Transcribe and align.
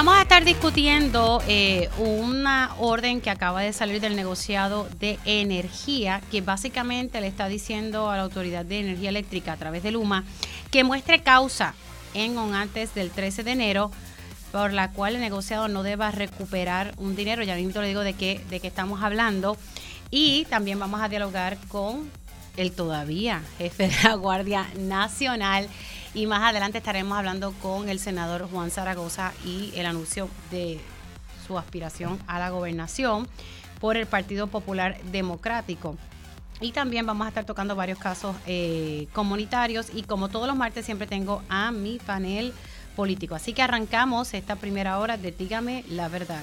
Vamos 0.00 0.16
a 0.16 0.22
estar 0.22 0.46
discutiendo 0.46 1.42
eh, 1.46 1.90
una 1.98 2.70
orden 2.78 3.20
que 3.20 3.28
acaba 3.28 3.60
de 3.60 3.74
salir 3.74 4.00
del 4.00 4.16
negociado 4.16 4.88
de 4.98 5.18
energía, 5.26 6.22
que 6.30 6.40
básicamente 6.40 7.20
le 7.20 7.26
está 7.26 7.48
diciendo 7.48 8.08
a 8.08 8.16
la 8.16 8.22
Autoridad 8.22 8.64
de 8.64 8.80
Energía 8.80 9.10
Eléctrica 9.10 9.52
a 9.52 9.56
través 9.58 9.82
de 9.82 9.90
Luma 9.90 10.24
que 10.70 10.84
muestre 10.84 11.20
causa 11.20 11.74
en 12.14 12.38
o 12.38 12.54
antes 12.54 12.94
del 12.94 13.10
13 13.10 13.44
de 13.44 13.50
enero 13.50 13.90
por 14.52 14.72
la 14.72 14.90
cual 14.90 15.16
el 15.16 15.20
negociado 15.20 15.68
no 15.68 15.82
deba 15.82 16.10
recuperar 16.10 16.94
un 16.96 17.14
dinero. 17.14 17.42
Ya 17.42 17.54
mismo 17.54 17.82
le 17.82 17.88
digo 17.88 18.00
de 18.00 18.14
qué, 18.14 18.40
de 18.48 18.58
qué 18.58 18.68
estamos 18.68 19.02
hablando. 19.02 19.58
Y 20.10 20.46
también 20.46 20.78
vamos 20.78 21.02
a 21.02 21.10
dialogar 21.10 21.58
con 21.68 22.10
el 22.56 22.72
todavía 22.72 23.42
jefe 23.58 23.88
de 23.88 23.96
la 24.04 24.14
Guardia 24.14 24.66
Nacional. 24.78 25.68
Y 26.12 26.26
más 26.26 26.42
adelante 26.42 26.78
estaremos 26.78 27.16
hablando 27.16 27.52
con 27.62 27.88
el 27.88 28.00
senador 28.00 28.48
Juan 28.50 28.70
Zaragoza 28.70 29.32
y 29.44 29.72
el 29.76 29.86
anuncio 29.86 30.28
de 30.50 30.80
su 31.46 31.56
aspiración 31.56 32.18
a 32.26 32.38
la 32.38 32.50
gobernación 32.50 33.28
por 33.80 33.96
el 33.96 34.06
Partido 34.06 34.48
Popular 34.48 35.00
Democrático. 35.12 35.96
Y 36.60 36.72
también 36.72 37.06
vamos 37.06 37.24
a 37.24 37.28
estar 37.28 37.44
tocando 37.44 37.74
varios 37.74 37.98
casos 37.98 38.36
eh, 38.46 39.06
comunitarios 39.12 39.86
y 39.94 40.02
como 40.02 40.28
todos 40.28 40.46
los 40.46 40.56
martes 40.56 40.84
siempre 40.84 41.06
tengo 41.06 41.42
a 41.48 41.70
mi 41.70 41.98
panel 41.98 42.52
político. 42.96 43.34
Así 43.34 43.52
que 43.52 43.62
arrancamos 43.62 44.34
esta 44.34 44.56
primera 44.56 44.98
hora 44.98 45.16
de 45.16 45.32
Dígame 45.32 45.84
la 45.88 46.08
verdad. 46.08 46.42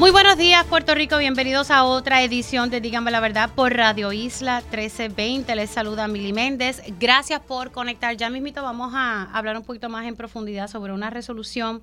Muy 0.00 0.12
buenos 0.12 0.38
días, 0.38 0.64
Puerto 0.64 0.94
Rico. 0.94 1.18
Bienvenidos 1.18 1.70
a 1.70 1.84
otra 1.84 2.22
edición 2.22 2.70
de 2.70 2.80
Dígame 2.80 3.10
la 3.10 3.20
Verdad 3.20 3.50
por 3.54 3.74
Radio 3.74 4.14
Isla 4.14 4.62
1320. 4.62 5.54
Les 5.54 5.68
saluda 5.68 6.08
Mili 6.08 6.32
Méndez. 6.32 6.80
Gracias 6.98 7.40
por 7.40 7.70
conectar. 7.70 8.16
Ya 8.16 8.30
mismito 8.30 8.62
vamos 8.62 8.92
a 8.94 9.24
hablar 9.24 9.58
un 9.58 9.62
poquito 9.62 9.90
más 9.90 10.06
en 10.06 10.16
profundidad 10.16 10.68
sobre 10.68 10.94
una 10.94 11.10
resolución 11.10 11.82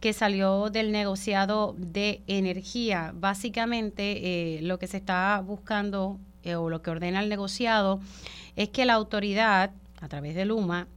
que 0.00 0.14
salió 0.14 0.70
del 0.70 0.92
negociado 0.92 1.74
de 1.76 2.22
energía. 2.26 3.12
Básicamente, 3.14 4.56
eh, 4.56 4.62
lo 4.62 4.78
que 4.78 4.86
se 4.86 4.96
está 4.96 5.42
buscando 5.44 6.18
eh, 6.44 6.54
o 6.54 6.70
lo 6.70 6.80
que 6.80 6.88
ordena 6.88 7.20
el 7.20 7.28
negociado 7.28 8.00
es 8.56 8.70
que 8.70 8.86
la 8.86 8.94
autoridad, 8.94 9.72
a 10.00 10.08
través 10.08 10.34
de 10.34 10.46
Luma, 10.46 10.88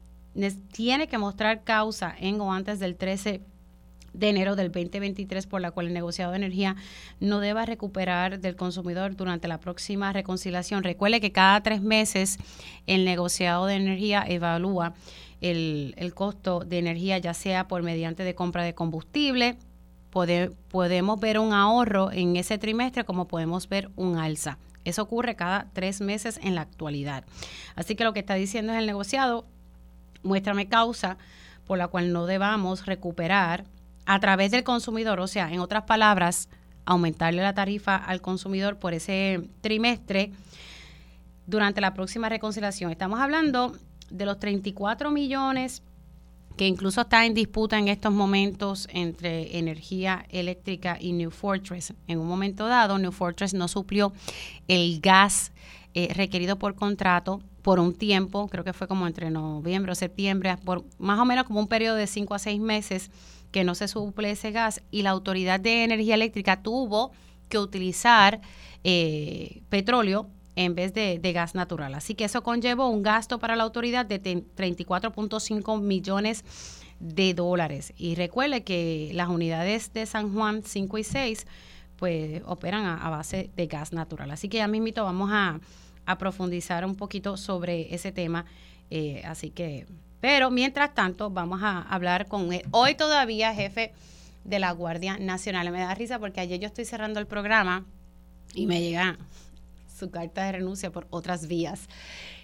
tiene 0.71 1.09
que 1.09 1.17
mostrar 1.17 1.65
causa 1.65 2.15
en 2.17 2.39
o 2.39 2.53
antes 2.53 2.79
del 2.79 2.95
13 2.95 3.41
de 4.17 4.29
enero 4.29 4.55
del 4.55 4.71
2023 4.71 5.47
por 5.47 5.61
la 5.61 5.71
cual 5.71 5.87
el 5.87 5.93
negociado 5.93 6.31
de 6.31 6.37
energía 6.37 6.75
no 7.19 7.39
deba 7.39 7.65
recuperar 7.65 8.39
del 8.39 8.55
consumidor 8.55 9.15
durante 9.15 9.47
la 9.47 9.59
próxima 9.59 10.13
reconciliación. 10.13 10.83
Recuerde 10.83 11.21
que 11.21 11.31
cada 11.31 11.61
tres 11.61 11.81
meses 11.81 12.37
el 12.87 13.05
negociado 13.05 13.65
de 13.65 13.75
energía 13.75 14.23
evalúa 14.27 14.93
el, 15.41 15.93
el 15.97 16.13
costo 16.13 16.61
de 16.61 16.79
energía, 16.79 17.17
ya 17.17 17.33
sea 17.33 17.67
por 17.67 17.83
mediante 17.83 18.23
de 18.23 18.35
compra 18.35 18.63
de 18.63 18.73
combustible, 18.73 19.57
podemos 20.69 21.19
ver 21.19 21.39
un 21.39 21.51
ahorro 21.51 22.11
en 22.11 22.37
ese 22.37 22.57
trimestre 22.57 23.03
como 23.03 23.27
podemos 23.27 23.67
ver 23.67 23.89
un 23.97 24.17
alza. 24.17 24.57
Eso 24.85 25.01
ocurre 25.01 25.35
cada 25.35 25.67
tres 25.73 25.99
meses 25.99 26.39
en 26.41 26.55
la 26.55 26.61
actualidad. 26.61 27.25
Así 27.75 27.95
que 27.95 28.05
lo 28.05 28.13
que 28.13 28.21
está 28.21 28.35
diciendo 28.35 28.71
es 28.71 28.79
el 28.79 28.85
negociado, 28.85 29.45
muéstrame 30.23 30.67
causa 30.67 31.17
por 31.65 31.77
la 31.77 31.87
cual 31.87 32.13
no 32.13 32.27
debamos 32.27 32.85
recuperar 32.85 33.65
a 34.05 34.19
través 34.19 34.51
del 34.51 34.63
consumidor, 34.63 35.19
o 35.19 35.27
sea, 35.27 35.51
en 35.51 35.59
otras 35.59 35.83
palabras, 35.83 36.49
aumentarle 36.85 37.41
la 37.41 37.53
tarifa 37.53 37.95
al 37.95 38.21
consumidor 38.21 38.77
por 38.77 38.93
ese 38.93 39.49
trimestre 39.61 40.31
durante 41.47 41.81
la 41.81 41.93
próxima 41.93 42.29
reconciliación. 42.29 42.91
Estamos 42.91 43.19
hablando 43.19 43.75
de 44.09 44.25
los 44.25 44.39
34 44.39 45.11
millones 45.11 45.81
que 46.57 46.67
incluso 46.67 47.01
está 47.01 47.25
en 47.25 47.33
disputa 47.33 47.77
en 47.77 47.89
estos 47.89 48.13
momentos 48.13 48.87
entre 48.91 49.57
energía 49.57 50.25
eléctrica 50.29 50.97
y 50.99 51.11
New 51.11 51.31
Fortress. 51.31 51.93
En 52.07 52.19
un 52.19 52.27
momento 52.27 52.67
dado, 52.67 52.97
New 52.97 53.11
Fortress 53.11 53.53
no 53.53 53.67
suplió 53.67 54.13
el 54.67 55.01
gas 55.01 55.51
eh, 55.93 56.13
requerido 56.13 56.57
por 56.57 56.75
contrato 56.75 57.41
por 57.61 57.79
un 57.79 57.93
tiempo, 57.93 58.47
creo 58.47 58.63
que 58.63 58.73
fue 58.73 58.87
como 58.87 59.07
entre 59.07 59.31
noviembre 59.31 59.91
o 59.91 59.95
septiembre, 59.95 60.55
por 60.63 60.85
más 60.97 61.19
o 61.19 61.25
menos 61.25 61.45
como 61.45 61.59
un 61.59 61.67
periodo 61.67 61.95
de 61.95 62.07
5 62.07 62.35
a 62.35 62.39
6 62.39 62.61
meses 62.61 63.11
que 63.55 63.63
no 63.63 63.73
se 63.73 63.87
suple 63.87 64.31
ese 64.31 64.51
gas 64.51 64.81
y 64.91 65.01
la 65.03 65.11
Autoridad 65.11 65.61
de 65.61 65.85
Energía 65.85 66.15
Eléctrica 66.15 66.61
tuvo 66.61 67.13
que 67.47 67.57
utilizar 67.57 68.41
eh, 68.83 69.61
petróleo 69.69 70.27
en 70.57 70.75
vez 70.75 70.93
de, 70.93 71.31
gas 71.31 71.55
natural. 71.55 71.95
Así 71.95 72.15
que 72.15 72.25
eso 72.25 72.43
conllevó 72.43 72.89
un 72.89 73.01
gasto 73.01 73.39
para 73.39 73.55
la 73.55 73.63
autoridad 73.63 74.05
de 74.05 74.21
34.5 74.21 75.79
millones 75.79 76.43
de 76.99 77.33
dólares. 77.33 77.93
Y 77.95 78.15
recuerde 78.15 78.65
que 78.65 79.11
las 79.13 79.29
unidades 79.29 79.93
de 79.93 80.05
San 80.05 80.33
Juan 80.33 80.61
5 80.61 80.97
y 80.97 81.03
6 81.05 81.47
pues 81.95 82.41
operan 82.45 82.83
a, 82.85 83.09
base 83.09 83.51
de 83.55 83.67
gas 83.67 83.93
natural. 83.93 84.31
Así 84.31 84.49
que 84.49 84.57
ya 84.57 84.67
mismito 84.67 85.05
vamos 85.05 85.29
a, 85.31 85.61
profundizar 86.19 86.85
un 86.85 86.95
poquito 86.97 87.37
sobre 87.37 87.95
ese 87.95 88.11
tema. 88.11 88.43
Eh, 88.89 89.23
así 89.25 89.49
que 89.49 89.87
pero 90.21 90.51
mientras 90.51 90.93
tanto, 90.93 91.29
vamos 91.29 91.61
a 91.63 91.81
hablar 91.81 92.27
con 92.27 92.53
él. 92.53 92.63
hoy 92.71 92.95
todavía 92.95 93.53
jefe 93.53 93.93
de 94.45 94.59
la 94.59 94.71
Guardia 94.71 95.17
Nacional. 95.17 95.69
Me 95.71 95.79
da 95.79 95.93
risa 95.93 96.19
porque 96.19 96.39
ayer 96.39 96.59
yo 96.59 96.67
estoy 96.67 96.85
cerrando 96.85 97.19
el 97.19 97.27
programa 97.27 97.83
y 98.53 98.67
me 98.67 98.81
llega 98.81 99.17
su 99.97 100.09
carta 100.09 100.45
de 100.45 100.53
renuncia 100.53 100.91
por 100.91 101.07
otras 101.09 101.47
vías. 101.47 101.89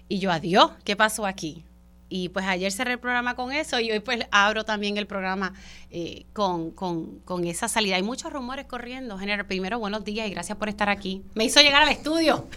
Y 0.08 0.18
yo, 0.18 0.30
adiós, 0.30 0.72
¿qué 0.84 0.96
pasó 0.96 1.24
aquí? 1.24 1.64
Y 2.08 2.28
pues 2.28 2.44
ayer 2.44 2.70
cerré 2.70 2.92
el 2.92 2.98
programa 2.98 3.34
con 3.34 3.52
eso 3.52 3.80
y 3.80 3.90
hoy 3.90 4.00
pues 4.00 4.26
abro 4.30 4.64
también 4.64 4.98
el 4.98 5.06
programa 5.06 5.54
eh, 5.90 6.26
con, 6.34 6.70
con, 6.72 7.20
con, 7.20 7.46
esa 7.46 7.68
salida. 7.68 7.96
Hay 7.96 8.02
muchos 8.02 8.30
rumores 8.30 8.66
corriendo. 8.66 9.16
General, 9.16 9.46
primero 9.46 9.78
buenos 9.78 10.04
días 10.04 10.28
y 10.28 10.30
gracias 10.30 10.58
por 10.58 10.68
estar 10.68 10.90
aquí. 10.90 11.22
Me 11.34 11.44
hizo 11.44 11.60
llegar 11.60 11.82
al 11.82 11.88
estudio. 11.88 12.48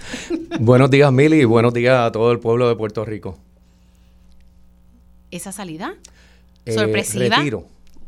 Buenos 0.59 0.89
días, 0.89 1.09
Mili, 1.13 1.39
y 1.39 1.45
buenos 1.45 1.73
días 1.73 1.97
a 1.97 2.11
todo 2.11 2.33
el 2.33 2.39
pueblo 2.39 2.67
de 2.67 2.75
Puerto 2.75 3.05
Rico 3.05 3.39
esa 5.35 5.51
salida? 5.51 5.95
Eh, 6.65 6.73
¿Sorpresiva? 6.73 7.37
retiro. 7.37 7.65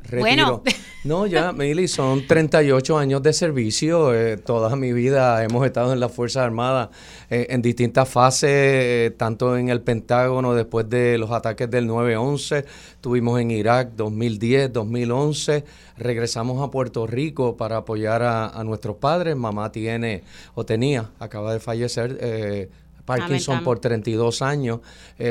Bueno. 0.10 0.64
No, 1.04 1.26
ya, 1.26 1.54
Mili, 1.54 1.88
son 1.88 2.28
38 2.28 2.98
años 2.98 3.22
de 3.24 3.32
servicio. 3.34 4.14
Eh, 4.14 4.38
toda 4.38 4.76
mi 4.76 4.94
vida 4.94 5.44
hemos 5.44 5.66
estado 5.66 5.94
en 5.94 6.00
las 6.00 6.12
Fuerzas 6.12 6.44
Armadas 6.44 6.90
eh, 7.30 7.48
en 7.50 7.62
distintas 7.62 8.10
fases, 8.10 9.16
tanto 9.18 9.58
en 9.58 9.70
el 9.70 9.82
Pentágono 9.82 10.54
después 10.54 10.90
de 10.90 11.18
los 11.18 11.32
ataques 11.32 11.70
del 11.70 11.88
9-11, 11.88 12.66
estuvimos 12.92 13.40
en 13.40 13.52
Irak 13.52 13.92
2010, 13.96 14.74
2011, 14.74 15.64
regresamos 15.98 16.66
a 16.66 16.72
Puerto 16.72 17.08
Rico 17.08 17.56
para 17.56 17.78
apoyar 17.78 18.24
a, 18.24 18.64
nuestros 18.64 18.98
padres. 18.98 19.36
Mamá 19.36 19.72
tiene, 19.72 20.24
o 20.56 20.66
tenía, 20.66 21.12
acaba 21.20 21.54
de 21.54 21.60
fallecer. 21.60 22.70
Parkinson 23.08 23.64
por 23.64 23.80
32 23.80 24.44
años, 24.44 24.82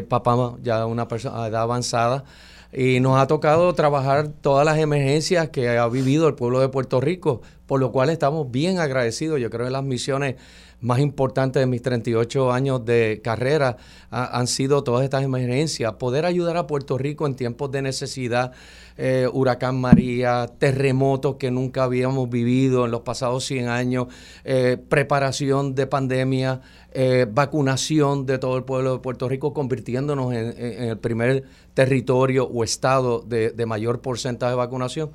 papá 0.09 0.57
ya 0.65 0.85
una 0.87 1.07
persona 1.07 1.43
de 1.43 1.51
edad 1.51 1.63
avanzada. 1.63 2.25
Y 2.73 2.99
nos 2.99 3.19
ha 3.19 3.29
tocado 3.29 3.73
trabajar 3.75 4.29
todas 4.29 4.67
las 4.67 4.79
emergencias 4.79 5.51
que 5.51 5.79
ha 5.79 5.87
vivido 5.87 6.27
el 6.27 6.35
pueblo 6.35 6.59
de 6.59 6.69
Puerto 6.69 7.01
Rico, 7.01 7.41
por 7.67 7.79
lo 7.79 7.93
cual 7.93 8.11
estamos 8.11 8.51
bien 8.51 8.81
agradecidos. 8.81 9.41
Yo 9.41 9.51
creo 9.51 9.67
que 9.67 9.71
las 9.71 9.85
misiones 9.85 10.35
más 10.81 11.01
importantes 11.01 11.61
de 11.61 11.67
mis 11.67 11.83
38 11.83 12.53
años 12.53 12.85
de 12.85 13.21
carrera 13.23 13.77
han 14.11 14.47
sido 14.47 14.85
todas 14.85 15.05
estas 15.05 15.23
emergencias, 15.23 15.95
poder 15.95 16.27
ayudar 16.27 16.57
a 16.57 16.67
Puerto 16.67 16.99
Rico 16.99 17.27
en 17.27 17.35
tiempos 17.35 17.71
de 17.71 17.83
necesidad, 17.83 18.53
eh, 18.99 19.29
huracán 19.33 19.81
María, 19.81 20.47
terremotos 20.59 21.37
que 21.37 21.51
nunca 21.51 21.85
habíamos 21.85 22.29
vivido 22.31 22.85
en 22.85 22.91
los 22.91 23.01
pasados 23.03 23.45
100 23.45 23.69
años, 23.69 24.07
eh, 24.45 24.77
preparación 24.89 25.75
de 25.75 25.87
pandemia, 25.87 26.61
eh, 26.99 27.27
vacunación 27.31 28.25
de 28.25 28.39
todo 28.39 28.57
el 28.57 28.65
pueblo 28.65 28.95
de 28.95 28.99
Puerto 29.01 29.29
Rico, 29.29 29.53
convirtiéndonos 29.53 30.33
en, 30.33 30.55
el 30.57 30.97
primer 30.97 31.45
territorio 31.75 32.47
o 32.47 32.65
estado 32.65 33.21
de, 33.21 33.53
mayor 33.67 34.01
porcentaje 34.01 34.53
de 34.53 34.57
vacunación, 34.57 35.11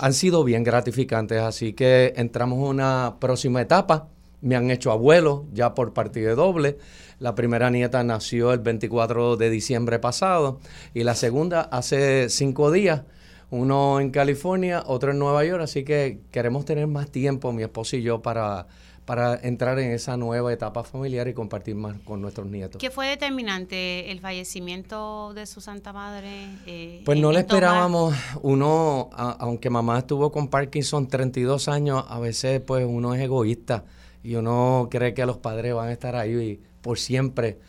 han 0.00 0.14
sido 0.14 0.44
bien 0.44 0.62
gratificantes. 0.62 1.40
Así 1.40 1.72
que 1.72 2.12
entramos 2.14 2.58
en 2.60 2.66
una 2.66 3.16
próxima 3.18 3.60
etapa. 3.60 4.06
Me 4.40 4.54
han 4.54 4.70
hecho 4.70 4.92
abuelo 4.92 5.46
ya 5.52 5.74
por 5.74 5.92
partida 5.94 6.32
doble. 6.36 6.78
La 7.18 7.34
primera 7.34 7.70
nieta 7.70 8.04
nació 8.04 8.52
el 8.52 8.60
24 8.60 9.36
de 9.36 9.50
diciembre 9.50 9.98
pasado 9.98 10.60
y 10.94 11.02
la 11.02 11.16
segunda 11.16 11.62
hace 11.62 12.28
cinco 12.28 12.70
días 12.70 13.02
uno 13.50 13.98
en 14.00 14.10
California, 14.10 14.82
otro 14.86 15.12
en 15.12 15.18
Nueva 15.18 15.44
York, 15.44 15.62
así 15.62 15.84
que 15.84 16.20
queremos 16.30 16.64
tener 16.64 16.86
más 16.88 17.10
tiempo, 17.10 17.52
mi 17.52 17.62
esposo 17.62 17.96
y 17.96 18.02
yo, 18.02 18.20
para, 18.20 18.66
para 19.06 19.38
entrar 19.40 19.78
en 19.78 19.92
esa 19.92 20.16
nueva 20.16 20.52
etapa 20.52 20.82
familiar 20.82 21.28
y 21.28 21.32
compartir 21.32 21.76
más 21.76 21.96
con 22.00 22.20
nuestros 22.20 22.48
nietos. 22.48 22.80
¿Qué 22.80 22.90
fue 22.90 23.06
determinante 23.06 24.10
el 24.10 24.18
fallecimiento 24.18 25.32
de 25.32 25.46
su 25.46 25.60
Santa 25.60 25.92
Madre? 25.92 26.48
Eh, 26.66 27.02
pues 27.04 27.18
no 27.18 27.30
le 27.30 27.38
esperábamos, 27.38 28.14
uno, 28.42 29.08
aunque 29.12 29.70
mamá 29.70 30.00
estuvo 30.00 30.32
con 30.32 30.48
Parkinson 30.48 31.06
32 31.06 31.68
años, 31.68 32.04
a 32.08 32.18
veces 32.18 32.60
pues 32.60 32.84
uno 32.84 33.14
es 33.14 33.20
egoísta 33.22 33.84
y 34.24 34.34
uno 34.34 34.88
cree 34.90 35.14
que 35.14 35.24
los 35.24 35.38
padres 35.38 35.72
van 35.72 35.88
a 35.88 35.92
estar 35.92 36.16
ahí 36.16 36.60
por 36.82 36.98
siempre 36.98 37.60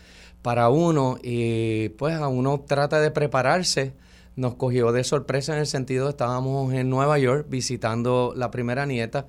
para 0.42 0.69
uno 0.69 1.19
y 1.22 1.89
pues 1.89 2.16
a 2.16 2.28
uno 2.28 2.63
trata 2.68 3.00
de 3.00 3.12
prepararse. 3.12 3.94
Nos 4.36 4.54
cogió 4.54 4.92
de 4.92 5.04
sorpresa 5.04 5.54
en 5.54 5.60
el 5.60 5.68
sentido, 5.68 6.10
estábamos 6.10 6.72
en 6.74 6.89
Nueva 6.92 7.18
York 7.18 7.48
visitando 7.50 8.34
la 8.36 8.51
primera 8.51 8.86
nieta 8.86 9.25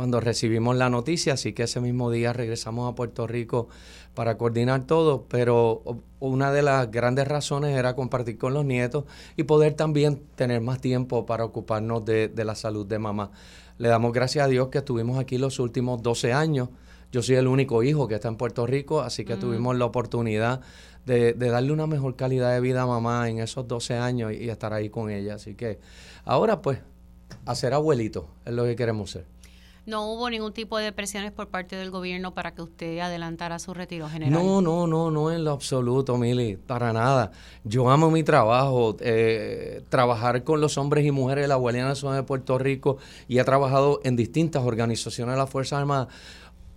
cuando 0.00 0.18
recibimos 0.18 0.76
la 0.76 0.88
noticia, 0.88 1.34
así 1.34 1.52
que 1.52 1.64
ese 1.64 1.78
mismo 1.78 2.10
día 2.10 2.32
regresamos 2.32 2.90
a 2.90 2.94
Puerto 2.94 3.26
Rico 3.26 3.68
para 4.14 4.38
coordinar 4.38 4.86
todo, 4.86 5.26
pero 5.28 5.82
una 6.20 6.50
de 6.52 6.62
las 6.62 6.90
grandes 6.90 7.28
razones 7.28 7.76
era 7.76 7.94
compartir 7.94 8.38
con 8.38 8.54
los 8.54 8.64
nietos 8.64 9.04
y 9.36 9.42
poder 9.42 9.74
también 9.74 10.22
tener 10.36 10.62
más 10.62 10.80
tiempo 10.80 11.26
para 11.26 11.44
ocuparnos 11.44 12.02
de, 12.06 12.28
de 12.28 12.44
la 12.46 12.54
salud 12.54 12.86
de 12.86 12.98
mamá. 12.98 13.30
Le 13.76 13.90
damos 13.90 14.14
gracias 14.14 14.46
a 14.46 14.48
Dios 14.48 14.68
que 14.68 14.78
estuvimos 14.78 15.18
aquí 15.18 15.36
los 15.36 15.58
últimos 15.58 16.02
12 16.02 16.32
años. 16.32 16.70
Yo 17.12 17.20
soy 17.22 17.34
el 17.34 17.46
único 17.46 17.82
hijo 17.82 18.08
que 18.08 18.14
está 18.14 18.28
en 18.28 18.36
Puerto 18.36 18.66
Rico, 18.66 19.02
así 19.02 19.26
que 19.26 19.36
mm. 19.36 19.40
tuvimos 19.40 19.76
la 19.76 19.84
oportunidad 19.84 20.62
de, 21.04 21.34
darle 21.34 21.72
una 21.72 21.86
mejor 21.86 22.16
calidad 22.16 22.54
de 22.54 22.60
vida 22.62 22.80
a 22.80 22.86
mamá 22.86 23.28
en 23.28 23.38
esos 23.38 23.68
12 23.68 23.98
años 23.98 24.32
y, 24.32 24.48
estar 24.48 24.72
ahí 24.72 24.88
con 24.88 25.10
ella. 25.10 25.34
Así 25.34 25.56
que 25.56 25.78
ahora 26.24 26.62
pues, 26.62 26.78
hacer 27.44 27.74
abuelito 27.74 28.30
es 28.46 28.54
lo 28.54 28.64
que 28.64 28.76
queremos 28.76 29.10
ser. 29.10 29.26
¿No 29.86 30.12
hubo 30.12 30.28
ningún 30.28 30.52
tipo 30.52 30.78
de 30.78 30.92
presiones 30.92 31.32
por 31.32 31.48
parte 31.48 31.76
del 31.76 31.90
gobierno 31.90 32.34
para 32.34 32.54
que 32.54 32.62
usted 32.62 32.98
adelantara 32.98 33.58
su 33.58 33.72
retiro 33.72 34.08
general? 34.08 34.32
No, 34.32 34.60
no, 34.60 34.86
no, 34.86 35.10
no 35.10 35.32
en 35.32 35.44
lo 35.44 35.52
absoluto, 35.52 36.16
Mili, 36.16 36.56
para 36.56 36.92
nada. 36.92 37.32
Yo 37.64 37.90
amo 37.90 38.10
mi 38.10 38.22
trabajo, 38.22 38.96
eh, 39.00 39.82
trabajar 39.88 40.44
con 40.44 40.60
los 40.60 40.76
hombres 40.76 41.06
y 41.06 41.10
mujeres 41.10 41.44
de 41.44 41.48
la 41.48 41.56
Guardia 41.56 41.84
Nacional 41.84 42.18
de 42.18 42.22
Puerto 42.24 42.58
Rico 42.58 42.98
y 43.26 43.38
he 43.38 43.44
trabajado 43.44 44.00
en 44.04 44.16
distintas 44.16 44.64
organizaciones 44.64 45.34
de 45.34 45.38
las 45.38 45.50
Fuerzas 45.50 45.80
Armadas. 45.80 46.08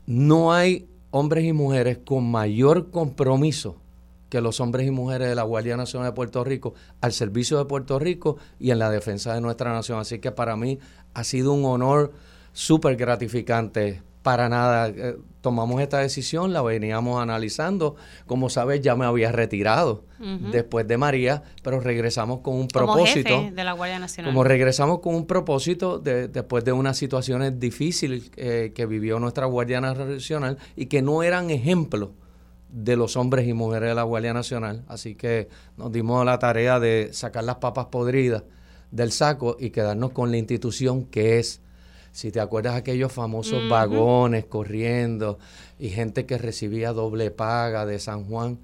No 0.05 0.53
hay 0.53 0.87
hombres 1.11 1.45
y 1.45 1.53
mujeres 1.53 1.99
con 2.03 2.29
mayor 2.29 2.89
compromiso 2.89 3.77
que 4.29 4.41
los 4.41 4.59
hombres 4.59 4.87
y 4.87 4.91
mujeres 4.91 5.27
de 5.27 5.35
la 5.35 5.43
Guardia 5.43 5.77
Nacional 5.77 6.09
de 6.09 6.15
Puerto 6.15 6.43
Rico 6.43 6.73
al 7.01 7.13
servicio 7.13 7.59
de 7.59 7.65
Puerto 7.65 7.99
Rico 7.99 8.37
y 8.59 8.71
en 8.71 8.79
la 8.79 8.89
defensa 8.89 9.35
de 9.35 9.41
nuestra 9.41 9.71
nación. 9.71 9.99
Así 9.99 10.17
que 10.17 10.31
para 10.31 10.55
mí 10.55 10.79
ha 11.13 11.23
sido 11.23 11.53
un 11.53 11.65
honor 11.65 12.13
súper 12.53 12.95
gratificante. 12.95 14.01
Para 14.21 14.47
nada, 14.47 14.87
eh, 14.87 15.17
tomamos 15.41 15.81
esta 15.81 15.99
decisión, 15.99 16.53
la 16.53 16.61
veníamos 16.61 17.21
analizando. 17.21 17.97
Como 18.25 18.49
sabes, 18.49 18.79
ya 18.79 18.95
me 18.95 19.05
había 19.05 19.33
retirado 19.33 20.05
después 20.53 20.87
de 20.87 20.97
María, 20.97 21.43
pero 21.61 21.81
regresamos 21.81 22.39
con 22.39 22.55
un 22.55 22.69
propósito. 22.69 23.29
Como 23.29 23.43
jefe 23.43 23.55
de 23.55 23.63
la 23.65 23.73
Guardia 23.73 23.99
Nacional. 23.99 24.31
Como 24.31 24.45
regresamos 24.45 24.99
con 25.01 25.15
un 25.15 25.27
propósito 25.27 25.99
de, 25.99 26.29
después 26.29 26.63
de 26.63 26.71
unas 26.71 26.95
situaciones 26.95 27.59
difíciles 27.59 28.31
eh, 28.37 28.71
que 28.73 28.85
vivió 28.85 29.19
nuestra 29.19 29.45
Guardia 29.47 29.81
Nacional 29.81 30.57
y 30.77 30.85
que 30.85 31.01
no 31.01 31.23
eran 31.23 31.49
ejemplos 31.49 32.11
de 32.69 32.95
los 32.95 33.17
hombres 33.17 33.45
y 33.47 33.53
mujeres 33.53 33.89
de 33.89 33.95
la 33.95 34.03
Guardia 34.03 34.33
Nacional. 34.33 34.85
Así 34.87 35.15
que 35.15 35.49
nos 35.75 35.91
dimos 35.91 36.25
la 36.25 36.39
tarea 36.39 36.79
de 36.79 37.09
sacar 37.11 37.43
las 37.43 37.57
papas 37.57 37.87
podridas 37.87 38.43
del 38.91 39.11
saco 39.11 39.57
y 39.59 39.71
quedarnos 39.71 40.11
con 40.11 40.31
la 40.31 40.37
institución 40.37 41.03
que 41.03 41.39
es 41.39 41.62
si 42.13 42.31
te 42.31 42.39
acuerdas 42.39 42.75
aquellos 42.75 43.11
famosos 43.11 43.67
vagones 43.67 44.45
corriendo 44.45 45.39
y 45.79 45.89
gente 45.89 46.25
que 46.25 46.37
recibía 46.37 46.93
doble 46.93 47.31
paga 47.31 47.85
de 47.87 47.97
San 47.99 48.25
Juan, 48.25 48.59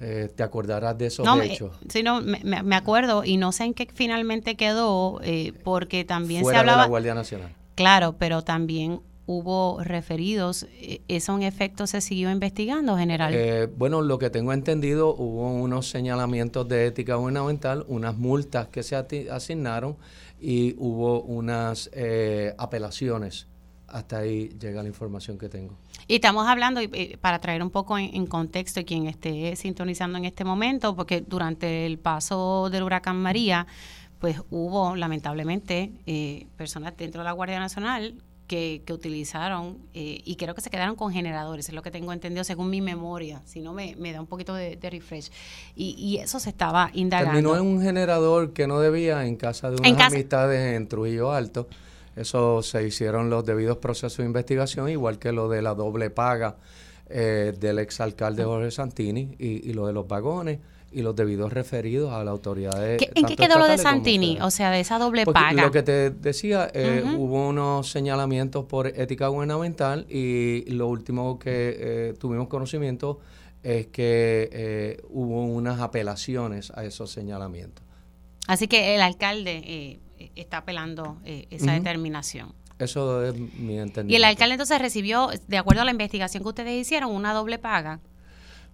eh, 0.00 0.30
te 0.34 0.42
acordarás 0.42 0.96
de 0.98 1.06
esos 1.06 1.26
hechos. 1.42 1.76
sí, 1.88 2.02
no, 2.02 2.20
me, 2.22 2.74
acuerdo 2.74 3.22
y 3.22 3.36
no 3.36 3.52
sé 3.52 3.64
en 3.64 3.74
qué 3.74 3.86
finalmente 3.92 4.56
quedó, 4.56 5.20
eh, 5.22 5.52
porque 5.62 6.04
también 6.04 6.44
se 6.44 6.56
hablaba... 6.56 6.78
de 6.78 6.84
la 6.84 6.88
Guardia 6.88 7.14
Nacional. 7.14 7.54
Claro, 7.74 8.16
pero 8.18 8.42
también 8.42 9.00
hubo 9.26 9.82
referidos. 9.82 10.66
E, 10.80 11.02
¿Eso 11.08 11.36
en 11.36 11.42
efecto 11.42 11.86
se 11.86 12.00
siguió 12.00 12.30
investigando, 12.30 12.96
general? 12.96 13.34
Eh, 13.34 13.68
bueno, 13.76 14.00
lo 14.00 14.18
que 14.18 14.30
tengo 14.30 14.52
entendido, 14.52 15.14
hubo 15.14 15.52
unos 15.52 15.90
señalamientos 15.90 16.66
de 16.68 16.86
ética 16.86 17.16
gubernamental, 17.16 17.84
unas 17.86 18.16
multas 18.16 18.68
que 18.68 18.82
se 18.82 18.96
asignaron 19.30 19.96
y 20.40 20.74
hubo 20.78 21.22
unas 21.22 21.90
eh, 21.92 22.54
apelaciones. 22.58 23.46
Hasta 23.86 24.18
ahí 24.18 24.48
llega 24.58 24.82
la 24.82 24.88
información 24.88 25.38
que 25.38 25.48
tengo. 25.48 25.76
Y 26.08 26.16
estamos 26.16 26.46
hablando, 26.48 26.80
para 27.20 27.38
traer 27.38 27.62
un 27.62 27.70
poco 27.70 27.96
en, 27.96 28.26
contexto 28.26 28.84
quien 28.84 29.06
esté 29.06 29.54
sintonizando 29.56 30.18
en 30.18 30.24
este 30.24 30.44
momento, 30.44 30.96
porque 30.96 31.20
durante 31.20 31.86
el 31.86 31.98
paso 31.98 32.68
del 32.70 32.82
huracán 32.82 33.16
María, 33.16 33.66
pues 34.18 34.40
hubo 34.50 34.96
lamentablemente 34.96 35.92
eh, 36.06 36.46
personas 36.56 36.96
dentro 36.96 37.20
de 37.20 37.26
la 37.26 37.32
Guardia 37.32 37.58
Nacional 37.58 38.16
que, 38.46 38.82
que 38.84 38.92
utilizaron 38.92 39.78
eh, 39.94 40.20
y 40.24 40.36
creo 40.36 40.54
que 40.54 40.60
se 40.60 40.70
quedaron 40.70 40.96
con 40.96 41.12
generadores, 41.12 41.68
es 41.68 41.74
lo 41.74 41.82
que 41.82 41.90
tengo 41.90 42.12
entendido 42.12 42.44
según 42.44 42.70
mi 42.70 42.80
memoria, 42.80 43.40
si 43.46 43.60
no 43.60 43.72
me, 43.72 43.94
da 44.12 44.20
un 44.20 44.26
poquito 44.26 44.54
de, 44.54 44.78
refresh. 44.80 45.30
Y, 45.74 45.94
y, 45.98 46.18
eso 46.18 46.38
se 46.38 46.50
estaba 46.50 46.90
indagando. 46.92 47.32
Terminó 47.32 47.56
en 47.56 47.62
un 47.62 47.82
generador 47.82 48.52
que 48.52 48.66
no 48.66 48.80
debía 48.80 49.26
en 49.26 49.36
casa 49.36 49.70
de 49.70 49.76
unas 49.76 50.12
amistades 50.12 50.76
en 50.76 50.88
Trujillo 50.88 51.32
Alto. 51.32 51.68
Eso 52.16 52.62
se 52.62 52.86
hicieron 52.86 53.30
los 53.30 53.44
debidos 53.44 53.78
procesos 53.78 54.18
de 54.18 54.24
investigación, 54.24 54.88
igual 54.88 55.18
que 55.18 55.32
lo 55.32 55.48
de 55.48 55.62
la 55.62 55.74
doble 55.74 56.10
paga 56.10 56.56
eh, 57.08 57.54
del 57.58 57.78
exalcalde 57.78 58.44
Jorge 58.44 58.70
Santini 58.70 59.34
y, 59.38 59.68
y 59.68 59.72
lo 59.72 59.86
de 59.86 59.92
los 59.92 60.06
vagones 60.06 60.58
y 60.94 61.02
los 61.02 61.16
debidos 61.16 61.52
referidos 61.52 62.12
a 62.12 62.22
la 62.22 62.30
autoridad 62.30 62.80
de... 62.80 63.10
¿En 63.14 63.26
qué 63.26 63.36
quedó 63.36 63.58
lo 63.58 63.66
de 63.66 63.78
Santini? 63.78 64.38
O 64.40 64.50
sea, 64.50 64.70
de 64.70 64.80
esa 64.80 64.98
doble 64.98 65.26
paga. 65.26 65.62
Lo 65.62 65.72
que 65.72 65.82
te 65.82 66.10
decía, 66.10 66.70
eh, 66.72 67.02
hubo 67.18 67.48
unos 67.48 67.90
señalamientos 67.90 68.64
por 68.66 68.86
ética 68.86 69.26
gubernamental 69.28 70.06
y 70.08 70.64
lo 70.70 70.86
último 70.88 71.38
que 71.38 71.76
eh, 71.78 72.14
tuvimos 72.18 72.48
conocimiento 72.48 73.18
es 73.62 73.88
que 73.88 74.48
eh, 74.52 75.02
hubo 75.10 75.44
unas 75.44 75.80
apelaciones 75.80 76.70
a 76.74 76.84
esos 76.84 77.10
señalamientos. 77.10 77.84
Así 78.46 78.68
que 78.68 78.94
el 78.94 79.02
alcalde 79.02 80.00
está 80.36 80.58
apelando 80.58 81.18
esa 81.24 81.72
determinación. 81.72 82.54
Eso 82.78 83.24
es 83.24 83.34
mi 83.34 83.78
entendimiento. 83.78 84.12
Y 84.12 84.16
el 84.16 84.24
alcalde 84.24 84.54
entonces 84.54 84.80
recibió, 84.80 85.30
de 85.48 85.58
acuerdo 85.58 85.82
a 85.82 85.84
la 85.84 85.90
investigación 85.90 86.42
que 86.42 86.48
ustedes 86.48 86.80
hicieron, 86.80 87.10
una 87.10 87.32
doble 87.32 87.58
paga. 87.58 88.00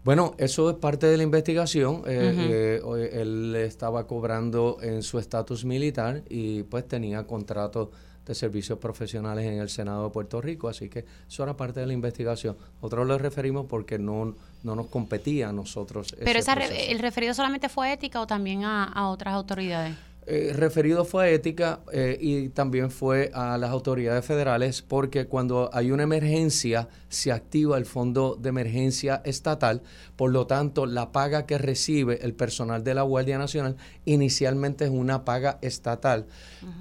Bueno, 0.03 0.35
eso 0.39 0.71
es 0.71 0.77
parte 0.77 1.07
de 1.07 1.17
la 1.17 1.23
investigación. 1.23 2.03
Eh, 2.07 2.81
eh, 2.83 3.11
él 3.13 3.55
estaba 3.57 4.07
cobrando 4.07 4.79
en 4.81 5.03
su 5.03 5.19
estatus 5.19 5.65
militar 5.65 6.23
y 6.29 6.63
pues 6.63 6.89
tenía 6.89 7.27
contratos 7.27 7.89
de 8.27 8.35
servicios 8.35 8.79
profesionales 8.79 9.45
en 9.45 9.59
el 9.59 9.69
Senado 9.69 10.05
de 10.05 10.11
Puerto 10.11 10.41
Rico, 10.41 10.69
así 10.69 10.89
que 10.89 11.05
eso 11.29 11.43
era 11.43 11.57
parte 11.57 11.81
de 11.81 11.87
la 11.87 11.93
investigación. 11.93 12.57
Nosotros 12.77 13.07
lo 13.07 13.19
referimos 13.19 13.67
porque 13.67 13.99
no, 13.99 14.35
no 14.63 14.75
nos 14.75 14.87
competía 14.87 15.49
a 15.51 15.53
nosotros. 15.53 16.15
¿Pero 16.19 16.39
el 16.39 16.99
referido 16.99 17.35
solamente 17.35 17.69
fue 17.69 17.93
ética 17.93 18.21
o 18.21 18.27
también 18.27 18.65
a, 18.65 18.85
a 18.85 19.09
otras 19.09 19.35
autoridades? 19.35 19.97
Eh, 20.33 20.53
referido 20.53 21.05
fue 21.05 21.25
a 21.25 21.31
ética 21.31 21.81
eh, 21.93 22.17
y 22.21 22.51
también 22.51 22.93
fue 22.93 23.33
a 23.35 23.59
las 23.59 23.71
autoridades 23.71 24.25
federales 24.25 24.81
porque 24.81 25.27
cuando 25.27 25.71
hay 25.73 25.91
una 25.91 26.05
emergencia 26.05 26.89
se 27.09 27.33
activa 27.33 27.77
el 27.77 27.85
fondo 27.85 28.39
de 28.41 28.51
emergencia 28.51 29.23
estatal, 29.25 29.83
por 30.15 30.31
lo 30.31 30.47
tanto 30.47 30.87
la 30.87 31.11
paga 31.11 31.47
que 31.47 31.59
recibe 31.59 32.21
el 32.23 32.33
personal 32.35 32.85
de 32.85 32.95
la 32.95 33.03
Guardia 33.03 33.39
Nacional 33.39 33.75
inicialmente 34.05 34.85
es 34.85 34.93
una 34.93 35.25
paga 35.25 35.59
estatal, 35.63 36.27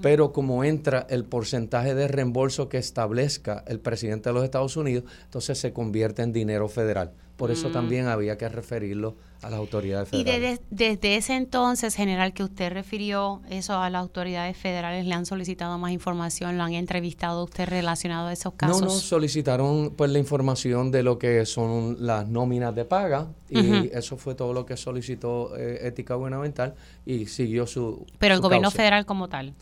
pero 0.04 0.32
como 0.32 0.64
entra 0.64 1.08
el 1.10 1.26
porcentaje 1.26 1.96
de 1.96 2.08
reembolso 2.08 2.70
que 2.70 2.78
establezca 2.78 3.64
el 3.66 3.80
presidente 3.80 4.30
de 4.30 4.34
los 4.36 4.44
Estados 4.44 4.78
Unidos, 4.78 5.06
entonces 5.24 5.58
se 5.58 5.74
convierte 5.74 6.22
en 6.22 6.34
dinero 6.34 6.70
federal. 6.70 7.14
Por 7.40 7.52
eso 7.52 7.70
mm. 7.70 7.72
también 7.72 8.08
había 8.08 8.38
que 8.38 8.50
referirlo 8.50 9.16
a 9.42 9.50
las 9.50 9.58
autoridades 9.58 10.10
federales. 10.10 10.60
Y 10.70 10.76
desde, 10.76 11.16
ese 11.16 11.38
entonces, 11.38 11.96
general, 11.96 12.34
que 12.34 12.44
usted 12.44 12.70
refirió 12.70 13.42
eso 13.50 13.78
a 13.78 13.90
las 13.90 14.02
autoridades 14.02 14.58
federales, 14.58 15.06
¿le 15.06 15.14
han 15.14 15.26
solicitado 15.26 15.78
más 15.78 15.94
información? 15.94 16.58
¿Lo 16.58 16.64
han 16.66 16.74
entrevistado 16.74 17.46
usted 17.46 17.70
relacionado 17.70 18.28
a 18.28 18.34
esos 18.34 18.56
casos? 18.56 18.82
No, 18.82 18.88
no, 18.88 18.92
solicitaron 18.92 19.94
pues 19.96 20.12
la 20.12 20.20
información 20.20 20.92
de 20.92 21.02
lo 21.02 21.18
que 21.18 21.46
son 21.46 21.96
las 22.06 22.28
nóminas 22.28 22.76
de 22.76 22.84
paga 22.84 23.30
y 23.50 23.88
eso 23.94 24.18
fue 24.18 24.36
todo 24.36 24.52
lo 24.52 24.66
que 24.66 24.76
solicitó 24.76 25.56
eh, 25.56 25.88
Ética 25.88 26.16
Gubernamental 26.16 26.76
y 27.06 27.28
siguió 27.28 27.66
su 27.68 28.06
Pero 28.20 28.36
el 28.36 28.42
gobierno 28.42 28.70
federal 28.70 29.06
como 29.06 29.30
tal. 29.30 29.54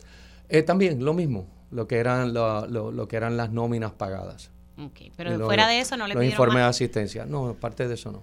Eh, 0.48 0.62
también 0.62 1.04
lo 1.04 1.14
mismo, 1.14 1.46
lo 1.70 1.86
que 1.86 1.98
eran 1.98 2.34
lo, 2.34 2.66
lo, 2.66 3.06
que 3.06 3.16
eran 3.16 3.36
las 3.36 3.52
nóminas 3.52 3.92
pagadas. 3.92 4.50
Okay, 4.86 5.12
pero 5.16 5.44
fuera 5.44 5.66
de 5.66 5.80
eso 5.80 5.96
no 5.96 6.06
le 6.06 6.14
los 6.14 6.24
informes 6.24 6.58
de 6.58 6.68
asistencia. 6.68 7.26
No, 7.26 7.54
parte 7.54 7.88
de 7.88 7.94
eso 7.94 8.12
no. 8.12 8.22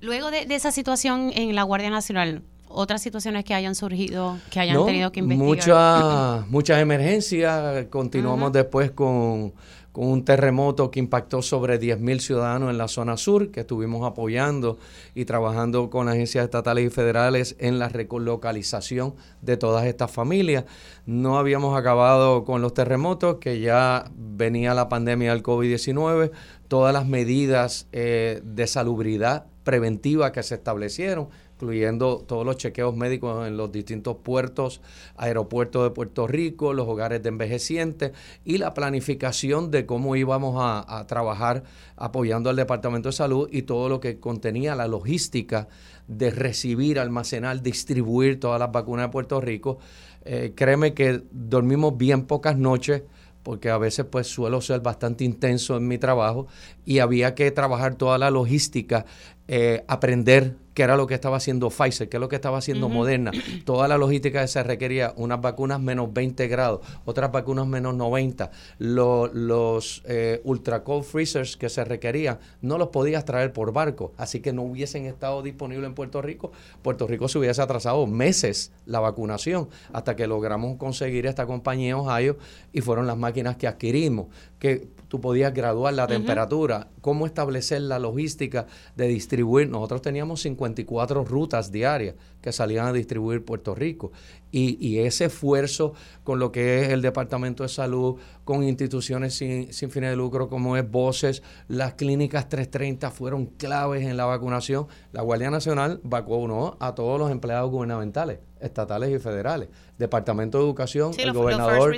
Luego 0.00 0.30
de, 0.30 0.46
esa 0.50 0.72
situación 0.72 1.32
en 1.34 1.54
la 1.54 1.62
Guardia 1.62 1.90
Nacional, 1.90 2.42
otras 2.68 3.00
situaciones 3.02 3.44
que 3.44 3.54
hayan 3.54 3.74
surgido, 3.74 4.38
que 4.50 4.60
hayan 4.60 4.84
tenido 4.84 5.12
que 5.12 5.20
investigar? 5.20 5.48
Muchas 5.48 6.48
muchas 6.48 6.78
emergencias. 6.80 7.86
Continuamos 7.86 8.52
después 8.52 8.90
con 8.90 9.52
con 9.98 10.10
un 10.10 10.24
terremoto 10.24 10.92
que 10.92 11.00
impactó 11.00 11.42
sobre 11.42 11.80
10.000 11.80 12.20
ciudadanos 12.20 12.70
en 12.70 12.78
la 12.78 12.86
zona 12.86 13.16
sur, 13.16 13.50
que 13.50 13.58
estuvimos 13.58 14.06
apoyando 14.06 14.78
y 15.12 15.24
trabajando 15.24 15.90
con 15.90 16.08
agencias 16.08 16.44
estatales 16.44 16.86
y 16.86 16.90
federales 16.90 17.56
en 17.58 17.80
la 17.80 17.88
recolocalización 17.88 19.16
de 19.42 19.56
todas 19.56 19.86
estas 19.86 20.12
familias. 20.12 20.66
No 21.04 21.36
habíamos 21.36 21.76
acabado 21.76 22.44
con 22.44 22.62
los 22.62 22.74
terremotos, 22.74 23.38
que 23.40 23.58
ya 23.58 24.08
venía 24.16 24.72
la 24.72 24.88
pandemia 24.88 25.32
del 25.32 25.42
COVID-19, 25.42 26.30
todas 26.68 26.92
las 26.92 27.08
medidas 27.08 27.88
eh, 27.90 28.40
de 28.44 28.68
salubridad 28.68 29.46
preventiva 29.64 30.30
que 30.30 30.44
se 30.44 30.54
establecieron, 30.54 31.28
incluyendo 31.58 32.24
todos 32.24 32.46
los 32.46 32.56
chequeos 32.56 32.94
médicos 32.94 33.48
en 33.48 33.56
los 33.56 33.72
distintos 33.72 34.18
puertos, 34.22 34.80
aeropuertos 35.16 35.82
de 35.82 35.90
Puerto 35.90 36.28
Rico, 36.28 36.72
los 36.72 36.86
hogares 36.86 37.20
de 37.20 37.30
envejecientes 37.30 38.12
y 38.44 38.58
la 38.58 38.74
planificación 38.74 39.72
de 39.72 39.84
cómo 39.84 40.14
íbamos 40.14 40.54
a, 40.58 41.04
trabajar 41.08 41.64
apoyando 41.96 42.48
al 42.48 42.56
Departamento 42.56 43.08
de 43.08 43.12
Salud 43.12 43.48
y 43.50 43.62
todo 43.62 43.88
lo 43.88 43.98
que 43.98 44.20
contenía 44.20 44.76
la 44.76 44.86
logística 44.86 45.68
de 46.06 46.30
recibir, 46.30 47.00
almacenar, 47.00 47.60
distribuir 47.60 48.38
todas 48.38 48.60
las 48.60 48.70
vacunas 48.70 49.06
de 49.06 49.12
Puerto 49.12 49.40
Rico. 49.40 49.78
Eh, 50.24 50.52
créeme 50.54 50.94
que 50.94 51.22
dormimos 51.32 51.96
bien 51.96 52.26
pocas 52.26 52.56
noches 52.56 53.02
porque 53.42 53.70
a 53.70 53.78
veces 53.78 54.04
pues 54.04 54.26
suelo 54.26 54.60
ser 54.60 54.80
bastante 54.80 55.24
intenso 55.24 55.76
en 55.76 55.88
mi 55.88 55.96
trabajo 55.96 56.48
y 56.84 56.98
había 56.98 57.34
que 57.34 57.50
trabajar 57.50 57.94
toda 57.94 58.18
la 58.18 58.30
logística, 58.30 59.06
eh, 59.48 59.82
aprender 59.88 60.56
qué 60.74 60.84
era 60.84 60.96
lo 60.96 61.08
que 61.08 61.14
estaba 61.14 61.38
haciendo 61.38 61.70
Pfizer, 61.70 62.08
qué 62.08 62.18
es 62.18 62.20
lo 62.20 62.28
que 62.28 62.36
estaba 62.36 62.58
haciendo 62.58 62.88
Moderna, 62.88 63.32
toda 63.64 63.88
la 63.88 63.98
logística 63.98 64.42
que 64.42 64.46
se 64.46 64.62
requería, 64.62 65.12
unas 65.16 65.40
vacunas 65.40 65.80
menos 65.80 66.12
20 66.12 66.46
grados, 66.46 66.86
otras 67.04 67.32
vacunas 67.32 67.66
menos 67.66 67.96
90, 67.96 68.50
los 68.78 70.02
eh, 70.04 70.40
ultra 70.44 70.84
cold 70.84 71.02
freezers 71.02 71.56
que 71.56 71.68
se 71.68 71.82
requerían, 71.84 72.38
no 72.60 72.78
los 72.78 72.90
podías 72.90 73.24
traer 73.24 73.52
por 73.52 73.72
barco, 73.72 74.12
así 74.18 74.38
que 74.38 74.52
no 74.52 74.62
hubiesen 74.62 75.06
estado 75.06 75.42
disponibles 75.42 75.88
en 75.88 75.94
Puerto 75.94 76.22
Rico, 76.22 76.52
Puerto 76.82 77.08
Rico 77.08 77.26
se 77.26 77.38
hubiese 77.38 77.60
atrasado 77.60 78.06
meses 78.06 78.70
la 78.86 79.00
vacunación 79.00 79.68
hasta 79.92 80.14
que 80.14 80.28
logramos 80.28 80.76
conseguir 80.76 81.26
esta 81.26 81.46
compañía 81.46 81.96
Ohio 81.96 82.38
y 82.72 82.82
fueron 82.82 83.08
las 83.08 83.16
máquinas 83.16 83.56
que 83.56 83.66
adquirimos, 83.66 84.26
que 84.60 84.86
tú 85.08 85.20
podías 85.20 85.52
graduar 85.52 85.94
la 85.94 86.06
temperatura, 86.06 86.88
cómo 87.00 87.26
establecer 87.26 87.82
la 87.82 87.98
logística 87.98 88.66
de 88.96 89.08
distribuir. 89.08 89.68
Nosotros 89.68 90.02
teníamos 90.02 90.42
54 90.42 91.24
rutas 91.24 91.72
diarias 91.72 92.14
que 92.40 92.52
salían 92.52 92.86
a 92.86 92.92
distribuir 92.92 93.44
Puerto 93.44 93.74
Rico. 93.74 94.12
Y, 94.50 94.98
ese 94.98 95.26
esfuerzo 95.26 95.92
con 96.24 96.38
lo 96.38 96.50
que 96.52 96.82
es 96.82 96.88
el 96.88 97.02
Departamento 97.02 97.62
de 97.62 97.68
Salud, 97.68 98.16
con 98.44 98.62
instituciones 98.62 99.34
sin, 99.34 99.72
sin 99.72 99.90
fines 99.90 100.10
de 100.10 100.16
lucro 100.16 100.48
como 100.48 100.76
es 100.76 100.90
Voces, 100.90 101.42
las 101.68 101.94
clínicas 101.94 102.48
330 102.48 103.10
fueron 103.10 103.46
claves 103.46 104.06
en 104.06 104.16
la 104.16 104.24
vacunación. 104.24 104.86
La 105.12 105.22
Guardia 105.22 105.50
Nacional 105.50 106.00
vacunó 106.02 106.76
a 106.80 106.94
todos 106.94 107.18
los 107.18 107.30
empleados 107.30 107.70
gubernamentales 107.70 108.38
estatales 108.60 109.10
y 109.10 109.18
federales. 109.18 109.68
Departamento 109.98 110.58
de 110.58 110.64
Educación, 110.64 111.12
el 111.18 111.32
gobernador 111.32 111.96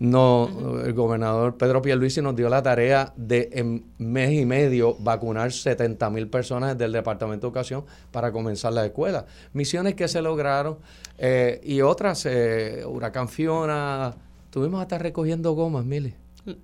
no, 0.00 0.80
el 0.84 0.92
gobernador 0.92 1.56
Pedro 1.56 1.82
Pierluisi 1.82 2.22
nos 2.22 2.34
dio 2.36 2.48
la 2.48 2.62
tarea 2.62 3.12
de 3.16 3.50
en 3.52 3.84
mes 3.98 4.32
y 4.32 4.46
medio 4.46 4.96
vacunar 4.98 5.52
70 5.52 6.10
mil 6.10 6.28
personas 6.28 6.76
del 6.76 6.92
Departamento 6.92 7.46
de 7.46 7.48
Educación 7.48 7.84
para 8.10 8.32
comenzar 8.32 8.72
la 8.72 8.84
escuela. 8.86 9.26
Misiones 9.52 9.94
que 9.94 10.08
se 10.08 10.22
lograron 10.22 10.78
eh, 11.18 11.60
y 11.62 11.80
otras, 11.80 12.26
eh, 12.26 12.84
Huracán 12.86 13.28
Fiona, 13.28 14.14
tuvimos 14.50 14.80
hasta 14.80 14.98
recogiendo 14.98 15.52
gomas, 15.52 15.84
Mili. 15.84 16.14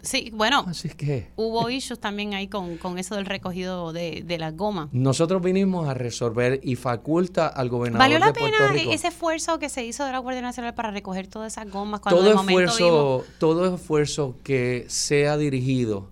Sí, 0.03 0.31
bueno, 0.35 0.65
Así 0.69 0.91
que, 0.91 1.31
hubo 1.37 1.71
issues 1.71 1.99
también 1.99 2.35
ahí 2.35 2.49
con, 2.49 2.79
eso 2.99 3.15
del 3.17 3.25
recogido 3.25 3.93
de, 3.93 4.23
de 4.27 4.39
las 4.39 4.55
gomas. 4.55 4.89
Nosotros 4.93 5.43
vinimos 5.43 5.89
a 5.89 5.95
resolver 5.95 6.61
y 6.63 6.77
faculta 6.77 7.47
al 7.47 7.71
gobernador 7.71 8.01
¿Valió 8.01 8.19
la 8.19 8.33
pena 8.33 8.75
ese 8.93 9.09
esfuerzo 9.09 9.59
que 9.59 9.69
se 9.69 9.85
hizo 9.85 10.05
de 10.05 10.13
la 10.13 10.19
Guardia 10.19 10.43
Nacional 10.43 10.75
para 10.75 10.91
recoger 10.91 11.29
todas 11.29 11.55
esas 11.55 11.71
gomas? 11.71 12.01
Cuando 12.01 12.21
todo, 12.21 12.41
esfuerzo, 12.41 13.25
todo 13.39 13.75
esfuerzo 13.75 14.37
que 14.45 14.85
sea 14.89 15.39
dirigido 15.39 16.11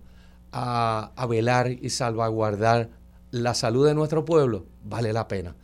a, 0.51 1.11
a 1.15 1.25
velar 1.27 1.71
y 1.71 1.91
salvaguardar 1.91 2.89
la 3.29 3.53
salud 3.53 3.85
de 3.85 3.93
nuestro 3.93 4.25
pueblo 4.25 4.65
vale 4.83 5.13
la 5.13 5.27
pena 5.27 5.55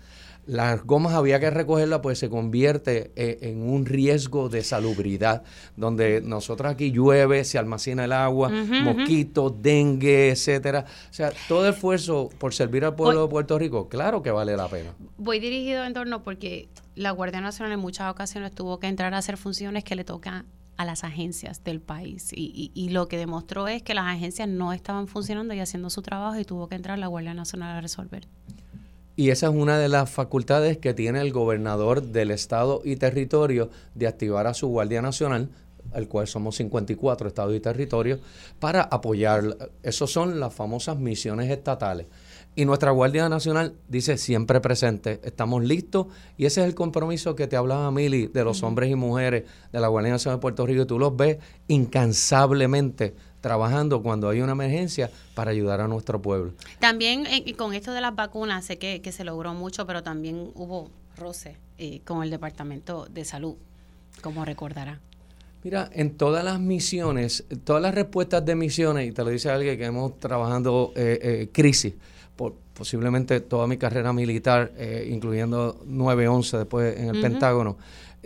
las 0.46 0.84
gomas 0.84 1.14
había 1.14 1.40
que 1.40 1.50
recogerlas, 1.50 2.00
pues 2.02 2.20
se 2.20 2.30
convierte 2.30 3.12
eh, 3.16 3.40
en, 3.42 3.68
un 3.68 3.86
riesgo 3.86 4.50
de 4.50 4.64
salubridad, 4.64 5.44
donde 5.76 6.22
nosotros 6.22 6.72
aquí 6.72 6.92
llueve, 6.92 7.44
se 7.44 7.58
almacena 7.58 8.06
el 8.06 8.12
agua, 8.12 8.50
mosquitos, 8.50 9.62
dengue, 9.62 10.30
etcétera. 10.30 10.86
O 11.10 11.14
sea, 11.14 11.32
todo 11.48 11.68
esfuerzo 11.68 12.30
por 12.38 12.54
servir 12.54 12.86
al 12.86 12.96
pueblo 12.96 13.24
de 13.24 13.28
Puerto 13.28 13.58
Rico, 13.58 13.90
claro 13.90 14.22
que 14.22 14.32
vale 14.32 14.56
la 14.56 14.68
pena. 14.68 14.94
Voy 15.18 15.40
dirigido 15.40 15.84
en 15.84 15.94
torno 15.94 16.24
porque 16.24 16.70
la 16.96 17.12
Guardia 17.12 17.42
Nacional 17.42 17.74
en 17.74 17.80
muchas 17.80 18.12
ocasiones 18.12 18.52
tuvo 18.54 18.80
que 18.80 18.88
entrar 18.88 19.14
a 19.14 19.18
hacer 19.18 19.38
funciones 19.38 19.84
que 19.84 19.96
le 19.96 20.04
tocan 20.04 20.46
a 20.78 20.86
las 20.86 21.04
agencias 21.06 21.64
del 21.64 21.80
país 21.80 22.32
y, 22.34 22.72
y, 22.74 22.90
lo 22.90 23.08
que 23.08 23.18
demostró 23.18 23.70
es 23.70 23.82
que 23.82 23.94
las 23.94 24.08
agencias 24.08 24.50
no 24.50 24.74
estaban 24.74 25.08
funcionando 25.08 25.54
y 25.54 25.62
haciendo 25.62 25.90
su 25.90 26.02
trabajo 26.02 26.38
y 26.38 26.44
tuvo 26.44 26.68
que 26.68 26.76
entrar 26.76 27.00
la 27.00 27.08
Guardia 27.08 27.34
Nacional 27.34 27.78
a 27.78 27.82
resolver. 27.82 28.28
Y 29.16 29.30
esa 29.30 29.48
es 29.48 29.54
una 29.54 29.80
de 29.80 29.88
las 29.88 30.10
facultades 30.10 30.78
que 30.78 30.94
tiene 30.94 31.22
el 31.22 31.32
gobernador 31.32 32.02
del 32.02 32.32
estado 32.32 32.82
y 32.84 32.98
territorio 32.98 33.70
de 33.94 34.08
activar 34.08 34.46
a 34.48 34.54
su 34.54 34.68
Guardia 34.68 35.02
Nacional, 35.02 35.50
el 35.94 36.08
cual 36.10 36.28
somos 36.28 36.58
54 36.58 37.28
estados 37.28 37.56
y 37.56 37.62
territorios, 37.62 38.20
para 38.60 38.82
apoyar. 38.82 39.56
Esas 39.84 40.10
son 40.10 40.40
las 40.40 40.54
famosas 40.54 40.98
misiones 40.98 41.50
estatales. 41.50 42.08
Y 42.58 42.66
nuestra 42.66 42.92
Guardia 42.92 43.28
Nacional 43.28 43.76
dice 43.90 44.18
siempre 44.18 44.62
presente, 44.62 45.20
estamos 45.24 45.64
listos 45.64 46.08
y 46.38 46.46
ese 46.46 46.62
es 46.62 46.68
el 46.68 46.76
compromiso 46.76 47.36
que 47.36 47.48
te 47.48 47.58
hablaba 47.58 47.92
Mili 47.92 48.28
de 48.28 48.44
los 48.46 48.64
hombres 48.64 48.90
y 48.90 48.96
mujeres 48.96 49.44
de 49.74 49.80
la 49.80 49.90
Guardia 49.90 50.14
Nacional 50.14 50.40
de 50.40 50.42
Puerto 50.42 50.66
Rico 50.66 50.84
y 50.84 50.86
tú 50.86 50.98
los 50.98 51.16
ves 51.18 51.38
incansablemente 51.68 53.14
trabajando 53.46 54.02
cuando 54.02 54.28
hay 54.28 54.42
una 54.42 54.54
emergencia 54.54 55.12
para 55.36 55.52
ayudar 55.52 55.80
a 55.80 55.88
nuestro 55.88 56.20
pueblo. 56.20 56.54
También 56.80 57.28
eh, 57.28 57.54
con 57.54 57.76
esto 57.76 57.94
de 57.94 58.02
las 58.02 58.16
vacunas, 58.16 58.66
sé 58.66 58.80
que, 58.80 59.12
se 59.12 59.24
logró 59.24 59.54
mucho, 59.54 59.86
pero 59.86 60.02
también 60.02 60.50
hubo 60.56 60.90
roce 61.16 61.56
eh, 61.78 62.02
con 62.06 62.24
el 62.24 62.32
Departamento 62.32 63.06
de 63.06 63.24
Salud, 63.24 63.54
como 64.24 64.46
recordará. 64.46 65.00
Mira, 65.64 65.92
en 65.94 66.18
todas 66.18 66.44
las 66.44 66.60
misiones, 66.60 67.44
todas 67.64 67.84
las 67.84 67.94
respuestas 67.94 68.44
de 68.44 68.56
misiones, 68.56 69.08
y 69.08 69.12
te 69.12 69.24
lo 69.24 69.30
dice 69.30 69.52
alguien 69.52 69.78
que 69.78 69.86
hemos 69.86 70.20
trabajando 70.20 70.92
eh, 70.96 71.48
crisis, 71.52 71.94
por 72.36 72.56
posiblemente 72.74 73.42
toda 73.42 73.68
mi 73.68 73.78
carrera 73.78 74.12
militar, 74.12 74.72
incluyendo 75.08 75.80
9-11 75.86 76.58
después 76.58 76.98
en 76.98 77.16
el 77.16 77.22
Pentágono, 77.22 77.78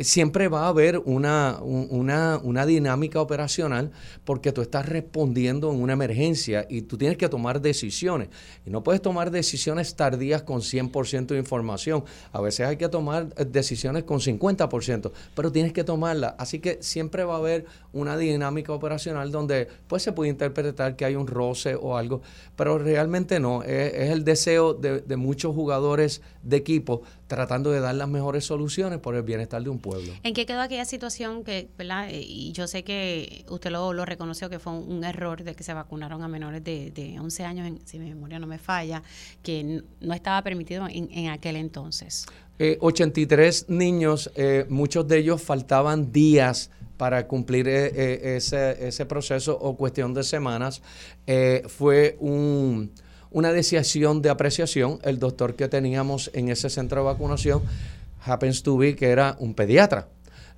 siempre 0.02 0.48
va 0.48 0.66
a 0.66 0.68
haber 0.70 1.00
una, 1.00 1.60
una, 1.62 2.40
una, 2.42 2.66
dinámica 2.66 3.22
operacional 3.22 3.92
porque 4.24 4.52
tú 4.52 4.62
estás 4.62 4.88
respondiendo 4.88 5.72
en 5.72 5.82
una 5.82 5.94
emergencia 5.94 6.66
y 6.70 6.84
tú 6.84 6.98
tienes 6.98 7.18
que 7.18 7.30
tomar 7.30 7.62
decisiones. 7.62 8.30
Y 8.66 8.70
no 8.70 8.84
puedes 8.84 9.02
tomar 9.02 9.32
decisiones 9.32 9.96
tardías 9.96 10.44
con 10.44 10.62
100% 10.62 11.28
de 11.28 11.38
información. 11.38 12.04
A 12.32 12.42
veces 12.42 12.68
hay 12.68 12.78
que 12.78 12.90
tomar 12.90 13.28
eh, 13.38 13.46
decisiones 13.46 14.04
con 14.04 14.20
50%, 14.20 15.12
pero 15.36 15.52
tienes 15.52 15.74
que 15.74 15.84
tomarlas. 15.84 16.36
Así 16.38 16.60
que 16.60 16.78
siempre 16.82 17.24
va 17.24 17.36
a 17.36 17.38
haber 17.38 17.66
una 17.94 18.18
dinámica 18.18 18.74
operacional 18.74 19.32
donde 19.32 19.68
pues 19.88 20.04
se 20.04 20.12
puede 20.12 20.30
interpretar 20.30 20.96
que 20.96 21.06
hay 21.06 21.16
un 21.16 21.28
roce 21.28 21.76
o 21.76 21.98
algo, 21.98 22.22
pero 22.56 22.78
realmente 22.78 23.40
no. 23.40 23.64
Es, 23.64 24.12
el 24.12 24.24
deseo 24.24 24.74
de, 24.74 25.02
de 25.02 25.16
muchos 25.18 25.54
jugadores 25.56 26.22
de 26.44 26.58
equipo 26.58 27.02
tratando 27.30 27.72
de 27.72 27.80
dar 27.80 27.94
las 27.94 28.10
mejores 28.10 28.44
soluciones 28.44 29.00
por 29.00 29.16
el 29.16 29.22
bienestar 29.22 29.62
de 29.64 29.70
un 29.70 29.78
pueblo. 29.78 30.12
¿En 30.24 30.34
qué 30.34 30.48
quedó 30.48 30.62
aquella 30.62 30.84
situación 30.84 31.44
que, 31.44 31.70
¿verdad? 31.78 32.10
Eh, 32.10 32.20
y 32.20 32.52
yo 32.54 32.68
sé 32.68 32.84
que 32.84 33.46
usted 33.50 33.70
lo, 33.70 33.94
lo 33.94 34.04
reconoció 34.04 34.50
que 34.50 34.58
fue 34.58 34.74
un, 34.74 35.04
error 35.04 35.44
de 35.44 35.56
que 35.56 35.64
se 35.64 35.74
vacunaron 35.74 36.24
a 36.24 36.28
menores 36.28 36.64
de, 36.64 36.92
de 36.92 37.20
11 37.20 37.46
años, 37.46 37.80
si 37.86 38.00
mi 38.00 38.10
memoria 38.10 38.40
no 38.40 38.48
me 38.48 38.58
falla, 38.58 39.04
que 39.44 39.84
no 40.02 40.14
estaba 40.14 40.42
permitido 40.42 40.88
en, 40.90 41.30
aquel 41.30 41.56
entonces. 41.56 42.26
83 42.58 43.62
eh, 43.62 43.66
niños, 43.70 44.32
eh, 44.36 44.66
muchos 44.68 45.08
de 45.08 45.20
ellos 45.20 45.42
faltaban 45.42 46.12
días 46.12 46.72
para 46.98 47.28
cumplir 47.28 47.68
ese, 47.70 48.88
ese 48.88 49.06
proceso 49.06 49.58
o 49.58 49.78
cuestión 49.78 50.14
de 50.14 50.24
semanas. 50.24 50.82
fue 51.68 52.18
un 52.20 52.92
una 53.32 53.52
decisión 53.52 54.22
de 54.22 54.30
apreciación. 54.30 55.00
El 55.04 55.20
doctor 55.20 55.56
que 55.56 55.68
teníamos 55.68 56.32
en 56.34 56.50
ese 56.50 56.70
centro 56.70 57.02
de 57.02 57.06
vacunación 57.06 57.62
happens 58.24 58.64
to 58.64 58.78
be 58.78 58.96
que 58.96 59.10
era 59.10 59.36
un 59.40 59.54
pediatra. 59.54 60.08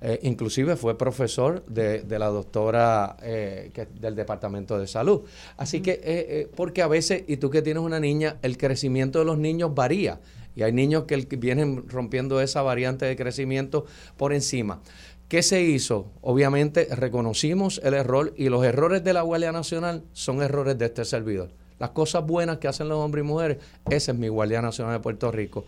Eh, 0.04 0.18
inclusive 0.22 0.74
fue 0.74 0.98
profesor 0.98 1.64
de, 1.66 2.04
la 2.18 2.26
doctora 2.26 3.16
eh, 3.22 3.70
del 4.00 4.16
Departamento 4.16 4.76
de 4.76 4.88
Salud. 4.88 5.22
Así 5.56 5.80
que, 5.80 6.00
eh, 6.02 6.50
porque 6.56 6.82
a 6.82 6.88
veces, 6.88 7.22
y 7.28 7.36
tú 7.36 7.50
que 7.50 7.62
tienes 7.62 7.84
una 7.84 8.00
niña, 8.00 8.36
el 8.42 8.58
crecimiento 8.58 9.20
de 9.20 9.24
los 9.24 9.38
niños 9.38 9.76
varía 9.76 10.18
Y 10.56 10.64
hay 10.64 10.72
niños 10.72 11.04
que 11.04 11.16
vienen 11.36 11.88
rompiendo 11.88 12.40
esa 12.40 12.62
variante 12.62 13.06
de 13.06 13.14
crecimiento 13.14 13.86
por 14.16 14.32
encima. 14.32 14.80
¿Qué 15.28 15.42
se 15.42 15.62
hizo? 15.62 16.10
Obviamente 16.20 16.88
reconocimos 16.90 17.80
el 17.84 17.94
error 17.94 18.34
y 18.36 18.48
los 18.48 18.64
errores 18.64 19.02
de 19.04 19.12
la 19.12 19.22
Guardia 19.22 19.52
Nacional 19.52 20.02
son 20.12 20.42
errores 20.42 20.76
de 20.76 20.86
este 20.86 21.04
servidor. 21.04 21.61
Las 21.82 21.90
cosas 21.90 22.24
buenas 22.24 22.58
que 22.58 22.68
hacen 22.68 22.88
los 22.88 22.98
hombres 22.98 23.24
y 23.24 23.26
mujeres, 23.26 23.58
esa 23.90 24.12
es 24.12 24.18
mi 24.18 24.28
Guardia 24.28 24.62
Nacional 24.62 24.94
de 24.94 25.00
Puerto 25.00 25.32
Rico. 25.32 25.64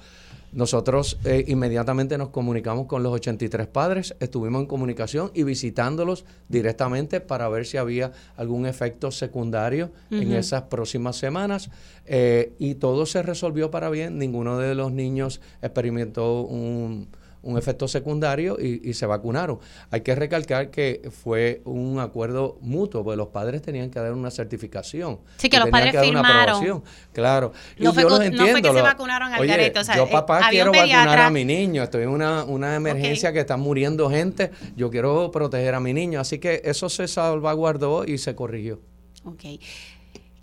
Nosotros 0.53 1.19
eh, 1.25 1.45
inmediatamente 1.49 2.17
nos 2.17 2.29
comunicamos 2.29 2.87
con 2.87 3.03
los 3.03 3.13
83 3.15 3.67
padres, 3.67 4.15
estuvimos 4.21 4.61
en 4.61 4.69
comunicación 4.69 5.33
y 5.35 5.43
visitándolos 5.43 6.25
directamente 6.49 7.21
para 7.21 7.49
ver 7.49 7.67
si 7.67 7.79
había 7.79 8.13
algún 8.37 8.65
efecto 8.65 9.11
secundario 9.11 9.91
en 10.13 10.33
esas 10.35 10.63
próximas 10.63 11.17
semanas. 11.17 11.69
Eh, 12.07 12.53
y 12.61 12.77
todo 12.77 13.07
se 13.07 13.21
resolvió 13.25 13.73
para 13.73 13.91
bien, 13.91 14.17
ninguno 14.17 14.57
de 14.57 14.77
los 14.77 14.93
niños 14.93 15.41
experimentó 15.63 16.43
un 16.43 17.09
un 17.45 17.59
efecto 17.59 17.87
secundario 17.89 18.57
y, 18.61 18.95
se 18.95 19.07
vacunaron. 19.07 19.59
Hay 19.91 20.01
que 20.01 20.15
recalcar 20.15 20.71
que 20.71 21.11
fue 21.11 21.63
un 21.65 21.99
acuerdo 21.99 22.59
mutuo, 22.61 23.05
porque 23.05 23.17
los 23.17 23.29
padres 23.29 23.63
tenían 23.63 23.91
que 23.91 23.99
dar 23.99 24.13
una 24.13 24.31
certificación. 24.31 25.21
Sí, 25.37 25.49
que 25.49 25.59
los 25.59 25.69
padres 25.69 25.95
firmaron. 26.01 26.83
Claro. 27.13 27.53
y 27.77 27.85
yo 27.85 27.93
los 27.93 28.21
entiendo. 28.21 28.45
No 28.45 28.53
fue 28.53 28.63
que 28.63 28.73
se 28.73 28.83
vacunaron 28.83 29.33
al 29.33 29.41
oye, 29.41 29.73
yo 29.97 30.09
papá 30.09 30.49
quiero 30.51 30.73
vacunar 30.73 31.19
a 31.19 31.31
mi 31.31 31.45
niño, 31.45 31.83
estoy 31.83 32.03
en 32.03 32.09
una, 32.09 32.45
una 32.45 32.75
emergencia 32.75 33.33
que 33.33 33.41
está 33.41 33.57
muriendo 33.57 34.11
gente, 34.11 34.51
yo 34.77 34.91
quiero 34.91 35.31
proteger 35.31 35.75
a 35.75 35.81
mi 35.81 35.93
niño. 35.93 36.21
Así 36.21 36.39
que 36.39 36.63
eso 36.65 36.89
se 36.89 37.09
salvaguardó 37.09 38.05
y 38.05 38.19
se 38.19 38.35
corrigió. 38.35 38.81
Ok. 39.25 39.61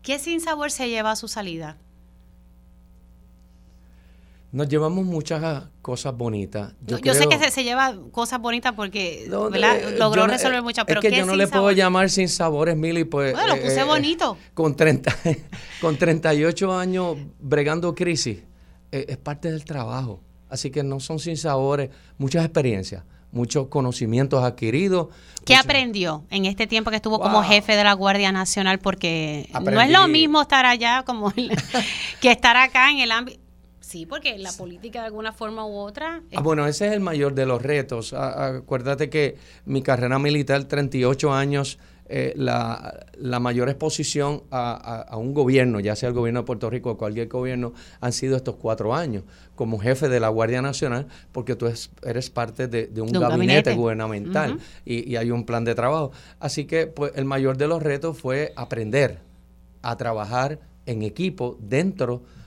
¿Qué 0.01 0.17
sin 0.17 0.41
sabor 0.41 0.72
se 0.72 0.89
lleva 0.89 1.12
a 1.12 1.15
su 1.15 1.27
salida? 1.27 1.77
Nos 4.51 4.67
llevamos 4.67 5.05
muchas 5.05 5.63
cosas 5.81 6.15
bonitas. 6.15 6.74
Yo, 6.81 7.13
sé 7.13 7.27
que 7.27 7.51
se, 7.51 7.63
lleva 7.63 7.96
cosas 8.12 8.41
bonitas 8.41 8.74
porque 8.75 9.25
logró 9.29 10.27
resolver 10.27 10.62
muchas, 10.62 10.84
pero 10.86 11.00
es 11.00 11.10
que 11.10 11.15
yo 11.15 11.25
no 11.25 11.38
le 11.38 11.48
puedo 11.48 11.72
llamar 11.72 12.10
sin 12.10 12.27
sabores, 12.27 12.75
Mili, 12.75 13.05
pues... 13.05 13.34
Bueno, 13.34 13.55
lo 13.55 13.62
puse 13.62 13.79
eh, 13.79 13.84
bonito. 13.86 14.38
Con, 14.53 14.75
30, 14.75 15.15
con 15.81 15.96
38 15.96 16.77
años 16.77 17.17
bregando 17.39 17.96
crisis, 17.96 18.39
eh, 18.91 19.05
es 19.08 19.17
parte 19.17 19.50
del 19.50 19.63
trabajo. 19.63 20.20
Así 20.50 20.70
que 20.70 20.84
no 20.84 21.00
son 21.00 21.17
sin 21.20 21.38
sabores, 21.38 21.89
muchas 22.17 22.43
experiencias, 22.43 23.05
muchos 23.31 23.67
conocimientos 23.67 24.43
adquiridos. 24.43 25.08
¿Qué 25.46 25.55
aprendió 25.55 26.25
en 26.29 26.46
este 26.46 26.67
tiempo 26.67 26.89
que 26.89 26.98
estuvo 26.98 27.22
como 27.22 27.41
jefe 27.41 27.77
de 27.77 27.86
la 27.86 27.93
Guardia 27.93 28.34
Nacional? 28.34 28.79
Porque 28.79 29.50
no 29.63 29.79
es 29.79 29.89
lo 29.89 30.10
mismo 30.10 30.41
estar 30.41 30.65
allá 30.65 31.03
como 31.05 31.31
que 32.20 32.31
estar 32.31 32.58
acá 32.58 32.91
en 32.91 33.00
el 33.00 33.12
ámbito 33.12 33.40
Sí, 33.91 34.05
porque 34.05 34.38
la 34.38 34.53
política 34.53 35.01
de 35.01 35.07
alguna 35.07 35.33
forma 35.33 35.65
u 35.65 35.75
otra... 35.75 36.24
Ah, 36.33 36.39
bueno, 36.39 36.65
ese 36.65 36.88
es 36.88 36.93
el 36.93 37.01
mayor 37.01 37.36
de 37.36 37.45
los 37.45 37.62
retos. 37.62 38.13
acuérdate 38.13 39.10
que 39.10 39.36
mi 39.65 39.81
carrera 39.81 40.17
militar, 40.17 40.63
38 40.63 41.33
años, 41.33 41.77
eh, 42.05 42.31
la, 42.38 43.03
mayor 43.41 43.67
exposición 43.67 44.43
a, 44.50 45.17
un 45.17 45.33
gobierno, 45.33 45.81
ya 45.81 45.98
sea 45.98 46.07
el 46.07 46.15
gobierno 46.15 46.39
de 46.39 46.45
Puerto 46.45 46.69
Rico 46.69 46.91
o 46.91 46.98
cualquier 46.98 47.27
gobierno, 47.27 47.74
han 48.00 48.13
sido 48.13 48.38
estos 48.38 48.55
cuatro 48.55 48.95
años 48.95 49.24
como 49.55 49.77
jefe 49.77 50.07
de 50.07 50.21
la 50.21 50.29
Guardia 50.29 50.62
Nacional, 50.62 51.07
porque 51.33 51.57
tú 51.57 51.69
eres 52.01 52.29
parte 52.29 52.69
de, 52.69 53.01
un, 53.01 53.12
gabinete, 53.12 53.75
gubernamental 53.75 54.57
y, 54.86 55.12
y, 55.12 55.17
hay 55.17 55.31
un 55.31 55.45
plan 55.45 55.65
de 55.65 55.75
trabajo. 55.75 56.13
Así 56.39 56.63
que 56.63 56.88
pues, 56.88 57.12
el 57.15 57.25
mayor 57.25 57.57
de 57.57 57.67
los 57.67 57.83
retos 57.83 58.17
fue 58.17 58.53
aprender 58.55 59.19
a 59.81 59.98
trabajar 59.98 60.60
en 60.86 61.01
equipo 61.01 61.57
dentro 61.60 62.19
de 62.19 62.40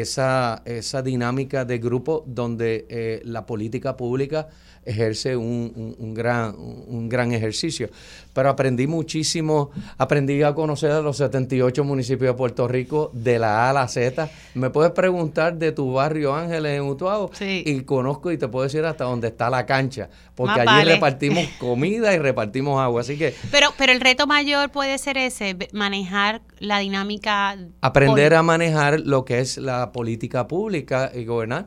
esa, 0.00 0.62
esa 0.64 1.02
dinámica 1.02 1.64
de 1.64 1.78
grupo 1.78 2.24
donde 2.26 2.86
eh, 2.88 3.20
la 3.24 3.44
política 3.44 3.96
pública 3.96 4.48
ejerce 4.84 5.36
un, 5.36 5.94
un, 5.98 6.14
gran, 6.14 6.54
un 6.56 7.08
gran 7.08 7.32
ejercicio. 7.32 7.88
Pero 8.32 8.48
aprendí 8.48 8.86
muchísimo, 8.86 9.70
aprendí 9.96 10.42
a 10.42 10.54
conocer 10.54 10.90
a 10.90 11.00
los 11.00 11.18
78 11.18 11.84
municipios 11.84 12.32
de 12.32 12.36
Puerto 12.36 12.66
Rico 12.66 13.10
de 13.12 13.38
la 13.38 13.66
A 13.66 13.70
a 13.70 13.72
la 13.72 13.88
Z. 13.88 14.28
Me 14.54 14.70
puedes 14.70 14.92
preguntar 14.92 15.56
de 15.56 15.72
tu 15.72 15.92
barrio 15.92 16.34
Ángeles 16.34 16.76
en 16.76 16.82
Utuado 16.82 17.30
y 17.40 17.80
conozco 17.82 18.32
y 18.32 18.38
te 18.38 18.48
puedo 18.48 18.64
decir 18.64 18.84
hasta 18.84 19.04
dónde 19.04 19.28
está 19.28 19.50
la 19.50 19.66
cancha, 19.66 20.08
porque 20.34 20.60
allí 20.60 20.88
repartimos 20.88 21.46
comida 21.58 22.12
y 22.14 22.18
repartimos 22.18 22.80
agua, 22.80 23.02
así 23.02 23.16
que... 23.16 23.34
Pero, 23.50 23.68
pero 23.78 23.92
el 23.92 24.00
reto 24.00 24.26
mayor 24.26 24.70
puede 24.70 24.98
ser 24.98 25.16
ese, 25.16 25.56
manejar 25.72 26.42
la 26.58 26.78
dinámica... 26.78 27.56
Aprender 27.80 28.34
a 28.34 28.42
manejar 28.42 29.00
lo 29.00 29.24
que 29.24 29.38
es 29.38 29.58
la 29.58 29.92
política 29.92 30.48
pública 30.48 31.12
y 31.14 31.24
gobernar. 31.24 31.66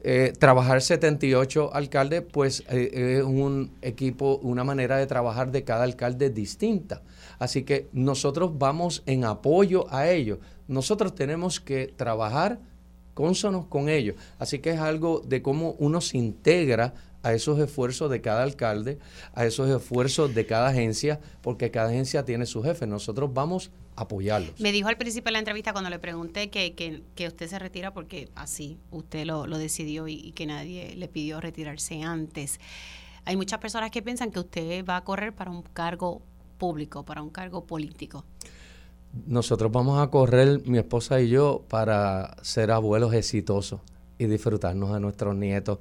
Eh, 0.00 0.32
trabajar 0.38 0.80
78 0.80 1.74
alcaldes, 1.74 2.22
pues 2.22 2.62
eh, 2.70 3.18
es 3.18 3.24
un 3.24 3.72
equipo, 3.82 4.38
una 4.42 4.62
manera 4.62 4.96
de 4.96 5.06
trabajar 5.06 5.50
de 5.50 5.64
cada 5.64 5.84
alcalde 5.84 6.30
distinta. 6.30 7.02
Así 7.38 7.64
que 7.64 7.88
nosotros 7.92 8.58
vamos 8.58 9.02
en 9.06 9.24
apoyo 9.24 9.92
a 9.92 10.08
ellos. 10.08 10.38
Nosotros 10.68 11.14
tenemos 11.14 11.60
que 11.60 11.92
trabajar 11.96 12.60
cónsonos 13.14 13.66
con 13.66 13.88
ellos. 13.88 14.14
Así 14.38 14.60
que 14.60 14.70
es 14.70 14.78
algo 14.78 15.20
de 15.26 15.42
cómo 15.42 15.74
uno 15.80 16.00
se 16.00 16.18
integra 16.18 16.94
a 17.22 17.32
esos 17.32 17.58
esfuerzos 17.58 18.10
de 18.10 18.20
cada 18.20 18.42
alcalde, 18.42 18.98
a 19.34 19.44
esos 19.44 19.68
esfuerzos 19.68 20.34
de 20.34 20.46
cada 20.46 20.68
agencia, 20.68 21.20
porque 21.42 21.70
cada 21.70 21.88
agencia 21.88 22.24
tiene 22.24 22.46
su 22.46 22.62
jefe. 22.62 22.86
Nosotros 22.86 23.32
vamos 23.32 23.70
a 23.96 24.02
apoyarlos. 24.02 24.60
Me 24.60 24.72
dijo 24.72 24.88
al 24.88 24.96
principio 24.96 25.26
de 25.26 25.32
la 25.32 25.38
entrevista 25.40 25.72
cuando 25.72 25.90
le 25.90 25.98
pregunté 25.98 26.50
que, 26.50 26.74
que, 26.74 27.26
usted 27.26 27.48
se 27.48 27.58
retira 27.58 27.92
porque 27.92 28.28
así 28.34 28.78
usted 28.90 29.24
lo, 29.24 29.46
decidió 29.58 30.06
y, 30.08 30.32
que 30.32 30.46
nadie 30.46 30.94
le 30.96 31.08
pidió 31.08 31.40
retirarse 31.40 32.02
antes. 32.02 32.60
Hay 33.24 33.36
muchas 33.36 33.58
personas 33.58 33.90
que 33.90 34.00
piensan 34.00 34.30
que 34.30 34.40
usted 34.40 34.84
va 34.84 34.96
a 34.96 35.04
correr 35.04 35.34
para 35.34 35.50
un 35.50 35.62
cargo 35.62 36.22
público, 36.56 37.04
para 37.04 37.22
un 37.22 37.30
cargo 37.30 37.64
político. 37.64 38.24
Nosotros 39.26 39.72
vamos 39.72 40.00
a 40.00 40.08
correr, 40.10 40.62
mi 40.66 40.78
esposa 40.78 41.20
y 41.20 41.28
yo, 41.28 41.64
para 41.68 42.36
ser 42.42 42.70
abuelos 42.70 43.14
exitosos 43.14 43.80
y 44.18 44.26
disfrutarnos 44.26 44.92
de 44.92 45.00
nuestros 45.00 45.34
nietos. 45.34 45.78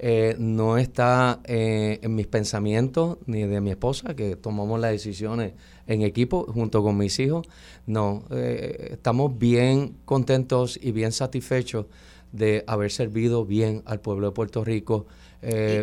Eh, 0.00 0.36
no 0.38 0.78
está 0.78 1.40
eh, 1.44 1.98
en 2.02 2.14
mis 2.14 2.28
pensamientos 2.28 3.18
ni 3.26 3.42
de 3.42 3.60
mi 3.60 3.70
esposa, 3.70 4.14
que 4.14 4.36
tomamos 4.36 4.78
las 4.78 4.92
decisiones 4.92 5.54
en 5.88 6.02
equipo 6.02 6.46
junto 6.52 6.84
con 6.84 6.96
mis 6.96 7.18
hijos. 7.18 7.46
No, 7.86 8.22
eh, 8.30 8.90
estamos 8.92 9.36
bien 9.36 9.96
contentos 10.04 10.78
y 10.80 10.92
bien 10.92 11.10
satisfechos 11.10 11.86
de 12.30 12.62
haber 12.68 12.92
servido 12.92 13.44
bien 13.44 13.82
al 13.86 14.00
pueblo 14.00 14.28
de 14.28 14.32
Puerto 14.34 14.62
Rico, 14.62 15.06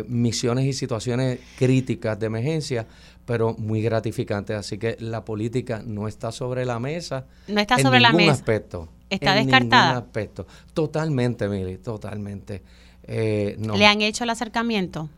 misiones 0.06 0.66
y 0.66 0.72
situaciones 0.74 1.40
críticas 1.58 2.18
de 2.20 2.26
emergencia, 2.26 2.86
pero 3.24 3.54
muy 3.54 3.82
gratificantes. 3.82 4.56
Así 4.56 4.78
que 4.78 4.96
la 5.00 5.24
política 5.24 5.82
no 5.84 6.06
está 6.06 6.30
sobre 6.30 6.64
la 6.64 6.78
mesa. 6.78 7.26
No 7.48 7.60
está 7.60 7.78
sobre 7.78 7.98
la 7.98 8.12
mesa. 8.12 8.32
aspecto. 8.32 8.88
Está 9.10 9.38
en 9.38 9.46
descartada. 9.46 9.94
Ningún 9.94 10.04
aspecto. 10.04 10.46
Totalmente, 10.72 11.48
Mili, 11.48 11.78
totalmente. 11.78 12.62
Eh, 13.06 13.56
¿Le 13.58 13.86
han 13.86 14.02
hecho 14.02 14.24
el 14.24 14.30
acercamiento? 14.30 15.08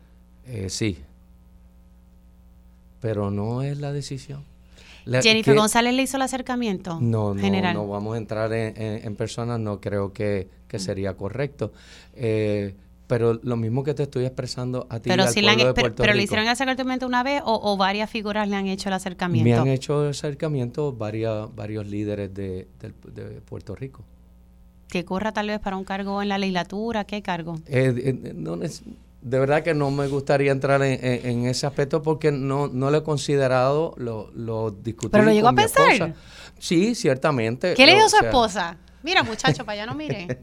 Eh, 0.47 0.69
sí, 0.69 0.99
pero 3.01 3.31
no 3.31 3.63
es 3.63 3.79
la 3.79 3.93
decisión. 3.93 4.45
Jennifer 5.23 5.57
González 5.57 5.95
le 5.95 6.03
hizo 6.03 6.17
el 6.17 6.23
acercamiento. 6.23 6.99
No, 7.01 7.33
no, 7.33 7.41
general. 7.41 7.75
no 7.75 7.89
vamos 7.89 8.15
a 8.15 8.19
entrar 8.19 8.53
en, 8.53 8.75
en, 8.77 9.17
personas, 9.17 9.59
no 9.59 9.81
creo 9.81 10.13
que, 10.13 10.49
mm. 10.71 10.77
sería 10.77 11.15
correcto. 11.15 11.73
Eh, 12.15 12.75
pero 13.07 13.41
lo 13.43 13.57
mismo 13.57 13.85
que 13.85 13.95
te 13.95 14.03
estoy 14.03 14.27
expresando 14.27 14.87
a 14.91 15.01
ti. 15.01 15.09
Pero, 15.09 15.27
si 15.29 15.41
le, 15.41 15.73
pero, 15.73 16.13
le 16.13 16.23
hicieron 16.23 16.45
el 16.45 16.53
acercamiento 16.53 17.07
una 17.07 17.23
vez 17.23 17.41
o, 17.43 17.75
varias 17.79 18.11
figuras 18.11 18.47
le 18.49 18.57
han 18.57 18.67
hecho 18.67 18.91
el 18.91 18.93
acercamiento. 18.93 19.49
Me 19.49 19.57
han 19.57 19.69
hecho 19.69 20.05
el 20.05 20.11
acercamiento 20.11 20.93
varias, 20.93 21.55
varios 21.55 21.87
líderes 21.87 22.35
de 22.35 22.67
Puerto 23.47 23.75
Rico 23.75 24.05
que 24.89 25.05
corra 25.05 25.33
tal 25.33 25.49
vez 25.49 25.61
para 25.61 25.77
un 25.77 25.85
cargo 25.85 26.23
en 26.23 26.29
la 26.29 26.39
legislatura? 26.39 27.05
¿Qué 27.05 27.23
cargo? 27.23 27.57
Eh, 27.67 27.93
eh, 27.97 28.71
de 29.21 29.39
verdad 29.39 29.63
que 29.63 29.75
no 29.75 29.91
me 29.91 30.07
gustaría 30.07 30.53
entrar 30.53 30.83
en, 30.83 31.47
ese 31.47 31.67
aspecto 31.67 32.03
porque 32.03 32.31
no, 32.31 32.69
no 32.69 32.91
lo 32.91 32.99
he 32.99 33.03
considerado, 33.03 33.95
lo, 33.97 34.31
lo 34.35 34.71
discutí. 34.71 35.09
¿Pero 35.09 35.25
lo 35.25 35.33
llegó 35.33 35.49
a 35.49 35.53
pensar? 35.53 36.15
Sí, 36.59 36.95
ciertamente. 36.95 37.75
¿Qué 37.75 37.87
le 37.87 37.95
dijo 37.95 38.09
su 38.09 38.25
esposa? 38.25 38.77
Mira, 39.03 39.23
muchacho, 39.23 39.65
para 39.65 39.83
allá 39.83 39.87
no 39.87 39.95
mire. 39.95 40.39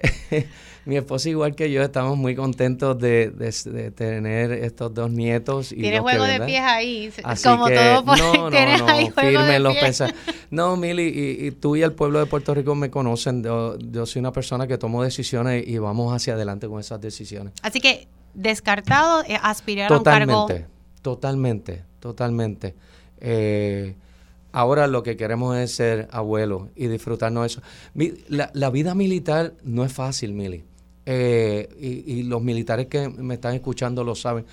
mi 0.84 0.96
esposa 0.96 1.28
igual 1.28 1.54
que 1.54 1.70
yo 1.70 1.82
estamos 1.82 2.16
muy 2.16 2.34
contentos 2.34 2.98
de, 2.98 3.30
tener 3.94 4.52
estos 4.52 4.92
dos 4.94 5.10
nietos. 5.10 5.72
Y 5.72 5.76
Tienes 5.76 6.00
juego 6.00 6.24
de 6.24 6.40
pies 6.40 6.62
ahí, 6.62 7.12
como 7.44 7.68
todo 7.68 8.04
por 8.04 8.18
no, 8.18 8.50
no, 8.50 8.50
no, 8.78 9.12
firme 9.12 9.58
los 9.58 9.76
No, 10.50 10.76
Mili, 10.76 11.38
y, 11.40 11.50
tú 11.52 11.76
y 11.76 11.82
el 11.82 11.92
pueblo 11.92 12.18
de 12.18 12.26
Puerto 12.26 12.54
Rico 12.54 12.74
me 12.74 12.90
conocen. 12.90 13.42
Yo, 13.42 14.06
soy 14.06 14.20
una 14.20 14.32
persona 14.32 14.66
que 14.66 14.78
tomo 14.78 15.02
decisiones 15.02 15.66
y 15.66 15.78
vamos 15.78 16.14
hacia 16.14 16.34
adelante 16.34 16.68
con 16.68 16.80
esas 16.80 17.00
decisiones. 17.00 17.52
Así 17.62 17.80
que 17.80 18.08
descartado 18.34 19.22
eh, 19.24 19.38
aspirar 19.42 19.92
a 19.92 19.98
un 19.98 20.04
cargo. 20.04 20.46
Totalmente, 20.46 20.66
totalmente, 21.02 21.84
totalmente. 22.00 22.74
Eh, 23.20 23.94
Ahora 24.52 24.86
lo 24.86 25.02
que 25.02 25.16
queremos 25.16 25.56
es 25.56 25.72
ser 25.72 26.08
abuelos 26.10 26.68
y 26.74 26.88
disfrutarnos 26.88 27.42
de 27.42 27.46
eso. 27.46 27.62
La, 28.28 28.70
vida 28.70 28.94
militar 28.94 29.54
no 29.62 29.84
es 29.84 29.92
fácil, 29.92 30.32
Mili. 30.32 30.64
eh, 31.06 32.04
y, 32.06 32.22
los 32.24 32.42
militares 32.42 32.86
que 32.86 33.08
me 33.08 33.34
están 33.34 33.54
escuchando 33.54 34.04
lo 34.04 34.14
saben. 34.14 34.44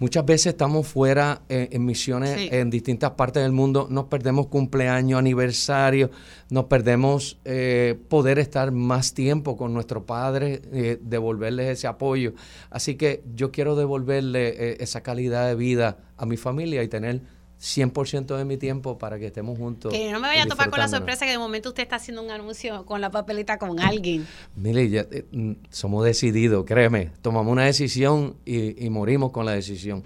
Muchas 0.00 0.26
veces 0.26 0.46
estamos 0.48 0.88
fuera 0.88 1.42
eh, 1.48 1.68
en 1.70 1.84
misiones 1.84 2.52
en 2.52 2.68
distintas 2.68 3.12
partes 3.12 3.44
del 3.44 3.52
mundo, 3.52 3.86
nos 3.88 4.06
perdemos 4.06 4.48
cumpleaños, 4.48 5.20
aniversario, 5.20 6.10
nos 6.50 6.64
perdemos 6.64 7.38
eh, 7.44 7.96
poder 8.08 8.40
estar 8.40 8.72
más 8.72 9.14
tiempo 9.14 9.56
con 9.56 9.72
nuestro 9.72 10.04
padre, 10.04 10.98
devolverles 11.00 11.68
ese 11.68 11.86
apoyo. 11.86 12.32
Así 12.70 12.96
que 12.96 13.22
yo 13.34 13.52
quiero 13.52 13.76
devolverle 13.76 14.82
esa 14.82 15.02
calidad 15.02 15.46
de 15.46 15.54
vida 15.54 15.98
a 16.16 16.26
mi 16.26 16.36
familia 16.36 16.82
y 16.82 16.88
tener 16.88 17.22
100% 17.64 18.36
de 18.36 18.44
mi 18.44 18.58
tiempo 18.58 18.98
para 18.98 19.18
que 19.18 19.26
estemos 19.26 19.56
juntos. 19.56 19.90
Que 19.90 20.12
no 20.12 20.20
me 20.20 20.28
vaya 20.28 20.42
a 20.42 20.46
topar 20.46 20.68
con 20.68 20.80
la 20.80 20.88
sorpresa 20.88 21.24
que 21.24 21.32
de 21.32 21.38
momento 21.38 21.70
usted 21.70 21.84
está 21.84 21.96
haciendo 21.96 22.22
un 22.22 22.30
anuncio 22.30 22.84
con 22.84 23.00
la 23.00 23.10
papeleta 23.10 23.58
con 23.58 23.80
alguien. 23.80 24.26
Mire, 24.54 24.90
ya, 24.90 25.06
eh, 25.10 25.24
mm, 25.32 25.52
somos 25.70 26.04
decididos, 26.04 26.66
créeme. 26.66 27.10
Tomamos 27.22 27.50
una 27.50 27.64
decisión 27.64 28.36
y, 28.44 28.90
morimos 28.90 29.32
con 29.32 29.46
la 29.46 29.52
decisión. 29.52 30.02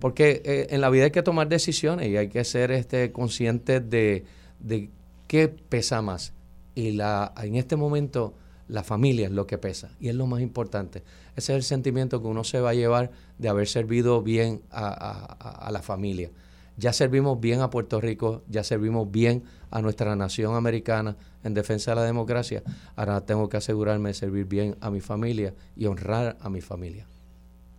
Porque 0.00 0.40
eh, 0.44 0.68
en 0.70 0.80
la 0.80 0.88
vida 0.88 1.04
hay 1.04 1.10
que 1.10 1.22
tomar 1.22 1.48
decisiones 1.48 2.08
y 2.08 2.16
hay 2.16 2.28
que 2.28 2.42
ser 2.44 2.70
este, 2.70 3.12
conscientes 3.12 3.88
de, 3.88 4.24
de 4.58 4.88
qué 5.26 5.48
pesa 5.48 6.00
más. 6.00 6.32
Y 6.74 6.92
la, 6.92 7.34
en 7.42 7.56
este 7.56 7.76
momento 7.76 8.32
la 8.68 8.82
familia 8.82 9.26
es 9.26 9.32
lo 9.32 9.46
que 9.46 9.58
pesa 9.58 9.90
y 10.00 10.08
es 10.08 10.14
lo 10.14 10.26
más 10.26 10.40
importante. 10.40 11.02
Ese 11.36 11.52
es 11.52 11.56
el 11.56 11.62
sentimiento 11.62 12.22
que 12.22 12.26
uno 12.26 12.42
se 12.42 12.60
va 12.60 12.70
a 12.70 12.74
llevar 12.74 13.10
de 13.38 13.50
haber 13.50 13.68
servido 13.68 14.22
bien 14.22 14.62
a 14.70 15.68
la 15.70 15.82
familia 15.82 16.30
ya 16.76 16.92
servimos 16.92 17.40
bien 17.40 17.60
a 17.60 17.70
Puerto 17.70 18.00
Rico, 18.00 18.42
ya 18.48 18.64
servimos 18.64 19.10
bien 19.10 19.44
a 19.70 19.80
nuestra 19.80 20.16
nación 20.16 20.54
americana 20.54 21.16
en 21.42 21.54
defensa 21.54 21.92
de 21.92 21.96
la 21.96 22.04
democracia. 22.04 22.62
Ahora 22.96 23.20
tengo 23.20 23.48
que 23.48 23.56
asegurarme 23.56 24.10
de 24.10 24.14
servir 24.14 24.46
bien 24.46 24.76
a 24.80 24.90
mi 24.90 25.00
familia 25.00 25.54
y 25.76 25.86
honrar 25.86 26.36
a 26.40 26.50
mi 26.50 26.60
familia. 26.60 27.06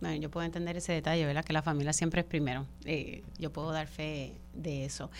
Bueno, 0.00 0.16
yo 0.16 0.30
puedo 0.30 0.44
entender 0.44 0.76
ese 0.76 0.92
detalle, 0.92 1.24
¿verdad? 1.24 1.44
Que 1.44 1.54
la 1.54 1.62
familia 1.62 1.92
siempre 1.94 2.20
es 2.20 2.26
primero. 2.26 2.66
Eh, 2.84 3.22
yo 3.38 3.50
puedo 3.50 3.72
dar 3.72 3.86
fe 3.86 4.34
de 4.52 4.84
eso. 4.84 5.10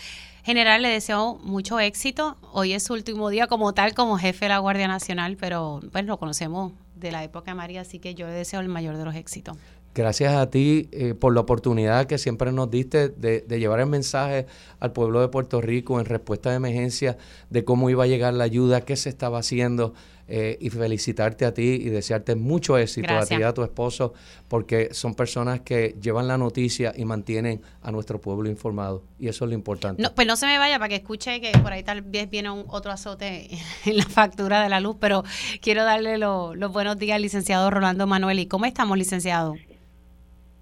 General, 0.44 0.82
le 0.82 0.88
deseo 0.88 1.38
mucho 1.42 1.80
éxito. 1.80 2.36
Hoy 2.52 2.74
es 2.74 2.82
su 2.82 2.92
último 2.92 3.30
día 3.30 3.46
como 3.46 3.72
tal, 3.72 3.94
como 3.94 4.18
jefe 4.18 4.44
de 4.44 4.50
la 4.50 4.58
Guardia 4.58 4.86
Nacional, 4.86 5.38
pero 5.40 5.80
pues 5.92 6.04
lo 6.04 6.18
conocemos 6.18 6.72
de 6.94 7.10
la 7.10 7.24
época 7.24 7.52
de 7.52 7.54
María, 7.54 7.80
así 7.82 7.98
que 7.98 8.14
yo 8.14 8.26
le 8.26 8.32
deseo 8.32 8.60
el 8.60 8.68
mayor 8.68 8.96
de 8.96 9.04
los 9.04 9.14
éxitos. 9.14 9.56
Gracias 9.96 10.34
a 10.34 10.50
ti 10.50 10.90
eh, 10.92 11.14
por 11.14 11.32
la 11.32 11.40
oportunidad 11.40 12.04
que 12.06 12.18
siempre 12.18 12.52
nos 12.52 12.70
diste 12.70 13.08
de, 13.08 13.40
llevar 13.48 13.80
el 13.80 13.86
mensaje 13.86 14.44
al 14.78 14.92
pueblo 14.92 15.22
de 15.22 15.28
Puerto 15.28 15.62
Rico 15.62 15.98
en 15.98 16.04
respuesta 16.04 16.50
de 16.50 16.56
emergencia 16.56 17.16
de 17.48 17.64
cómo 17.64 17.88
iba 17.88 18.04
a 18.04 18.06
llegar 18.06 18.34
la 18.34 18.44
ayuda, 18.44 18.82
qué 18.82 18.94
se 18.96 19.08
estaba 19.08 19.38
haciendo 19.38 19.94
eh, 20.28 20.58
y 20.60 20.68
felicitarte 20.68 21.46
a 21.46 21.54
ti 21.54 21.80
y 21.80 21.88
desearte 21.88 22.34
mucho 22.34 22.76
éxito 22.76 23.16
a 23.16 23.24
ti 23.24 23.36
y 23.36 23.42
a 23.42 23.54
tu 23.54 23.62
esposo 23.62 24.12
porque 24.48 24.92
son 24.92 25.14
personas 25.14 25.62
que 25.62 25.96
llevan 25.98 26.28
la 26.28 26.36
noticia 26.36 26.92
y 26.94 27.06
mantienen 27.06 27.62
a 27.80 27.90
nuestro 27.90 28.20
pueblo 28.20 28.50
informado 28.50 29.02
y 29.18 29.28
eso 29.28 29.46
es 29.46 29.48
lo 29.48 29.54
importante. 29.54 30.02
No, 30.02 30.14
pues 30.14 30.26
no 30.26 30.36
se 30.36 30.44
me 30.44 30.58
vaya 30.58 30.78
para 30.78 30.90
que 30.90 30.96
escuche 30.96 31.40
que 31.40 31.52
por 31.60 31.72
ahí 31.72 31.82
tal 31.82 32.02
vez 32.02 32.28
viene 32.28 32.50
un 32.50 32.66
otro 32.68 32.92
azote 32.92 33.48
en 33.86 33.96
la 33.96 34.04
factura 34.04 34.62
de 34.62 34.68
la 34.68 34.80
luz, 34.80 34.96
pero 35.00 35.24
quiero 35.62 35.84
darle 35.84 36.18
los 36.18 36.70
buenos 36.70 36.98
días 36.98 37.16
al 37.16 37.22
licenciado 37.22 37.70
Rolando 37.70 38.06
Manuel. 38.06 38.40
¿Y 38.40 38.46
cómo 38.46 38.66
estamos, 38.66 38.98
licenciado? 38.98 39.54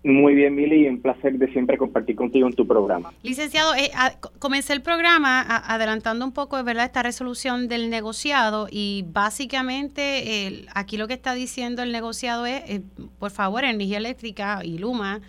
Muy 0.05 0.35
bien, 0.35 0.55
Mili, 0.55 0.87
un 0.87 1.01
placer 1.01 1.38
de 1.38 1.51
siempre 1.51 1.79
compartir 1.79 2.14
contigo 2.14 2.47
en 2.47 2.53
tu 2.53 2.67
programa. 2.67 3.14
Licenciado, 3.23 3.75
eh, 3.75 3.90
comencé 4.38 4.75
el 4.75 4.83
programa 4.83 5.40
adelantando 5.40 6.27
un 6.27 6.33
poco, 6.33 6.62
¿verdad?, 6.62 6.85
esta 6.85 7.03
resolución 7.03 7.69
del 7.69 7.88
negociado 7.88 8.69
y 8.71 9.07
básicamente 9.09 10.67
aquí 10.75 10.99
lo 10.99 11.09
que 11.09 11.14
está 11.14 11.33
diciendo 11.33 11.83
el 11.83 11.90
negociado 11.90 12.45
es, 12.45 12.62
eh, 12.69 12.83
por 13.19 13.31
favor, 13.31 13.64
Energía 13.64 13.97
Eléctrica 13.97 14.61
y 14.62 14.77
Luma, 14.77 15.23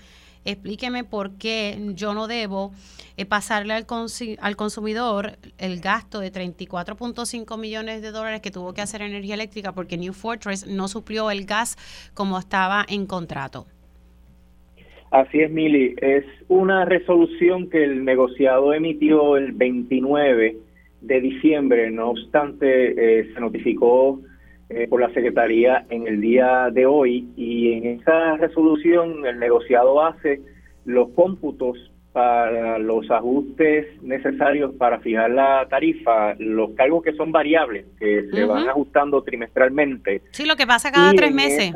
explíqueme 0.44 1.06
por 1.06 1.38
qué 1.38 1.80
yo 1.96 2.14
no 2.14 2.28
debo 2.28 2.74
eh, 3.16 3.26
pasarle 3.26 3.74
al 3.74 4.56
consumidor 4.56 5.38
el 5.58 5.80
gasto 5.80 6.20
de 6.20 6.34
34.5 6.34 7.58
millones 7.58 8.02
de 8.02 8.12
dólares 8.12 8.42
que 8.42 8.52
tuvo 8.52 8.74
que 8.74 8.82
hacer 8.82 9.02
Energía 9.02 9.36
Eléctrica 9.36 9.72
porque 9.72 9.98
New 9.98 10.14
Fortress 10.14 10.68
no 10.68 10.90
suplió 10.90 11.32
el 11.32 11.46
gas 11.46 11.78
como 12.14 12.38
estaba 12.38 12.86
en 12.90 13.06
contrato. 13.06 13.68
Así 15.12 15.40
es, 15.40 15.52
Mili. 15.52 15.96
Es 16.02 16.26
una 16.48 16.86
resolución 16.86 17.70
que 17.70 17.84
el 17.84 18.04
negociado 18.04 18.74
emitió 18.74 19.38
el 19.38 19.52
29 19.54 20.58
de 21.02 21.22
diciembre. 21.22 21.92
No 21.92 22.10
obstante, 22.10 23.20
eh, 23.20 23.34
se 23.34 23.40
notificó 23.40 24.20
eh, 24.70 24.88
por 24.88 25.00
la 25.00 25.14
Secretaría 25.14 25.86
en 25.90 26.08
el 26.08 26.22
día 26.22 26.70
de 26.72 26.86
hoy 26.86 27.30
y 27.36 27.74
en 27.74 28.00
esa 28.00 28.38
resolución 28.38 29.26
el 29.26 29.40
negociado 29.40 30.04
hace 30.04 30.42
los 30.86 31.10
cómputos 31.10 31.92
para 32.16 32.80
los 32.80 33.12
ajustes 33.12 34.02
necesarios 34.02 34.74
para 34.76 35.00
fijar 35.02 35.30
la 35.32 35.68
tarifa, 35.70 36.34
los 36.40 36.72
cargos 36.72 37.04
que 37.04 37.14
son 37.14 37.32
variables, 37.34 37.86
que 38.00 38.30
se 38.32 38.46
van 38.46 38.70
ajustando 38.70 39.22
trimestralmente. 39.22 40.22
Sí, 40.32 40.46
lo 40.46 40.56
que 40.56 40.66
pasa 40.66 40.92
cada 40.92 41.12
tres 41.12 41.34
meses. 41.34 41.74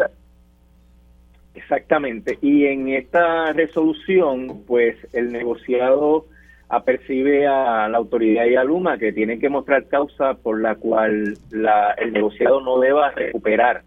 Exactamente. 1.60 2.38
Y 2.42 2.68
en 2.68 2.88
esta 2.88 3.52
resolución, 3.52 4.64
pues 4.66 4.96
el 5.14 5.32
negociado 5.32 6.26
apercibe 6.70 7.48
a 7.48 7.90
la 7.90 7.98
autoridad 7.98 8.46
y 8.46 8.56
a 8.56 8.64
Luma 8.64 8.98
que 8.98 9.12
tienen 9.12 9.42
que 9.42 9.50
mostrar 9.50 9.88
causa 9.88 10.36
por 10.36 10.62
la 10.62 10.76
cual 10.76 11.38
la, 11.52 11.92
el 11.94 12.14
negociado 12.14 12.62
no 12.62 12.80
deba 12.80 13.12
recuperar 13.12 13.84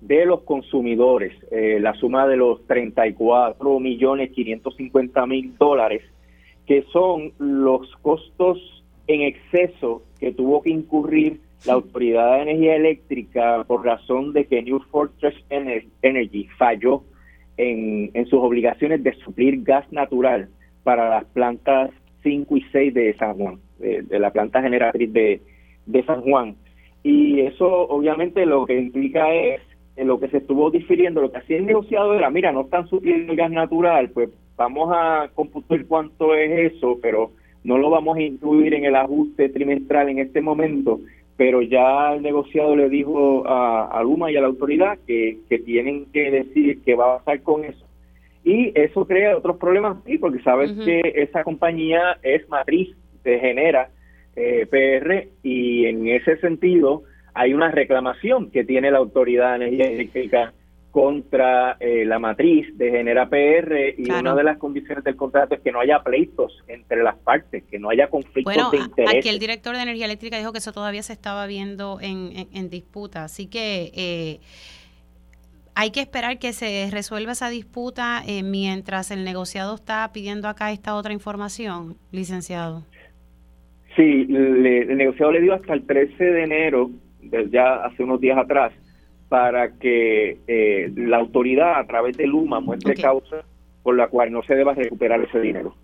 de 0.00 0.24
los 0.24 0.42
consumidores 0.42 1.32
eh, 1.50 1.78
la 1.80 1.94
suma 1.94 2.26
de 2.26 2.36
los 2.36 2.66
34 2.66 3.78
millones 3.78 4.30
550 4.30 5.26
mil 5.26 5.56
dólares 5.58 6.02
que 6.66 6.84
son 6.92 7.32
los 7.38 7.94
costos 8.02 8.84
en 9.06 9.22
exceso 9.22 10.02
que 10.18 10.32
tuvo 10.32 10.62
que 10.62 10.70
incurrir 10.70 11.40
la 11.66 11.74
Autoridad 11.74 12.36
de 12.36 12.42
Energía 12.42 12.76
Eléctrica, 12.76 13.64
por 13.66 13.84
razón 13.84 14.32
de 14.32 14.46
que 14.46 14.62
New 14.62 14.80
Fortress 14.90 15.34
Energy 15.50 16.48
falló 16.58 17.04
en, 17.56 18.10
sus 18.26 18.40
obligaciones 18.40 19.02
de 19.02 19.12
suplir 19.14 19.62
gas 19.62 19.90
natural 19.92 20.48
para 20.82 21.08
las 21.08 21.24
plantas 21.26 21.90
5 22.22 22.56
y 22.56 22.62
6 22.72 22.94
de 22.94 23.16
San 23.16 23.36
Juan, 23.36 23.58
de, 23.78 24.18
la 24.18 24.32
planta 24.32 24.62
generatriz 24.62 25.12
de, 25.12 25.40
de 25.86 26.04
San 26.04 26.22
Juan. 26.22 26.56
Y 27.02 27.40
eso 27.40 27.66
obviamente 27.88 28.46
lo 28.46 28.64
que 28.66 28.78
implica 28.78 29.32
es 29.32 29.60
en 29.96 30.08
lo 30.08 30.18
que 30.18 30.28
se 30.28 30.38
estuvo 30.38 30.70
difiriendo, 30.70 31.20
lo 31.20 31.30
que 31.30 31.38
hacía 31.38 31.58
el 31.58 31.66
negociado 31.66 32.14
era, 32.14 32.30
mira, 32.30 32.52
no 32.52 32.62
están 32.62 32.88
supliendo 32.88 33.34
gas 33.36 33.50
natural, 33.50 34.10
pues 34.10 34.30
vamos 34.56 34.90
a 34.92 35.30
computar 35.34 35.84
cuánto 35.86 36.34
es 36.34 36.74
eso, 36.74 36.98
pero 37.02 37.32
no 37.64 37.78
lo 37.78 37.90
vamos 37.90 38.16
a 38.16 38.22
incluir 38.22 38.74
en 38.74 38.84
el 38.84 38.96
ajuste 38.96 39.48
trimestral 39.50 40.08
en 40.08 40.18
este 40.18 40.40
momento 40.40 41.00
pero 41.36 41.62
ya 41.62 42.14
el 42.14 42.22
negociado 42.22 42.76
le 42.76 42.88
dijo 42.88 43.44
a, 43.46 44.00
Luma 44.02 44.30
y 44.30 44.36
a 44.36 44.40
la 44.40 44.48
autoridad 44.48 44.98
que, 45.06 45.38
tienen 45.64 46.06
que 46.12 46.30
decir 46.30 46.82
qué 46.84 46.94
va 46.94 47.14
a 47.14 47.18
pasar 47.18 47.42
con 47.42 47.64
eso. 47.64 47.84
Y 48.44 48.72
eso 48.74 49.06
crea 49.06 49.36
otros 49.36 49.56
problemas, 49.56 49.98
sí, 50.04 50.18
porque 50.18 50.42
sabes 50.42 50.72
que 50.84 51.00
esa 51.14 51.44
compañía 51.44 52.18
es 52.22 52.48
matriz 52.48 52.90
de 53.22 53.38
Genera 53.38 53.90
eh, 54.34 54.66
PR 54.66 55.28
y 55.42 55.86
en 55.86 56.08
ese 56.08 56.36
sentido 56.38 57.04
hay 57.34 57.54
una 57.54 57.70
reclamación 57.70 58.50
que 58.50 58.64
tiene 58.64 58.90
la 58.90 58.98
Autoridad 58.98 59.50
de 59.50 59.66
Energía 59.66 59.92
Eléctrica 59.92 60.52
contra 60.92 61.78
eh, 61.80 62.04
la 62.04 62.18
matriz 62.18 62.76
de 62.76 62.90
Genera 62.90 63.26
PR 63.26 63.94
y 63.96 64.10
una 64.10 64.34
de 64.34 64.44
las 64.44 64.58
condiciones 64.58 65.02
del 65.02 65.16
contrato 65.16 65.54
es 65.54 65.62
que 65.62 65.72
no 65.72 65.80
haya 65.80 66.02
pleitos 66.02 66.62
entre 66.68 67.02
las 67.02 67.16
partes, 67.16 67.64
que 67.64 67.78
no 67.78 67.88
haya 67.88 68.08
conflictos 68.08 68.70
de 68.70 68.76
interés. 68.76 69.14
Aquí 69.16 69.30
el 69.30 69.38
director 69.38 69.74
de 69.74 69.82
Energía 69.82 70.04
Eléctrica 70.04 70.36
dijo 70.36 70.52
que 70.52 70.58
eso 70.58 70.72
todavía 70.72 71.02
se 71.02 71.14
estaba 71.14 71.46
viendo 71.46 71.98
en, 72.02 72.46
en, 72.52 72.68
disputa, 72.68 73.24
así 73.24 73.46
que 73.46 73.90
eh, 73.94 74.40
hay 75.74 75.92
que 75.92 76.00
esperar 76.00 76.38
que 76.38 76.52
se 76.52 76.90
resuelva 76.92 77.32
esa 77.32 77.48
disputa 77.48 78.22
eh, 78.26 78.42
mientras 78.42 79.10
el 79.10 79.24
negociado 79.24 79.76
está 79.76 80.10
pidiendo 80.12 80.46
acá 80.46 80.72
esta 80.72 80.94
otra 80.94 81.14
información, 81.14 81.96
licenciado. 82.10 82.84
Sí, 83.96 84.26
el 84.28 84.94
negociado 84.94 85.32
le 85.32 85.40
dio 85.40 85.54
hasta 85.54 85.72
el 85.72 85.86
13 85.86 86.22
de 86.22 86.44
enero, 86.44 86.90
ya 87.50 87.76
hace 87.76 88.02
unos 88.02 88.20
días 88.20 88.36
atrás, 88.36 88.74
para 89.32 89.70
que 89.78 90.40
eh, 90.46 90.92
la 90.94 91.16
autoridad 91.16 91.80
a 91.80 91.86
través 91.86 92.18
de 92.18 92.26
Luma 92.26 92.60
muestre 92.60 92.94
causa 92.96 93.46
por 93.82 93.96
la 93.96 94.08
cual 94.08 94.30
no 94.30 94.42
se 94.42 94.54
deba 94.54 94.74
recuperar 94.74 95.22
ese 95.22 95.40
dinero. 95.40 95.74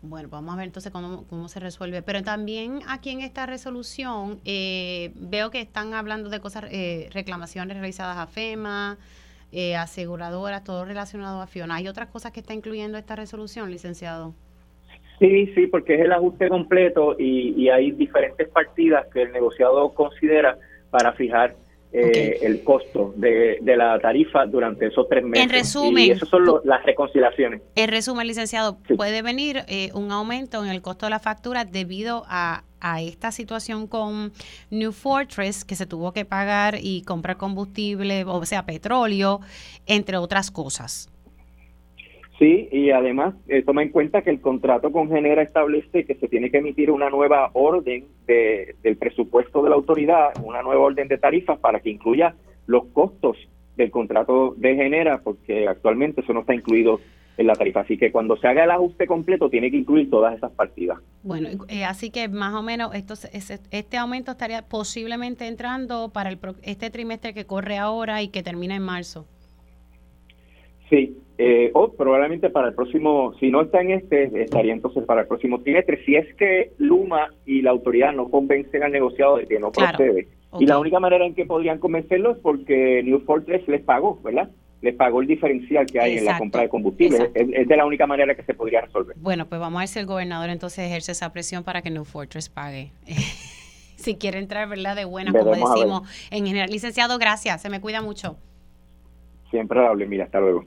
Bueno, 0.00 0.30
vamos 0.30 0.54
a 0.54 0.56
ver 0.56 0.68
entonces 0.68 0.90
cómo, 0.90 1.26
cómo 1.28 1.48
se 1.48 1.60
resuelve. 1.60 2.00
Pero 2.00 2.22
también 2.22 2.78
aquí 2.88 3.10
en 3.10 3.20
esta 3.20 3.44
resolución 3.44 4.40
eh, 4.46 5.12
veo 5.16 5.50
que 5.50 5.60
están 5.60 5.92
hablando 5.92 6.30
de 6.30 6.40
cosas, 6.40 6.64
eh, 6.70 7.10
reclamaciones 7.12 7.76
realizadas 7.76 8.16
a 8.16 8.26
FEMA, 8.26 8.96
aseguradoras, 9.76 10.64
todo 10.64 10.86
relacionado 10.86 11.42
a 11.42 11.46
FIONA. 11.46 11.74
¿Hay 11.74 11.88
otras 11.88 12.08
cosas 12.08 12.32
que 12.32 12.40
está 12.40 12.54
incluyendo 12.54 12.96
esta 12.96 13.16
resolución, 13.16 13.70
licenciado? 13.70 14.32
Sí, 15.18 15.52
sí, 15.54 15.66
porque 15.66 15.96
es 15.96 16.00
el 16.00 16.12
ajuste 16.12 16.48
completo 16.48 17.16
y, 17.18 17.52
y 17.54 17.68
hay 17.68 17.90
diferentes 17.90 18.48
partidas 18.48 19.06
que 19.12 19.24
el 19.24 19.32
negociado 19.32 19.92
considera 19.92 20.56
para 20.90 21.12
fijar 21.12 21.54
eh, 21.90 22.40
el 22.42 22.62
costo 22.64 23.14
de, 23.16 23.58
la 23.64 23.98
tarifa 23.98 24.44
durante 24.46 24.86
esos 24.86 25.08
tres 25.08 25.24
meses. 25.24 25.44
En 25.44 25.50
resumen, 25.50 26.04
y 26.04 26.10
esas 26.10 26.28
son 26.28 26.44
las 26.64 26.84
reconciliaciones. 26.84 27.62
En 27.76 27.88
resumen, 27.88 28.26
licenciado, 28.26 28.78
puede 28.96 29.22
venir 29.22 29.62
eh, 29.68 29.90
un 29.94 30.12
aumento 30.12 30.62
en 30.64 30.70
el 30.70 30.82
costo 30.82 31.06
de 31.06 31.10
la 31.10 31.18
factura 31.18 31.64
debido 31.64 32.24
a, 32.28 32.64
a 32.80 33.00
esta 33.00 33.32
situación 33.32 33.86
con 33.86 34.32
New 34.70 34.92
Fortress, 34.92 35.64
que 35.64 35.76
se 35.76 35.86
tuvo 35.86 36.12
que 36.12 36.24
pagar 36.24 36.76
y 36.80 37.02
comprar 37.02 37.36
combustible, 37.38 38.24
o 38.24 38.44
sea, 38.44 38.66
petróleo, 38.66 39.40
entre 39.86 40.18
otras 40.18 40.50
cosas. 40.50 41.08
Sí, 42.38 42.68
y 42.70 42.90
además 42.90 43.34
eh, 43.48 43.62
toma 43.62 43.82
en 43.82 43.88
cuenta 43.88 44.22
que 44.22 44.30
el 44.30 44.40
contrato 44.40 44.92
con 44.92 45.08
Genera 45.08 45.42
establece 45.42 46.04
que 46.04 46.14
se 46.14 46.28
tiene 46.28 46.50
que 46.50 46.58
emitir 46.58 46.90
una 46.92 47.10
nueva 47.10 47.50
orden 47.52 48.06
de, 48.28 48.76
del 48.82 48.96
presupuesto 48.96 49.60
de 49.62 49.70
la 49.70 49.74
autoridad, 49.74 50.28
una 50.44 50.62
nueva 50.62 50.82
orden 50.82 51.08
de 51.08 51.18
tarifas 51.18 51.58
para 51.58 51.80
que 51.80 51.90
incluya 51.90 52.36
los 52.66 52.84
costos 52.92 53.36
del 53.76 53.90
contrato 53.90 54.54
de 54.56 54.76
Genera, 54.76 55.20
porque 55.22 55.66
actualmente 55.66 56.20
eso 56.20 56.32
no 56.32 56.40
está 56.40 56.54
incluido 56.54 57.00
en 57.38 57.46
la 57.48 57.54
tarifa. 57.54 57.80
Así 57.80 57.98
que 57.98 58.12
cuando 58.12 58.36
se 58.36 58.46
haga 58.46 58.62
el 58.62 58.70
ajuste 58.70 59.08
completo 59.08 59.50
tiene 59.50 59.70
que 59.72 59.78
incluir 59.78 60.08
todas 60.08 60.36
esas 60.36 60.52
partidas. 60.52 60.98
Bueno, 61.24 61.48
eh, 61.68 61.84
así 61.84 62.10
que 62.10 62.28
más 62.28 62.54
o 62.54 62.62
menos 62.62 62.94
esto, 62.94 63.14
este 63.32 63.96
aumento 63.96 64.32
estaría 64.32 64.62
posiblemente 64.62 65.48
entrando 65.48 66.10
para 66.12 66.30
el, 66.30 66.38
este 66.62 66.90
trimestre 66.90 67.34
que 67.34 67.46
corre 67.46 67.78
ahora 67.78 68.22
y 68.22 68.28
que 68.28 68.44
termina 68.44 68.76
en 68.76 68.82
marzo. 68.82 69.26
Sí, 70.88 71.16
eh, 71.40 71.70
o 71.72 71.92
probablemente 71.92 72.50
para 72.50 72.68
el 72.68 72.74
próximo, 72.74 73.32
si 73.38 73.48
no 73.48 73.62
está 73.62 73.80
en 73.80 73.92
este, 73.92 74.42
estaría 74.42 74.72
entonces 74.72 75.04
para 75.04 75.20
el 75.20 75.28
próximo 75.28 75.60
trimestre, 75.60 76.04
si 76.04 76.16
es 76.16 76.34
que 76.34 76.72
Luma 76.78 77.30
y 77.46 77.62
la 77.62 77.70
autoridad 77.70 78.12
no 78.12 78.28
convencen 78.28 78.82
al 78.82 78.90
negociado 78.90 79.36
de 79.36 79.46
que 79.46 79.60
no 79.60 79.70
procede. 79.70 80.26
Y 80.58 80.66
la 80.66 80.80
única 80.80 80.98
manera 80.98 81.24
en 81.24 81.36
que 81.36 81.46
podrían 81.46 81.78
convencerlo 81.78 82.32
es 82.32 82.38
porque 82.38 83.02
New 83.04 83.20
Fortress 83.20 83.68
les 83.68 83.82
pagó, 83.82 84.20
¿verdad? 84.20 84.50
Les 84.82 84.96
pagó 84.96 85.20
el 85.20 85.28
diferencial 85.28 85.86
que 85.86 86.00
hay 86.00 86.18
en 86.18 86.24
la 86.24 86.38
compra 86.38 86.62
de 86.62 86.68
combustible. 86.68 87.30
Es, 87.34 87.68
de 87.68 87.76
la 87.76 87.86
única 87.86 88.08
manera 88.08 88.34
que 88.34 88.42
se 88.42 88.54
podría 88.54 88.80
resolver. 88.80 89.14
Bueno, 89.18 89.46
pues 89.46 89.60
vamos 89.60 89.78
a 89.78 89.80
ver 89.82 89.88
si 89.88 90.00
el 90.00 90.06
gobernador 90.06 90.50
entonces 90.50 90.86
ejerce 90.86 91.12
esa 91.12 91.32
presión 91.32 91.62
para 91.62 91.82
que 91.82 91.90
New 91.90 92.04
Fortress 92.04 92.48
pague. 92.48 92.90
si 93.96 94.16
quiere 94.16 94.40
entrar, 94.40 94.68
¿verdad? 94.68 94.96
De 94.96 95.04
buena, 95.04 95.32
como 95.32 95.52
decimos 95.52 96.02
en 96.32 96.46
general. 96.46 96.68
Licenciado, 96.70 97.16
gracias. 97.18 97.62
Se 97.62 97.70
me 97.70 97.80
cuida 97.80 98.02
mucho. 98.02 98.36
Siempre 99.50 99.86
hable. 99.86 100.06
Mira, 100.06 100.24
hasta 100.24 100.40
luego. 100.40 100.64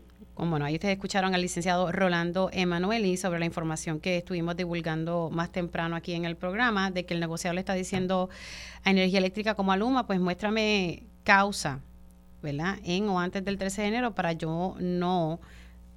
Bueno, 0.50 0.66
ahí 0.66 0.74
ustedes 0.74 0.96
escucharon 0.96 1.36
al 1.36 1.42
licenciado 1.42 1.92
Rolando 1.92 2.50
Emanueli 2.52 3.16
sobre 3.16 3.40
la 3.40 3.46
información 3.46 4.00
que 4.00 4.18
estuvimos 4.18 4.58
divulgando 4.58 5.30
más 5.32 5.52
temprano 5.52 5.96
aquí 5.96 6.14
en 6.14 6.26
el 6.26 6.36
programa, 6.36 6.90
de 6.90 7.06
que 7.06 7.14
el 7.14 7.20
negociado 7.20 7.54
le 7.54 7.60
está 7.60 7.76
diciendo 7.76 8.28
a 8.84 8.90
Energía 8.90 9.20
Eléctrica 9.20 9.54
como 9.54 9.72
a 9.72 9.78
Luma, 9.78 10.08
pues 10.08 10.20
muéstrame 10.20 11.04
causa, 11.24 11.80
¿verdad? 12.42 12.80
En 12.84 13.08
o 13.08 13.20
antes 13.20 13.46
del 13.46 13.60
13 13.60 13.84
de 13.84 13.88
enero 13.90 14.16
para 14.16 14.34
yo 14.34 14.76
no 14.80 15.40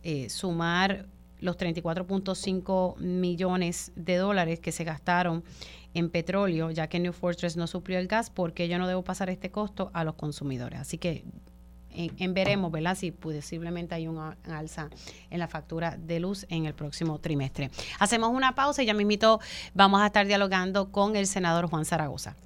eh, 0.02 0.28
sumar 0.28 1.06
los 1.40 1.56
34.5 1.56 2.98
millones 2.98 3.92
de 3.96 4.16
dólares 4.16 4.60
que 4.60 4.72
se 4.72 4.84
gastaron 4.84 5.42
en 5.94 6.10
petróleo, 6.10 6.70
ya 6.70 6.86
que 6.88 7.00
New 7.00 7.14
Fortress 7.14 7.56
no 7.56 7.66
suplió 7.66 7.98
el 7.98 8.08
gas, 8.08 8.28
porque 8.28 8.68
yo 8.68 8.78
no 8.78 8.86
debo 8.86 9.02
pasar 9.02 9.30
este 9.30 9.50
costo 9.50 9.90
a 9.94 10.04
los 10.04 10.16
consumidores. 10.16 10.80
Así 10.80 10.98
que 10.98 11.24
en, 11.94 12.34
veremos, 12.34 12.70
¿verdad? 12.70 12.96
Si 12.96 13.10
posiblemente 13.10 13.94
hay 13.94 14.06
una 14.06 14.36
alza 14.44 14.88
en 15.30 15.38
la 15.38 15.48
factura 15.48 15.96
de 15.98 16.20
luz 16.20 16.46
en 16.48 16.66
el 16.66 16.74
próximo 16.74 17.18
trimestre. 17.18 17.70
Hacemos 17.98 18.30
una 18.30 18.54
pausa 18.54 18.82
y 18.82 18.86
ya 18.86 18.94
mismito 18.94 19.40
vamos 19.74 20.00
a 20.00 20.06
estar 20.06 20.26
dialogando 20.26 20.90
con 20.90 21.16
el 21.16 21.26
senador 21.26 21.68
Juan 21.68 21.84
Zaragoza. 21.84 22.36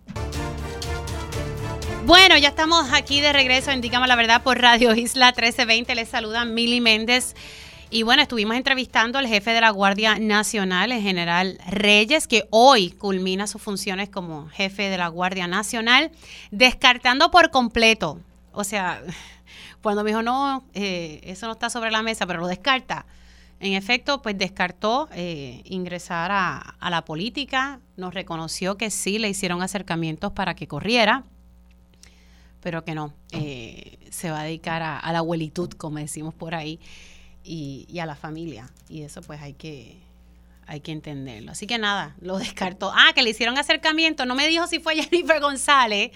Bueno, 2.05 2.39
ya 2.39 2.49
estamos 2.49 2.89
aquí 2.93 3.21
de 3.21 3.33
regreso 3.35 3.71
en 3.71 3.83
Dígame 3.83 4.07
la 4.07 4.17
Verdad 4.17 4.43
por 4.43 4.59
Radio 4.59 4.95
Isla 4.95 5.27
1320. 5.27 5.95
Les 5.95 6.09
saluda 6.09 6.45
Mili 6.45 6.81
Méndez. 6.81 7.35
Y 7.91 8.03
bueno, 8.03 8.21
estuvimos 8.21 8.57
entrevistando 8.57 9.19
al 9.19 9.27
jefe 9.27 9.51
de 9.53 9.63
la 9.63 9.71
Guardia 9.71 10.19
Nacional, 10.19 10.93
el 10.93 11.01
general 11.01 11.59
Reyes, 11.69 12.27
que 12.27 12.47
hoy 12.51 12.91
culmina 12.91 13.47
sus 13.47 13.63
funciones 13.63 14.11
como 14.11 14.49
jefe 14.49 14.91
de 14.91 14.99
la 14.99 15.09
Guardia 15.09 15.47
Nacional, 15.47 16.11
descartando 16.51 17.31
por 17.31 17.51
completo, 17.51 18.21
o 18.53 18.63
sea, 18.63 19.01
cuando 19.83 20.05
me 20.05 20.11
dijo, 20.11 20.23
no, 20.23 20.65
eh, 20.75 21.21
eso 21.25 21.47
no 21.47 21.53
está 21.53 21.71
sobre 21.71 21.91
la 21.91 22.03
mesa, 22.03 22.27
pero 22.27 22.41
lo 22.41 22.47
descarta. 22.47 23.07
En 23.61 23.73
efecto, 23.73 24.23
pues 24.23 24.39
descartó 24.39 25.09
eh, 25.13 25.63
ingresar 25.65 26.31
a, 26.33 26.77
la 26.91 27.05
política, 27.05 27.81
nos 27.97 28.15
reconoció 28.15 28.77
que 28.77 28.91
sí 28.91 29.19
le 29.19 29.29
hicieron 29.29 29.63
acercamientos 29.63 30.33
para 30.33 30.55
que 30.55 30.69
corriera, 30.69 31.25
pero 32.61 32.85
que 32.85 32.95
no, 32.95 33.15
eh, 33.33 33.99
se 34.11 34.31
va 34.31 34.41
a 34.41 34.45
dedicar 34.45 34.83
a, 34.83 35.13
la 35.13 35.19
abuelitud, 35.19 35.71
como 35.71 35.99
decimos 35.99 36.35
por 36.35 36.55
ahí, 36.55 36.79
y, 37.43 37.87
y, 37.89 37.99
a 37.99 38.07
la 38.07 38.15
familia. 38.15 38.71
Y 38.89 39.03
eso 39.03 39.23
pues 39.23 39.41
hay 39.41 39.55
que, 39.55 39.99
hay 40.69 40.81
que 40.81 40.93
entenderlo. 40.93 41.51
Así 41.51 41.67
que 41.67 41.79
nada, 41.79 42.15
lo 42.21 42.39
descartó. 42.39 42.93
Ah, 42.95 43.13
que 43.15 43.23
le 43.23 43.31
hicieron 43.31 43.59
acercamientos. 43.59 44.27
No 44.27 44.35
me 44.35 44.47
dijo 44.47 44.67
si 44.67 44.79
fue 44.79 45.03
Jennifer 45.03 45.41
González, 45.41 46.13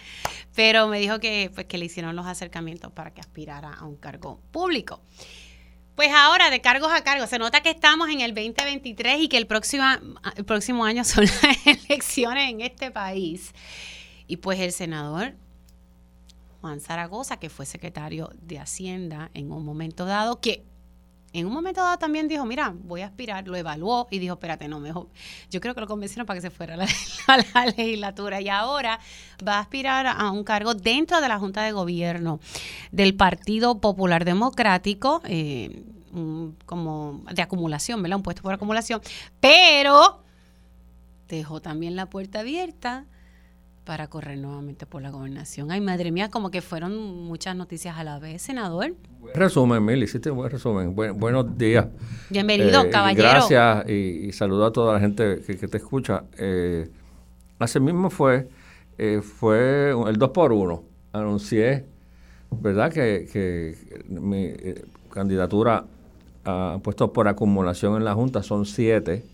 pero 0.55 0.89
me 0.89 0.99
dijo 0.99 1.19
que, 1.19 1.51
pues, 1.55 1.67
que 1.67 1.79
le 1.79 1.87
hicieron 1.87 2.17
los 2.17 2.27
acercamientos 2.27 2.93
para 2.93 3.13
que 3.13 3.21
aspirara 3.21 3.73
a 3.73 3.85
un 3.85 3.97
cargo 3.97 4.41
público. 4.51 5.01
Pues 5.95 6.11
ahora, 6.15 6.51
de 6.51 6.61
cargos 6.61 6.91
a 6.91 7.05
cargos, 7.05 7.29
se 7.29 7.39
nota 7.39 7.61
que 7.61 7.71
estamos 7.71 8.09
en 8.09 8.21
el 8.21 8.35
2023 8.35 9.21
y 9.21 9.29
que 9.29 9.37
el 9.37 9.47
próximo, 9.47 9.85
el 10.37 10.45
próximo 10.45 10.85
año 10.85 11.05
son 11.05 11.25
las 11.25 11.67
elecciones 11.67 12.51
en 12.51 12.61
este 12.61 12.91
país. 12.91 13.53
Y 14.27 14.39
pues 14.39 14.59
el 14.61 14.73
senador 14.73 15.35
Juan 16.63 16.81
Zaragoza, 16.81 17.39
que 17.39 17.51
fue 17.51 17.67
secretario 17.67 18.31
de 18.41 18.59
Hacienda 18.59 19.31
en 19.35 19.51
un 19.51 19.65
momento 19.65 20.07
dado, 20.07 20.41
que 20.41 20.65
en 21.33 21.47
un 21.47 21.53
momento 21.53 21.81
dado 21.81 21.97
también 21.99 22.29
dijo, 22.29 22.45
mira, 22.45 22.75
voy 22.85 23.01
a 23.01 23.07
aspirar, 23.07 23.47
lo 23.49 23.57
evaluó 23.57 24.07
y 24.11 24.19
dijo, 24.19 24.35
espérate, 24.35 24.69
no, 24.69 24.81
mejor. 24.81 25.09
Yo 25.51 25.61
creo 25.61 25.75
que 25.75 25.81
lo 25.81 25.87
convencieron 25.87 26.27
para 26.27 26.39
que 26.39 26.43
se 26.43 26.51
fuera 26.51 26.75
a 26.75 26.77
la, 26.77 26.87
legislatura 27.77 28.41
y 28.41 28.49
ahora 28.49 29.01
va 29.47 29.57
a 29.57 29.61
aspirar 29.61 30.07
a 30.07 30.31
un 30.31 30.45
cargo 30.45 30.75
dentro 30.75 31.21
de 31.21 31.29
la 31.29 31.39
Junta 31.39 31.63
de 31.63 31.73
Gobierno 31.73 32.41
del 32.91 33.15
Partido 33.15 33.81
Popular 33.81 34.25
Democrático, 34.25 35.23
eh, 35.25 35.83
como 36.67 37.23
de 37.33 37.41
acumulación, 37.41 38.03
¿verdad? 38.03 38.19
Un 38.19 38.23
puesto 38.23 38.43
por 38.43 38.53
acumulación, 38.53 39.01
pero 39.41 40.23
dejó 41.29 41.63
también 41.63 41.97
la 41.97 42.07
puerta 42.07 42.41
abierta 42.41 43.07
para 43.85 44.07
correr 44.07 44.39
nuevamente 44.39 44.87
por 44.87 45.03
la 45.03 45.11
gobernación. 45.11 45.71
Ay, 45.71 45.81
madre 45.81 46.13
mía, 46.13 46.31
como 46.31 46.51
que 46.51 46.61
fueron 46.61 47.25
muchas 47.25 47.57
noticias 47.57 47.97
a 47.97 48.05
la 48.05 48.19
vez, 48.19 48.43
senador. 48.43 48.95
Buen 49.21 49.35
resumen, 49.35 49.85
Mili, 49.85 50.05
hiciste 50.05 50.31
un 50.31 50.37
buen 50.37 50.51
resumen. 50.51 50.95
buenos 50.95 51.59
días. 51.59 51.87
Bienvenido, 52.31 52.85
eh, 52.85 52.91
caballero. 52.91 53.29
Gracias 53.29 53.89
y, 53.89 54.33
saludo 54.33 54.67
a 54.67 54.73
toda 54.73 54.95
la 54.95 55.01
gente 55.01 55.41
que, 55.45 55.67
te 55.69 55.77
escucha. 55.77 56.25
Eh, 56.39 56.89
hace 57.59 57.81
mismo 57.81 58.09
fue, 58.09 58.49
eh, 58.99 59.21
fue 59.21 59.91
el 59.91 60.17
2 60.17 60.31
por 60.31 60.53
1 60.53 60.85
Anuncié, 61.13 61.85
¿verdad?, 62.51 62.93
que, 62.93 63.77
mi 64.09 64.55
candidatura 65.13 65.85
a 66.45 66.79
puestos 66.83 67.11
por 67.11 67.29
acumulación 67.29 67.97
en 67.97 68.05
la 68.05 68.15
Junta 68.15 68.43
son 68.43 68.65
siete, 68.65 69.25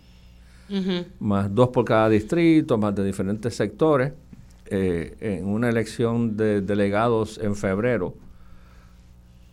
más 1.19 1.53
dos 1.53 1.69
por 1.69 1.85
cada 1.85 2.09
distrito, 2.09 2.77
más 2.77 2.93
de 2.93 3.03
diferentes 3.03 3.55
sectores 3.55 4.13
eh, 4.71 5.17
en 5.19 5.47
una 5.47 5.69
elección 5.69 6.37
de 6.37 6.61
delegados 6.61 7.39
en 7.39 7.55
febrero, 7.55 8.15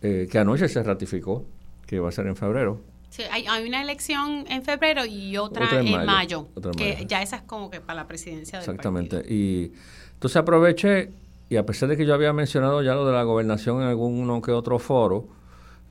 eh, 0.01 0.27
que 0.29 0.37
anoche 0.37 0.67
se 0.69 0.83
ratificó 0.83 1.43
que 1.87 1.99
va 1.99 2.09
a 2.09 2.11
ser 2.11 2.27
en 2.27 2.35
febrero. 2.35 2.79
Sí, 3.09 3.23
hay, 3.31 3.47
una 3.65 3.81
elección 3.81 4.45
en 4.47 4.63
febrero 4.63 5.05
y 5.05 5.37
otra, 5.37 5.79
en, 5.79 6.05
mayo, 6.05 6.49
que 6.77 7.05
ya 7.07 7.21
esa 7.21 7.37
es 7.37 7.41
como 7.43 7.71
que 7.71 7.79
para 7.79 8.01
la 8.01 8.07
presidencia 8.07 8.59
del 8.59 8.69
Exactamente. 8.69 9.23
Y 9.27 9.71
entonces 10.13 10.35
aproveché, 10.35 11.09
y 11.49 11.55
a 11.55 11.65
pesar 11.65 11.89
de 11.89 11.97
que 11.97 12.05
yo 12.05 12.13
había 12.13 12.33
mencionado 12.33 12.83
ya 12.83 12.93
lo 12.93 13.07
de 13.07 13.13
la 13.13 13.23
gobernación 13.23 13.81
en 13.81 13.87
alguno 13.87 14.41
que 14.41 14.51
otro 14.51 14.77
foro, 14.77 15.29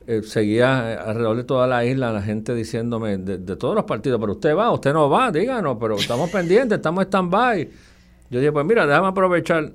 eh, 0.05 0.21
seguía 0.23 1.01
alrededor 1.03 1.35
de 1.35 1.43
toda 1.43 1.67
la 1.67 1.83
isla 1.83 2.13
la 2.13 2.21
gente 2.21 2.55
diciéndome 2.55 3.17
de, 3.17 3.39
de, 3.39 3.55
todos 3.57 3.75
los 3.75 3.83
partidos, 3.83 4.21
pero 4.21 4.31
usted 4.33 4.55
va, 4.55 4.71
usted 4.71 4.93
no 4.93 5.09
va, 5.09 5.31
díganos, 5.31 5.77
pero 5.81 5.97
estamos 5.97 6.29
pendientes, 6.31 6.77
estamos 6.77 7.03
en 7.03 7.07
stand-by. 7.07 7.69
Yo 8.29 8.39
dije, 8.39 8.51
pues 8.51 8.65
mira, 8.65 8.85
déjame 8.85 9.07
aprovechar 9.07 9.71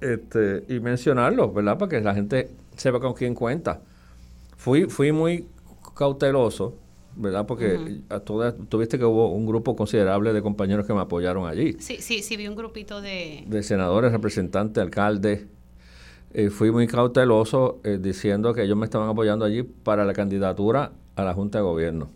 este, 0.00 0.64
y 0.68 0.80
mencionarlo, 0.80 1.52
¿verdad? 1.52 1.78
Para 1.78 1.90
que 1.90 2.00
la 2.00 2.14
gente 2.14 2.50
sepa 2.76 3.00
con 3.00 3.14
quién 3.14 3.34
cuenta. 3.34 3.80
Fui, 4.56 4.86
fui 4.86 5.12
muy 5.12 5.46
cauteloso, 5.94 6.74
¿verdad? 7.16 7.46
Porque 7.46 8.00
a 8.08 8.20
todas, 8.20 8.54
tuviste 8.68 8.98
que 8.98 9.04
hubo 9.04 9.32
un 9.32 9.46
grupo 9.46 9.76
considerable 9.76 10.32
de 10.32 10.42
compañeros 10.42 10.86
que 10.86 10.94
me 10.94 11.00
apoyaron 11.00 11.46
allí. 11.46 11.76
Sí, 11.78 11.98
sí, 12.00 12.22
sí, 12.22 12.36
vi 12.36 12.48
un 12.48 12.56
grupito 12.56 13.00
de... 13.00 13.44
De 13.46 13.62
senadores, 13.62 14.12
representantes, 14.12 14.82
alcaldes. 14.82 15.46
Eh, 16.32 16.50
fui 16.50 16.72
muy 16.72 16.86
cauteloso 16.86 17.80
eh, 17.84 17.98
diciendo 18.00 18.54
que 18.54 18.62
ellos 18.62 18.76
me 18.76 18.86
estaban 18.86 19.08
apoyando 19.08 19.44
allí 19.44 19.62
para 19.62 20.04
la 20.04 20.12
candidatura 20.14 20.92
a 21.14 21.24
la 21.24 21.34
Junta 21.34 21.58
de 21.58 21.64
Gobierno. 21.64 22.10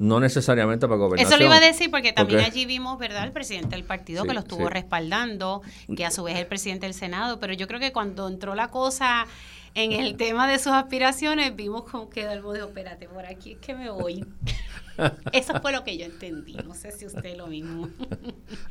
No 0.00 0.18
necesariamente 0.18 0.88
para 0.88 0.98
gobernación. 0.98 1.30
Eso 1.30 1.38
lo 1.38 1.44
iba 1.44 1.56
a 1.56 1.60
decir 1.60 1.90
porque 1.90 2.14
también 2.14 2.40
allí 2.40 2.64
vimos, 2.64 2.98
¿verdad?, 2.98 3.22
el 3.24 3.32
presidente 3.32 3.76
del 3.76 3.84
partido 3.84 4.24
que 4.24 4.32
lo 4.32 4.40
estuvo 4.40 4.70
respaldando, 4.70 5.60
que 5.94 6.06
a 6.06 6.10
su 6.10 6.22
vez 6.22 6.36
es 6.36 6.40
el 6.40 6.46
presidente 6.46 6.86
del 6.86 6.94
Senado, 6.94 7.38
pero 7.38 7.52
yo 7.52 7.68
creo 7.68 7.78
que 7.78 7.92
cuando 7.92 8.26
entró 8.26 8.54
la 8.54 8.68
cosa 8.68 9.26
en 9.74 9.92
el 9.92 10.16
tema 10.16 10.50
de 10.50 10.58
sus 10.58 10.72
aspiraciones, 10.72 11.54
vimos 11.54 11.84
como 11.84 12.08
que 12.08 12.24
Dalmo 12.24 12.54
dijo, 12.54 12.68
espérate, 12.68 13.08
por 13.08 13.26
aquí 13.26 13.52
es 13.52 13.58
que 13.58 13.74
me 13.74 13.90
voy. 13.90 14.24
Eso 15.32 15.60
fue 15.60 15.70
lo 15.70 15.84
que 15.84 15.98
yo 15.98 16.06
entendí, 16.06 16.54
no 16.64 16.74
sé 16.74 16.92
si 16.92 17.04
usted 17.04 17.36
lo 17.36 17.46
mismo. 17.46 17.90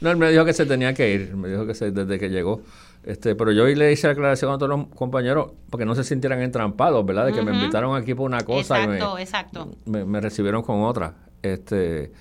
no, 0.01 0.09
él 0.09 0.17
me 0.17 0.31
dijo 0.31 0.45
que 0.45 0.53
se 0.53 0.65
tenía 0.65 0.95
que 0.95 1.13
ir, 1.13 1.35
me 1.35 1.47
dijo 1.47 1.67
que 1.67 1.73
desde 1.73 2.17
que 2.17 2.29
llegó. 2.29 2.63
Este, 3.03 3.35
pero 3.35 3.51
yo 3.51 3.63
hoy 3.63 3.75
le 3.75 3.91
hice 3.91 4.07
la 4.07 4.13
aclaración 4.13 4.51
a 4.51 4.57
todos 4.57 4.69
los 4.69 4.87
compañeros 4.89 5.53
porque 5.69 5.85
no 5.85 5.95
se 5.95 6.03
sintieran 6.03 6.41
entrampados, 6.41 7.05
¿verdad? 7.05 7.27
De 7.27 7.33
que 7.33 7.41
me 7.41 7.53
invitaron 7.53 7.95
aquí 7.95 8.13
por 8.13 8.25
una 8.25 8.41
cosa 8.41 8.83
exacto, 9.19 9.71
y 9.85 9.89
me, 9.89 10.21
recibieron 10.21 10.63
con 10.63 10.81
otra. 10.81 11.15
Este, 11.41 12.11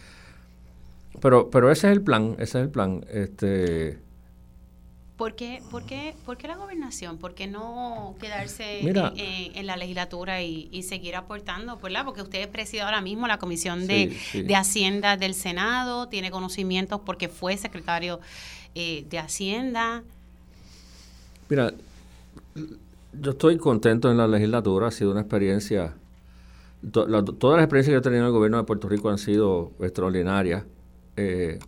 pero, 1.20 1.50
pero 1.50 1.70
ese 1.70 1.88
es 1.88 1.92
el 1.92 2.02
plan, 2.02 2.36
ese 2.38 2.58
es 2.58 2.64
el 2.64 2.70
plan. 2.70 3.04
Este, 3.10 3.98
¿Por 5.18 5.34
qué, 5.34 5.60
por, 5.72 5.84
qué, 5.84 6.14
por 6.24 6.36
qué 6.36 6.46
la 6.46 6.54
gobernación? 6.54 7.18
¿Por 7.18 7.34
qué 7.34 7.48
no 7.48 8.14
quedarse 8.20 8.78
en, 8.80 9.66
la 9.66 9.76
legislatura 9.76 10.42
y, 10.42 10.82
seguir 10.84 11.16
aportando? 11.16 11.76
¿verdad? 11.78 12.04
Porque 12.04 12.22
usted 12.22 12.48
preside 12.48 12.82
ahora 12.82 13.00
mismo 13.00 13.26
la 13.26 13.38
Comisión 13.38 13.88
de, 13.88 14.16
de, 14.32 14.54
Hacienda 14.54 15.16
del 15.16 15.34
Senado, 15.34 16.08
tiene 16.08 16.30
conocimientos 16.30 17.00
porque 17.04 17.28
fue 17.28 17.56
secretario 17.56 18.20
eh, 18.76 19.06
de 19.10 19.18
Hacienda. 19.18 20.04
Mira, 21.48 21.72
yo 23.20 23.30
estoy 23.30 23.56
contento 23.56 24.10
en 24.10 24.16
la 24.16 24.28
legislatura, 24.28 24.88
ha 24.88 24.90
sido 24.90 25.12
una 25.12 25.20
experiencia, 25.20 25.94
todas 26.92 27.08
las 27.10 27.64
experiencias 27.64 27.94
que 27.94 27.98
he 27.98 28.00
tenido 28.00 28.22
en 28.22 28.26
el 28.26 28.32
gobierno 28.32 28.58
de 28.58 28.64
Puerto 28.64 28.88
Rico 28.88 29.08
han 29.08 29.18
sido 29.18 29.72
extraordinarias, 29.80 30.64
eh, 31.16 31.58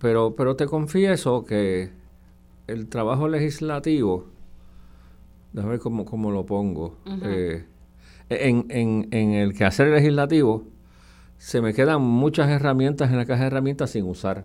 pero, 0.00 0.34
pero 0.36 0.56
te 0.56 0.66
confieso 0.66 1.44
que 1.44 1.90
el 2.68 2.86
trabajo 2.88 3.28
legislativo, 3.28 4.26
déjame 5.52 5.72
ver 5.72 5.80
cómo, 5.80 6.04
cómo 6.04 6.30
lo 6.30 6.46
pongo, 6.46 6.96
eh, 7.24 7.64
en, 8.28 8.66
en, 8.68 9.08
en 9.10 9.32
el 9.32 9.54
quehacer 9.54 9.88
legislativo 9.88 10.64
se 11.38 11.60
me 11.60 11.72
quedan 11.72 12.02
muchas 12.02 12.48
herramientas 12.50 13.10
en 13.10 13.16
la 13.16 13.26
caja 13.26 13.42
de 13.42 13.46
herramientas 13.48 13.90
sin 13.90 14.04
usar, 14.04 14.44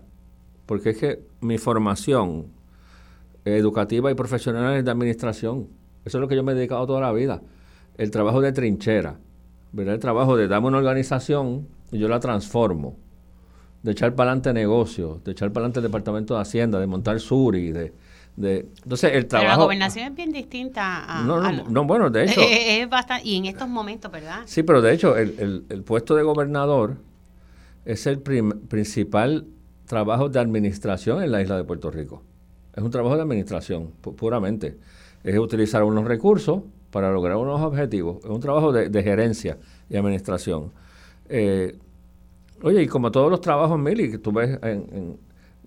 porque 0.66 0.90
es 0.90 0.98
que 0.98 1.22
mi 1.40 1.58
formación, 1.58 2.46
educativa 3.44 4.10
y 4.10 4.14
profesionales 4.14 4.84
de 4.84 4.90
administración. 4.90 5.68
Eso 6.04 6.18
es 6.18 6.20
lo 6.20 6.28
que 6.28 6.36
yo 6.36 6.42
me 6.42 6.52
he 6.52 6.54
dedicado 6.54 6.86
toda 6.86 7.00
la 7.00 7.12
vida. 7.12 7.42
El 7.96 8.10
trabajo 8.10 8.40
de 8.40 8.52
trinchera, 8.52 9.18
¿verdad? 9.72 9.94
El 9.94 10.00
trabajo 10.00 10.36
de 10.36 10.48
darme 10.48 10.68
una 10.68 10.78
organización 10.78 11.66
y 11.92 11.98
yo 11.98 12.08
la 12.08 12.20
transformo. 12.20 12.96
De 13.82 13.92
echar 13.92 14.14
para 14.14 14.30
adelante 14.30 14.52
negocios, 14.52 15.22
de 15.24 15.32
echar 15.32 15.50
para 15.52 15.64
adelante 15.64 15.80
el 15.80 15.84
Departamento 15.84 16.34
de 16.34 16.40
Hacienda, 16.40 16.80
de 16.80 16.86
montar 16.86 17.20
Suri, 17.20 17.70
de, 17.70 17.92
de, 18.36 18.66
entonces 18.82 19.12
el 19.12 19.26
trabajo 19.26 19.48
Pero 19.48 19.58
la 19.58 19.64
gobernación 19.64 20.06
es 20.08 20.14
bien 20.14 20.32
distinta 20.32 21.04
a, 21.06 21.22
no, 21.22 21.40
no, 21.40 21.64
no 21.68 21.84
bueno 21.84 22.10
de 22.10 22.24
hecho 22.26 22.40
es, 22.40 22.88
bastante 22.88 23.28
y 23.28 23.36
en 23.36 23.44
estos 23.44 23.68
momentos 23.68 24.10
verdad 24.10 24.40
sí 24.44 24.64
pero 24.64 24.82
de 24.82 24.92
hecho 24.92 25.16
el, 25.16 25.64
el, 25.68 25.82
puesto 25.84 26.16
de 26.16 26.24
gobernador 26.24 26.96
es 27.84 28.06
el 28.06 28.18
principal 28.20 29.46
trabajo 29.86 30.28
de 30.28 30.40
administración 30.40 31.22
en 31.22 31.30
la 31.30 31.42
isla 31.42 31.56
de 31.56 31.64
Puerto 31.64 31.92
Rico 31.92 32.22
es 32.76 32.82
un 32.82 32.90
trabajo 32.90 33.16
de 33.16 33.22
administración, 33.22 33.92
puramente. 34.00 34.76
Es 35.22 35.38
utilizar 35.38 35.84
unos 35.84 36.04
recursos 36.04 36.62
para 36.90 37.10
lograr 37.10 37.36
unos 37.36 37.60
objetivos. 37.60 38.18
Es 38.24 38.30
un 38.30 38.40
trabajo 38.40 38.72
de, 38.72 39.02
gerencia 39.02 39.58
y 39.88 39.96
administración. 39.96 40.72
Eh, 41.28 41.76
oye, 42.62 42.82
y 42.82 42.86
como 42.86 43.10
todos 43.10 43.30
los 43.30 43.40
trabajos, 43.40 43.78
Mili, 43.78 44.10
que 44.10 44.18
tú 44.18 44.32
ves 44.32 44.58
en, 44.62 45.18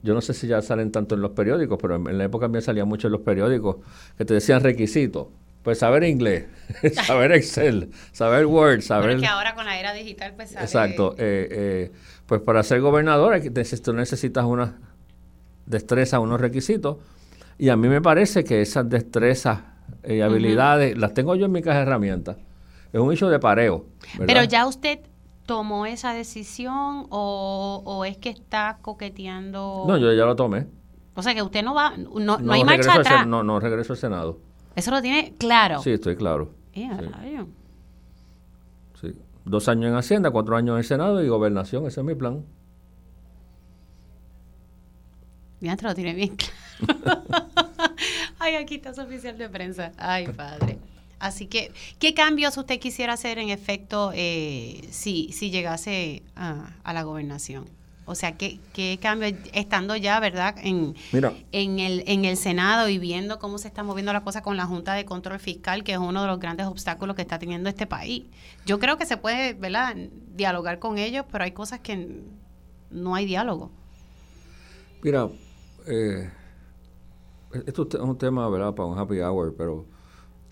yo 0.04 0.14
no 0.14 0.22
sé 0.22 0.34
si 0.34 0.48
ya 0.48 0.62
salen 0.62 0.92
tanto 0.92 1.16
en 1.16 1.22
los 1.22 1.32
periódicos, 1.32 1.78
pero 1.82 1.96
en, 1.96 2.18
la 2.18 2.26
época 2.26 2.48
mía 2.48 2.62
salía 2.62 2.86
mucho 2.86 3.08
en 3.08 3.14
los 3.14 3.22
periódicos 3.22 3.78
que 4.18 4.26
te 4.26 4.34
decían 4.34 4.62
requisitos. 4.62 5.28
Pues 5.64 5.80
saber 5.80 6.04
inglés, 6.04 6.46
saber 7.06 7.34
Excel, 7.34 7.90
saber 8.14 8.46
Word, 8.46 8.82
saber... 8.82 9.12
Porque 9.12 9.22
que 9.22 9.28
ahora 9.28 9.54
con 9.54 9.66
la 9.66 9.78
era 9.78 9.92
digital 9.92 10.34
pues 10.36 10.56
Exacto. 10.56 11.14
Eh, 11.18 11.48
eh, 11.52 11.92
pues 12.26 12.40
para 12.42 12.64
ser 12.64 12.80
gobernador 12.80 13.42
tú 13.84 13.94
necesitas 13.94 14.46
una 14.46 14.78
destreza, 15.68 16.20
unos 16.20 16.42
requisitos. 16.42 16.98
Y 17.60 17.70
a 17.70 17.76
mí 17.76 17.88
me 17.88 18.02
parece 18.02 18.44
que 18.44 18.62
esas 18.62 18.90
destrezas 18.90 19.60
y 20.04 20.22
habilidades 20.22 20.98
las 20.98 21.14
tengo 21.14 21.36
yo 21.36 21.46
en 21.46 21.52
mi 21.52 21.62
caja 21.62 21.78
de 21.78 21.84
herramientas. 21.84 22.38
Es 22.92 23.00
un 23.00 23.12
hecho 23.12 23.30
de 23.30 23.40
pareo. 23.40 23.86
Pero 24.26 24.44
ya 24.44 24.66
usted 24.66 25.00
tomó 25.46 25.86
esa 25.86 26.14
decisión 26.14 27.08
o, 27.10 28.04
es 28.08 28.18
que 28.18 28.30
está 28.30 28.80
coqueteando. 28.82 29.86
No, 29.88 29.98
yo 29.98 30.14
ya 30.14 30.26
lo 30.26 30.36
tomé. 30.36 30.68
O 31.16 31.22
sea 31.22 31.34
que 31.34 31.42
usted 31.42 31.64
no 31.64 31.74
va, 31.74 31.94
no, 31.98 32.38
no, 32.38 32.54
hay 32.54 32.64
marcha 32.64 32.94
atrás. 32.94 33.26
no, 33.26 33.44
no 33.44 33.60
regreso 33.60 33.94
al 33.94 34.00
Senado. 34.00 34.40
Eso 34.76 34.92
lo 34.92 35.02
tiene 35.02 35.34
claro. 35.40 35.82
Sí, 35.82 35.92
estoy 35.92 36.16
claro. 36.16 36.52
sí. 36.74 36.88
sí. 39.02 39.16
Dos 39.44 39.68
años 39.70 39.90
en 39.90 39.96
Hacienda, 39.96 40.30
cuatro 40.30 40.56
años 40.58 40.74
en 40.74 40.80
el 40.80 40.84
Senado 40.84 41.24
y 41.24 41.28
gobernación, 41.30 41.88
ese 41.88 42.02
es 42.02 42.06
mi 42.06 42.14
plan. 42.14 42.44
Te 45.60 45.84
lo 45.84 45.96
tiene 45.96 46.14
bien 46.14 46.36
claro. 46.36 47.24
Ay, 48.40 48.56
aquí 48.56 48.76
está 48.76 48.94
su 48.94 49.02
oficial 49.02 49.38
de 49.38 49.50
prensa. 49.50 49.92
Ay, 49.98 50.28
padre. 50.28 50.78
Así 51.20 51.48
que, 51.48 51.72
¿qué 52.00 52.14
cambios 52.14 52.58
usted 52.58 52.80
quisiera 52.80 53.14
hacer 53.14 53.40
en 53.40 53.50
efecto 53.50 54.12
eh, 54.14 54.88
si, 54.92 55.32
si 55.32 55.50
llegase 55.50 56.22
a, 56.36 56.94
la 56.94 57.04
gobernación? 57.04 57.68
O 58.06 58.14
sea, 58.14 58.38
¿qué, 58.38 58.60
qué 58.72 59.00
cambios, 59.02 59.34
estando 59.52 59.96
ya, 59.96 60.20
verdad, 60.20 60.56
en, 60.60 60.96
en, 61.52 61.80
el, 61.80 62.04
en 62.06 62.24
el 62.24 62.38
Senado 62.38 62.88
y 62.88 63.00
viendo 63.00 63.40
cómo 63.40 63.58
se 63.58 63.68
está 63.68 63.84
moviendo 63.84 64.14
la 64.14 64.22
cosa 64.22 64.44
con 64.44 64.56
la 64.56 64.66
Junta 64.66 64.94
de 64.94 65.06
Control 65.06 65.40
Fiscal, 65.40 65.84
que 65.84 65.94
es 65.94 65.98
uno 65.98 66.22
de 66.22 66.28
los 66.28 66.40
grandes 66.40 66.68
obstáculos 66.68 67.16
que 67.16 67.24
está 67.24 67.40
teniendo 67.40 67.68
este 67.68 67.88
país? 67.88 68.26
Yo 68.66 68.80
creo 68.80 68.98
que 68.98 69.06
se 69.06 69.18
puede, 69.18 69.54
¿verdad?, 69.54 69.96
dialogar 70.36 70.80
con 70.80 71.00
ellos, 71.00 71.26
pero 71.32 71.44
hay 71.44 71.52
cosas 71.52 71.80
que 71.80 72.22
no 72.92 73.16
hay 73.16 73.26
diálogo. 73.26 73.72
Mira, 75.02 75.28
eh, 75.88 76.30
esto 77.66 77.88
es 77.92 77.96
un 77.96 78.18
tema, 78.18 78.50
¿verdad?, 78.50 78.74
para 78.74 78.88
un 78.88 78.98
happy 78.98 79.20
hour, 79.20 79.56
pero... 79.58 79.86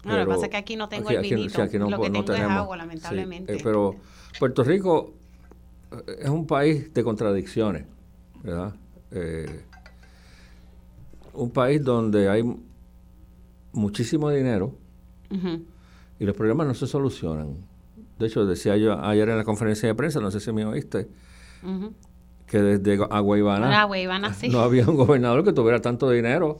No, 0.03 0.17
lo 0.17 0.25
que 0.25 0.31
pasa 0.31 0.45
es 0.45 0.51
que 0.51 0.57
aquí 0.57 0.75
no 0.75 0.87
tengo 0.87 1.09
el 1.09 1.21
vinito. 1.21 1.61
Aquí, 1.61 1.79
no, 1.79 1.89
lo 1.89 1.99
que 1.99 2.09
tengo 2.11 2.31
es 2.31 2.41
agua, 2.41 2.77
lamentablemente. 2.77 3.55
Eh, 3.55 3.59
pero 3.63 3.95
Puerto 4.37 4.63
Rico 4.63 5.13
eh, 5.91 6.19
es 6.21 6.29
un 6.29 6.45
país 6.45 6.93
de 6.93 7.03
contradicciones, 7.03 7.85
¿verdad? 8.43 8.75
Eh, 9.09 9.65
un 11.33 11.49
país 11.49 11.83
donde 11.83 12.29
hay 12.29 12.43
muchísimo 13.73 14.29
dinero 14.29 14.77
y 16.19 16.23
los 16.23 16.35
problemas 16.35 16.67
no 16.67 16.73
se 16.75 16.87
solucionan. 16.87 17.55
De 18.19 18.27
hecho, 18.27 18.45
decía 18.45 18.77
yo 18.77 18.97
ayer 19.03 19.27
en 19.27 19.37
la 19.37 19.43
conferencia 19.43 19.89
de 19.89 19.95
prensa, 19.95 20.19
no 20.19 20.31
sé 20.31 20.39
si 20.39 20.51
me 20.53 20.65
oíste, 20.65 21.09
que 22.47 22.61
desde 22.61 23.03
Aguaybana, 23.09 23.87
no 24.49 24.59
había 24.59 24.87
un 24.87 24.95
gobernador 24.95 25.43
que 25.43 25.53
tuviera 25.53 25.81
tanto 25.81 26.09
dinero. 26.09 26.59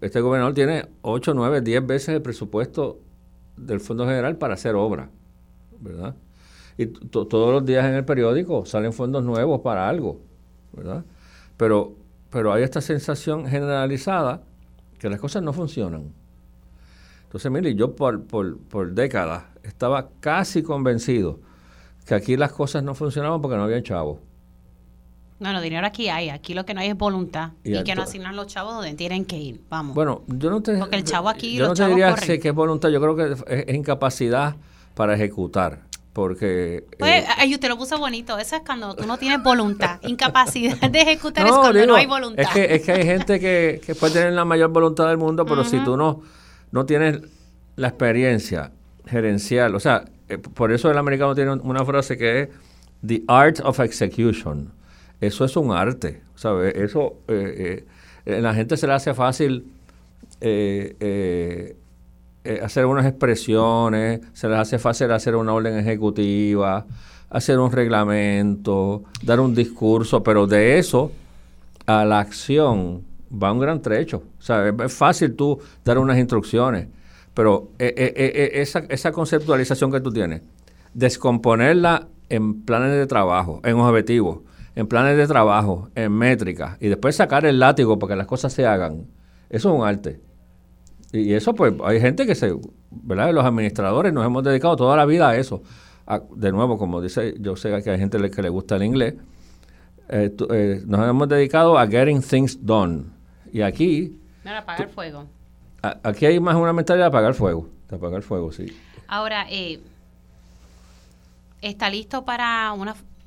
Este 0.00 0.20
gobernador 0.20 0.54
tiene 0.54 0.86
8, 1.02 1.34
9, 1.34 1.60
10 1.60 1.86
veces 1.86 2.08
el 2.10 2.22
presupuesto 2.22 2.98
del 3.56 3.80
Fondo 3.80 4.04
General 4.06 4.36
para 4.36 4.54
hacer 4.54 4.74
obra, 4.74 5.10
¿verdad? 5.80 6.16
Y 6.76 6.86
todos 6.86 7.52
los 7.52 7.64
días 7.64 7.84
en 7.84 7.94
el 7.94 8.04
periódico 8.04 8.64
salen 8.66 8.92
fondos 8.92 9.24
nuevos 9.24 9.60
para 9.60 9.88
algo, 9.88 10.20
¿verdad? 10.72 11.04
Pero, 11.56 11.94
pero 12.30 12.52
hay 12.52 12.64
esta 12.64 12.80
sensación 12.80 13.46
generalizada 13.46 14.42
que 14.98 15.08
las 15.08 15.20
cosas 15.20 15.42
no 15.42 15.52
funcionan. 15.52 16.12
Entonces, 17.24 17.50
mire, 17.50 17.74
yo 17.74 17.94
por, 17.94 18.24
por, 18.24 18.58
por 18.58 18.92
décadas 18.92 19.44
estaba 19.62 20.10
casi 20.20 20.62
convencido 20.62 21.40
que 22.06 22.14
aquí 22.14 22.36
las 22.36 22.52
cosas 22.52 22.82
no 22.82 22.94
funcionaban 22.94 23.40
porque 23.40 23.56
no 23.56 23.64
había 23.64 23.82
chavos. 23.82 24.18
No, 25.42 25.52
no, 25.52 25.60
dinero 25.60 25.84
aquí 25.84 26.08
hay. 26.08 26.28
Aquí 26.28 26.54
lo 26.54 26.64
que 26.64 26.72
no 26.72 26.80
hay 26.80 26.88
es 26.88 26.96
voluntad. 26.96 27.50
Y, 27.64 27.82
que 27.82 27.96
no 27.96 28.02
asignan 28.02 28.36
los 28.36 28.46
chavos 28.46 28.74
donde 28.74 28.94
tienen 28.94 29.24
que 29.24 29.36
ir. 29.36 29.60
Vamos. 29.68 29.92
Bueno, 29.92 30.22
yo 30.28 30.50
no 30.50 30.62
te. 30.62 30.78
Porque 30.78 30.94
el 30.94 31.02
chavo 31.02 31.28
aquí. 31.28 31.56
Yo 31.56 31.66
no 31.66 31.74
te 31.74 31.84
diría 31.88 32.14
que 32.14 32.48
es 32.48 32.54
voluntad. 32.54 32.90
Yo 32.90 33.00
creo 33.00 33.16
que 33.16 33.64
es, 33.66 33.74
incapacidad 33.74 34.54
para 34.94 35.14
ejecutar. 35.14 35.80
Porque. 36.12 36.86
Pues, 36.96 37.24
eh, 37.42 37.52
usted 37.52 37.68
lo 37.68 37.76
puso 37.76 37.98
bonito. 37.98 38.38
Eso 38.38 38.54
es 38.54 38.62
cuando 38.64 38.94
tú 38.94 39.04
no 39.04 39.18
tienes 39.18 39.42
voluntad. 39.42 39.98
Incapacidad 40.06 40.78
de 40.78 41.00
ejecutar 41.00 41.44
es 41.44 41.52
cuando 41.52 41.86
no 41.86 41.96
hay 41.96 42.06
voluntad. 42.06 42.44
Es 42.44 42.50
que, 42.50 42.74
es 42.76 42.82
que 42.82 42.92
hay 42.92 43.04
gente 43.04 43.40
que, 43.40 43.80
que 43.84 43.96
puede 43.96 44.12
tener 44.12 44.32
la 44.34 44.44
mayor 44.44 44.70
voluntad 44.70 45.08
del 45.08 45.18
mundo, 45.18 45.44
pero 45.44 45.64
si 45.64 45.78
tú 45.80 45.96
no, 45.96 46.22
no 46.70 46.86
tienes 46.86 47.20
la 47.74 47.88
experiencia 47.88 48.70
gerencial. 49.06 49.74
O 49.74 49.80
sea, 49.80 50.04
eh, 50.28 50.38
por 50.38 50.70
eso 50.70 50.88
el 50.88 50.98
americano 50.98 51.34
tiene 51.34 51.50
una 51.50 51.84
frase 51.84 52.16
que 52.16 52.42
es 52.42 52.48
The 53.04 53.24
Art 53.26 53.58
of 53.64 53.80
Execution 53.80 54.70
eso 55.22 55.44
es 55.44 55.56
un 55.56 55.72
arte, 55.72 56.20
¿sabes? 56.34 56.74
Eso, 56.76 57.14
eh, 57.28 57.86
eh, 58.26 58.40
la 58.40 58.54
gente 58.54 58.76
se 58.76 58.86
le 58.86 58.92
hace 58.92 59.14
fácil 59.14 59.72
eh, 60.40 61.76
hacer 62.62 62.86
unas 62.86 63.06
expresiones, 63.06 64.20
se 64.32 64.48
les 64.48 64.58
hace 64.58 64.78
fácil 64.78 65.10
hacer 65.12 65.36
una 65.36 65.54
orden 65.54 65.78
ejecutiva, 65.78 66.84
hacer 67.30 67.58
un 67.58 67.72
reglamento, 67.72 69.04
dar 69.22 69.40
un 69.40 69.54
discurso, 69.54 70.22
pero 70.22 70.46
de 70.46 70.78
eso 70.78 71.12
a 71.86 72.04
la 72.04 72.20
acción 72.20 73.02
va 73.32 73.52
un 73.52 73.58
gran 73.58 73.80
trecho. 73.80 74.22
Sea, 74.38 74.68
es 74.68 74.92
fácil 74.92 75.34
tú 75.34 75.58
dar 75.84 75.98
unas 75.98 76.18
instrucciones, 76.18 76.88
pero 77.34 77.70
eh, 77.78 77.94
eh, 77.96 78.12
eh, 78.14 78.50
esa, 78.60 78.80
esa 78.88 79.12
conceptualización 79.12 79.90
que 79.90 80.00
tú 80.00 80.12
tienes, 80.12 80.42
descomponerla 80.92 82.08
en 82.28 82.62
planes 82.62 82.92
de 82.92 83.06
trabajo, 83.06 83.60
en 83.64 83.76
objetivos, 83.76 84.40
en 84.74 84.86
planes 84.86 85.16
de 85.16 85.26
trabajo, 85.26 85.90
en 85.94 86.12
métricas, 86.12 86.76
y 86.80 86.88
después 86.88 87.16
sacar 87.16 87.44
el 87.44 87.58
látigo 87.58 87.98
para 87.98 88.14
que 88.14 88.16
las 88.16 88.26
cosas 88.26 88.52
se 88.52 88.66
hagan, 88.66 89.06
eso 89.50 89.70
es 89.70 89.78
un 89.78 89.86
arte. 89.86 90.20
Y 91.12 91.34
eso, 91.34 91.54
pues, 91.54 91.74
hay 91.84 92.00
gente 92.00 92.26
que 92.26 92.34
se, 92.34 92.54
¿verdad? 92.90 93.32
Los 93.34 93.44
administradores 93.44 94.12
nos 94.14 94.24
hemos 94.24 94.42
dedicado 94.42 94.76
toda 94.76 94.96
la 94.96 95.04
vida 95.04 95.28
a 95.28 95.36
eso. 95.36 95.62
de 96.34 96.52
nuevo, 96.52 96.78
como 96.78 97.00
dice, 97.02 97.34
yo 97.38 97.54
sé 97.54 97.82
que 97.82 97.90
hay 97.90 97.98
gente 97.98 98.30
que 98.30 98.42
le 98.42 98.48
gusta 98.48 98.76
el 98.76 98.84
inglés, 98.84 99.14
nos 100.08 101.08
hemos 101.08 101.28
dedicado 101.28 101.78
a 101.78 101.86
getting 101.86 102.22
things 102.22 102.58
done. 102.64 103.04
Y 103.52 103.60
aquí... 103.60 104.18
Para 104.42 104.58
apagar 104.60 104.88
fuego. 104.88 105.26
aquí 106.02 106.26
hay 106.26 106.40
más 106.40 106.56
una 106.56 106.72
mentalidad 106.72 107.06
de 107.06 107.08
apagar 107.08 107.34
fuego. 107.34 107.68
De 107.88 107.96
apagar 107.96 108.22
fuego, 108.22 108.50
sí. 108.50 108.66
Ahora, 109.06 109.46
eh, 109.50 109.80
¿está 111.60 111.90
listo 111.90 112.24
para 112.24 112.72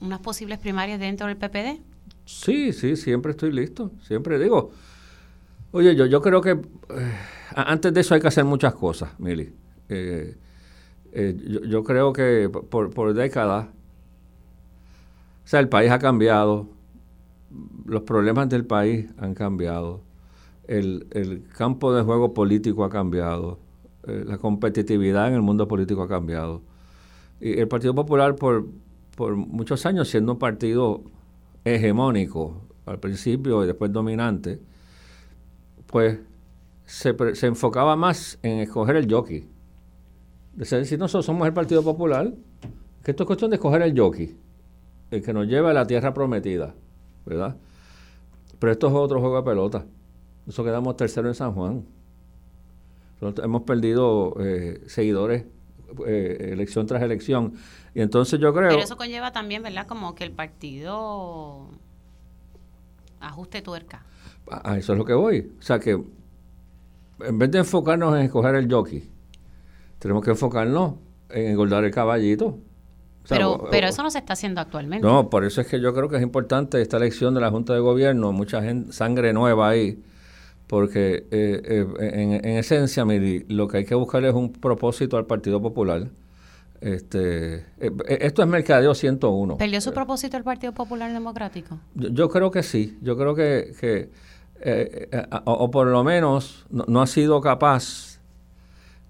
unas 0.01 0.19
posibles 0.19 0.59
primarias 0.59 0.99
dentro 0.99 1.27
del 1.27 1.37
PPD? 1.37 1.81
Sí, 2.25 2.73
sí, 2.73 2.95
siempre 2.95 3.31
estoy 3.31 3.51
listo. 3.51 3.91
Siempre 4.01 4.39
digo, 4.39 4.71
oye, 5.71 5.95
yo, 5.95 6.05
yo 6.05 6.21
creo 6.21 6.41
que 6.41 6.51
eh, 6.51 7.13
antes 7.55 7.93
de 7.93 8.01
eso 8.01 8.15
hay 8.15 8.21
que 8.21 8.27
hacer 8.27 8.45
muchas 8.45 8.73
cosas, 8.73 9.11
Mili. 9.19 9.53
Eh, 9.89 10.35
yo, 11.13 11.61
yo, 11.61 11.83
creo 11.83 12.11
que 12.11 12.49
por, 12.49 12.93
por 12.93 13.13
décadas, 13.13 13.67
o 13.67 15.47
sea, 15.47 15.59
el 15.59 15.69
país 15.69 15.91
ha 15.91 15.99
cambiado, 15.99 16.67
los 17.85 18.01
problemas 18.01 18.49
del 18.49 18.65
país 18.65 19.07
han 19.17 19.33
cambiado 19.33 20.01
el, 20.67 21.43
campo 21.55 21.93
de 21.93 22.03
juego 22.03 22.33
político 22.33 22.83
ha 22.83 22.89
cambiado, 22.89 23.59
eh, 24.07 24.23
la 24.25 24.37
competitividad 24.37 25.27
en 25.27 25.35
el 25.35 25.41
mundo 25.41 25.67
político 25.67 26.03
ha 26.03 26.07
cambiado. 26.07 26.61
Y 27.39 27.59
el 27.59 27.67
Partido 27.67 27.93
Popular, 27.93 28.35
por, 28.35 28.65
por 29.15 29.35
muchos 29.35 29.85
años 29.85 30.09
siendo 30.09 30.33
un 30.33 30.39
partido 30.39 31.03
hegemónico 31.63 32.61
al 32.85 32.99
principio 32.99 33.63
y 33.63 33.67
después 33.67 33.91
dominante, 33.91 34.59
pues 35.87 36.19
se, 36.85 37.15
se 37.35 37.47
enfocaba 37.47 37.95
más 37.95 38.37
en 38.43 38.59
escoger 38.59 38.95
el 38.97 39.11
jockey. 39.11 39.47
De 40.53 40.65
decir, 40.65 40.99
nosotros 40.99 41.25
somos 41.25 41.47
el 41.47 41.53
Partido 41.53 41.83
Popular, 41.83 42.31
que 43.03 43.11
esto 43.11 43.23
es 43.23 43.27
cuestión 43.27 43.51
de 43.51 43.55
escoger 43.55 43.81
el 43.81 43.97
jockey, 43.97 44.37
el 45.11 45.21
que 45.21 45.33
nos 45.33 45.47
lleva 45.47 45.71
a 45.71 45.73
la 45.73 45.85
tierra 45.85 46.13
prometida, 46.13 46.73
¿verdad? 47.25 47.57
Pero 48.59 48.71
esto 48.71 48.87
es 48.87 48.93
otro 48.93 49.19
juego 49.19 49.37
de 49.37 49.43
pelota. 49.43 49.85
Nosotros 50.45 50.71
quedamos 50.71 50.95
tercero 50.95 51.27
en 51.27 51.35
San 51.35 51.53
Juan. 51.53 51.85
hemos 53.43 53.63
perdido 53.63 54.35
eh, 54.39 54.81
seguidores 54.85 55.45
eh, 56.05 56.49
elección 56.51 56.85
tras 56.85 57.01
elección. 57.01 57.53
Y 57.95 58.01
entonces 58.01 58.39
yo 58.41 58.53
creo... 58.53 58.69
Pero 58.69 58.81
eso 58.81 58.97
conlleva 58.97 59.31
también, 59.31 59.63
¿verdad? 59.63 59.87
Como 59.87 60.13
que 60.15 60.25
el 60.25 60.31
partido 60.31 61.69
ajuste 63.21 63.61
tuerca. 63.61 64.03
A, 64.51 64.77
eso 64.77 64.91
es 64.91 64.99
lo 64.99 65.05
que 65.05 65.13
voy. 65.13 65.53
O 65.57 65.61
sea 65.61 65.79
que 65.79 65.91
en 65.91 67.39
vez 67.39 67.49
de 67.51 67.59
enfocarnos 67.59 68.13
en 68.15 68.23
escoger 68.23 68.55
el 68.55 68.71
jockey, 68.71 69.09
tenemos 69.99 70.23
que 70.23 70.31
enfocarnos 70.31 70.95
en 71.29 71.51
engordar 71.51 71.85
el 71.85 71.91
caballito. 71.91 72.59
pero, 73.29 73.67
pero 73.71 73.87
eso 73.87 74.03
no 74.03 74.11
se 74.11 74.19
está 74.19 74.33
haciendo 74.33 74.59
actualmente. 74.59 75.07
No, 75.07 75.29
por 75.29 75.45
eso 75.45 75.61
es 75.61 75.67
que 75.67 75.79
yo 75.79 75.93
creo 75.93 76.09
que 76.09 76.17
es 76.17 76.21
importante 76.21 76.81
esta 76.81 76.97
elección 76.97 77.33
de 77.33 77.39
la 77.39 77.49
Junta 77.49 77.73
de 77.73 77.79
Gobierno, 77.79 78.33
mucha 78.33 78.61
gente, 78.61 78.91
sangre 78.91 79.31
nueva 79.31 79.69
ahí, 79.69 80.03
porque 80.67 81.27
eh, 81.31 81.61
eh, 81.63 81.87
en, 81.99 82.33
en, 82.33 82.57
esencia, 82.57 83.05
Miri, 83.05 83.45
lo 83.47 83.69
que 83.69 83.77
hay 83.77 83.85
que 83.85 83.95
buscar 83.95 84.23
es 84.25 84.33
un 84.33 84.51
propósito 84.51 85.15
al 85.15 85.25
Partido 85.25 85.61
Popular. 85.61 86.09
Este, 86.81 87.55
eh, 87.79 87.91
esto 88.19 88.41
es 88.41 88.47
Mercadeo 88.47 88.93
101. 88.93 89.57
¿Perdió 89.57 89.81
su 89.81 89.93
propósito 89.93 90.37
el 90.37 90.43
Partido 90.43 90.73
Popular 90.73 91.11
Democrático? 91.11 91.79
Yo, 91.95 92.29
creo 92.29 92.51
que 92.51 92.63
sí. 92.63 92.97
Yo 93.01 93.17
creo 93.17 93.35
que, 93.35 93.73
que 93.79 94.09
o, 95.45 95.71
por 95.71 95.87
lo 95.87 96.03
menos 96.03 96.65
no, 96.69 97.01
ha 97.01 97.07
sido 97.07 97.41
capaz 97.41 98.19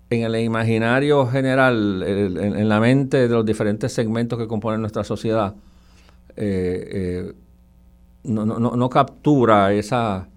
en 0.10 0.24
el 0.24 0.36
imaginario 0.38 1.28
general, 1.28 2.04
en, 2.06 2.70
la 2.70 2.80
mente 2.80 3.28
de 3.28 3.30
los 3.30 3.46
diferentes 3.46 3.92
segmentos 3.92 4.38
que 4.38 4.48
componen 4.48 4.82
nuestra 4.82 5.04
sociedad, 5.04 5.56
no, 8.24 8.46
no, 8.46 8.60
no 8.60 8.90
captura 8.90 9.74
esa 9.74 10.28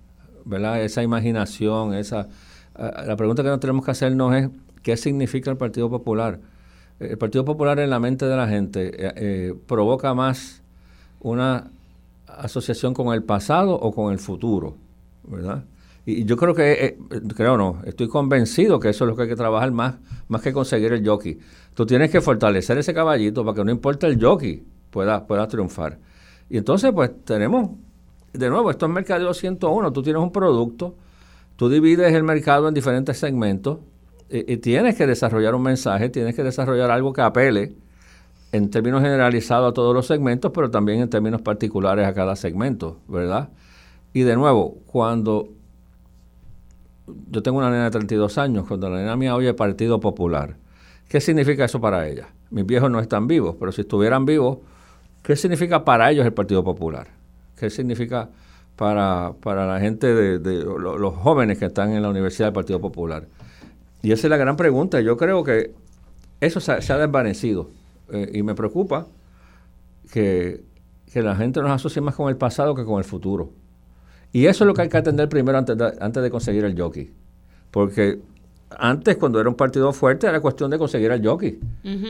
¿verdad? 0.49 0.83
Esa 0.83 1.03
imaginación, 1.03 1.95
esa... 1.95 2.29
La 2.77 3.17
pregunta 3.17 3.43
que 3.43 3.49
nos 3.49 3.61
tenemos 3.61 3.85
que 3.85 3.91
hacernos 3.91 4.35
es, 4.35 4.49
¿qué 4.83 4.97
significa 4.97 5.51
el 5.51 5.57
Partido 5.57 5.91
Popular? 5.91 6.41
El 7.01 7.17
Partido 7.17 7.45
Popular 7.45 7.79
en 7.79 7.91
la 7.91 8.01
mente 8.01 8.27
de 8.27 8.37
la 8.37 8.49
gente 8.49 8.89
eh, 8.89 9.13
eh, 9.17 9.55
provoca 9.67 10.15
más 10.15 10.63
una 11.21 11.71
asociación 12.27 12.95
con 12.95 13.15
el 13.15 13.23
pasado 13.23 13.75
o 13.75 13.93
con 13.93 14.13
el 14.13 14.19
futuro, 14.19 14.77
¿verdad? 15.25 15.65
Y 16.05 16.25
yo 16.25 16.37
creo 16.37 16.55
que, 16.55 16.73
eh, 16.73 16.99
creo 17.37 17.57
no, 17.57 17.83
estoy 17.85 18.09
convencido 18.09 18.81
que 18.81 18.89
eso 18.89 19.05
es 19.05 19.11
lo 19.11 19.17
que 19.17 19.23
hay 19.23 19.29
que 19.29 19.37
trabajar 19.37 19.71
más, 19.71 19.97
más 20.29 20.41
que 20.43 20.53
conseguir 20.53 20.93
el 20.93 21.07
jockey. 21.07 21.39
Tú 21.75 21.87
tienes 21.87 22.11
que 22.11 22.21
fortalecer 22.21 22.79
ese 22.79 22.95
caballito 22.95 23.45
para 23.45 23.57
que 23.57 23.65
no 23.65 23.71
importa 23.71 24.07
el 24.07 24.23
jockey, 24.23 24.65
pueda, 24.91 25.27
pueda 25.27 25.47
triunfar. 25.47 25.99
Y 26.49 26.57
entonces, 26.57 26.93
pues 26.93 27.11
tenemos 27.25 27.71
de 28.33 28.51
nuevo, 28.51 28.71
esto 28.71 28.87
es 28.87 28.93
Mercadeo 28.93 29.35
101. 29.35 29.93
Tú 29.93 30.03
tienes 30.03 30.23
un 30.23 30.33
producto, 30.33 30.95
tú 31.57 31.69
divides 31.69 32.13
el 32.13 32.23
mercado 32.23 32.69
en 32.69 32.75
diferentes 32.75 33.19
segmentos 33.19 33.79
y, 34.31 34.57
tienes 34.59 34.97
que 34.97 35.07
desarrollar 35.07 35.55
un 35.55 35.63
mensaje, 35.63 36.09
tienes 36.09 36.35
que 36.35 36.43
desarrollar 36.43 36.91
algo 36.91 37.13
que 37.13 37.21
apele 37.21 37.75
en 38.53 38.71
términos 38.71 39.03
generalizados 39.03 39.71
a 39.71 39.75
todos 39.75 39.95
los 39.95 40.07
segmentos, 40.07 40.53
pero 40.55 40.71
también 40.71 41.01
en 41.01 41.11
términos 41.11 41.43
particulares 41.43 42.07
a 42.07 42.15
cada 42.15 42.37
segmento, 42.37 42.99
¿verdad? 43.09 43.51
Y 44.13 44.23
de 44.23 44.37
nuevo, 44.37 44.79
cuando 44.87 45.49
yo 47.31 47.43
tengo 47.43 47.59
una 47.59 47.71
nena 47.71 47.85
de 47.85 47.91
32 47.91 48.39
años, 48.39 48.67
cuando 48.67 48.89
la 48.91 48.99
nena 48.99 49.17
mía 49.17 49.35
oye 49.35 49.53
Partido 49.55 50.01
Popular, 50.01 50.57
¿qué 51.09 51.21
significa 51.21 51.65
eso 51.65 51.81
para 51.81 52.07
ella? 52.09 52.29
Mis 52.51 52.67
viejos 52.67 52.91
no 52.91 53.01
están 53.01 53.27
vivos, 53.27 53.57
pero 53.59 53.73
si 53.73 53.83
estuvieran 53.83 54.25
vivos, 54.25 54.59
¿qué 55.23 55.37
significa 55.37 55.85
para 55.85 56.11
ellos 56.11 56.25
el 56.25 56.33
Partido 56.33 56.65
Popular? 56.65 57.19
qué 57.59 57.71
significa 57.71 58.29
para, 58.77 59.33
para 59.43 59.67
la 59.67 59.81
gente 59.81 60.15
de, 60.15 60.65
los 60.65 61.15
jóvenes 61.17 61.59
que 61.59 61.67
están 61.67 61.93
en 61.93 62.03
la 62.03 62.09
Universidad 62.09 62.49
del 62.49 62.55
Partido 62.55 62.81
Popular. 62.81 63.27
Y 64.03 64.13
esa 64.13 64.27
es 64.27 64.31
la 64.31 64.37
gran 64.37 64.57
pregunta. 64.57 65.01
Yo 65.01 65.17
creo 65.17 65.43
que 65.45 65.75
eso 66.41 66.61
se, 66.61 66.73
ha 66.73 66.99
desvanecido 66.99 67.71
eh, 68.13 68.31
y 68.33 68.43
me 68.43 68.55
preocupa 68.55 69.07
que, 70.13 70.63
que, 71.13 71.23
la 71.23 71.35
gente 71.37 71.61
nos 71.61 71.71
asocie 71.71 72.01
más 72.01 72.15
con 72.15 72.29
el 72.29 72.37
pasado 72.37 72.75
que 72.75 72.85
con 72.85 72.99
el 72.99 73.05
futuro. 73.05 73.53
Y 74.33 74.47
eso 74.47 74.65
es 74.65 74.69
lo 74.69 74.75
que 74.75 74.83
hay 74.83 74.89
que 74.89 74.97
atender 74.97 75.29
primero 75.29 75.59
antes 75.59 75.77
de, 75.77 75.95
antes 76.01 76.23
de 76.23 76.31
conseguir 76.31 76.65
el 76.65 76.81
jockey. 76.81 77.13
Porque 77.71 78.21
antes, 78.77 79.17
cuando 79.17 79.41
era 79.41 79.49
un 79.49 79.55
partido 79.55 79.93
fuerte, 79.93 80.27
era 80.27 80.41
cuestión 80.41 80.71
de 80.71 80.79
conseguir 80.79 81.11
el 81.11 81.27
jockey. 81.27 81.59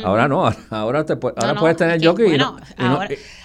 Ahora 0.05 0.29
no, 0.29 0.45
ahora, 0.71 1.05
te, 1.05 1.13
ahora 1.13 1.55
puedes 1.55 1.77
tener 1.77 2.05
jockey. 2.05 2.27
Bueno, 2.27 2.57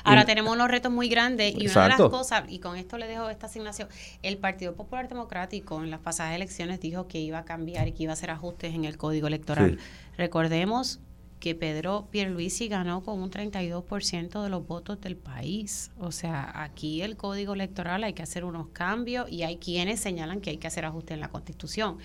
ahora, 0.04 0.26
tenemos 0.26 0.54
unos 0.54 0.68
retos 0.68 0.92
muy 0.92 1.10
grandes 1.10 1.54
y 1.56 1.68
una 1.68 1.84
de 1.84 1.90
las 1.90 1.98
cosas, 1.98 2.44
y 2.50 2.60
con 2.60 2.76
esto 2.76 2.98
le 2.98 3.08
dejo 3.08 3.30
esta 3.30 3.46
asignación, 3.46 3.88
el 4.24 4.38
Partido 4.38 4.74
Popular 4.74 5.08
Democrático 5.08 5.84
en 5.84 5.92
las 5.92 6.00
pasadas 6.00 6.36
elecciones 6.36 6.80
dijo 6.80 7.08
que 7.08 7.20
iba 7.20 7.40
a 7.40 7.46
cambiar 7.46 7.88
y 7.88 7.92
que 7.92 8.04
iba 8.04 8.12
a 8.12 8.14
hacer 8.14 8.32
ajustes 8.32 8.74
en 8.74 8.86
el 8.86 8.98
código 8.98 9.28
electoral. 9.28 9.78
Recordemos 10.18 11.00
que 11.44 11.56
Pedro 11.56 12.08
Pierluisi 12.10 12.70
ganó 12.70 13.04
con 13.04 13.22
un 13.22 13.30
32% 13.30 14.44
de 14.44 14.50
los 14.50 14.66
votos 14.66 15.02
del 15.02 15.18
país. 15.18 15.92
O 16.00 16.14
sea, 16.14 16.64
aquí 16.64 17.02
el 17.02 17.18
código 17.18 17.54
electoral 17.54 18.06
hay 18.06 18.14
que 18.14 18.24
hacer 18.24 18.46
unos 18.46 18.70
cambios 18.70 19.30
y 19.30 19.44
hay 19.44 19.58
quienes 19.58 20.00
señalan 20.00 20.40
que 20.40 20.52
hay 20.52 20.58
que 20.58 20.68
hacer 20.68 20.86
ajustes 20.86 21.16
en 21.16 21.20
la 21.20 21.28
Constitución. 21.28 21.98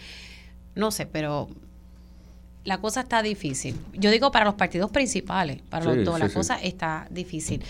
No 0.79 0.93
sé, 0.93 1.07
pero 1.07 1.49
la 2.65 2.79
cosa 2.79 3.01
está 3.01 3.21
difícil. 3.21 3.75
Yo 3.95 4.13
digo 4.13 4.31
para 4.31 4.45
los 4.45 4.55
partidos 4.55 4.93
principales, 4.93 5.61
para 5.69 5.85
los 5.85 6.05
dos, 6.05 6.21
la 6.21 6.29
cosa 6.29 6.55
está 6.63 7.09
difícil. 7.11 7.65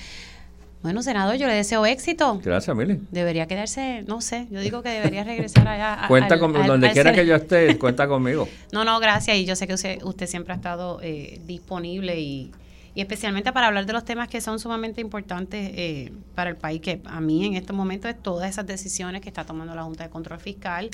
Bueno, 0.83 1.03
senador, 1.03 1.37
yo 1.37 1.47
le 1.47 1.55
deseo 1.55 1.87
éxito. 1.87 2.39
Gracias, 2.45 2.77
Mili. 2.77 3.01
Debería 3.11 3.47
quedarse, 3.47 4.05
no 4.07 4.21
sé, 4.21 4.47
yo 4.51 4.61
digo 4.61 4.83
que 4.83 4.91
debería 4.91 5.25
regresar 5.25 5.67
allá. 5.67 6.05
cuenta 6.09 6.39
conmigo, 6.39 6.67
donde 6.67 6.91
quiera 6.91 7.15
que 7.15 7.27
yo 7.27 7.35
esté, 7.35 7.79
cuenta 7.79 8.07
conmigo. 8.07 8.47
No, 8.73 8.85
no, 8.85 9.01
gracias. 9.01 9.39
Y 9.39 9.47
yo 9.47 9.57
sé 9.57 9.67
que 9.67 9.75
usted, 9.75 10.03
usted 10.03 10.27
siempre 10.27 10.53
ha 10.53 10.57
estado 10.57 11.01
eh, 11.03 11.41
disponible 11.47 12.21
y, 12.21 12.53
y 12.99 13.01
especialmente 13.01 13.53
para 13.53 13.69
hablar 13.69 13.87
de 13.87 13.93
los 13.93 14.05
temas 14.05 14.27
que 14.27 14.41
son 14.41 14.59
sumamente 14.59 15.01
importantes 15.01 15.71
eh, 15.73 16.13
para 16.35 16.51
el 16.51 16.57
país, 16.57 16.81
que 16.81 17.01
a 17.05 17.21
mí 17.21 17.47
en 17.47 17.55
estos 17.55 17.77
momentos 17.77 18.11
es 18.11 18.21
todas 18.21 18.51
esas 18.51 18.67
decisiones 18.67 19.21
que 19.21 19.29
está 19.29 19.45
tomando 19.45 19.73
la 19.73 19.85
Junta 19.85 20.03
de 20.03 20.11
Control 20.11 20.41
Fiscal 20.41 20.91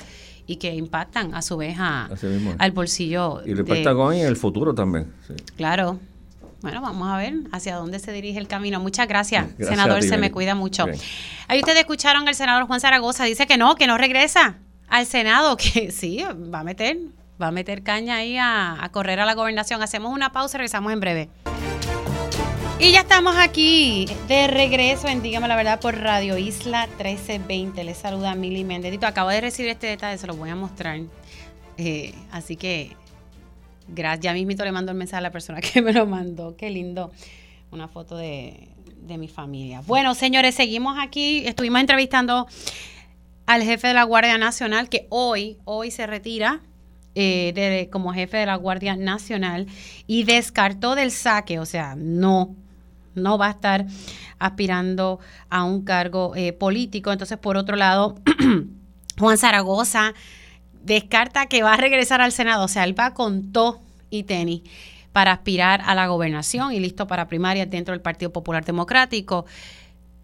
y 0.47 0.57
que 0.57 0.75
impactan 0.75 1.35
a 1.35 1.41
su 1.41 1.57
vez 1.57 1.79
al 1.79 2.73
bolsillo. 2.73 3.41
Y 3.47 3.55
le 3.55 3.61
impactan 3.63 3.97
hoy 3.97 4.21
en 4.21 4.27
el 4.27 4.37
futuro 4.37 4.75
también. 4.75 5.15
Claro. 5.57 5.99
Bueno, 6.61 6.83
vamos 6.83 7.09
a 7.09 7.17
ver 7.17 7.37
hacia 7.53 7.77
dónde 7.77 7.99
se 7.99 8.13
dirige 8.13 8.39
el 8.39 8.49
camino. 8.49 8.81
Muchas 8.81 9.09
gracias, 9.09 9.47
senador, 9.59 10.03
se 10.03 10.19
me 10.19 10.31
cuida 10.31 10.55
mucho. 10.55 10.85
Ahí 11.49 11.61
ustedes 11.61 11.79
escucharon 11.79 12.29
al 12.29 12.35
senador 12.35 12.67
Juan 12.67 12.81
Zaragoza, 12.81 13.25
dice 13.25 13.47
que 13.47 13.57
no, 13.57 13.77
que 13.77 13.87
no 13.87 13.97
regresa 13.97 14.59
al 14.89 15.07
Senado, 15.07 15.57
que 15.73 15.91
sí, 15.91 16.23
va 16.53 16.61
a 16.61 16.65
meter, 16.65 16.99
va 17.41 17.47
a 17.47 17.51
meter 17.51 17.83
caña 17.83 18.17
ahí 18.17 18.37
a, 18.37 18.85
a 18.85 18.93
correr 18.93 19.21
a 19.21 19.25
la 19.25 19.33
gobernación. 19.33 19.83
Hacemos 19.83 20.13
una 20.13 20.33
pausa 20.33 20.59
y 20.59 20.59
regresamos 20.59 20.93
en 20.93 21.01
breve. 21.01 21.31
Y 22.79 22.91
ya 22.91 23.01
estamos 23.01 23.37
aquí 23.37 24.07
de 24.27 24.49
regreso 24.49 25.07
en 25.07 25.23
Dígame 25.23 25.47
la 25.47 25.55
Verdad 25.55 25.81
por 25.81 25.97
Radio 25.97 26.37
Isla 26.37 26.87
1320. 26.89 27.85
Les 27.85 27.97
saluda 27.97 28.35
Mili 28.35 28.65
Mendedito. 28.65 29.07
Acabo 29.07 29.31
de 29.31 29.41
recibir 29.41 29.71
este 29.71 29.87
detalle, 29.87 30.19
se 30.19 30.27
lo 30.27 30.35
voy 30.35 30.51
a 30.51 30.57
mostrar. 30.57 30.99
Eh, 31.79 32.13
así 32.33 32.57
que 32.57 32.97
gracias. 33.87 34.25
Ya 34.25 34.33
mismito 34.33 34.65
le 34.65 34.73
mando 34.73 34.91
el 34.91 34.99
mensaje 34.99 35.19
a 35.19 35.23
la 35.23 35.31
persona 35.31 35.61
que 35.61 35.81
me 35.83 35.93
lo 35.93 36.05
mandó. 36.05 36.57
Qué 36.57 36.69
lindo. 36.69 37.13
Una 37.71 37.87
foto 37.87 38.17
de, 38.17 38.69
de 39.03 39.19
mi 39.19 39.29
familia. 39.29 39.81
Bueno, 39.87 40.15
señores, 40.15 40.57
seguimos 40.57 40.99
aquí. 41.01 41.47
Estuvimos 41.47 41.81
entrevistando 41.81 42.49
al 43.47 43.63
jefe 43.63 43.89
de 43.89 43.95
la 43.95 44.03
Guardia 44.03 44.37
Nacional 44.37 44.89
que 44.89 45.07
hoy, 45.11 45.59
hoy 45.65 45.93
se 45.93 46.07
retira 46.09 46.61
eh, 47.15 47.89
como 47.93 48.13
jefe 48.13 48.39
de 48.39 48.47
la 48.47 48.57
Guardia 48.57 48.97
Nacional 48.97 49.69
y 50.09 50.25
descartó 50.25 50.97
del 50.97 51.13
saque, 51.13 51.61
o 51.61 51.67
sea, 51.67 51.95
no, 51.97 52.57
no 53.15 53.39
va 53.39 53.49
a 53.49 53.51
estar 53.51 53.87
aspirando 54.39 55.21
a 55.51 55.65
un 55.65 55.85
cargo 55.85 56.35
eh, 56.37 56.53
político. 56.53 57.13
Entonces, 57.13 57.39
por 57.39 57.57
otro 57.57 57.77
lado, 57.77 58.17
Juan 59.19 59.39
Zaragoza 59.39 60.15
descarta 60.83 61.47
que 61.47 61.63
va 61.63 61.75
a 61.75 61.77
regresar 61.77 62.21
al 62.21 62.33
Senado, 62.33 62.65
o 62.65 62.69
sea, 62.69 62.85
él 62.85 62.99
va 62.99 63.15
con 63.15 63.53
todo 63.53 63.81
y 64.11 64.25
tenis 64.25 64.63
para 65.13 65.33
aspirar 65.33 65.81
a 65.87 65.95
la 65.95 66.07
gobernación 66.09 66.73
y 66.73 66.81
listo 66.81 67.07
para 67.07 67.29
primarias 67.29 67.71
dentro 67.71 67.93
del 67.93 68.01
Partido 68.01 68.33
Popular 68.33 68.65
Democrático. 68.65 69.47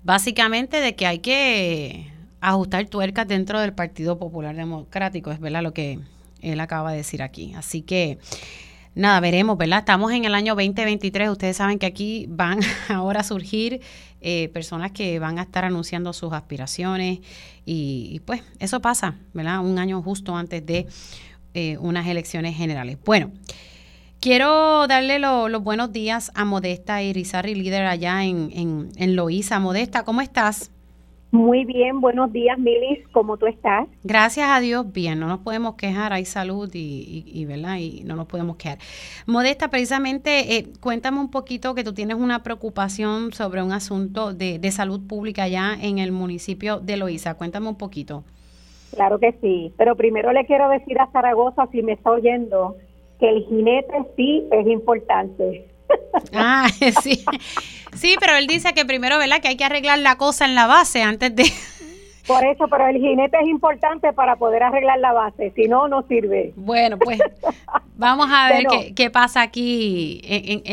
Básicamente 0.03 0.80
de 0.80 0.95
que 0.97 1.07
hay 1.07 1.20
que 1.20 2.12
ajustar 2.41 2.86
tuercas 2.88 3.28
dentro 3.28 3.61
del 3.61 3.72
Partido 3.72 4.18
Popular 4.18 4.57
Democrático, 4.57 5.30
es 5.30 5.41
verdad 5.41 5.62
lo 5.62 5.72
que 5.72 6.01
él 6.43 6.61
acaba 6.61 6.91
de 6.91 6.99
decir 6.99 7.22
aquí. 7.22 7.55
Así 7.55 7.82
que 7.82 8.18
nada, 8.95 9.20
veremos, 9.20 9.57
¿verdad? 9.57 9.80
Estamos 9.80 10.12
en 10.12 10.24
el 10.24 10.34
año 10.34 10.55
2023, 10.55 11.30
ustedes 11.30 11.57
saben 11.57 11.78
que 11.78 11.86
aquí 11.86 12.26
van 12.28 12.61
ahora 12.88 13.20
a 13.20 13.24
surgir 13.24 13.80
eh, 14.20 14.49
personas 14.53 14.93
que 14.93 15.18
van 15.18 15.38
a 15.38 15.43
estar 15.43 15.64
anunciando 15.64 16.12
sus 16.12 16.32
aspiraciones 16.32 17.20
y, 17.64 18.20
pues 18.24 18.43
eso 18.59 18.80
pasa, 18.80 19.16
¿verdad? 19.32 19.61
Un 19.61 19.78
año 19.78 20.03
justo 20.03 20.36
antes 20.36 20.64
de 20.64 20.86
eh, 21.55 21.76
unas 21.78 22.07
elecciones 22.07 22.57
generales. 22.57 22.99
Bueno. 23.05 23.32
Quiero 24.20 24.86
darle 24.86 25.18
los 25.18 25.64
buenos 25.64 25.93
días 25.93 26.30
a 26.34 26.45
Modesta 26.45 27.03
Irizarri, 27.03 27.55
líder 27.55 27.86
allá 27.86 28.22
en, 28.22 28.51
en. 28.55 29.62
Modesta, 29.62 30.05
¿cómo 30.05 30.20
estás? 30.20 30.70
Muy 31.33 31.64
bien, 31.64 32.01
buenos 32.01 32.33
días, 32.33 32.59
Milis, 32.59 33.07
¿cómo 33.12 33.37
tú 33.37 33.47
estás? 33.47 33.87
Gracias 34.03 34.49
a 34.51 34.59
Dios, 34.59 34.93
bien, 34.93 35.20
no 35.20 35.28
nos 35.28 35.39
podemos 35.39 35.76
quejar, 35.76 36.12
hay 36.12 36.24
salud 36.24 36.68
y, 36.74 37.22
y, 37.24 37.45
¿verdad? 37.45 37.76
Y 37.78 38.03
no 38.05 38.16
nos 38.16 38.26
podemos 38.26 38.57
quejar. 38.57 38.78
Modesta, 39.26 39.68
precisamente, 39.68 40.57
eh, 40.57 40.66
cuéntame 40.81 41.20
un 41.20 41.31
poquito 41.31 41.76
que 41.76 41.85
tú 41.85 41.95
tienes 41.95 42.16
una 42.16 42.43
preocupación 42.43 43.33
sobre 43.33 43.62
un 43.62 43.70
asunto 43.70 44.35
de, 44.35 44.59
de 44.59 44.70
salud 44.72 45.07
pública 45.07 45.45
allá 45.45 45.76
en 45.81 46.01
el 46.01 46.11
municipio 46.11 46.81
de 46.81 46.97
Loíza. 46.97 47.35
Cuéntame 47.35 47.68
un 47.68 47.78
poquito. 47.78 48.24
Claro 48.93 49.20
que 49.20 49.31
sí, 49.41 49.72
pero 49.78 49.95
primero 49.95 50.33
le 50.33 50.45
quiero 50.47 50.68
decir 50.68 50.99
a 50.99 51.12
Zaragoza, 51.12 51.68
si 51.70 51.81
me 51.83 51.93
está 51.93 52.11
oyendo, 52.11 52.74
que 53.20 53.28
el 53.28 53.45
jinete 53.45 53.95
sí 54.16 54.49
es 54.51 54.66
importante. 54.66 55.70
Ah, 56.34 56.68
sí. 57.03 57.24
Sí, 57.95 58.16
pero 58.20 58.36
él 58.36 58.47
dice 58.47 58.72
que 58.72 58.84
primero, 58.84 59.18
¿verdad? 59.18 59.41
Que 59.41 59.49
hay 59.49 59.57
que 59.57 59.64
arreglar 59.64 59.99
la 59.99 60.16
cosa 60.16 60.45
en 60.45 60.55
la 60.55 60.66
base 60.66 61.03
antes 61.03 61.34
de... 61.34 61.45
Por 62.26 62.45
eso, 62.45 62.68
pero 62.68 62.86
el 62.86 62.99
jinete 62.99 63.38
es 63.41 63.49
importante 63.49 64.12
para 64.12 64.36
poder 64.36 64.62
arreglar 64.62 65.01
la 65.01 65.12
base, 65.12 65.51
si 65.57 65.66
no, 65.66 65.88
no 65.88 66.03
sirve. 66.03 66.53
Bueno, 66.55 66.97
pues 66.97 67.18
vamos 67.97 68.28
a 68.30 68.49
ver 68.53 68.95
qué, 68.95 69.11
pasa 69.11 69.43
aquí 69.43 70.20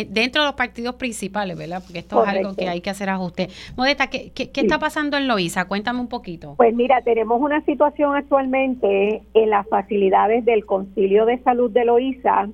dentro 0.09 0.43
de 0.43 0.49
los 0.49 0.55
partidos 0.55 0.95
principales, 0.95 1.57
¿verdad? 1.57 1.82
Porque 1.84 1.99
esto 1.99 2.22
es 2.22 2.30
algo 2.30 2.55
que 2.55 2.70
hay 2.70 2.82
que 2.82 2.91
hacer 2.91 3.09
ajuste. 3.09 3.47
Modesta, 3.76 4.07
¿qué, 4.07 4.32
qué, 4.34 4.51
está 4.53 4.78
pasando 4.78 5.18
en 5.18 5.28
Loíza? 5.28 5.68
Cuéntame 5.68 5.99
un 5.99 6.09
poquito. 6.09 6.53
Pues 6.57 6.76
mira, 6.76 7.01
tenemos 7.01 7.41
una 7.41 7.61
situación 7.61 8.15
actualmente 8.15 9.24
en 9.34 9.49
las 9.49 9.68
facilidades 9.68 10.45
del 10.45 10.63
Concilio 10.63 11.26
de 11.26 11.39
Salud 11.39 11.72
de 11.72 11.86
Loíza, 11.86 12.49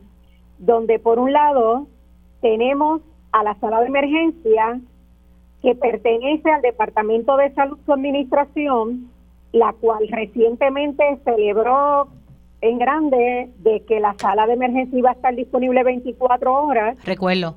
donde 0.59 0.99
por 0.99 1.19
un 1.19 1.33
lado 1.33 1.87
tenemos 2.43 3.01
a 3.31 3.41
la 3.41 3.55
sala 3.55 3.79
de 3.79 3.87
emergencia 3.87 4.79
que 5.63 5.73
pertenece 5.75 6.51
al 6.51 6.61
Departamento 6.61 7.37
de 7.37 7.51
Salud 7.53 7.79
su 7.85 7.93
administración, 7.93 9.09
la 9.53 9.73
cual 9.73 10.05
recientemente 10.09 11.03
celebró 11.23 12.09
en 12.59 12.77
grande 12.77 13.49
de 13.59 13.79
que 13.85 14.01
la 14.01 14.13
sala 14.17 14.45
de 14.45 14.53
emergencia 14.53 14.99
iba 14.99 15.11
a 15.11 15.13
estar 15.13 15.33
disponible 15.33 15.83
24 15.83 16.53
horas. 16.53 16.97
Recuerdo. 17.05 17.55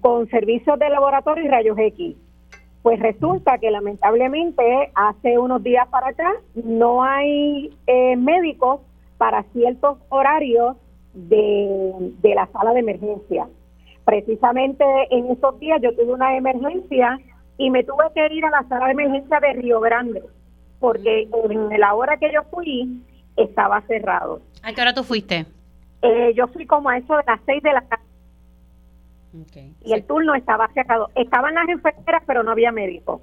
Con 0.00 0.26
servicios 0.28 0.78
de 0.78 0.88
laboratorio 0.88 1.44
y 1.44 1.48
rayos 1.48 1.78
X. 1.78 2.16
Pues 2.82 2.98
resulta 2.98 3.58
que 3.58 3.70
lamentablemente 3.70 4.90
hace 4.94 5.36
unos 5.36 5.62
días 5.62 5.86
para 5.88 6.08
acá 6.08 6.32
no 6.54 7.02
hay 7.02 7.70
eh, 7.86 8.16
médicos 8.16 8.80
para 9.18 9.42
ciertos 9.52 9.98
horarios 10.08 10.76
de, 11.12 12.14
de 12.22 12.34
la 12.34 12.46
sala 12.46 12.72
de 12.72 12.80
emergencia. 12.80 13.46
Precisamente 14.06 14.84
en 15.10 15.32
esos 15.32 15.58
días 15.58 15.80
yo 15.82 15.92
tuve 15.94 16.14
una 16.14 16.36
emergencia 16.36 17.18
y 17.58 17.70
me 17.70 17.82
tuve 17.82 18.04
que 18.14 18.32
ir 18.32 18.44
a 18.44 18.50
la 18.50 18.68
sala 18.68 18.86
de 18.86 18.92
emergencia 18.92 19.40
de 19.40 19.52
Río 19.54 19.80
Grande, 19.80 20.22
porque 20.78 21.28
en 21.50 21.80
la 21.80 21.92
hora 21.92 22.16
que 22.16 22.32
yo 22.32 22.44
fui 22.44 23.02
estaba 23.36 23.80
cerrado. 23.82 24.40
¿A 24.62 24.72
qué 24.72 24.80
hora 24.80 24.94
tú 24.94 25.02
fuiste? 25.02 25.44
Eh, 26.02 26.32
yo 26.36 26.46
fui 26.46 26.66
como 26.66 26.88
a 26.88 26.98
eso 26.98 27.16
de 27.16 27.24
las 27.26 27.40
seis 27.46 27.60
de 27.64 27.72
la 27.72 27.80
tarde. 27.82 28.04
Y 29.84 29.92
el 29.92 30.04
turno 30.04 30.36
estaba 30.36 30.68
cerrado. 30.68 31.10
Estaban 31.16 31.54
las 31.54 31.68
enfermeras, 31.68 32.22
pero 32.28 32.44
no 32.44 32.52
había 32.52 32.70
médico. 32.70 33.22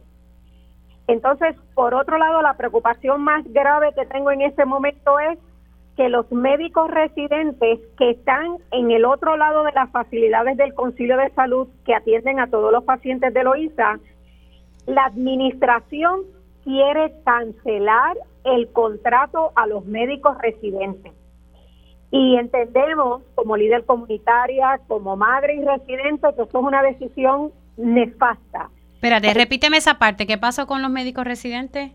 Entonces, 1.08 1.56
por 1.74 1.94
otro 1.94 2.18
lado, 2.18 2.42
la 2.42 2.56
preocupación 2.56 3.22
más 3.22 3.44
grave 3.54 3.94
que 3.96 4.06
tengo 4.06 4.32
en 4.32 4.42
este 4.42 4.66
momento 4.66 5.18
es 5.20 5.40
que 5.96 6.10
los 6.10 6.32
médicos 6.32 6.90
residentes 6.90 7.80
que 7.98 8.12
están 8.12 8.58
en 8.72 8.92
el 8.92 9.06
otro 9.06 9.38
lado 9.38 9.64
de 9.64 9.72
las 9.74 9.92
facilidades 9.92 10.58
del 10.58 10.74
Concilio 10.74 11.18
de 11.18 11.30
Salud 11.32 11.68
que 11.86 11.94
atienden 11.94 12.40
a 12.40 12.48
todos 12.48 12.72
los 12.72 12.84
pacientes 12.84 13.34
de 13.34 13.44
Loíza, 13.44 14.00
la 14.88 15.06
administración 15.06 16.22
quiere 16.64 17.14
cancelar 17.26 18.18
el 18.44 18.72
contrato 18.72 19.52
a 19.56 19.68
los 19.68 19.86
médicos 19.86 20.38
residentes. 20.42 21.14
Y 22.12 22.38
entendemos 22.38 23.24
como 23.36 23.58
líder 23.58 23.86
comunitaria, 23.86 24.80
como 24.88 25.16
madre 25.16 25.56
y 25.56 25.64
residente, 25.64 26.28
que 26.36 26.44
esto 26.44 26.60
es 26.60 26.66
una 26.66 26.84
decisión 26.84 27.52
nefasta. 27.78 28.70
Espérate, 28.96 29.34
repíteme 29.34 29.78
esa 29.78 30.00
parte. 30.00 30.28
¿Qué 30.28 30.38
pasó 30.38 30.68
con 30.68 30.82
los 30.82 30.92
médicos 30.92 31.26
residentes? 31.26 31.92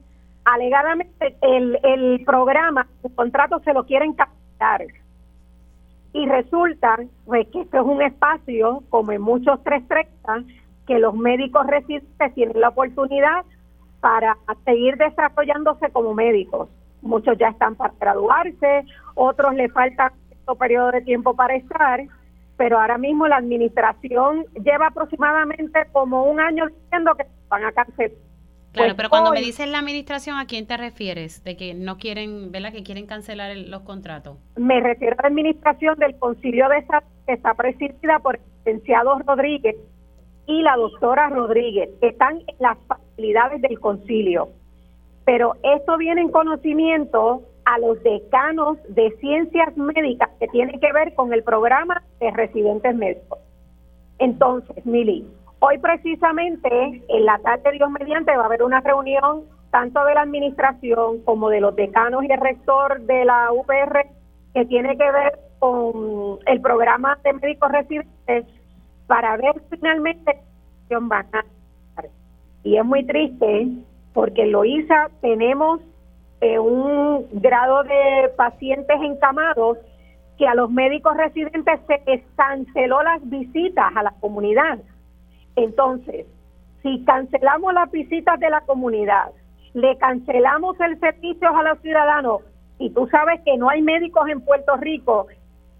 Alegadamente 0.52 1.36
el, 1.42 1.78
el 1.82 2.24
programa, 2.24 2.86
el 3.04 3.14
contrato 3.14 3.60
se 3.60 3.72
lo 3.72 3.84
quieren 3.84 4.14
captar. 4.14 4.86
Y 6.12 6.26
resulta 6.26 6.98
pues, 7.26 7.46
que 7.48 7.60
esto 7.62 7.76
es 7.76 7.84
un 7.84 8.02
espacio, 8.02 8.82
como 8.88 9.12
en 9.12 9.20
muchos 9.20 9.62
330, 9.62 10.52
que 10.86 10.98
los 10.98 11.14
médicos 11.14 11.66
residentes 11.66 12.34
tienen 12.34 12.60
la 12.60 12.70
oportunidad 12.70 13.44
para 14.00 14.38
seguir 14.64 14.96
desarrollándose 14.96 15.90
como 15.90 16.14
médicos. 16.14 16.70
Muchos 17.02 17.36
ya 17.36 17.48
están 17.48 17.74
para 17.74 17.92
graduarse, 18.00 18.84
otros 19.14 19.54
le 19.54 19.68
falta 19.68 20.12
un 20.46 20.56
periodo 20.56 20.92
de 20.92 21.02
tiempo 21.02 21.36
para 21.36 21.56
estar, 21.56 22.00
pero 22.56 22.80
ahora 22.80 22.96
mismo 22.96 23.28
la 23.28 23.36
administración 23.36 24.46
lleva 24.64 24.86
aproximadamente 24.86 25.80
como 25.92 26.24
un 26.24 26.40
año 26.40 26.66
diciendo 26.68 27.14
que 27.16 27.26
van 27.50 27.64
a 27.64 27.72
cancelar 27.72 28.27
Claro, 28.78 28.90
pues 28.90 28.96
pero 28.96 29.10
cuando 29.10 29.30
me 29.32 29.40
dices 29.40 29.68
la 29.68 29.78
administración, 29.78 30.38
¿a 30.38 30.46
quién 30.46 30.66
te 30.66 30.76
refieres? 30.76 31.44
De 31.44 31.56
que 31.56 31.74
no 31.74 31.98
quieren, 31.98 32.52
¿verdad? 32.52 32.72
Que 32.72 32.82
quieren 32.82 33.06
cancelar 33.06 33.56
los 33.56 33.82
contratos. 33.82 34.38
Me 34.56 34.80
refiero 34.80 35.16
a 35.18 35.22
la 35.22 35.28
administración 35.28 35.98
del 35.98 36.18
Concilio 36.18 36.68
de 36.68 36.84
Salud 36.86 37.04
que 37.26 37.34
está 37.34 37.54
presidida 37.54 38.18
por 38.20 38.36
el 38.36 38.42
licenciado 38.64 39.18
Rodríguez 39.18 39.76
y 40.46 40.62
la 40.62 40.76
doctora 40.76 41.28
Rodríguez, 41.28 41.90
que 42.00 42.08
están 42.08 42.38
en 42.38 42.56
las 42.58 42.78
facilidades 42.86 43.60
del 43.60 43.78
concilio. 43.78 44.48
Pero 45.26 45.56
esto 45.62 45.98
viene 45.98 46.22
en 46.22 46.30
conocimiento 46.30 47.42
a 47.66 47.78
los 47.78 48.02
decanos 48.02 48.78
de 48.88 49.10
ciencias 49.20 49.76
médicas 49.76 50.30
que 50.40 50.48
tiene 50.48 50.80
que 50.80 50.90
ver 50.90 51.14
con 51.14 51.34
el 51.34 51.42
programa 51.42 52.02
de 52.18 52.30
residentes 52.30 52.94
médicos. 52.94 53.38
Entonces, 54.18 54.86
Mili, 54.86 55.26
Hoy 55.60 55.78
precisamente, 55.78 57.02
en 57.08 57.24
la 57.24 57.38
tarde 57.38 57.72
Dios 57.72 57.90
mediante, 57.90 58.36
va 58.36 58.44
a 58.44 58.46
haber 58.46 58.62
una 58.62 58.80
reunión 58.80 59.42
tanto 59.70 60.04
de 60.04 60.14
la 60.14 60.22
administración 60.22 61.22
como 61.24 61.50
de 61.50 61.60
los 61.60 61.74
decanos 61.74 62.24
y 62.24 62.32
el 62.32 62.40
rector 62.40 63.00
de 63.02 63.24
la 63.24 63.52
UPR 63.52 64.06
que 64.54 64.64
tiene 64.66 64.96
que 64.96 65.10
ver 65.10 65.38
con 65.58 66.38
el 66.46 66.60
programa 66.60 67.18
de 67.24 67.32
médicos 67.34 67.70
residentes 67.72 68.46
para 69.06 69.36
ver 69.36 69.60
finalmente 69.70 70.40
qué 70.88 70.96
van 71.00 71.26
a 71.32 71.44
Y 72.62 72.76
es 72.76 72.84
muy 72.84 73.04
triste 73.04 73.68
porque 74.14 74.42
en 74.42 74.52
Loíza 74.52 75.08
tenemos 75.20 75.80
eh, 76.40 76.58
un 76.58 77.26
grado 77.32 77.82
de 77.82 78.30
pacientes 78.36 78.96
encamados 79.02 79.78
que 80.38 80.46
a 80.46 80.54
los 80.54 80.70
médicos 80.70 81.16
residentes 81.16 81.80
se 81.88 82.24
canceló 82.36 83.02
las 83.02 83.28
visitas 83.28 83.90
a 83.96 84.04
la 84.04 84.12
comunidad. 84.20 84.78
Entonces, 85.58 86.26
si 86.82 87.04
cancelamos 87.04 87.74
las 87.74 87.90
visitas 87.90 88.38
de 88.38 88.48
la 88.48 88.60
comunidad, 88.60 89.32
le 89.74 89.96
cancelamos 89.98 90.78
el 90.80 90.98
servicio 91.00 91.48
a 91.48 91.62
los 91.64 91.80
ciudadanos 91.80 92.42
y 92.78 92.90
tú 92.90 93.08
sabes 93.10 93.40
que 93.44 93.56
no 93.56 93.68
hay 93.68 93.82
médicos 93.82 94.28
en 94.28 94.40
Puerto 94.40 94.76
Rico, 94.76 95.26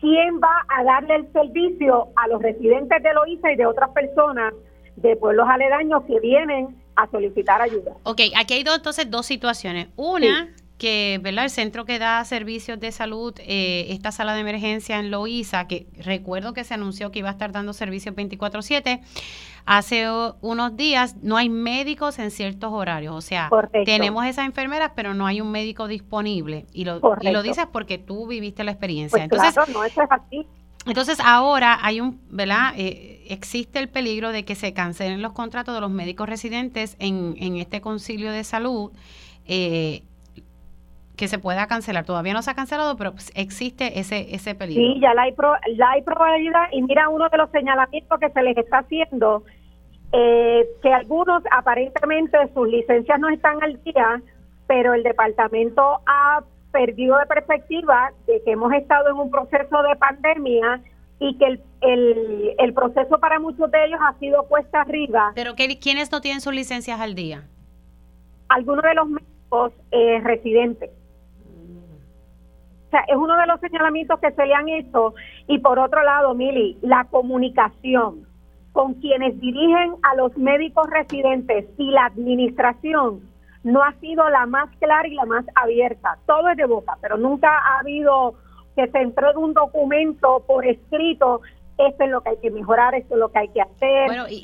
¿quién 0.01 0.41
va 0.41 0.67
a 0.69 0.83
darle 0.83 1.15
el 1.17 1.33
servicio 1.33 2.09
a 2.17 2.27
los 2.27 2.43
residentes 2.43 3.03
de 3.03 3.15
Loíza 3.15 3.53
y 3.53 3.57
de 3.57 3.67
otras 3.67 3.91
personas 3.91 4.53
de 4.97 5.15
pueblos 5.15 5.47
aledaños 5.49 6.03
que 6.05 6.19
vienen 6.19 6.77
a 6.97 7.09
solicitar 7.09 7.63
ayuda? 7.63 7.93
Ok, 8.03 8.21
aquí 8.37 8.55
hay 8.55 8.65
dos, 8.65 8.79
entonces 8.79 9.09
dos 9.09 9.27
situaciones. 9.27 9.89
Una 9.95 10.49
que 10.79 11.21
¿verdad? 11.23 11.45
el 11.45 11.51
centro 11.51 11.85
que 11.85 11.99
da 11.99 12.25
servicios 12.25 12.79
de 12.81 12.93
salud, 12.93 13.35
eh, 13.41 13.87
esta 13.91 14.13
sala 14.13 14.35
de 14.35 14.41
emergencia 14.41 14.99
en 14.99 15.11
Loíza, 15.11 15.67
que 15.67 15.89
recuerdo 15.99 16.55
que 16.55 16.65
se 16.65 16.75
anunció 16.75 17.11
que 17.11 17.19
iba 17.19 17.29
a 17.29 17.33
estar 17.33 17.53
dando 17.53 17.73
servicios 17.73 18.15
24/7, 18.15 19.01
hace 19.67 20.07
unos 20.41 20.77
días 20.77 21.17
no 21.21 21.37
hay 21.37 21.49
médicos 21.49 22.19
en 22.19 22.31
ciertos 22.31 22.73
horarios, 22.73 23.15
o 23.15 23.21
sea, 23.21 23.51
tenemos 23.85 24.25
esas 24.25 24.47
enfermeras, 24.47 24.93
pero 24.95 25.15
no 25.15 25.27
hay 25.27 25.41
un 25.41 25.51
médico 25.51 25.89
disponible. 25.89 26.67
Y 26.73 26.85
lo, 26.85 27.01
y 27.21 27.31
lo 27.31 27.43
dices 27.43 27.67
porque 27.71 27.99
tú 27.99 28.27
viviste 28.29 28.65
la 28.65 28.71
experiencia. 28.71 29.27
Pues 29.29 29.43
entonces, 29.43 29.75
no, 29.75 29.85
eso 29.85 30.03
es 30.03 30.09
así. 30.11 30.47
Entonces 30.87 31.19
ahora 31.21 31.79
hay 31.83 32.01
un, 32.01 32.21
¿verdad? 32.31 32.73
Eh, 32.77 33.27
existe 33.29 33.79
el 33.79 33.89
peligro 33.89 34.33
de 34.33 34.45
que 34.45 34.55
se 34.55 34.73
cancelen 34.73 35.21
los 35.21 35.33
contratos 35.33 35.75
de 35.75 35.81
los 35.81 35.91
médicos 35.91 36.29
residentes 36.29 36.97
en, 36.99 37.35
en 37.39 37.57
este 37.57 37.81
concilio 37.81 38.33
de 38.33 38.45
salud. 38.45 38.93
Eh, 39.45 40.05
que 41.19 41.29
se 41.29 41.39
pueda 41.39 41.67
cancelar. 41.67 42.05
Todavía 42.05 42.33
no 42.33 42.43
se 42.43 42.51
ha 42.51 42.55
cancelado, 42.55 42.97
pero 42.97 43.13
pues, 43.13 43.31
existe 43.35 43.99
ese 43.99 44.35
ese 44.35 44.55
peligro. 44.55 44.83
Sí, 44.83 45.01
ya 45.01 45.13
la 45.13 45.23
hay, 45.23 45.35
hay 45.87 46.03
probabilidad. 46.03 46.69
Y 46.73 46.81
mira 46.83 47.09
uno 47.09 47.29
de 47.29 47.37
los 47.37 47.51
señalamientos 47.51 48.19
que 48.21 48.31
se 48.31 48.43
les 48.43 48.57
está 48.57 48.79
haciendo, 48.79 49.43
eh, 50.13 50.65
que 50.81 50.95
algunos 50.95 51.43
aparentemente 51.51 52.39
sus 52.55 52.69
licencias 52.69 53.19
no 53.19 53.29
están 53.29 53.63
al 53.63 53.83
día, 53.83 54.23
pero 54.69 54.95
el 54.95 55.03
departamento 55.03 56.01
ha 56.07 56.45
perdido 56.71 57.19
de 57.19 57.27
perspectiva 57.27 58.13
de 58.27 58.41
que 58.45 58.53
hemos 58.53 58.73
estado 58.73 59.11
en 59.11 59.17
un 59.17 59.31
proceso 59.31 59.83
de 59.83 59.97
pandemia 59.97 60.81
y 61.19 61.37
que 61.37 61.47
el, 61.47 61.61
el, 61.81 62.55
el 62.59 62.75
proceso 62.75 63.19
para 63.19 63.41
muchos 63.41 63.69
de 63.73 63.85
ellos 63.87 63.99
ha 64.01 64.17
sido 64.21 64.45
cuesta 64.45 64.83
arriba. 64.83 65.33
¿Pero 65.35 65.57
que, 65.57 65.79
quiénes 65.81 66.13
no 66.13 66.21
tienen 66.21 66.41
sus 66.41 66.55
licencias 66.55 67.01
al 67.01 67.17
día? 67.17 67.49
Algunos 68.49 68.85
de 68.85 68.95
los 68.95 69.09
médicos 69.09 69.73
eh, 69.91 70.21
residentes. 70.23 70.91
O 72.89 72.91
sea, 72.91 73.01
es 73.07 73.17
uno 73.17 73.37
de 73.37 73.47
los 73.47 73.61
señalamientos 73.61 74.19
que 74.19 74.33
se 74.33 74.47
le 74.47 74.55
han 74.55 74.69
hecho. 74.69 75.15
Y 75.47 75.59
por 75.59 75.79
otro 75.79 76.03
lado, 76.03 76.35
Mili, 76.35 76.79
la 76.81 77.05
comunicación 77.05 78.27
con 78.73 78.95
quienes 78.95 79.39
dirigen 79.41 79.97
a 80.03 80.15
los 80.15 80.37
médicos 80.39 80.89
residentes 80.89 81.67
y 81.77 81.91
la 81.91 82.07
administración 82.07 83.21
no 83.63 83.83
ha 83.83 83.93
sido 84.01 84.29
la 84.31 84.47
más 84.47 84.75
clara 84.79 85.07
y 85.07 85.15
la 85.15 85.27
más 85.27 85.45
abierta. 85.55 86.17
Todo 86.27 86.49
es 86.49 86.57
de 86.57 86.65
boca, 86.65 86.97
pero 87.03 87.19
nunca 87.19 87.49
ha 87.51 87.81
habido 87.81 88.35
que 88.75 88.89
se 88.89 88.99
entregue 88.99 89.37
un 89.37 89.53
documento 89.53 90.43
por 90.47 90.67
escrito. 90.67 91.43
Esto 91.77 92.05
es 92.05 92.11
lo 92.11 92.23
que 92.23 92.31
hay 92.31 92.37
que 92.39 92.51
mejorar, 92.51 92.95
esto 92.95 93.15
es 93.15 93.21
lo 93.21 93.31
que 93.31 93.39
hay 93.39 93.49
que 93.49 93.61
hacer. 93.61 94.07
Bueno, 94.07 94.25
y, 94.31 94.43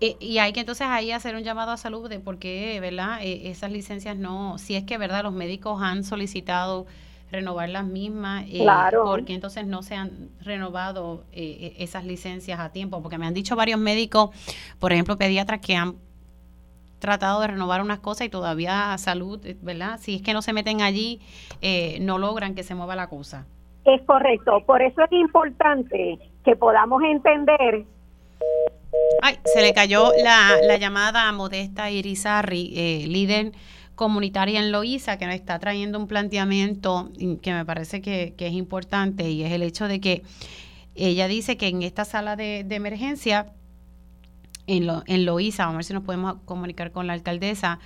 eh, 0.00 0.16
y, 0.20 0.38
hay 0.38 0.52
que 0.52 0.60
entonces 0.60 0.86
ahí 0.86 1.10
hacer 1.10 1.34
un 1.34 1.42
llamado 1.42 1.72
a 1.72 1.76
salud 1.76 2.08
de 2.08 2.20
por 2.20 2.38
qué, 2.38 2.78
¿verdad? 2.80 3.18
Eh, 3.22 3.50
esas 3.50 3.72
licencias 3.72 4.16
no, 4.16 4.58
si 4.58 4.76
es 4.76 4.84
que, 4.84 4.96
¿verdad? 4.96 5.24
Los 5.24 5.32
médicos 5.32 5.82
han 5.82 6.04
solicitado 6.04 6.86
renovar 7.30 7.68
las 7.68 7.84
mismas, 7.84 8.44
eh, 8.48 8.60
claro. 8.60 9.04
porque 9.04 9.34
entonces 9.34 9.66
no 9.66 9.82
se 9.82 9.94
han 9.94 10.30
renovado 10.40 11.24
eh, 11.32 11.74
e-, 11.78 11.84
esas 11.84 12.04
licencias 12.04 12.58
a 12.60 12.70
tiempo, 12.70 13.02
porque 13.02 13.18
me 13.18 13.26
han 13.26 13.34
dicho 13.34 13.56
varios 13.56 13.78
médicos, 13.78 14.30
por 14.78 14.92
ejemplo, 14.92 15.16
pediatras 15.16 15.60
que 15.60 15.76
han 15.76 15.94
tratado 16.98 17.40
de 17.40 17.48
renovar 17.48 17.80
unas 17.80 18.00
cosas 18.00 18.26
y 18.26 18.30
todavía 18.30 18.96
salud, 18.98 19.44
eh, 19.46 19.56
¿verdad? 19.62 19.98
Si 20.00 20.16
es 20.16 20.22
que 20.22 20.34
no 20.34 20.42
se 20.42 20.52
meten 20.52 20.82
allí, 20.82 21.20
no 22.00 22.18
logran 22.18 22.54
que 22.54 22.62
se 22.62 22.74
mueva 22.74 22.96
la 22.96 23.08
cosa. 23.08 23.46
Es 23.84 24.02
correcto, 24.02 24.62
por 24.66 24.82
eso 24.82 25.02
es 25.02 25.12
importante 25.12 26.18
que 26.44 26.56
podamos 26.56 27.02
entender. 27.02 27.84
Ay, 29.22 29.38
se 29.44 29.62
le 29.62 29.72
cayó 29.72 30.10
la, 30.22 30.56
la 30.62 30.76
llamada 30.76 31.28
a 31.28 31.32
Modesta 31.32 31.90
Irizarri, 31.90 33.06
líder 33.06 33.52
comunitaria 34.00 34.60
en 34.60 34.72
Loíza 34.72 35.18
que 35.18 35.26
nos 35.26 35.34
está 35.34 35.58
trayendo 35.58 35.98
un 35.98 36.06
planteamiento 36.06 37.10
que 37.42 37.52
me 37.52 37.66
parece 37.66 38.00
que, 38.00 38.34
es 38.34 38.52
importante 38.54 39.28
y 39.28 39.42
es 39.42 39.52
el 39.52 39.62
hecho 39.62 39.88
de 39.88 40.00
que 40.00 40.22
ella 40.94 41.28
dice 41.28 41.58
que 41.58 41.68
en 41.68 41.82
esta 41.82 42.06
sala 42.06 42.34
de, 42.34 42.60
emergencia 42.70 43.52
en, 44.66 44.86
lo, 44.86 45.02
en 45.06 45.26
Loíza, 45.26 45.64
vamos 45.64 45.74
a 45.74 45.76
ver 45.76 45.84
si 45.84 45.92
nos 45.92 46.02
podemos 46.02 46.36
comunicar 46.46 46.92
con 46.92 47.06
la 47.06 47.12
alcaldesa, 47.12 47.78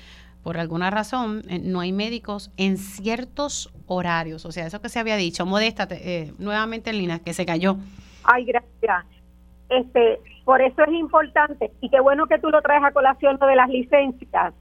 por 0.44 0.56
alguna 0.56 0.88
razón 0.88 1.42
eh, 1.48 1.58
no 1.58 1.80
hay 1.80 1.90
médicos 1.90 2.52
en 2.58 2.78
ciertos 2.78 3.74
horarios, 3.88 4.44
o 4.44 4.52
sea, 4.52 4.68
eso 4.68 4.80
que 4.80 4.90
se 4.90 5.00
había 5.00 5.16
dicho, 5.16 5.44
modesta, 5.46 5.88
eh, 5.90 6.32
nuevamente 6.38 6.90
en 6.90 6.98
línea, 6.98 7.18
que 7.18 7.34
se 7.34 7.44
cayó. 7.44 7.76
Ay, 8.22 8.44
gracias. 8.44 9.04
Este, 9.68 10.20
por 10.44 10.62
eso 10.62 10.80
es 10.84 10.92
importante 10.92 11.72
y 11.80 11.90
qué 11.90 11.98
bueno 11.98 12.26
que 12.26 12.38
tú 12.38 12.50
lo 12.50 12.62
traes 12.62 12.84
a 12.84 12.92
colación 12.92 13.36
lo 13.40 13.48
de 13.48 13.56
las 13.56 13.68
licencias 13.68 14.54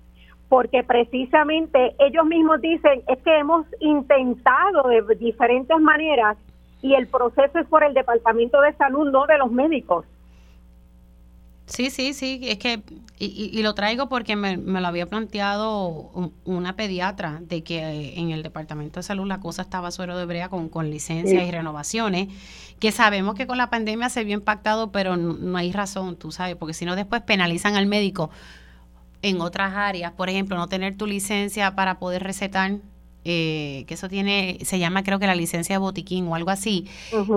porque 0.54 0.84
precisamente 0.84 1.95
ellos 1.97 2.28
mismos 2.28 2.62
dicen, 2.62 3.01
es 3.08 3.18
que 3.24 3.39
hemos 3.39 3.66
intentado 3.80 4.88
de 4.88 5.16
diferentes 5.16 5.80
maneras 5.80 6.38
y 6.80 6.93
el 6.93 7.08
proceso 7.08 7.58
es 7.58 7.66
por 7.66 7.84
el 7.84 7.95
Departamento 7.95 8.62
de 8.62 8.72
Salud, 8.74 9.10
no 9.10 9.26
de 9.26 9.39
los 9.39 9.51
médicos. 9.51 10.06
Sí, 11.66 11.89
sí, 11.89 12.14
sí, 12.14 12.39
es 12.43 12.60
que, 12.60 12.84
y, 13.18 13.64
lo 13.64 13.74
traigo 13.74 14.10
porque 14.10 14.36
me, 14.36 14.58
lo 14.58 14.88
había 14.88 15.08
planteado 15.08 16.12
una 16.45 16.76
pediatra, 16.76 17.39
de 17.41 17.64
que 17.64 18.14
en 18.20 18.30
el 18.30 18.43
Departamento 18.43 18.99
de 18.99 19.04
Salud 19.04 19.26
la 19.26 19.39
cosa 19.39 19.64
estaba 19.64 19.89
suero 19.89 20.16
de 20.20 20.28
brea 20.28 20.49
con, 20.49 20.70
con 20.70 20.91
licencias 20.91 21.47
y 21.47 21.49
renovaciones, 21.49 22.28
que 22.80 22.91
sabemos 22.91 23.34
que 23.34 23.47
con 23.47 23.58
la 23.58 23.72
pandemia 23.72 24.10
se 24.10 24.24
vio 24.24 24.36
impactado, 24.36 24.91
pero 24.91 25.18
no, 25.18 25.34
no 25.34 25.58
hay 25.58 25.72
razón, 25.72 26.16
tú 26.16 26.32
sabes, 26.32 26.58
porque 26.58 26.76
si 26.76 26.86
no 26.86 26.95
después 26.95 27.24
penalizan 27.24 27.76
al 27.76 27.88
médico 27.88 28.30
en 29.24 29.42
otras 29.42 29.74
áreas, 29.74 30.12
por 30.12 30.30
ejemplo, 30.30 30.58
no 30.58 30.68
tener 30.68 30.96
tu 30.96 31.08
licencia 31.08 31.74
para 31.76 31.98
poder 31.98 32.22
recetar, 32.22 32.74
eh, 33.24 33.86
que 33.88 33.94
eso 33.94 34.10
tiene, 34.10 34.60
se 34.64 34.78
llama 34.78 35.02
creo 35.02 35.18
que 35.18 35.26
la 35.26 35.34
licencia 35.34 35.76
de 35.76 35.80
botiquín 35.80 36.28
o 36.28 36.36
algo 36.36 36.50
así, 36.50 36.88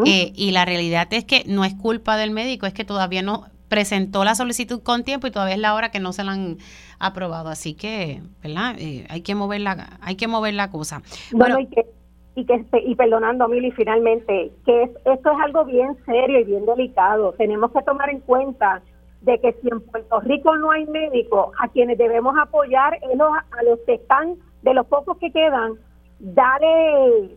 eh, 0.05 0.33
y 0.35 0.51
la 0.51 0.65
realidad 0.65 1.07
es 1.13 1.25
que 1.25 1.45
no 1.47 1.65
es 1.65 1.75
culpa 1.75 2.17
del 2.17 2.33
médico, 2.33 2.67
es 2.67 2.75
que 2.75 2.85
todavía 2.85 3.23
no 3.23 3.45
presentó 3.69 4.25
la 4.25 4.35
solicitud 4.35 4.83
con 4.83 5.05
tiempo 5.05 5.29
y 5.29 5.31
todavía 5.31 5.55
es 5.55 5.61
la 5.61 5.75
hora 5.75 5.91
que 5.91 6.01
no 6.01 6.13
se 6.13 6.25
la 6.25 6.33
han 6.33 6.59
aprobado, 6.99 7.51
así 7.51 7.75
que, 7.75 8.21
¿verdad? 8.43 8.75
Eh, 8.79 9.07
hay 9.09 9.21
que 9.23 9.37
mover 9.37 9.61
la, 9.61 9.99
hay 10.01 10.17
que 10.17 10.27
mover 10.27 10.55
la 10.55 10.71
cosa. 10.71 11.03
Bueno, 11.33 11.61
y 11.61 11.67
que 11.67 11.87
y 12.35 12.45
que 12.45 12.67
y 12.85 12.95
perdonando 12.97 13.49
Mili 13.49 13.71
finalmente 13.71 14.53
que 14.67 14.83
esto 14.83 15.31
es 15.31 15.39
algo 15.43 15.65
bien 15.65 15.97
serio 16.05 16.41
y 16.41 16.45
bien 16.45 16.67
delicado. 16.67 17.33
Tenemos 17.39 17.71
que 17.73 17.81
tomar 17.83 18.11
en 18.11 18.21
cuenta 18.21 18.83
de 19.23 19.41
que 19.41 19.53
si 19.55 19.69
en 19.69 19.81
Puerto 19.81 20.21
Rico 20.21 20.57
no 20.57 20.71
hay 20.71 20.87
médicos, 20.87 21.55
a 21.59 21.69
quienes 21.69 21.99
debemos 21.99 22.37
apoyar 22.39 22.95
es 22.95 23.21
a 23.21 23.63
los 23.63 23.79
que 23.87 23.95
están, 23.95 24.37
de 24.63 24.75
los 24.75 24.87
pocos 24.87 25.17
que 25.19 25.33
quedan, 25.33 25.75
darle 26.19 27.37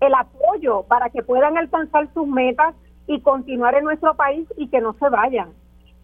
el 0.00 0.14
apoyo 0.14 0.82
para 0.84 1.10
que 1.10 1.22
puedan 1.22 1.56
alcanzar 1.56 2.08
sus 2.12 2.26
metas 2.26 2.74
y 3.06 3.20
continuar 3.20 3.74
en 3.74 3.84
nuestro 3.84 4.14
país 4.14 4.46
y 4.56 4.68
que 4.68 4.80
no 4.80 4.94
se 4.94 5.08
vayan. 5.08 5.50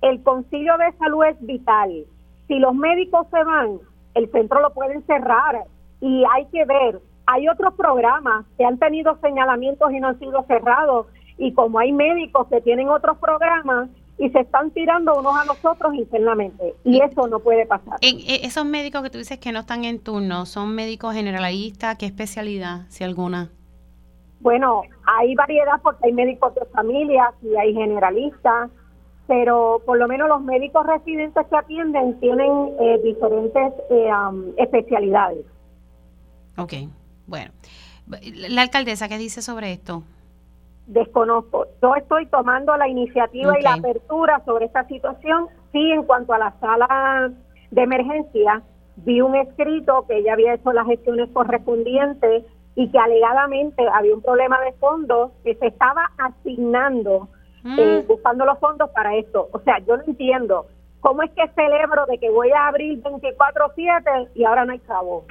El 0.00 0.22
concilio 0.22 0.76
de 0.78 0.92
salud 0.98 1.24
es 1.24 1.40
vital. 1.40 2.04
Si 2.48 2.58
los 2.58 2.74
médicos 2.74 3.26
se 3.30 3.42
van, 3.44 3.78
el 4.14 4.30
centro 4.30 4.60
lo 4.60 4.70
pueden 4.70 5.04
cerrar 5.06 5.64
y 6.00 6.24
hay 6.32 6.46
que 6.46 6.64
ver. 6.64 7.00
Hay 7.26 7.48
otros 7.48 7.74
programas 7.74 8.44
que 8.58 8.64
han 8.64 8.78
tenido 8.78 9.16
señalamientos 9.18 9.92
y 9.92 10.00
no 10.00 10.08
han 10.08 10.18
sido 10.18 10.42
cerrados 10.44 11.06
y 11.38 11.52
como 11.54 11.78
hay 11.78 11.92
médicos 11.92 12.48
que 12.48 12.60
tienen 12.60 12.88
otros 12.88 13.18
programas, 13.18 13.88
y 14.18 14.30
se 14.30 14.40
están 14.40 14.70
tirando 14.70 15.18
unos 15.18 15.36
a 15.36 15.44
los 15.44 15.64
otros 15.64 15.94
internamente 15.94 16.74
y 16.84 17.00
eso 17.00 17.26
no 17.26 17.40
puede 17.40 17.66
pasar. 17.66 17.98
En, 18.00 18.18
e, 18.18 18.46
esos 18.46 18.64
médicos 18.64 19.02
que 19.02 19.10
tú 19.10 19.18
dices 19.18 19.38
que 19.38 19.52
no 19.52 19.60
están 19.60 19.84
en 19.84 19.98
turno, 19.98 20.46
¿son 20.46 20.74
médicos 20.74 21.14
generalistas? 21.14 21.96
¿Qué 21.96 22.06
especialidad, 22.06 22.82
si 22.88 23.04
alguna? 23.04 23.50
Bueno, 24.40 24.82
hay 25.04 25.34
variedad 25.34 25.80
porque 25.82 26.06
hay 26.06 26.12
médicos 26.12 26.54
de 26.54 26.64
familia 26.66 27.32
y 27.42 27.56
hay 27.56 27.72
generalistas, 27.74 28.70
pero 29.28 29.80
por 29.86 29.98
lo 29.98 30.08
menos 30.08 30.28
los 30.28 30.42
médicos 30.42 30.84
residentes 30.86 31.46
que 31.46 31.56
atienden 31.56 32.18
tienen 32.18 32.50
eh, 32.80 33.00
diferentes 33.04 33.72
eh, 33.90 34.10
especialidades. 34.58 35.46
Ok, 36.56 36.74
bueno. 37.26 37.52
La 38.34 38.62
alcaldesa, 38.62 39.08
¿qué 39.08 39.16
dice 39.16 39.42
sobre 39.42 39.72
esto? 39.72 40.02
Desconozco. 40.86 41.66
Yo 41.80 41.94
estoy 41.94 42.26
tomando 42.26 42.76
la 42.76 42.88
iniciativa 42.88 43.58
y 43.58 43.62
la 43.62 43.74
apertura 43.74 44.42
sobre 44.44 44.66
esta 44.66 44.86
situación. 44.86 45.48
Sí, 45.72 45.90
en 45.90 46.02
cuanto 46.04 46.32
a 46.32 46.38
la 46.38 46.52
sala 46.60 47.32
de 47.70 47.82
emergencia, 47.82 48.62
vi 48.96 49.20
un 49.20 49.34
escrito 49.34 50.04
que 50.06 50.18
ella 50.18 50.34
había 50.34 50.54
hecho 50.54 50.72
las 50.72 50.86
gestiones 50.86 51.30
correspondientes 51.32 52.44
y 52.74 52.90
que 52.90 52.98
alegadamente 52.98 53.86
había 53.92 54.14
un 54.14 54.22
problema 54.22 54.60
de 54.60 54.72
fondos 54.72 55.30
que 55.44 55.54
se 55.56 55.66
estaba 55.66 56.10
asignando, 56.18 57.28
mm. 57.62 57.78
eh, 57.78 58.04
buscando 58.06 58.44
los 58.44 58.58
fondos 58.58 58.90
para 58.90 59.16
esto. 59.16 59.48
O 59.52 59.60
sea, 59.60 59.78
yo 59.80 59.96
no 59.96 60.04
entiendo 60.06 60.66
cómo 61.00 61.22
es 61.22 61.30
que 61.32 61.48
celebro 61.54 62.06
de 62.06 62.18
que 62.18 62.30
voy 62.30 62.50
a 62.50 62.68
abrir 62.68 63.02
24/7 63.02 64.28
y 64.34 64.44
ahora 64.44 64.64
no 64.64 64.72
hay 64.72 64.78
cabo. 64.80 65.24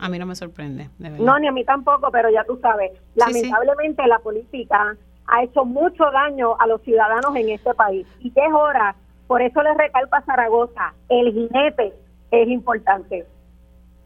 A 0.00 0.08
mí 0.08 0.18
no 0.18 0.26
me 0.26 0.34
sorprende. 0.34 0.88
no, 0.98 1.38
ni 1.38 1.46
a 1.46 1.52
mí 1.52 1.64
tampoco, 1.64 2.10
pero 2.10 2.30
ya 2.30 2.44
tú 2.44 2.58
sabes, 2.60 2.92
lamentablemente 3.14 4.06
la 4.06 4.18
política 4.18 4.96
ha 5.26 5.42
hecho 5.44 5.64
mucho 5.64 6.10
daño 6.10 6.56
a 6.58 6.66
los 6.66 6.80
ciudadanos 6.82 7.36
en 7.36 7.50
este 7.50 7.74
país 7.74 8.06
y 8.18 8.30
que 8.30 8.40
es 8.40 8.52
hora, 8.52 8.96
por 9.26 9.42
eso 9.42 9.62
les 9.62 9.76
recalco 9.76 10.16
a 10.16 10.22
Zaragoza, 10.22 10.94
el 11.08 11.32
jinete 11.32 11.92
es 12.30 12.48
importante. 12.48 13.26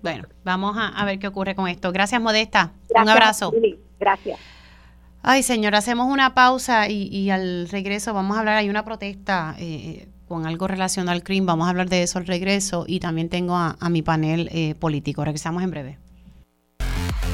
Bueno, 0.03 0.25
vamos 0.45 0.77
a, 0.79 1.03
ver 1.07 1.19
qué 1.19 1.29
ocurre 1.29 1.55
con 1.55 1.67
esto. 1.67 1.91
Gracias, 1.91 2.21
Modesta. 2.21 2.73
Un 2.95 3.09
abrazo. 3.09 3.53
Gracias. 3.99 4.39
Ay, 5.23 5.43
señor, 5.43 5.75
hacemos 5.75 6.13
una 6.13 6.35
pausa 6.35 6.91
y, 6.91 7.31
al 7.31 7.69
regreso 7.71 8.13
vamos 8.13 8.37
a 8.37 8.41
hablar. 8.41 8.59
Hay 8.59 8.69
una 8.69 8.85
protesta 8.85 9.55
eh, 9.59 10.09
con 10.29 10.47
algo 10.47 10.67
relacionado 10.67 11.13
al 11.13 11.23
crimen. 11.23 11.47
Vamos 11.47 11.67
a 11.67 11.71
hablar 11.71 11.89
de 11.89 12.03
eso 12.03 12.19
al 12.19 12.27
regreso 12.27 12.85
y 12.87 13.01
también 13.01 13.29
tengo 13.29 13.57
a, 13.57 13.77
mi 13.91 14.03
panel 14.03 14.49
eh, 14.53 14.75
político. 14.75 15.25
Regresamos 15.25 15.63
en 15.63 15.71
breve. 15.71 15.99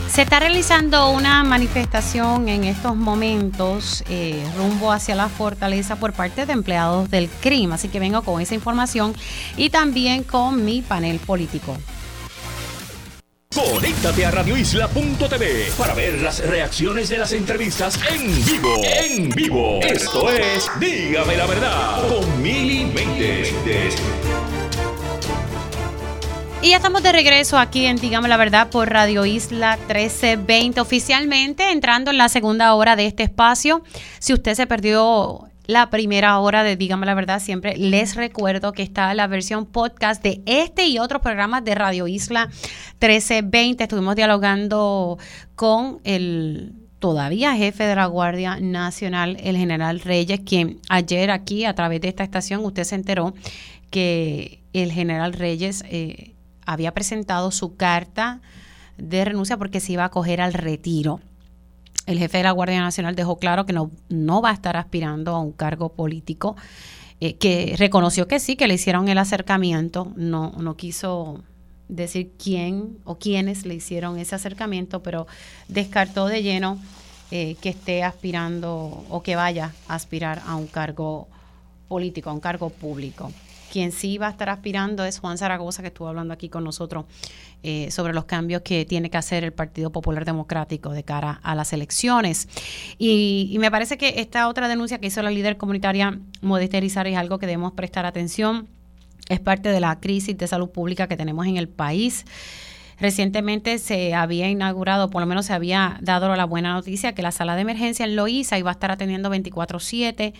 Se 0.09 0.23
está 0.23 0.41
realizando 0.41 1.11
una 1.11 1.45
manifestación 1.45 2.49
en 2.49 2.65
estos 2.65 2.97
momentos 2.97 4.03
eh, 4.09 4.45
rumbo 4.57 4.91
hacia 4.91 5.15
la 5.15 5.29
fortaleza 5.29 5.97
por 5.97 6.13
parte 6.13 6.47
de 6.47 6.53
empleados 6.53 7.09
del 7.11 7.29
CRIM, 7.29 7.73
así 7.73 7.89
que 7.89 8.01
vengo 8.01 8.23
con 8.23 8.41
esa 8.41 8.57
información 8.57 9.15
y 9.57 9.71
también 9.71 10.25
con 10.25 10.65
mi 10.65 10.83
panel 10.83 11.21
político. 11.21 11.77
Conéctate 13.53 14.25
a 14.25 14.31
radioisla.tv 14.31 15.73
para 15.77 15.93
ver 15.93 16.21
las 16.23 16.39
reacciones 16.39 17.09
de 17.09 17.19
las 17.19 17.33
entrevistas 17.33 17.99
en 18.09 18.45
vivo. 18.45 18.77
En 18.85 19.29
vivo. 19.31 19.81
Esto 19.83 20.31
es 20.31 20.71
Dígame 20.79 21.37
la 21.37 21.47
verdad 21.47 22.09
con 22.09 22.41
Mili 22.41 22.87
Y 26.63 26.71
ya 26.71 26.77
estamos 26.77 27.03
de 27.03 27.11
regreso 27.11 27.59
aquí 27.59 27.87
en 27.87 27.97
Dígame 27.97 28.29
la 28.29 28.37
Verdad 28.37 28.71
por 28.71 28.89
Radio 28.89 29.27
Isla 29.27 29.77
1320, 29.79 30.81
oficialmente 30.81 31.73
entrando 31.73 32.13
en 32.13 32.19
la 32.19 32.29
segunda 32.29 32.73
hora 32.75 32.95
de 32.95 33.07
este 33.07 33.25
espacio. 33.25 33.83
Si 34.21 34.33
usted 34.33 34.55
se 34.55 34.69
perdió 34.69 35.51
la 35.71 35.89
primera 35.89 36.37
hora 36.41 36.65
de 36.65 36.75
Dígame 36.75 37.07
la 37.07 37.15
Verdad, 37.15 37.41
siempre 37.41 37.77
les 37.77 38.17
recuerdo 38.17 38.73
que 38.73 38.83
está 38.83 39.15
la 39.15 39.29
versión 39.29 39.67
podcast 39.67 40.21
de 40.21 40.43
este 40.45 40.89
y 40.89 40.99
otros 40.99 41.23
programas 41.23 41.65
de 41.65 41.77
Radio 41.77 42.09
Isla 42.09 42.47
1320. 43.01 43.85
Estuvimos 43.85 44.17
dialogando 44.17 45.17
con 45.55 46.01
el 46.03 46.75
todavía 46.99 47.55
jefe 47.55 47.85
de 47.85 47.95
la 47.95 48.07
Guardia 48.07 48.59
Nacional, 48.59 49.37
el 49.41 49.57
general 49.57 50.01
Reyes, 50.01 50.41
quien 50.45 50.81
ayer 50.89 51.31
aquí 51.31 51.65
a 51.65 51.75
través 51.75 52.01
de 52.01 52.09
esta 52.09 52.25
estación 52.25 52.65
usted 52.65 52.83
se 52.83 52.97
enteró 52.97 53.33
que 53.91 54.65
el 54.73 54.91
general 54.91 55.33
Reyes 55.35 55.85
eh, 55.89 56.35
había 56.67 56.93
presentado 56.93 57.53
su 57.53 57.77
carta 57.77 58.41
de 58.99 59.25
renuncia 59.25 59.57
porque 59.57 59.79
se 59.79 59.93
iba 59.93 60.05
a 60.05 60.11
coger 60.11 60.41
al 60.41 60.53
retiro 60.53 61.21
el 62.11 62.19
jefe 62.19 62.39
de 62.39 62.45
la 62.45 62.53
Guardia 62.53 62.81
Nacional 62.81 63.15
dejó 63.15 63.39
claro 63.39 63.67
que 63.67 63.73
no, 63.73 63.91
no 64.09 64.43
va 64.43 64.51
a 64.51 64.55
estar 64.55 64.77
aspirando 64.77 65.35
a 65.35 65.41
un 65.41 65.53
cargo 65.53 65.91
político, 65.91 66.57
eh, 67.21 67.35
que 67.35 67.75
reconoció 67.77 68.27
que 68.27 68.41
sí, 68.41 68.57
que 68.57 68.67
le 68.67 68.75
hicieron 68.75 69.09
el 69.09 69.19
acercamiento, 69.19 70.13
no, 70.17 70.53
no 70.59 70.77
quiso 70.77 71.43
decir 71.89 72.33
quién 72.43 72.99
o 73.05 73.19
quiénes 73.19 73.67
le 73.67 73.75
hicieron 73.75 74.19
ese 74.19 74.35
acercamiento, 74.35 75.03
pero 75.03 75.27
descartó 75.69 76.27
de 76.27 76.43
lleno 76.43 76.79
eh, 77.31 77.57
que 77.61 77.69
esté 77.69 78.03
aspirando 78.03 79.05
o 79.09 79.23
que 79.23 79.37
vaya 79.37 79.73
a 79.87 79.95
aspirar 79.95 80.43
a 80.47 80.57
un 80.57 80.67
cargo 80.67 81.29
político, 81.89 82.31
a 82.31 82.33
un 82.33 82.41
cargo 82.41 82.71
público. 82.71 83.33
Quien 83.71 83.93
sí 83.93 84.19
va 84.19 84.27
a 84.27 84.31
estar 84.31 84.49
aspirando 84.49 85.05
es 85.05 85.21
Juan 85.21 85.39
Zaragoza, 85.39 85.81
que 85.83 85.89
estuvo 85.89 86.09
hablando 86.09 86.35
aquí 86.35 86.49
con 86.49 86.65
nosotros 86.65 87.05
eh, 87.63 87.89
sobre 87.93 88.13
los 88.13 88.25
cambios 88.25 88.63
que 88.63 88.85
tiene 88.85 89.11
que 89.11 89.17
hacer 89.17 89.45
el 89.45 89.53
Partido 89.53 89.91
Popular 89.93 90.25
Democrático 90.25 90.91
de 90.91 91.05
cara 91.05 91.39
a 91.45 91.55
las 91.55 91.73
elecciones. 91.73 92.49
Y, 92.99 93.57
me 93.61 93.71
parece 93.71 93.97
que 93.97 94.15
esta 94.21 94.49
otra 94.49 94.67
denuncia 94.67 94.99
que 94.99 95.07
hizo 95.07 95.23
la 95.23 95.31
líder 95.31 95.57
comunitaria 95.57 96.19
Modesta 96.41 96.79
Irizarry 96.79 97.13
es 97.13 97.19
algo 97.19 97.39
que 97.39 97.47
debemos 97.47 97.73
prestar 97.73 98.07
atención. 98.07 98.67
Es 99.29 99.39
parte 99.39 99.69
de 99.69 99.79
la 99.79 100.01
crisis 100.01 100.37
de 100.37 100.49
salud 100.49 100.71
pública 100.71 101.07
que 101.07 101.17
tenemos 101.17 101.47
en 101.47 101.57
el 101.57 101.69
país. 101.69 102.25
Recientemente 102.99 103.79
se 103.79 104.15
había 104.15 104.51
inaugurado, 104.51 105.11
por 105.11 105.23
lo 105.23 105.27
menos 105.27 105.47
se 105.47 105.53
había 105.53 105.97
dado 106.03 106.35
la 106.35 106.45
buena 106.45 106.73
noticia 106.73 107.15
que 107.15 107.23
la 107.23 107.31
sala 107.31 107.55
de 107.55 107.63
emergencia 107.63 108.05
en 108.05 108.17
Loíza 108.17 108.59
iba 108.59 108.71
a 108.71 108.73
estar 108.73 108.91
atendiendo 108.91 109.31
24/7. 109.31 110.35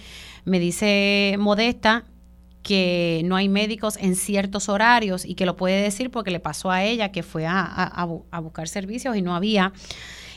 Me 0.45 0.59
dice 0.59 1.37
Modesta 1.39 2.05
que 2.63 3.23
no 3.25 3.37
hay 3.37 3.49
médicos 3.49 3.97
en 3.97 4.17
ciertos 4.17 4.69
horarios 4.69 5.25
y 5.25 5.35
que 5.35 5.47
lo 5.47 5.57
puede 5.57 5.83
decir 5.83 6.11
porque 6.11 6.31
le 6.31 6.41
pasó 6.41 6.71
a 6.71 6.85
ella 6.85 7.11
que 7.11 7.23
fue 7.23 7.47
a, 7.47 8.07
buscar 8.43 8.69
servicios 8.69 9.17
y 9.17 9.23
no 9.23 9.35
había 9.35 9.73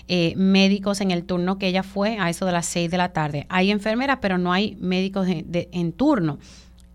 eh, 0.07 0.33
médicos 0.35 1.01
en 1.01 1.11
el 1.11 1.23
turno 1.23 1.57
que 1.57 1.67
ella 1.67 1.83
fue 1.83 2.17
a 2.19 2.29
eso 2.29 2.45
de 2.45 2.53
las 2.53 2.65
6 2.67 2.89
de 2.91 2.97
la 2.97 3.13
tarde. 3.13 3.45
Hay 3.49 3.71
enfermeras, 3.71 4.19
pero 4.21 4.37
no 4.37 4.53
hay 4.53 4.77
médicos 4.79 5.27
en 5.27 5.91
turno. 5.93 6.39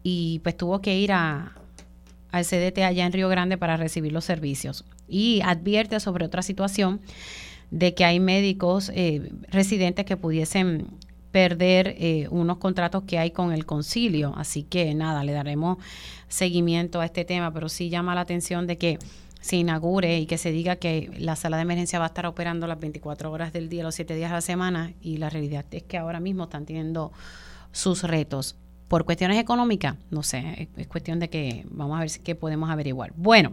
Y 0.02 0.40
pues 0.40 0.56
tuvo 0.56 0.80
que 0.80 0.98
ir 0.98 1.12
a, 1.12 1.58
al 2.30 2.44
CDT 2.44 2.78
allá 2.78 3.06
en 3.06 3.12
Río 3.12 3.28
Grande 3.28 3.56
para 3.58 3.76
recibir 3.76 4.12
los 4.12 4.24
servicios. 4.24 4.84
Y 5.08 5.40
advierte 5.44 6.00
sobre 6.00 6.24
otra 6.24 6.42
situación 6.42 7.00
de 7.70 7.94
que 7.94 8.04
hay 8.04 8.20
médicos 8.20 8.90
eh, 8.94 9.30
residentes 9.48 10.04
que 10.04 10.16
pudiesen 10.16 10.88
perder 11.30 11.94
eh, 11.98 12.26
unos 12.30 12.58
contratos 12.58 13.04
que 13.04 13.18
hay 13.18 13.30
con 13.30 13.52
el 13.52 13.66
concilio. 13.66 14.34
Así 14.36 14.62
que 14.62 14.94
nada, 14.94 15.24
le 15.24 15.32
daremos 15.32 15.78
seguimiento 16.28 17.00
a 17.00 17.04
este 17.04 17.24
tema, 17.24 17.52
pero 17.52 17.68
sí 17.68 17.90
llama 17.90 18.14
la 18.14 18.22
atención 18.22 18.66
de 18.66 18.78
que 18.78 18.98
se 19.40 19.56
inaugure 19.56 20.18
y 20.18 20.26
que 20.26 20.38
se 20.38 20.50
diga 20.50 20.76
que 20.76 21.10
la 21.18 21.36
sala 21.36 21.56
de 21.56 21.62
emergencia 21.62 21.98
va 21.98 22.06
a 22.06 22.08
estar 22.08 22.26
operando 22.26 22.66
las 22.66 22.80
24 22.80 23.30
horas 23.30 23.52
del 23.52 23.68
día, 23.68 23.82
los 23.82 23.94
7 23.94 24.14
días 24.14 24.30
a 24.30 24.34
la 24.34 24.40
semana, 24.40 24.92
y 25.00 25.18
la 25.18 25.30
realidad 25.30 25.64
es 25.70 25.84
que 25.84 25.96
ahora 25.96 26.20
mismo 26.20 26.44
están 26.44 26.66
teniendo 26.66 27.12
sus 27.72 28.02
retos. 28.02 28.56
Por 28.88 29.04
cuestiones 29.04 29.38
económicas, 29.38 29.96
no 30.10 30.22
sé, 30.22 30.68
es 30.76 30.86
cuestión 30.88 31.18
de 31.18 31.28
que 31.28 31.64
vamos 31.70 31.98
a 31.98 32.00
ver 32.00 32.10
qué 32.24 32.34
podemos 32.34 32.70
averiguar. 32.70 33.12
Bueno, 33.16 33.52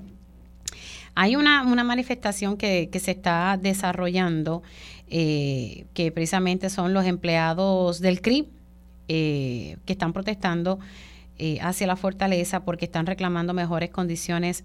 hay 1.13 1.35
una, 1.35 1.63
manifestación 1.63 2.57
que 2.57 2.89
se 2.99 3.11
está 3.11 3.59
desarrollando 3.61 4.63
eh, 5.09 5.85
que 5.93 6.11
precisamente 6.11 6.69
son 6.69 6.93
los 6.93 7.05
empleados 7.05 8.01
del 8.01 8.21
CRI 8.21 8.49
eh, 9.07 9.77
que 9.85 9.93
están 9.93 10.13
protestando 10.13 10.79
eh, 11.37 11.59
hacia 11.61 11.85
la 11.85 11.95
fortaleza 11.95 12.65
porque 12.65 12.85
están 12.85 13.05
reclamando 13.05 13.53
mejores 13.53 13.91
condiciones 13.91 14.63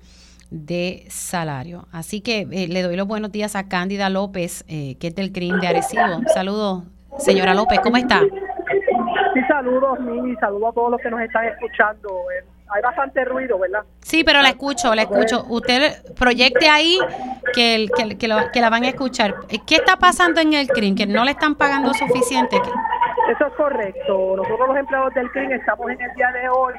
de 0.50 1.04
salario. 1.08 1.86
Así 1.92 2.20
que 2.20 2.46
le 2.46 2.82
doy 2.82 2.96
los 2.96 3.06
buenos 3.06 3.32
días 3.32 3.54
a 3.54 3.68
Cándida 3.68 4.08
López, 4.08 4.64
que 4.66 4.98
es 5.00 5.14
del 5.14 5.30
CRIM 5.30 5.60
de 5.60 5.68
Arecibo. 5.68 6.22
Saludos, 6.34 6.84
señora 7.18 7.54
López, 7.54 7.78
¿cómo 7.80 7.96
está? 7.98 8.20
Sí, 8.20 9.40
saludos, 9.46 10.00
Mimi, 10.00 10.34
saludos 10.36 10.70
a 10.70 10.72
todos 10.72 10.90
los 10.90 11.00
que 11.00 11.10
nos 11.10 11.20
están 11.20 11.44
escuchando 11.44 12.08
hay 12.72 12.82
bastante 12.82 13.24
ruido, 13.24 13.58
¿verdad? 13.58 13.82
Sí, 14.00 14.24
pero 14.24 14.42
la 14.42 14.50
escucho, 14.50 14.94
la 14.94 15.02
escucho. 15.02 15.44
Usted 15.48 16.14
proyecte 16.14 16.68
ahí 16.68 16.98
que, 17.52 17.74
el, 17.74 17.90
que, 17.90 18.16
que, 18.16 18.60
la 18.60 18.70
van 18.70 18.84
a 18.84 18.88
escuchar. 18.88 19.34
¿Qué 19.66 19.76
está 19.76 19.96
pasando 19.96 20.40
en 20.40 20.54
el 20.54 20.68
CRIM? 20.68 20.94
¿Que 20.94 21.06
no 21.06 21.24
le 21.24 21.32
están 21.32 21.54
pagando 21.54 21.92
suficiente? 21.94 22.56
Eso 23.30 23.46
es 23.46 23.52
correcto. 23.54 24.34
Nosotros 24.36 24.68
los 24.68 24.76
empleados 24.76 25.14
del 25.14 25.30
CRIM 25.30 25.52
estamos 25.52 25.90
en 25.90 26.00
el 26.00 26.14
día 26.14 26.30
de 26.32 26.48
hoy 26.48 26.74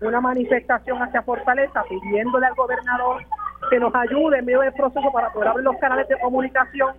una 0.00 0.20
manifestación 0.20 0.98
hacia 1.02 1.22
Fortaleza 1.22 1.82
pidiéndole 1.88 2.46
al 2.46 2.54
gobernador 2.54 3.22
que 3.70 3.78
nos 3.78 3.94
ayude 3.94 4.38
en 4.38 4.44
medio 4.44 4.60
del 4.60 4.72
proceso 4.72 5.10
para 5.12 5.32
poder 5.32 5.48
abrir 5.48 5.64
los 5.64 5.76
canales 5.78 6.06
de 6.08 6.18
comunicación 6.18 6.94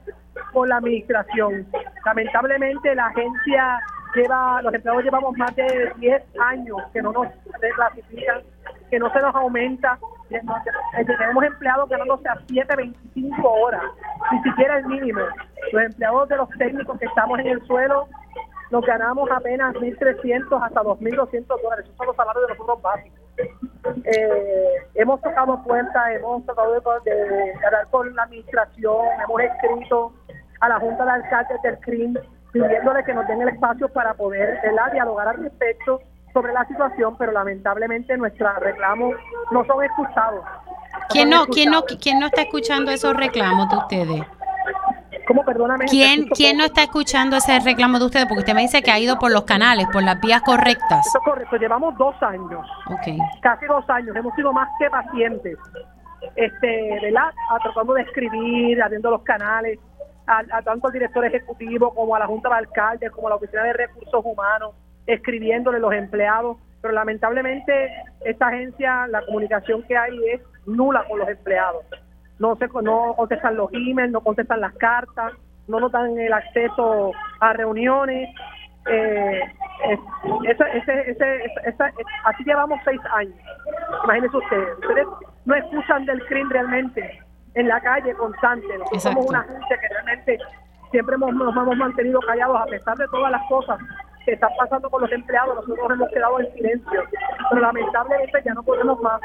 con 0.51 0.67
la 0.69 0.77
administración. 0.77 1.67
Lamentablemente 2.05 2.95
la 2.95 3.07
agencia 3.07 3.79
lleva, 4.15 4.61
los 4.61 4.73
empleados 4.73 5.03
llevamos 5.03 5.37
más 5.37 5.55
de 5.55 5.91
10 5.97 6.23
años 6.39 6.77
que 6.93 7.01
no 7.01 7.11
nos 7.11 7.27
reclasifican, 7.61 8.41
que 8.89 8.99
no 8.99 9.11
se 9.11 9.21
nos 9.21 9.35
aumenta. 9.35 9.97
Tenemos 10.29 11.43
empleados 11.43 11.89
ganándose 11.89 12.27
a 12.27 12.37
7, 12.47 12.75
25 12.75 13.49
horas, 13.49 13.83
ni 14.31 14.43
siquiera 14.43 14.77
el 14.77 14.85
mínimo. 14.87 15.21
Los 15.71 15.83
empleados 15.83 16.29
de 16.29 16.37
los 16.37 16.49
técnicos 16.57 16.99
que 16.99 17.05
estamos 17.05 17.39
en 17.39 17.47
el 17.47 17.65
suelo 17.65 18.07
nos 18.71 18.85
ganamos 18.85 19.29
apenas 19.31 19.73
1.300 19.75 20.61
hasta 20.61 20.81
2.200 20.81 21.61
dólares. 21.61 21.85
Esos 21.85 21.97
son 21.97 22.07
los 22.07 22.15
salarios 22.15 22.47
de 22.47 22.53
nosotros 22.53 22.81
básicos. 22.81 23.19
Eh, 24.03 24.67
hemos 24.95 25.21
tocado 25.21 25.63
puertas, 25.63 26.09
hemos 26.11 26.45
tratado 26.45 26.73
de, 26.73 27.11
de 27.11 27.65
hablar 27.65 27.87
con 27.89 28.13
la 28.15 28.23
administración, 28.23 29.05
hemos 29.23 29.41
escrito 29.41 30.13
a 30.59 30.69
la 30.69 30.79
Junta 30.79 31.05
de 31.05 31.11
Alcaldes 31.11 31.61
del 31.61 31.79
CRIM 31.79 32.15
pidiéndole 32.63 33.03
que 33.03 33.13
nos 33.13 33.27
den 33.27 33.41
el 33.41 33.49
espacio 33.49 33.89
para 33.89 34.13
poder 34.13 34.59
dialogar 34.93 35.27
al 35.27 35.37
respecto 35.37 36.01
sobre 36.33 36.53
la 36.53 36.65
situación, 36.65 37.15
pero 37.17 37.31
lamentablemente 37.31 38.15
nuestros 38.17 38.55
reclamos 38.59 39.15
no 39.51 39.65
son 39.65 39.83
escuchados. 39.83 40.43
¿Quién 41.09 41.29
no, 41.29 41.45
¿quién, 41.47 41.71
no, 41.71 41.83
¿Quién 41.83 42.19
no 42.19 42.27
está 42.27 42.41
escuchando 42.41 42.91
esos 42.91 43.15
reclamos 43.15 43.69
de 43.69 43.77
ustedes? 43.77 44.23
¿Cómo? 45.27 45.43
Perdóname. 45.43 45.85
¿Quién, 45.85 46.27
¿Quién 46.27 46.57
no 46.57 46.65
está 46.65 46.83
escuchando 46.83 47.35
ese 47.35 47.59
reclamo 47.59 47.99
de 47.99 48.05
ustedes? 48.05 48.27
Porque 48.27 48.39
usted 48.41 48.53
me 48.53 48.61
dice 48.61 48.81
que 48.81 48.91
ha 48.91 48.99
ido 48.99 49.19
por 49.19 49.31
los 49.31 49.43
canales, 49.43 49.87
por 49.91 50.03
las 50.03 50.19
vías 50.21 50.41
correctas. 50.41 51.05
Eso 51.05 51.17
es 51.17 51.23
correcto. 51.25 51.57
Llevamos 51.57 51.97
dos 51.97 52.15
años. 52.21 52.65
Okay. 52.99 53.17
Casi 53.41 53.65
dos 53.65 53.89
años. 53.89 54.15
Hemos 54.15 54.33
sido 54.35 54.53
más 54.53 54.69
que 54.79 54.89
pacientes. 54.89 55.57
Este, 56.35 56.99
¿verdad? 57.01 57.31
tratando 57.61 57.93
de 57.93 58.03
escribir, 58.03 58.81
abriendo 58.81 59.11
los 59.11 59.21
canales, 59.23 59.79
a, 60.27 60.61
tanto 60.61 60.87
al 60.87 60.93
director 60.93 61.25
ejecutivo 61.25 61.93
como 61.93 62.15
a 62.15 62.19
la 62.19 62.27
Junta 62.27 62.49
de 62.49 62.55
Alcaldes, 62.55 63.11
como 63.11 63.27
a 63.27 63.31
la 63.31 63.35
Oficina 63.37 63.63
de 63.63 63.73
Recursos 63.73 64.21
Humanos, 64.23 64.75
escribiéndole 65.05 65.79
los 65.79 65.93
empleados. 65.93 66.57
Pero 66.81 66.93
lamentablemente 66.93 67.89
esta 68.25 68.47
agencia, 68.47 69.07
la 69.07 69.25
comunicación 69.25 69.83
que 69.83 69.97
hay 69.97 70.15
es 70.33 70.41
nula 70.65 71.03
con 71.07 71.19
los 71.19 71.29
empleados 71.29 71.85
no 72.39 72.55
se 72.55 72.67
no 72.83 73.13
contestan 73.15 73.55
los 73.55 73.71
emails, 73.73 74.11
no 74.11 74.21
contestan 74.21 74.61
las 74.61 74.73
cartas, 74.75 75.33
no 75.67 75.79
nos 75.79 75.91
dan 75.91 76.17
el 76.17 76.31
acceso 76.31 77.11
a 77.39 77.53
reuniones. 77.53 78.29
Eh, 78.89 79.41
así 82.25 82.43
llevamos 82.45 82.79
seis 82.85 83.01
años. 83.11 83.35
Imagínense 84.03 84.37
ustedes, 84.37 84.77
ustedes 84.79 85.07
no 85.45 85.55
escuchan 85.55 86.05
del 86.05 86.25
crimen 86.27 86.49
realmente 86.51 87.19
en 87.57 87.67
la 87.67 87.81
calle 87.81 88.13
constante. 88.13 88.67
somos 88.99 89.25
una 89.25 89.43
gente 89.43 89.75
que 89.81 89.87
realmente 89.89 90.37
siempre 90.91 91.17
nos 91.17 91.31
hemos 91.31 91.75
mantenido 91.75 92.19
callados 92.21 92.61
a 92.61 92.65
pesar 92.65 92.97
de 92.97 93.07
todas 93.07 93.31
las 93.31 93.41
cosas 93.49 93.79
que 94.25 94.33
están 94.33 94.51
pasando 94.59 94.89
con 94.89 95.01
los 95.01 95.11
empleados, 95.11 95.55
nosotros 95.55 95.89
hemos 95.89 96.09
quedado 96.09 96.39
en 96.41 96.53
silencio, 96.53 97.03
pero 97.49 97.61
lamentablemente 97.61 98.41
ya 98.43 98.53
no 98.53 98.61
podemos 98.61 98.99
más, 98.99 99.21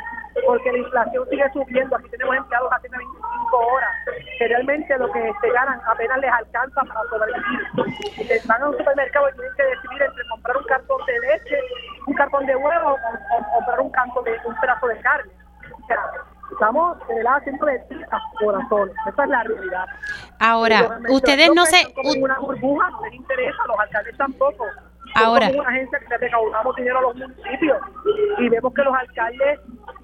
porque 0.46 0.70
la 0.70 0.78
inflación 0.78 1.28
sigue 1.28 1.50
subiendo, 1.52 1.96
aquí 1.96 2.08
tenemos 2.10 2.36
empleados 2.36 2.70
haciendo 2.72 2.98
25 2.98 3.56
horas, 3.58 3.90
que 4.38 4.48
realmente 4.48 4.98
lo 4.98 5.10
que 5.10 5.32
se 5.40 5.50
ganan 5.50 5.80
apenas 5.86 6.18
les 6.20 6.30
alcanza 6.30 6.82
para 6.84 7.00
sobrevivir. 7.10 8.46
Van 8.46 8.62
a 8.62 8.68
un 8.68 8.78
supermercado 8.78 9.28
y 9.28 9.32
tienen 9.32 9.52
que 9.56 9.64
decidir 9.64 10.02
entre 10.02 10.28
comprar 10.30 10.56
un 10.56 10.64
cartón 10.64 11.06
de 11.06 11.20
leche, 11.20 11.58
un 12.06 12.14
cartón 12.14 12.46
de 12.46 12.54
huevo 12.54 12.90
o, 12.92 13.54
comprar 13.54 13.80
un 13.80 13.90
canto 13.90 14.22
de 14.22 14.38
un 14.44 14.54
pedazo 14.60 14.86
de 14.86 15.00
carne. 15.00 15.32
O 15.82 15.86
sea, 15.88 15.98
estamos 16.52 16.98
de 17.08 17.14
verdad 17.14 17.36
haciendo 17.36 17.66
de 17.66 17.80
a 18.10 18.20
corazón. 18.38 18.90
Esa 19.08 19.24
es 19.24 19.28
la 19.28 19.42
realidad. 19.42 19.86
Ahora, 20.38 21.00
ustedes 21.10 21.50
no 21.54 21.64
se... 21.66 21.94
Una 22.18 22.38
burbuja 22.38 22.90
no 22.90 23.02
les 23.04 23.14
interesa, 23.14 23.58
los 23.66 23.78
alcaldes 23.78 24.16
tampoco. 24.16 24.64
Ahora. 25.14 25.46
Somos 25.48 25.60
una 25.60 25.70
agencia 25.70 25.98
que 25.98 26.16
recaudamos 26.18 26.76
dinero 26.76 26.98
a 26.98 27.02
los 27.02 27.16
municipios 27.16 27.78
y 28.38 28.48
vemos 28.48 28.72
que 28.72 28.82
los 28.82 28.94
alcaldes, 28.94 29.60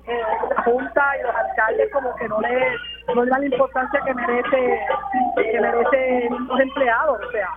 eh, 0.07 0.23
la 0.55 0.63
Junta 0.63 1.17
y 1.19 1.23
los 1.23 1.35
alcaldes 1.35 1.93
como 1.93 2.15
que 2.17 2.29
no 2.29 2.41
le, 2.41 2.77
no 3.15 3.25
le 3.25 3.31
dan 3.31 3.41
la 3.41 3.47
importancia 3.47 4.01
que 4.05 4.15
merece 4.15 4.81
que 5.37 5.61
merecen 5.61 6.47
los 6.47 6.61
empleados. 6.61 7.21
O 7.27 7.31
sea, 7.31 7.49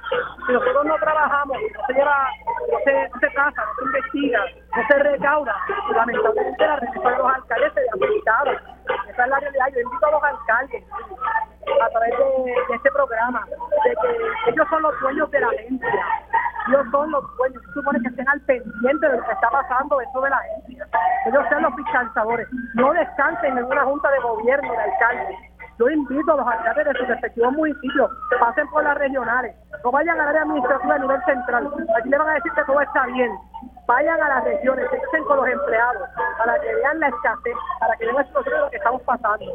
si 0.47 0.53
nosotros 0.53 0.85
no 0.85 0.95
trabajamos, 0.95 1.57
no 1.57 1.85
se 1.87 1.93
lleva, 1.93 2.29
no 2.71 2.77
se, 2.85 3.09
no 3.09 3.19
se 3.19 3.33
casa, 3.33 3.63
no 3.65 3.73
se 3.75 3.85
investiga, 3.85 4.45
no 4.75 4.87
se 4.87 4.99
recauda, 5.03 5.55
lamentablemente 5.93 6.67
la 6.67 6.75
respuesta 6.77 7.09
de 7.11 7.17
los 7.17 7.33
alcaldes 7.33 7.73
se 7.73 8.05
afectada. 8.05 8.70
Esa 9.09 9.23
es 9.23 9.29
la 9.29 9.39
realidad. 9.39 9.67
Yo 9.73 9.79
invito 9.81 10.05
a 10.05 10.11
los 10.11 10.23
alcaldes 10.23 10.83
a 11.81 11.89
través 11.89 12.17
de, 12.17 12.75
este 12.75 12.91
programa, 12.91 13.45
de 13.45 13.95
que 14.01 14.51
ellos 14.51 14.67
son 14.69 14.81
los 14.81 14.99
dueños 14.99 15.31
de 15.31 15.39
la 15.39 15.47
agencia, 15.47 16.05
ellos 16.67 16.85
son 16.91 17.11
los 17.11 17.37
dueños, 17.37 17.61
supone 17.73 17.99
que 18.01 18.07
estén 18.07 18.27
al 18.27 18.41
pendiente 18.41 19.07
de 19.07 19.17
lo 19.17 19.23
que 19.23 19.31
está 19.31 19.49
pasando 19.49 19.97
dentro 19.97 20.21
de 20.21 20.29
la 20.29 20.37
agencia, 20.37 20.87
ellos 21.27 21.45
sean 21.49 21.61
los 21.61 21.75
fiscalizadores, 21.75 22.47
no 22.75 22.93
descansen 22.93 23.57
en 23.57 23.65
una 23.65 23.83
junta 23.83 24.11
de 24.11 24.19
gobierno 24.19 24.71
de 24.71 24.77
alcaldes. 24.79 25.50
Yo 25.81 25.89
invito 25.89 26.31
a 26.31 26.35
los 26.35 26.45
alcaldes 26.45 26.85
de 26.85 26.93
sus 26.93 27.07
respectivos 27.07 27.53
municipios, 27.53 28.11
pasen 28.39 28.67
por 28.67 28.83
las 28.83 28.95
regionales, 28.99 29.55
no 29.83 29.91
vayan 29.91 30.13
a 30.13 30.25
la 30.25 30.29
área 30.29 30.41
administrativa 30.43 30.93
a 30.93 30.99
nivel 30.99 31.23
central, 31.25 31.73
aquí 31.97 32.07
le 32.07 32.17
van 32.19 32.29
a 32.29 32.33
decir 32.35 32.51
que 32.51 32.63
todo 32.65 32.81
está 32.81 33.07
bien, 33.07 33.31
vayan 33.87 34.21
a 34.21 34.29
las 34.29 34.43
regiones, 34.43 34.85
estén 34.93 35.23
con 35.23 35.37
los 35.37 35.47
empleados, 35.47 36.07
para 36.37 36.59
que 36.59 36.75
vean 36.75 36.99
la 36.99 37.07
escasez, 37.07 37.55
para 37.79 37.95
que 37.95 38.05
vean 38.05 38.15
la 38.15 38.23
situación 38.25 38.61
lo 38.61 38.69
que 38.69 38.77
estamos 38.77 39.01
pasando. 39.01 39.45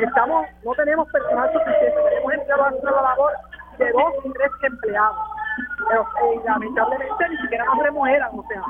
Estamos, 0.00 0.46
no 0.64 0.72
tenemos 0.72 1.12
personal 1.12 1.52
suficiente, 1.52 2.02
tenemos 2.08 2.32
empleados 2.32 2.66
haciendo 2.68 2.90
la 2.92 3.02
labor 3.02 3.32
de 3.76 3.92
dos 3.92 4.14
y 4.24 4.32
tres 4.32 4.52
empleados. 4.62 5.35
Pero 5.88 6.02
eh, 6.02 6.40
lamentablemente 6.44 7.28
ni 7.28 7.36
siquiera 7.38 7.64
nos 7.64 7.78
remueran, 7.78 8.30
o 8.36 8.44
sea, 8.48 8.60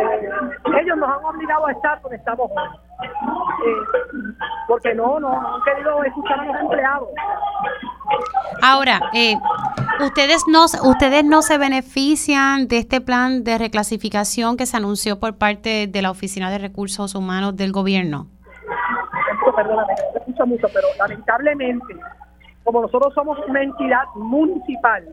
eh, 0.00 0.80
ellos 0.80 0.96
nos 0.96 1.08
han 1.08 1.24
obligado 1.24 1.66
a 1.66 1.72
estar 1.72 2.00
donde 2.02 2.16
estamos 2.16 2.50
eh, 3.00 4.04
porque 4.68 4.94
no, 4.94 5.18
no, 5.18 5.40
no 5.40 5.54
han 5.56 5.62
querido 5.62 6.04
escuchar 6.04 6.40
a 6.40 6.44
los 6.44 6.60
empleados. 6.60 7.08
Ahora, 8.62 9.00
eh, 9.12 9.34
ustedes 10.00 10.44
no, 10.48 10.64
ustedes 10.64 11.24
no 11.24 11.42
se 11.42 11.58
benefician 11.58 12.68
de 12.68 12.78
este 12.78 13.00
plan 13.00 13.44
de 13.44 13.58
reclasificación 13.58 14.56
que 14.56 14.66
se 14.66 14.76
anunció 14.76 15.18
por 15.18 15.36
parte 15.36 15.86
de 15.86 16.02
la 16.02 16.10
Oficina 16.10 16.50
de 16.50 16.58
Recursos 16.58 17.14
Humanos 17.14 17.56
del 17.56 17.72
Gobierno. 17.72 18.28
Perdóname, 19.54 19.92
no 20.12 20.18
escucho 20.18 20.46
mucho, 20.46 20.66
pero 20.72 20.88
lamentablemente, 20.98 21.94
como 22.64 22.82
nosotros 22.82 23.14
somos 23.14 23.38
una 23.46 23.62
entidad 23.62 24.04
municipal, 24.16 25.04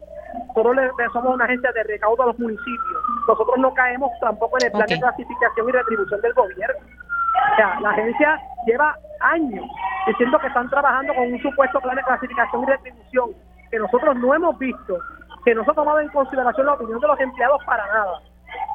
nosotros 0.47 0.91
somos 1.13 1.35
una 1.35 1.45
agencia 1.45 1.71
de 1.71 1.83
recaudo 1.83 2.23
a 2.23 2.25
los 2.27 2.39
municipios, 2.39 3.03
nosotros 3.27 3.57
no 3.57 3.73
caemos 3.73 4.11
tampoco 4.19 4.57
en 4.59 4.67
el 4.67 4.71
plan 4.71 4.87
de 4.87 4.99
clasificación 4.99 5.69
y 5.69 5.71
retribución 5.71 6.21
del 6.21 6.33
gobierno. 6.33 6.79
O 7.53 7.55
sea, 7.55 7.79
la 7.79 7.89
agencia 7.89 8.39
lleva 8.65 8.95
años 9.21 9.65
diciendo 10.07 10.39
que 10.39 10.47
están 10.47 10.69
trabajando 10.69 11.13
con 11.13 11.31
un 11.31 11.41
supuesto 11.41 11.79
plan 11.81 11.95
de 11.95 12.03
clasificación 12.03 12.63
y 12.63 12.65
retribución 12.65 13.29
que 13.69 13.79
nosotros 13.79 14.15
no 14.17 14.33
hemos 14.35 14.57
visto, 14.59 14.99
que 15.45 15.55
no 15.55 15.63
se 15.63 15.71
ha 15.71 15.73
tomado 15.73 15.99
en 15.99 16.09
consideración 16.09 16.65
la 16.65 16.73
opinión 16.73 16.99
de 16.99 17.07
los 17.07 17.19
empleados 17.19 17.63
para 17.65 17.85
nada. 17.87 18.21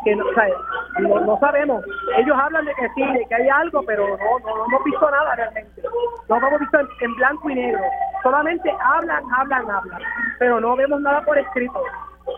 Que 0.05 0.15
no, 0.15 1.21
no, 1.21 1.39
sabemos. 1.39 1.85
Ellos 2.17 2.37
hablan 2.39 2.65
de 2.65 2.75
que 2.75 2.89
sí, 2.95 3.03
de 3.03 3.27
que 3.29 3.35
hay 3.35 3.49
algo, 3.49 3.83
pero 3.87 4.07
no, 4.07 4.39
no, 4.39 4.67
hemos 4.67 4.85
visto 4.85 5.11
nada 5.11 5.35
realmente. 5.35 5.83
No 6.29 6.37
hemos 6.37 6.61
visto 6.61 6.79
en, 7.01 7.15
blanco 7.17 7.51
y 7.51 7.55
negro. 7.55 7.81
Solamente 8.23 8.73
hablan, 8.81 9.25
hablan, 9.37 9.71
hablan, 9.71 10.03
pero 10.39 10.61
no 10.61 10.77
vemos 10.77 11.01
nada 11.01 11.23
por 11.23 11.37
escrito. 11.39 11.83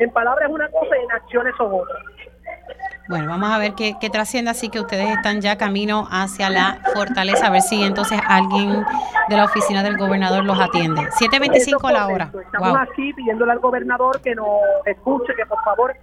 En 0.01 0.11
palabras 0.13 0.49
es 0.49 0.55
una 0.55 0.69
cosa 0.69 0.97
y 0.99 1.05
en 1.05 1.13
acciones 1.13 1.55
son 1.57 1.73
otras. 1.75 2.03
Bueno, 3.09 3.29
vamos 3.29 3.51
a 3.51 3.59
ver 3.59 3.73
qué, 3.75 3.97
qué 3.99 4.11
trasciende, 4.11 4.51
así 4.51 4.69
que 4.69 4.81
ustedes 4.81 5.09
están 5.09 5.41
ya 5.41 5.57
camino 5.57 6.07
hacia 6.11 6.51
la 6.51 6.79
fortaleza, 6.93 7.47
a 7.47 7.51
ver 7.51 7.63
si 7.63 7.83
entonces 7.83 8.21
alguien 8.27 8.85
de 9.29 9.37
la 9.37 9.45
oficina 9.45 9.83
del 9.83 9.97
gobernador 9.97 10.45
los 10.45 10.61
atiende. 10.61 11.09
7.25 11.19 11.91
la 11.91 12.07
hora. 12.07 12.31
Estamos 12.45 12.79
aquí 12.79 13.15
pidiéndole 13.15 13.53
al 13.53 13.61
gobernador 13.61 14.21
que 14.21 14.35
nos 14.35 14.61
escuche, 14.85 15.35
que 15.35 15.47
por 15.47 15.63
favor 15.65 15.95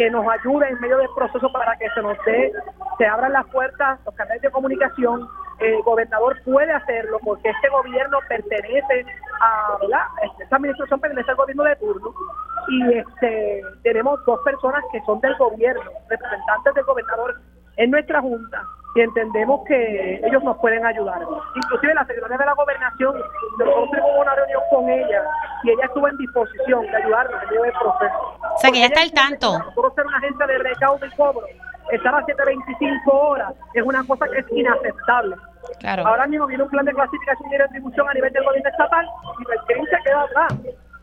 que 0.00 0.08
nos 0.08 0.26
ayude 0.26 0.66
en 0.66 0.80
medio 0.80 0.96
del 0.96 1.10
proceso 1.14 1.52
para 1.52 1.76
que 1.76 1.86
se 1.90 2.00
nos 2.00 2.16
dé, 2.24 2.50
se 2.96 3.04
abran 3.04 3.34
las 3.34 3.46
puertas, 3.48 4.00
los 4.06 4.14
canales 4.14 4.40
de 4.40 4.50
comunicación, 4.50 5.28
el 5.58 5.82
gobernador 5.82 6.38
puede 6.42 6.72
hacerlo 6.72 7.18
porque 7.22 7.50
este 7.50 7.68
gobierno 7.68 8.16
pertenece 8.26 9.04
a, 9.42 9.76
¿verdad? 9.78 10.06
Esta 10.40 10.56
administración 10.56 11.00
pertenece 11.00 11.30
al 11.30 11.36
gobierno 11.36 11.64
de 11.64 11.76
turno 11.76 12.14
y 12.68 12.94
este 12.94 13.62
tenemos 13.82 14.24
dos 14.24 14.40
personas 14.42 14.82
que 14.90 15.02
son 15.02 15.20
del 15.20 15.36
gobierno, 15.36 15.90
representantes 16.08 16.74
del 16.76 16.84
gobernador 16.84 17.38
en 17.76 17.90
nuestra 17.90 18.22
junta 18.22 18.62
y 18.94 19.00
entendemos 19.00 19.60
que 19.66 20.20
ellos 20.24 20.42
nos 20.42 20.56
pueden 20.58 20.84
ayudar. 20.84 21.20
Inclusive 21.54 21.94
la 21.94 22.04
secretaria 22.06 22.38
de 22.38 22.46
la 22.46 22.54
gobernación, 22.54 23.14
nosotros 23.58 23.90
tuvimos 23.90 24.10
una 24.18 24.34
reunión 24.34 24.62
con 24.70 24.88
ella 24.88 25.22
y 25.62 25.70
ella 25.70 25.84
estuvo 25.84 26.08
en 26.08 26.16
disposición 26.16 26.82
de 26.82 26.96
ayudarnos 26.96 27.42
en 27.42 27.48
medio 27.48 27.62
del 27.62 27.72
proceso. 27.72 28.38
O 28.54 28.58
sea 28.58 28.70
que 28.70 28.80
ya 28.80 28.86
está 28.86 29.02
al 29.02 29.12
tanto. 29.12 29.58
Nosotros 29.58 29.94
ser 29.94 30.06
una 30.06 30.18
agencia 30.18 30.46
de 30.46 30.58
recaudo 30.58 31.06
y 31.06 31.10
cobro, 31.10 31.46
estar 31.92 32.14
a 32.14 32.24
725 32.24 33.12
horas 33.12 33.54
es 33.74 33.82
una 33.82 34.04
cosa 34.04 34.26
que 34.28 34.38
es 34.38 34.46
inaceptable. 34.50 35.36
Claro. 35.78 36.06
Ahora 36.06 36.26
mismo 36.26 36.46
viene 36.46 36.64
un 36.64 36.70
plan 36.70 36.84
de 36.84 36.92
clasificación 36.92 37.52
y 37.52 37.56
retribución 37.58 38.08
a 38.08 38.14
nivel 38.14 38.32
del 38.32 38.44
gobierno 38.44 38.70
estatal 38.70 39.06
y 39.38 39.52
el 39.52 39.86
se 39.86 39.96
queda 40.04 40.22
atrás. 40.22 40.54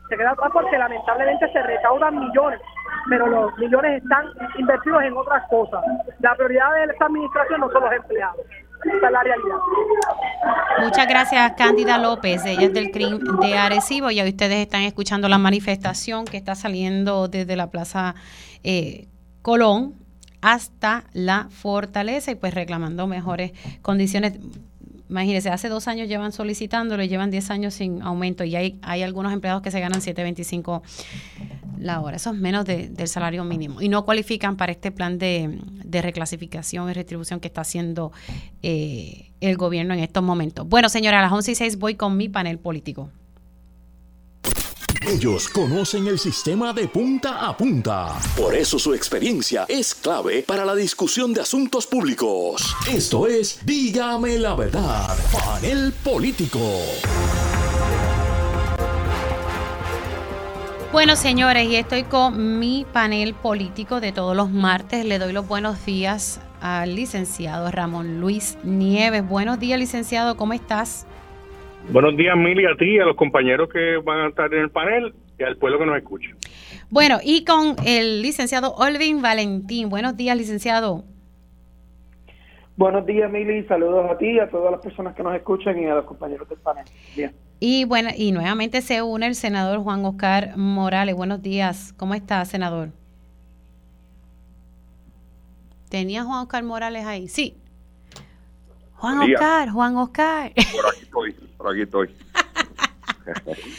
Se 0.08 0.16
queda 0.16 0.30
atrás 0.30 0.50
porque 0.52 0.78
lamentablemente 0.78 1.52
se 1.52 1.62
recaudan 1.62 2.18
millones, 2.18 2.60
pero 3.08 3.26
los 3.26 3.56
millones 3.58 4.02
están 4.02 4.26
invertidos 4.58 5.02
en 5.02 5.16
otras 5.16 5.46
cosas. 5.48 5.82
La 6.20 6.34
prioridad 6.34 6.74
de 6.74 6.92
esta 6.92 7.06
administración 7.06 7.60
no 7.60 7.70
son 7.70 7.82
los 7.82 7.92
empleados. 7.92 8.40
Esa 8.84 9.06
es 9.06 9.12
la 9.12 9.22
realidad. 9.22 9.56
Muchas 10.80 11.08
gracias, 11.08 11.52
Cándida 11.56 11.98
López. 11.98 12.44
Ella 12.46 12.66
es 12.66 12.72
del 12.72 12.90
CRIM 12.90 13.18
de 13.40 13.58
Arecibo. 13.58 14.10
Ya 14.10 14.24
ustedes 14.24 14.58
están 14.58 14.82
escuchando 14.82 15.28
la 15.28 15.38
manifestación 15.38 16.24
que 16.24 16.36
está 16.36 16.54
saliendo 16.54 17.28
desde 17.28 17.56
la 17.56 17.70
Plaza 17.70 18.14
eh, 18.62 19.08
Colón 19.42 19.94
hasta 20.40 21.04
la 21.12 21.48
fortaleza 21.50 22.30
y 22.30 22.36
pues 22.36 22.54
reclamando 22.54 23.06
mejores 23.06 23.52
condiciones 23.82 24.38
imagínense, 25.08 25.50
hace 25.50 25.68
dos 25.68 25.88
años 25.88 26.08
llevan 26.08 26.32
solicitándolo 26.32 27.02
y 27.02 27.08
llevan 27.08 27.30
10 27.30 27.50
años 27.50 27.74
sin 27.74 28.02
aumento 28.02 28.44
y 28.44 28.56
hay, 28.56 28.78
hay 28.82 29.02
algunos 29.02 29.32
empleados 29.32 29.62
que 29.62 29.70
se 29.70 29.80
ganan 29.80 30.00
7.25 30.00 30.82
la 31.78 32.00
hora. 32.00 32.16
Eso 32.16 32.30
es 32.30 32.36
menos 32.36 32.64
del 32.64 33.08
salario 33.08 33.44
mínimo 33.44 33.80
y 33.80 33.88
no 33.88 34.04
cualifican 34.04 34.56
para 34.56 34.72
este 34.72 34.90
plan 34.90 35.18
de, 35.18 35.58
reclasificación 35.84 36.90
y 36.90 36.92
retribución 36.92 37.40
que 37.40 37.48
está 37.48 37.62
haciendo 37.62 38.12
eh, 38.62 39.30
el 39.40 39.56
gobierno 39.56 39.94
en 39.94 40.00
estos 40.00 40.22
momentos. 40.22 40.68
Bueno, 40.68 40.88
señora, 40.88 41.20
a 41.20 41.22
las 41.22 41.32
11 41.32 41.52
y 41.52 41.54
6 41.54 41.78
voy 41.78 41.94
con 41.94 42.16
mi 42.16 42.28
panel 42.28 42.58
político. 42.58 43.10
Ellos 45.08 45.48
conocen 45.48 46.06
el 46.06 46.18
sistema 46.18 46.74
de 46.74 46.86
punta 46.86 47.48
a 47.48 47.56
punta. 47.56 48.18
Por 48.36 48.54
eso 48.54 48.78
su 48.78 48.92
experiencia 48.92 49.64
es 49.66 49.94
clave 49.94 50.42
para 50.42 50.66
la 50.66 50.74
discusión 50.74 51.32
de 51.32 51.40
asuntos 51.40 51.86
públicos. 51.86 52.76
Esto 52.86 53.26
es 53.26 53.64
Dígame 53.64 54.38
la 54.38 54.54
verdad, 54.54 55.16
panel 55.32 55.94
político. 56.04 56.60
Bueno, 60.92 61.16
señores, 61.16 61.66
y 61.70 61.76
estoy 61.76 62.02
con 62.02 62.58
mi 62.58 62.84
panel 62.92 63.32
político 63.32 64.00
de 64.00 64.12
todos 64.12 64.36
los 64.36 64.50
martes. 64.50 65.06
Le 65.06 65.18
doy 65.18 65.32
los 65.32 65.48
buenos 65.48 65.86
días 65.86 66.38
al 66.60 66.94
licenciado 66.94 67.70
Ramón 67.70 68.20
Luis 68.20 68.58
Nieves. 68.62 69.26
Buenos 69.26 69.58
días, 69.58 69.78
licenciado, 69.78 70.36
¿cómo 70.36 70.52
estás? 70.52 71.06
Buenos 71.90 72.16
días, 72.18 72.36
Mili, 72.36 72.66
a 72.66 72.76
ti, 72.76 72.98
a 72.98 73.04
los 73.06 73.16
compañeros 73.16 73.70
que 73.72 73.96
van 74.04 74.20
a 74.20 74.28
estar 74.28 74.52
en 74.52 74.60
el 74.60 74.70
panel 74.70 75.14
y 75.38 75.42
al 75.42 75.56
pueblo 75.56 75.78
que 75.78 75.86
nos 75.86 75.96
escucha. 75.96 76.28
Bueno, 76.90 77.18
y 77.22 77.44
con 77.46 77.76
el 77.86 78.20
licenciado 78.20 78.74
Olvin 78.74 79.22
Valentín. 79.22 79.88
Buenos 79.88 80.14
días, 80.14 80.36
licenciado. 80.36 81.04
Buenos 82.76 83.06
días, 83.06 83.30
Mili. 83.30 83.64
Saludos 83.64 84.10
a 84.10 84.18
ti, 84.18 84.38
a 84.38 84.50
todas 84.50 84.70
las 84.70 84.82
personas 84.82 85.14
que 85.16 85.22
nos 85.22 85.34
escuchan 85.34 85.78
y 85.78 85.86
a 85.86 85.94
los 85.94 86.04
compañeros 86.04 86.46
del 86.48 86.58
panel. 86.58 86.84
Bien. 87.16 87.34
Y 87.58 87.86
bueno, 87.86 88.10
y 88.14 88.32
nuevamente 88.32 88.82
se 88.82 89.00
une 89.00 89.26
el 89.26 89.34
senador 89.34 89.78
Juan 89.78 90.04
Oscar 90.04 90.56
Morales. 90.56 91.16
Buenos 91.16 91.40
días. 91.40 91.94
¿Cómo 91.96 92.14
está, 92.14 92.44
senador? 92.44 92.90
¿Tenía 95.88 96.22
Juan 96.22 96.40
Oscar 96.42 96.62
Morales 96.64 97.06
ahí? 97.06 97.28
Sí. 97.28 97.56
Juan 98.96 99.20
Oscar, 99.20 99.70
Juan 99.70 99.96
Oscar. 99.96 100.52
Por 100.54 100.86
aquí 100.86 101.02
estoy, 101.02 101.47
por 101.58 101.72
aquí 101.72 101.82
estoy. 101.82 102.08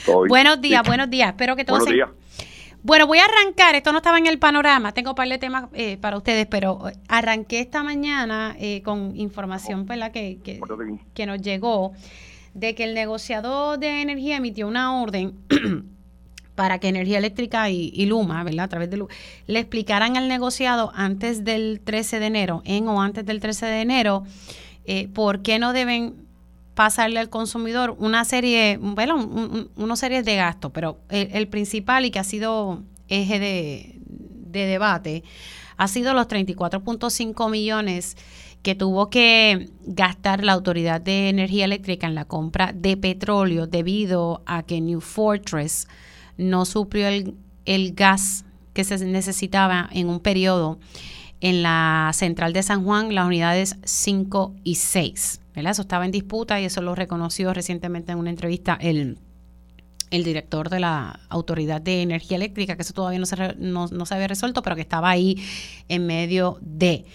buenos 0.27 0.61
días, 0.61 0.83
buenos 0.85 1.09
días. 1.09 1.29
Espero 1.29 1.55
que 1.55 1.65
todos 1.65 1.85
buenos 1.85 2.09
Bueno, 2.83 3.07
voy 3.07 3.17
a 3.17 3.25
arrancar, 3.25 3.73
esto 3.75 3.91
no 3.91 3.97
estaba 3.97 4.17
en 4.17 4.27
el 4.27 4.37
panorama, 4.37 4.93
tengo 4.93 5.11
un 5.11 5.15
par 5.15 5.27
de 5.27 5.37
temas 5.37 5.69
eh, 5.73 5.97
para 5.97 6.17
ustedes, 6.17 6.45
pero 6.45 6.83
arranqué 7.07 7.61
esta 7.61 7.81
mañana 7.81 8.55
eh, 8.59 8.83
con 8.83 9.15
información 9.15 9.87
Que, 9.87 10.39
que, 10.43 10.59
que, 11.13 11.25
nos 11.25 11.41
llegó 11.41 11.93
de 12.53 12.75
que 12.75 12.83
el 12.83 12.93
negociador 12.93 13.79
de 13.79 14.01
energía 14.01 14.37
emitió 14.37 14.67
una 14.67 15.01
orden 15.01 15.33
para 16.55 16.79
que 16.79 16.89
Energía 16.89 17.19
Eléctrica 17.19 17.69
y, 17.69 18.05
Luma, 18.05 18.43
¿verdad? 18.43 18.65
A 18.65 18.67
través 18.67 18.89
de 18.89 18.97
Luma, 18.97 19.13
le 19.47 19.59
explicaran 19.59 20.17
al 20.17 20.27
negociado 20.27 20.91
antes 20.93 21.45
del 21.45 21.79
13 21.81 22.19
de 22.19 22.25
enero, 22.25 22.61
en 22.65 22.89
o 22.89 23.01
antes 23.01 23.25
del 23.25 23.39
13 23.39 23.65
de 23.65 23.81
enero, 23.81 24.23
eh, 24.83 25.07
por 25.07 25.41
qué 25.41 25.57
no 25.57 25.71
deben 25.71 26.28
pasarle 26.79 27.19
al 27.19 27.29
consumidor 27.29 27.97
una 27.99 28.23
serie, 28.23 28.77
bueno, 28.81 29.67
una 29.75 29.97
serie 29.97 30.23
de 30.23 30.37
gastos, 30.37 30.71
pero 30.73 31.01
el, 31.09 31.45
principal 31.49 32.05
y 32.05 32.09
que 32.09 32.19
ha 32.19 32.23
sido 32.23 32.83
eje 33.09 33.37
de, 33.37 33.99
debate 34.65 35.25
ha 35.75 35.89
sido 35.89 36.13
los 36.13 36.29
34.5 36.29 37.51
millones 37.51 38.15
que 38.61 38.75
tuvo 38.75 39.09
que 39.09 39.71
gastar 39.87 40.45
la 40.45 40.53
Autoridad 40.53 41.01
de 41.01 41.27
Energía 41.27 41.65
Eléctrica 41.65 42.07
en 42.07 42.15
la 42.15 42.23
compra 42.23 42.71
de 42.73 42.95
petróleo 42.95 43.67
debido 43.67 44.41
a 44.45 44.63
que 44.63 44.79
New 44.79 45.01
Fortress 45.01 45.85
no 46.37 46.63
suplió 46.63 47.09
el, 47.09 47.35
el 47.65 47.93
gas 47.93 48.45
que 48.71 48.85
se 48.85 49.05
necesitaba 49.05 49.89
en 49.91 50.07
un 50.07 50.21
periodo 50.21 50.79
en 51.41 51.61
la 51.61 52.11
central 52.13 52.53
de 52.53 52.63
San 52.63 52.85
Juan 52.85 53.13
las 53.13 53.27
unidades 53.27 53.75
5 53.83 54.55
y 54.63 54.75
6. 54.75 55.41
Eso 55.67 55.83
estaba 55.83 56.05
en 56.05 56.11
disputa 56.11 56.59
y 56.59 56.65
eso 56.65 56.81
lo 56.81 56.95
reconoció 56.95 57.53
recientemente 57.53 58.11
en 58.11 58.17
una 58.17 58.29
entrevista 58.29 58.77
el, 58.79 59.17
el 60.11 60.23
director 60.23 60.69
de 60.69 60.79
la 60.79 61.19
Autoridad 61.29 61.81
de 61.81 62.01
Energía 62.01 62.37
Eléctrica, 62.37 62.75
que 62.75 62.81
eso 62.81 62.93
todavía 62.93 63.19
no 63.19 63.25
se, 63.25 63.55
no, 63.57 63.87
se 63.87 64.13
había 64.13 64.27
resuelto, 64.27 64.61
pero 64.61 64.75
que 64.75 64.81
estaba 64.81 65.09
ahí 65.09 65.43
en 65.87 66.05
medio 66.05 66.57
de... 66.61 67.05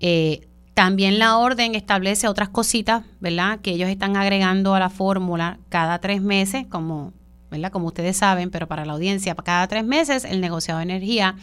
Eh, 0.00 0.46
también 0.74 1.20
la 1.20 1.38
orden 1.38 1.76
establece 1.76 2.26
otras 2.26 2.48
cositas, 2.48 3.04
¿verdad? 3.20 3.60
Que 3.60 3.70
ellos 3.70 3.88
están 3.88 4.16
agregando 4.16 4.74
a 4.74 4.80
la 4.80 4.90
fórmula 4.90 5.58
cada 5.68 6.00
tres 6.00 6.20
meses, 6.20 6.66
como, 6.66 7.12
¿verdad? 7.48 7.70
Como 7.70 7.86
ustedes 7.86 8.16
saben, 8.16 8.50
pero 8.50 8.66
para 8.66 8.84
la 8.84 8.94
audiencia, 8.94 9.36
cada 9.36 9.68
tres 9.68 9.84
meses 9.84 10.24
el 10.24 10.40
negociado 10.40 10.78
de 10.78 10.84
energía 10.84 11.36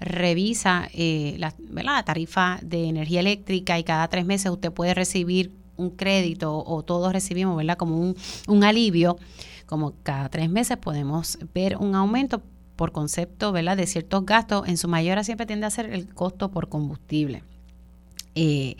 revisa 0.00 0.88
eh, 0.92 1.36
la, 1.38 1.54
la, 1.70 2.02
tarifa 2.02 2.58
de 2.62 2.88
energía 2.88 3.20
eléctrica 3.20 3.78
y 3.78 3.84
cada 3.84 4.08
tres 4.08 4.26
meses 4.26 4.50
usted 4.50 4.72
puede 4.72 4.92
recibir 4.92 5.52
un 5.76 5.90
crédito 5.90 6.64
o 6.64 6.82
todos 6.82 7.12
recibimos, 7.12 7.56
¿verdad? 7.56 7.76
Como 7.76 7.98
un, 7.98 8.16
un 8.48 8.64
alivio, 8.64 9.16
como 9.66 9.94
cada 10.02 10.28
tres 10.28 10.50
meses 10.50 10.76
podemos 10.76 11.38
ver 11.54 11.76
un 11.76 11.94
aumento 11.94 12.42
por 12.76 12.92
concepto, 12.92 13.52
¿verdad? 13.52 13.76
De 13.76 13.86
ciertos 13.86 14.26
gastos, 14.26 14.68
en 14.68 14.76
su 14.76 14.88
mayoría 14.88 15.24
siempre 15.24 15.46
tiende 15.46 15.66
a 15.66 15.70
ser 15.70 15.92
el 15.92 16.12
costo 16.12 16.50
por 16.50 16.68
combustible. 16.68 17.42
Eh, 18.34 18.76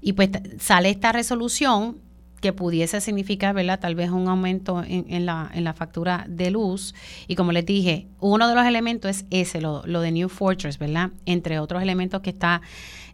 y 0.00 0.12
pues 0.12 0.30
sale 0.58 0.90
esta 0.90 1.12
resolución 1.12 1.98
que 2.40 2.52
pudiese 2.52 3.00
significar, 3.00 3.54
¿verdad? 3.54 3.80
Tal 3.80 3.94
vez 3.94 4.10
un 4.10 4.28
aumento 4.28 4.82
en, 4.86 5.26
la, 5.26 5.50
en 5.52 5.64
la 5.64 5.72
factura 5.72 6.24
de 6.28 6.50
luz. 6.50 6.94
Y 7.26 7.34
como 7.34 7.52
les 7.52 7.66
dije, 7.66 8.06
uno 8.20 8.48
de 8.48 8.54
los 8.54 8.64
elementos 8.64 9.10
es 9.10 9.24
ese, 9.30 9.60
lo, 9.60 9.82
lo 9.86 10.00
de 10.00 10.12
New 10.12 10.28
Fortress, 10.28 10.78
¿verdad? 10.78 11.10
Entre 11.26 11.58
otros 11.58 11.82
elementos 11.82 12.20
que 12.20 12.30
está 12.30 12.62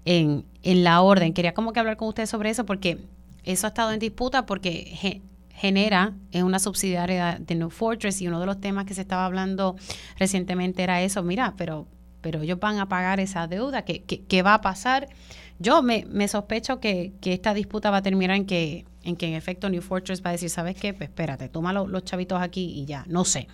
en, 0.05 0.45
en 0.63 0.85
la 0.85 1.01
orden. 1.01 1.33
Quería 1.33 1.55
como 1.55 1.73
que 1.73 1.81
hablar 1.81 1.97
con 1.97 2.09
ustedes 2.09 2.29
sobre 2.29 2.51
eso 2.51 2.67
porque 2.67 2.99
eso 3.45 3.67
ha 3.67 3.69
estado 3.69 3.93
en 3.93 3.99
disputa 3.99 4.47
porque 4.47 5.21
genera, 5.51 6.15
es 6.33 6.43
una 6.43 6.59
subsidiaria 6.59 7.39
de 7.41 7.55
New 7.55 7.71
Fortress 7.71 8.21
y 8.21 8.29
uno 8.29 8.41
de 8.41 8.47
los 8.47 8.61
temas 8.61 8.85
que 8.85 8.95
se 8.95 9.03
estaba 9.03 9.25
hablando 9.25 9.77
recientemente 10.19 10.83
era 10.83 11.03
eso, 11.03 11.23
mira, 11.23 11.55
pero, 11.57 11.87
pero 12.21 12.43
ellos 12.43 12.59
van 12.59 12.79
a 12.79 12.89
pagar 12.89 13.21
esa 13.21 13.47
deuda, 13.47 13.83
¿qué, 13.83 14.03
qué, 14.03 14.43
va 14.43 14.55
a 14.55 14.61
pasar? 14.61 15.09
Yo 15.59 15.83
me, 15.83 16.05
me 16.09 16.27
sospecho 16.29 16.81
que, 16.81 17.13
esta 17.23 17.55
disputa 17.55 17.91
va 17.91 17.99
a 17.99 18.03
terminar 18.03 18.37
en 18.37 18.47
que 18.47 18.85
en 19.05 19.17
que 19.17 19.27
en 19.27 19.35
efecto 19.35 19.69
New 19.69 19.83
Fortress 19.83 20.23
va 20.25 20.31
a 20.31 20.33
decir, 20.33 20.49
¿sabes 20.49 20.77
qué? 20.77 20.95
Pues 20.95 21.11
espérate, 21.11 21.49
toma 21.51 21.73
los 21.73 22.05
chavitos 22.05 22.41
aquí 22.41 22.73
y 22.75 22.87
ya, 22.87 23.05
no 23.07 23.27
sé. 23.27 23.49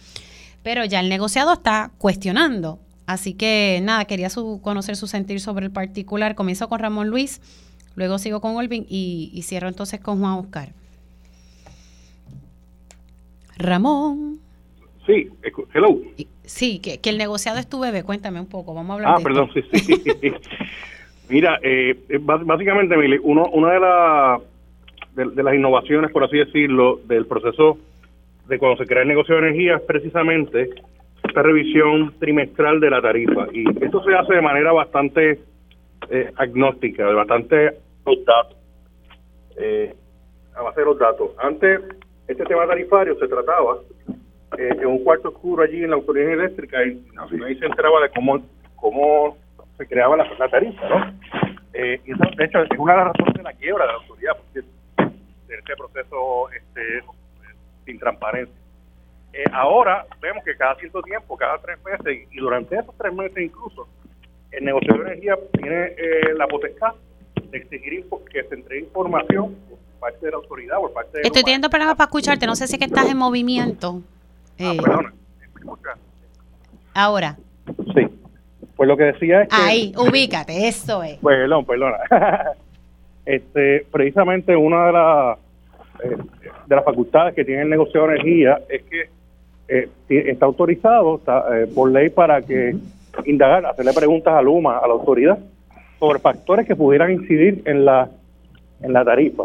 Pero 0.63 0.85
ya 0.85 1.01
el 1.01 1.09
negociado 1.09 1.53
está 1.53 1.91
cuestionando. 1.99 2.79
Así 3.07 3.35
que 3.35 3.81
nada, 3.83 4.05
quería 4.05 4.31
su, 4.31 4.61
conocer 4.63 4.97
su 4.97 5.09
sentir 5.09 5.41
sobre 5.41 5.67
el 5.67 5.73
particular. 5.73 6.37
Comienzo 6.37 6.69
con 6.69 6.79
Ramón 6.79 7.09
Luis, 7.09 7.41
luego 7.97 8.19
sigo 8.19 8.41
con 8.41 8.57
Olvin 8.57 8.87
y, 8.89 9.41
cierro 9.43 9.69
entonces 9.69 10.01
con 10.01 10.21
Juan 10.21 10.35
Oscar. 10.35 10.69
Ramón. 13.57 14.39
Sí, 15.07 15.29
hello. 15.75 15.99
Sí, 16.45 16.79
que, 16.79 16.99
el 17.03 17.19
negociado 17.19 17.59
es 17.59 17.69
tu 17.69 17.81
bebé. 17.81 18.03
Cuéntame 18.03 18.41
un 18.41 18.49
poco, 18.49 18.75
vamos 18.75 18.91
a 18.91 18.95
hablar 18.95 19.15
ah, 19.19 19.23
perdón, 19.23 19.51
sí, 19.53 19.63
sí. 19.73 20.03
Mira, 21.29 21.59
eh, 21.63 21.97
básicamente, 22.21 22.97
uno, 23.23 23.47
una 23.53 23.73
de 23.73 23.81
las 23.81 24.41
de, 25.15 25.43
las 25.43 25.55
innovaciones, 25.55 26.11
por 26.11 26.25
así 26.25 26.39
decirlo, 26.39 27.01
del 27.05 27.27
proceso 27.27 27.79
de 28.49 28.59
cuando 28.59 28.83
se 28.83 28.89
crea 28.89 29.03
el 29.03 29.09
negocio 29.09 29.37
de 29.37 29.43
energía 29.43 29.77
es 29.77 29.83
precisamente 29.83 30.71
esta 31.23 31.43
revisión 31.43 32.15
trimestral 32.19 32.81
de 32.81 32.91
la 32.91 33.01
tarifa. 33.01 33.47
Y 33.53 33.65
esto 33.85 34.03
se 34.03 34.15
hace 34.15 34.35
de 34.35 34.43
manera 34.43 34.73
bastante 34.73 35.39
eh, 36.11 36.33
agnóstica, 36.37 37.07
de 37.07 37.15
bastante 37.15 37.79
los 38.05 38.25
datos, 38.25 38.57
eh, 39.57 39.95
a 40.55 40.63
base 40.63 40.81
de 40.81 40.87
los 40.87 40.99
datos. 40.99 41.31
Antes, 41.39 41.81
este 42.27 42.45
tema 42.45 42.67
tarifario 42.67 43.17
se 43.19 43.29
trataba 43.29 43.79
eh, 44.59 44.77
en 44.81 44.87
un 44.87 45.05
cuarto 45.05 45.29
oscuro 45.29 45.63
allí 45.63 45.83
en 45.83 45.91
la 45.91 45.97
autoridad 45.97 46.33
eléctrica 46.33 46.85
y 46.85 47.01
ahí 47.45 47.59
se 47.59 47.67
enteraba 47.67 48.01
de 48.03 48.11
cómo, 48.11 48.41
cómo 48.77 49.37
se 49.79 49.87
creaba 49.87 50.17
la, 50.17 50.49
tarifa, 50.49 50.89
¿no? 50.89 51.15
Eh, 51.73 52.01
y 52.05 52.13
eso, 52.13 52.25
de 52.37 52.45
hecho, 52.45 52.63
es 52.63 52.79
una 52.79 52.93
de 52.93 52.99
las 52.99 53.09
razones 53.09 53.35
de 53.35 53.43
la 53.43 53.53
quiebra 53.53 53.87
de 53.87 53.93
la 53.93 53.99
autoridad, 53.99 54.37
porque 54.37 54.69
de 55.47 55.55
este 55.55 55.77
proceso 55.77 56.51
este, 56.51 56.83
sin 57.85 57.99
transparencia. 57.99 58.55
Eh, 59.33 59.45
ahora 59.53 60.05
vemos 60.21 60.45
que 60.45 60.57
cada 60.57 60.75
cierto 60.77 61.01
tiempo, 61.03 61.37
cada 61.37 61.59
tres 61.59 61.79
meses, 61.85 62.29
y 62.31 62.37
durante 62.39 62.77
esos 62.77 62.97
tres 62.99 63.15
meses 63.15 63.39
incluso, 63.39 63.89
el 64.53 64.65
negocio 64.65 64.95
de 64.95 65.01
energía 65.01 65.39
tiene 65.53 65.85
eh, 65.97 66.35
la 66.37 66.47
potestad 66.47 66.95
de 67.51 67.59
exigir 67.59 68.05
que 68.33 68.43
se 68.45 68.55
entregue 68.55 68.83
información 68.83 69.57
por 69.69 69.79
parte 70.01 70.27
de 70.27 70.33
la 70.33 70.39
autoridad, 70.39 70.77
por 70.79 70.93
parte 70.93 71.19
de... 71.19 71.23
Estoy 71.25 71.43
teniendo 71.43 71.69
problemas 71.69 71.97
para 71.97 72.07
escucharte, 72.07 72.47
no 72.47 72.57
sé 72.57 72.67
si 72.67 72.75
es 72.75 72.79
que 72.79 72.87
estás 72.87 73.11
en 73.11 73.17
movimiento. 73.17 74.03
Ah, 74.59 74.73
eh. 74.75 74.79
perdona, 74.83 75.13
Ahora. 76.95 77.37
Sí. 77.95 78.07
Pues 78.77 78.89
lo 78.89 78.97
que 78.97 79.05
decía 79.05 79.43
es 79.43 79.49
que... 79.49 79.57
Ahí, 79.57 79.93
ubícate, 79.97 80.69
eso 80.69 81.03
es. 81.03 81.19
Perdón, 81.19 81.65
perdona. 81.65 81.99
este, 83.27 83.87
precisamente 83.91 84.57
una 84.57 84.87
de 84.87 84.93
las 84.93 85.39
eh, 86.03 86.17
de 86.67 86.77
las 86.77 86.85
facultades 86.85 87.35
que 87.35 87.45
tiene 87.45 87.63
el 87.63 87.69
negocio 87.69 88.01
de 88.01 88.15
energía 88.15 88.61
es 88.69 88.83
que 88.85 89.11
eh, 89.69 89.89
está 90.09 90.47
autorizado 90.47 91.17
está, 91.17 91.45
por 91.75 91.91
ley 91.91 92.09
para 92.09 92.41
que 92.43 92.75
indagar, 93.27 93.67
hacerle 93.67 93.93
preguntas 93.93 94.35
a 94.35 94.43
Luma, 94.43 94.79
a 94.79 94.87
la 94.87 94.95
autoridad, 94.95 95.39
sobre 95.99 96.19
factores 96.19 96.67
que 96.67 96.77
pudieran 96.77 97.13
incidir 97.13 97.63
en 97.67 97.85
la, 97.85 98.09
en 98.83 98.93
la 98.93 99.05
tarifa. 99.05 99.45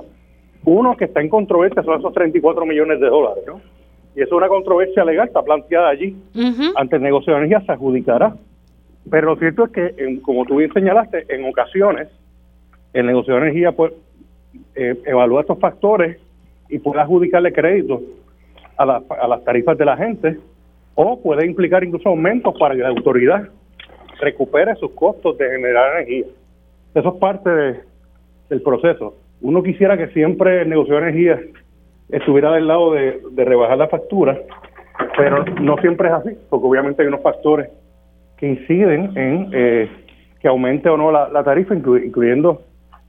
Uno 0.64 0.96
que 0.98 1.06
está 1.06 1.22
en 1.22 1.30
controversia 1.30 1.84
son 1.84 2.00
esos 2.00 2.14
34 2.14 2.66
millones 2.66 3.00
de 3.00 3.08
dólares, 3.08 3.44
¿no? 3.46 3.62
Y 4.16 4.22
eso 4.22 4.36
es 4.36 4.38
una 4.38 4.48
controversia 4.48 5.04
legal, 5.04 5.28
está 5.28 5.44
planteada 5.44 5.90
allí. 5.90 6.16
Ante 6.76 6.96
el 6.96 7.02
negocio 7.02 7.34
de 7.34 7.40
energía 7.40 7.62
se 7.66 7.72
adjudicará. 7.74 8.36
Pero 9.10 9.28
lo 9.28 9.36
cierto 9.36 9.66
es 9.66 9.72
que, 9.72 10.20
como 10.22 10.46
tú 10.46 10.58
bien 10.58 10.72
señalaste, 10.74 11.26
en 11.30 11.46
ocasiones 11.46 12.08
el 12.94 13.06
negocio 13.06 13.36
de 13.36 13.42
energía 13.42 13.74
pues, 13.74 13.92
eh, 14.74 14.96
evalúa 15.06 15.42
estos 15.42 15.60
factores 15.60 16.18
y 16.70 16.80
puede 16.80 17.02
adjudicarle 17.02 17.52
crédito 17.52 18.02
a, 18.78 18.84
a 18.84 19.28
las 19.28 19.44
tarifas 19.44 19.78
de 19.78 19.86
la 19.86 19.98
gente 19.98 20.38
o 20.96 21.22
puede 21.22 21.46
implicar 21.46 21.84
incluso 21.84 22.10
aumentos 22.10 22.56
para 22.58 22.74
que 22.74 22.82
la 22.82 22.90
autoridad 22.90 23.50
recupere 24.20 24.76
sus 24.76 24.92
costos 24.92 25.38
de 25.38 25.50
generar 25.50 25.96
energía. 25.96 26.26
Eso 26.94 27.10
es 27.10 27.16
parte 27.20 27.50
del 28.50 28.62
proceso. 28.62 29.16
Uno 29.42 29.62
quisiera 29.64 29.98
que 29.98 30.08
siempre 30.08 30.62
el 30.62 30.70
negocio 30.70 30.96
de 30.96 31.02
energía 31.02 31.40
estuviera 32.10 32.54
del 32.54 32.68
lado 32.68 32.94
de, 32.94 33.20
rebajar 33.36 33.78
la 33.78 33.88
factura, 33.88 34.40
pero 35.18 35.44
no 35.62 35.78
siempre 35.78 36.08
es 36.08 36.14
así, 36.14 36.30
porque 36.50 36.68
obviamente 36.68 37.02
hay 37.02 37.08
unos 37.08 37.22
factores 37.22 37.70
que 38.38 38.48
inciden 38.48 39.12
en 39.18 39.50
eh, 39.54 39.90
que 40.40 40.48
aumente 40.48 40.90
o 40.90 40.98
no 40.98 41.12
la, 41.12 41.44
tarifa, 41.44 41.76
incluyendo 41.76 42.62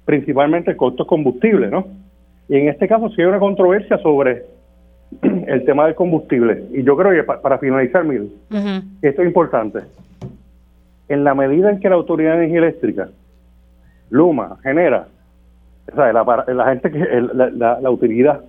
principalmente 0.04 0.70
el 0.70 0.76
costo 0.76 1.06
combustible, 1.06 1.68
¿no? 1.68 1.86
Y 2.48 2.56
en 2.56 2.68
este 2.68 2.86
caso 2.86 3.08
sí 3.10 3.20
hay 3.20 3.26
una 3.26 3.38
controversia 3.38 3.98
sobre 3.98 4.44
el 5.22 5.64
tema 5.64 5.86
del 5.86 5.94
combustible. 5.94 6.64
Y 6.72 6.82
yo 6.82 6.96
creo 6.96 7.12
que 7.12 7.24
para 7.24 7.58
finalizar, 7.58 8.04
Mil, 8.04 8.32
esto 9.02 9.22
es 9.22 9.26
importante. 9.26 9.80
En 11.08 11.24
la 11.24 11.34
medida 11.34 11.70
en 11.70 11.80
que 11.80 11.88
la 11.88 11.94
Autoridad 11.94 12.32
de 12.32 12.38
Energía 12.38 12.58
Eléctrica, 12.58 13.08
Luma, 14.10 14.56
genera, 14.62 15.08
o 15.92 15.94
sea, 15.94 16.12
la, 16.12 16.64
gente 16.66 16.90
que, 16.90 16.98
la, 17.32 17.80
la, 17.80 17.90
utilidad, 17.90 18.40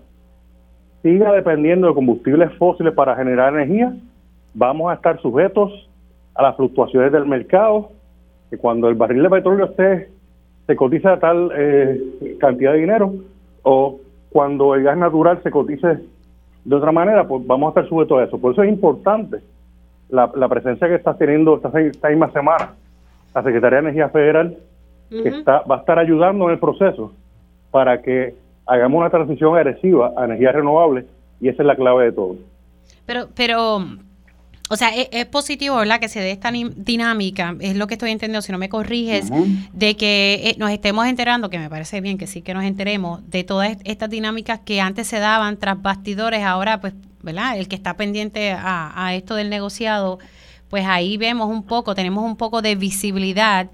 siga 1.03 1.31
dependiendo 1.33 1.87
de 1.87 1.93
combustibles 1.93 2.51
fósiles 2.53 2.93
para 2.93 3.15
generar 3.15 3.53
energía, 3.53 3.93
vamos 4.53 4.91
a 4.91 4.95
estar 4.95 5.21
sujetos 5.21 5.87
a 6.33 6.43
las 6.43 6.55
fluctuaciones 6.55 7.11
del 7.11 7.25
mercado, 7.25 7.91
que 8.49 8.57
cuando 8.57 8.89
el 8.89 8.95
barril 8.95 9.23
de 9.23 9.29
petróleo 9.29 9.65
esté, 9.65 10.09
se 10.65 10.75
cotiza 10.75 11.19
tal 11.19 11.51
eh, 11.55 12.37
cantidad 12.39 12.73
de 12.73 12.79
dinero, 12.79 13.13
o 13.63 13.99
cuando 14.29 14.75
el 14.75 14.83
gas 14.83 14.97
natural 14.97 15.41
se 15.43 15.51
cotice 15.51 15.99
de 16.65 16.75
otra 16.75 16.91
manera, 16.91 17.27
pues 17.27 17.45
vamos 17.47 17.67
a 17.67 17.69
estar 17.69 17.89
sujetos 17.89 18.19
a 18.19 18.23
eso. 18.25 18.37
Por 18.37 18.53
eso 18.53 18.63
es 18.63 18.69
importante 18.69 19.37
la, 20.09 20.47
presencia 20.49 20.87
que 20.87 20.95
está 20.95 21.15
teniendo 21.15 21.55
esta, 21.55 21.79
esta 21.79 22.09
misma 22.09 22.31
semana 22.31 22.73
la 23.33 23.43
Secretaría 23.43 23.81
de 23.81 23.89
Energía 23.89 24.09
Federal, 24.09 24.57
que 25.09 25.29
está, 25.29 25.59
va 25.61 25.75
a 25.75 25.79
estar 25.79 25.99
ayudando 25.99 26.45
en 26.45 26.51
el 26.51 26.59
proceso 26.59 27.13
para 27.69 28.01
que 28.01 28.35
hagamos 28.65 28.99
una 28.99 29.09
transición 29.09 29.55
agresiva 29.55 30.11
a 30.17 30.25
energías 30.25 30.55
renovables 30.55 31.05
y 31.39 31.49
esa 31.49 31.61
es 31.61 31.67
la 31.67 31.75
clave 31.75 32.05
de 32.05 32.11
todo. 32.13 32.35
Pero, 33.05 33.27
pero 33.35 33.79
o 34.69 34.75
sea, 34.75 34.95
e, 34.95 35.07
es, 35.11 35.25
positivo, 35.27 35.75
¿verdad? 35.77 35.99
Que 35.99 36.09
se 36.09 36.19
dé 36.19 36.31
esta 36.31 36.51
dinámica, 36.51 37.55
es 37.59 37.77
lo 37.77 37.87
que 37.87 37.93
estoy 37.93 38.11
entendiendo, 38.11 38.41
si 38.41 38.51
no 38.51 38.57
me 38.57 38.69
corriges, 38.69 39.29
de 39.71 39.95
que 39.95 40.41
eh, 40.43 40.55
nos 40.57 40.71
estemos 40.71 41.05
enterando, 41.07 41.49
que 41.49 41.59
me 41.59 41.69
parece 41.69 42.01
bien 42.01 42.17
que 42.17 42.27
sí 42.27 42.41
que 42.41 42.53
nos 42.53 42.63
enteremos, 42.63 43.27
de 43.29 43.43
todas 43.43 43.77
estas 43.85 44.09
dinámicas 44.09 44.59
que 44.59 44.81
antes 44.81 45.07
se 45.07 45.19
daban 45.19 45.57
tras 45.57 45.81
bastidores, 45.81 46.43
ahora, 46.43 46.81
pues, 46.81 46.93
¿verdad? 47.27 47.59
El 47.59 47.67
que 47.67 47.75
está 47.75 47.93
pendiente 47.95 48.51
a, 48.51 49.13
esto 49.13 49.35
del 49.35 49.51
negociado, 49.51 50.17
pues 50.69 50.87
ahí 50.87 51.17
vemos 51.17 51.47
un 51.47 51.63
poco, 51.63 51.93
tenemos 51.93 52.23
un 52.23 52.37
poco 52.37 52.63
de 52.63 52.75
visibilidad 52.75 53.69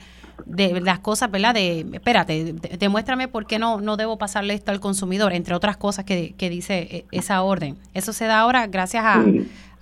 de 0.46 0.82
las 0.82 1.00
cosas, 1.00 1.32
¿verdad? 1.32 1.54
De, 1.54 1.86
espérate, 1.94 2.54
demuéstrame 2.78 3.30
por 3.30 3.46
qué 3.46 3.60
no, 3.60 3.80
no 3.80 3.96
debo 3.96 4.18
pasarle 4.18 4.54
esto 4.54 4.72
al 4.72 4.82
consumidor, 4.82 5.32
entre 5.32 5.56
otras 5.56 5.78
cosas 5.78 6.04
que, 6.04 6.34
que 6.38 6.50
dice 6.50 6.88
eh, 6.92 7.06
esa 7.12 7.42
orden. 7.44 7.78
Eso 7.94 8.12
se 8.12 8.26
da 8.26 8.40
ahora 8.40 8.68
gracias 8.68 9.06
a 9.06 9.24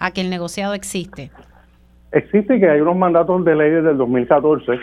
a 0.01 0.11
que 0.11 0.21
el 0.21 0.29
negociado 0.29 0.73
existe? 0.73 1.31
Existe 2.11 2.59
que 2.59 2.69
hay 2.69 2.81
unos 2.81 2.97
mandatos 2.97 3.45
de 3.45 3.55
ley 3.55 3.69
desde 3.69 3.91
el 3.91 3.97
2014 3.97 4.73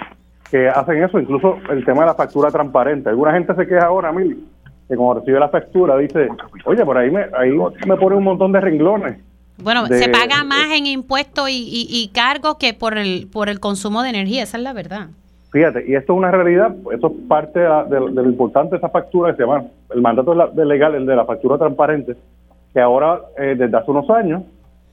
que 0.50 0.66
hacen 0.66 1.02
eso, 1.02 1.20
incluso 1.20 1.58
el 1.68 1.84
tema 1.84 2.02
de 2.02 2.06
la 2.06 2.14
factura 2.14 2.50
transparente. 2.50 3.10
Alguna 3.10 3.32
gente 3.32 3.54
se 3.54 3.66
queja 3.66 3.84
ahora, 3.84 4.12
Mil, 4.12 4.42
que 4.88 4.96
cuando 4.96 5.20
recibe 5.20 5.38
la 5.38 5.48
factura 5.48 5.96
dice, 5.98 6.28
oye, 6.64 6.84
por 6.84 6.96
ahí 6.96 7.10
me, 7.10 7.26
ahí 7.36 7.50
me 7.86 7.96
pone 7.96 8.16
un 8.16 8.24
montón 8.24 8.52
de 8.52 8.60
renglones. 8.60 9.18
Bueno, 9.62 9.86
se 9.86 10.08
paga 10.08 10.44
más 10.44 10.70
en 10.72 10.86
impuestos 10.86 11.50
y, 11.50 11.86
y, 11.90 12.08
cargos 12.14 12.56
que 12.58 12.74
por 12.74 12.96
el, 12.96 13.28
por 13.32 13.48
el 13.48 13.58
consumo 13.58 14.02
de 14.02 14.10
energía, 14.10 14.44
esa 14.44 14.56
es 14.56 14.62
la 14.62 14.72
verdad. 14.72 15.08
Fíjate, 15.50 15.84
y 15.88 15.94
esto 15.94 16.12
es 16.12 16.16
una 16.16 16.30
realidad, 16.30 16.74
eso 16.94 17.08
es 17.08 17.26
parte 17.26 17.58
de, 17.58 18.00
lo 18.00 18.24
importante 18.24 18.72
de 18.72 18.76
esa 18.76 18.88
factura 18.88 19.32
que 19.32 19.38
se 19.38 19.42
llama 19.42 19.64
el 19.92 20.00
mandato 20.00 20.34
de 20.52 20.64
legal, 20.64 20.94
el 20.94 21.06
de 21.06 21.16
la 21.16 21.24
factura 21.24 21.58
transparente, 21.58 22.14
que 22.72 22.80
ahora, 22.80 23.20
eh, 23.36 23.56
desde 23.58 23.76
hace 23.76 23.90
unos 23.90 24.08
años, 24.10 24.42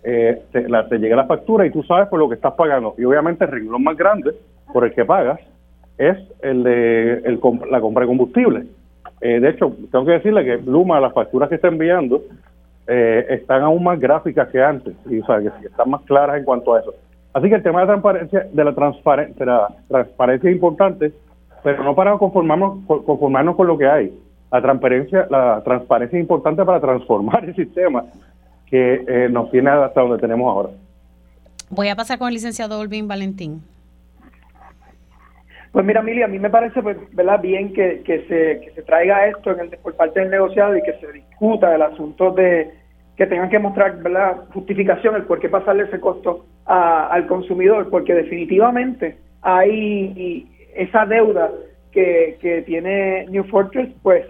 eh, 0.04 0.42
te, 0.52 0.68
la, 0.68 0.88
te, 0.88 0.98
llega 0.98 1.16
la 1.16 1.26
factura 1.26 1.66
y 1.66 1.72
tú 1.72 1.84
sabes 1.84 2.08
por 2.08 2.20
lo 2.20 2.30
que 2.30 2.36
estás 2.36 2.54
pagando. 2.54 2.96
Y 2.98 3.04
obviamente 3.04 3.44
el 3.44 3.52
renglón 3.52 3.84
más 3.84 3.98
grande 3.98 4.34
por 4.72 4.86
el 4.86 4.94
que 4.94 5.06
pagas 5.06 5.40
es 5.98 6.18
el 6.42 6.64
de 6.64 7.14
el, 7.26 7.40
la 7.70 7.82
compra 7.82 8.02
de 8.02 8.08
combustible. 8.08 8.66
Eh, 9.22 9.40
de 9.40 9.50
hecho, 9.50 9.76
tengo 9.92 10.06
que 10.06 10.12
decirle 10.12 10.44
que 10.44 10.58
Luma, 10.58 11.00
las 11.00 11.14
facturas 11.14 11.50
que 11.50 11.56
está 11.56 11.68
enviando, 11.68 12.22
eh, 12.88 13.26
están 13.30 13.64
aún 13.64 13.84
más 13.84 14.00
gráficas 14.00 14.50
que 14.50 14.62
antes, 14.62 14.94
y 15.10 15.20
o 15.20 15.26
sea, 15.26 15.40
que 15.40 15.68
están 15.68 15.90
más 15.90 16.02
claras 16.02 16.38
en 16.38 16.44
cuanto 16.44 16.74
a 16.74 16.82
eso. 16.82 16.94
Así 17.34 17.50
que 17.50 17.56
el 17.56 17.64
tema 17.64 17.82
de 17.82 17.88
la 17.88 17.94
transparencia, 18.02 18.48
de 18.52 18.64
la, 18.64 19.68
transparencia, 19.88 20.50
es 20.50 20.56
importante, 20.56 21.12
pero 21.64 21.84
no 21.84 21.96
para 21.96 22.18
conformarnos, 22.18 22.86
conformarnos 22.86 23.56
con 23.56 23.68
lo 23.68 23.78
que 23.78 23.88
hay. 23.88 24.14
La 24.52 24.62
transparencia, 24.62 25.28
la 25.30 25.62
transparencia 25.66 26.18
es 26.18 26.22
importante 26.22 26.64
para 26.64 26.80
transformar 26.80 27.44
el 27.44 27.56
sistema 27.56 28.06
que 28.68 29.04
eh, 29.08 29.28
nos 29.30 29.52
tiene 29.52 29.70
hasta 29.70 30.00
donde 30.00 30.18
tenemos 30.18 30.50
ahora. 30.50 30.70
Voy 31.70 31.90
a 31.90 31.96
pasar 31.96 32.20
con 32.20 32.30
el 32.30 32.36
licenciado 32.36 32.80
Olvin 32.80 33.08
Valentín. 33.08 33.62
Pues 35.76 35.86
mira, 35.86 36.02
Mili, 36.02 36.24
a 36.24 36.30
mí 36.30 36.40
me 36.40 36.50
parece 36.50 36.82
pues, 36.82 36.96
¿verdad? 37.12 37.42
bien 37.42 37.74
que, 37.74 38.02
que, 38.06 38.20
se, 38.30 38.62
que 38.62 38.72
se 38.76 38.82
traiga 38.84 39.28
esto 39.28 39.52
en 39.52 39.60
el, 39.60 39.70
por 39.80 39.94
parte 39.94 40.22
del 40.22 40.30
negociado 40.30 40.74
y 40.78 40.82
que 40.82 40.94
se 41.02 41.12
discuta 41.12 41.76
el 41.76 41.82
asunto 41.82 42.32
de 42.32 42.72
que 43.18 43.28
tengan 43.28 43.50
que 43.50 43.60
mostrar 43.60 44.02
¿verdad? 44.02 44.38
justificación 44.54 45.18
el 45.18 45.24
por 45.24 45.42
qué 45.42 45.50
pasarle 45.50 45.84
ese 45.84 46.00
costo 46.00 46.46
al 46.64 47.28
consumidor, 47.28 47.90
porque 47.90 48.14
definitivamente 48.14 49.18
hay 49.42 50.48
esa 50.76 51.06
deuda 51.06 51.52
que, 51.92 52.38
que 52.40 52.62
tiene 52.62 53.26
New 53.26 53.44
Fortress, 53.44 53.90
pues 54.02 54.26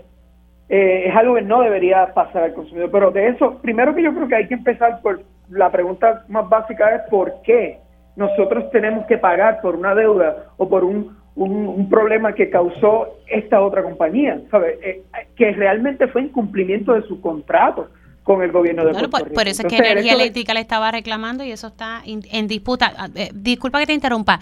eh, 0.70 1.04
es 1.06 1.16
algo 1.16 1.36
que 1.36 1.44
no 1.44 1.62
debería 1.62 2.12
pasar 2.16 2.42
al 2.42 2.54
consumidor. 2.56 2.90
Pero 2.90 3.12
de 3.12 3.28
eso, 3.28 3.60
primero 3.62 3.94
que 3.94 4.02
yo 4.02 4.16
creo 4.16 4.28
que 4.28 4.36
hay 4.36 4.48
que 4.48 4.56
empezar 4.56 5.00
por 5.04 5.22
la 5.52 5.72
pregunta 5.72 6.26
más 6.28 6.50
básica 6.50 6.96
es 6.96 7.02
por 7.12 7.32
qué 7.44 7.78
nosotros 8.16 8.72
tenemos 8.72 9.06
que 9.06 9.20
pagar 9.20 9.62
por 9.62 9.76
una 9.76 9.94
deuda 9.94 10.46
o 10.58 10.68
por 10.68 10.84
un, 10.84 11.24
un, 11.36 11.90
problema 11.90 12.34
que 12.34 12.50
causó 12.50 13.20
esta 13.28 13.62
otra 13.62 13.84
compañía, 13.84 14.42
¿sabe? 14.50 14.80
Eh, 14.82 15.04
que 15.36 15.52
realmente 15.52 16.08
fue 16.08 16.24
incumplimiento 16.24 16.94
de 16.94 17.02
su 17.04 17.20
contrato 17.22 17.90
con 18.24 18.42
el 18.42 18.52
gobierno 18.52 18.86
de 18.86 18.92
Puerto 18.92 19.18
Rico. 19.18 19.34
Por, 19.34 19.48
eso 19.48 19.62
es 19.62 19.68
que 19.68 19.78
Energía 19.78 20.14
Eléctrica 20.14 20.54
le 20.54 20.62
estaba 20.62 20.92
reclamando 20.92 21.44
y 21.44 21.52
eso 21.52 21.68
está 21.68 22.02
en 22.06 22.48
disputa. 22.48 22.92
Ah, 22.98 23.10
eh, 23.16 23.30
disculpa 23.34 23.80
que 23.80 23.86
te 23.86 23.94
interrumpa. 23.94 24.40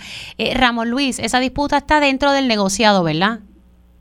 Ramón 0.56 0.90
Luis, 0.90 1.20
esa 1.20 1.40
disputa 1.40 1.78
está 1.78 2.00
dentro 2.00 2.32
del 2.32 2.48
negociado, 2.48 3.04
¿verdad? 3.04 3.40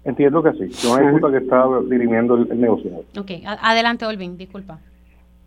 Entiendo 0.04 0.42
que 0.42 0.52
sí, 0.52 0.64
es 0.64 0.84
una 0.84 1.02
disputa 1.02 1.30
que 1.30 1.44
está 1.44 1.64
dirimiendo 1.88 2.34
el, 2.34 2.60
negocio. 2.60 2.90
Ok, 3.16 3.30
adelante 3.44 4.04
Olvin, 4.04 4.36
disculpa. 4.36 4.80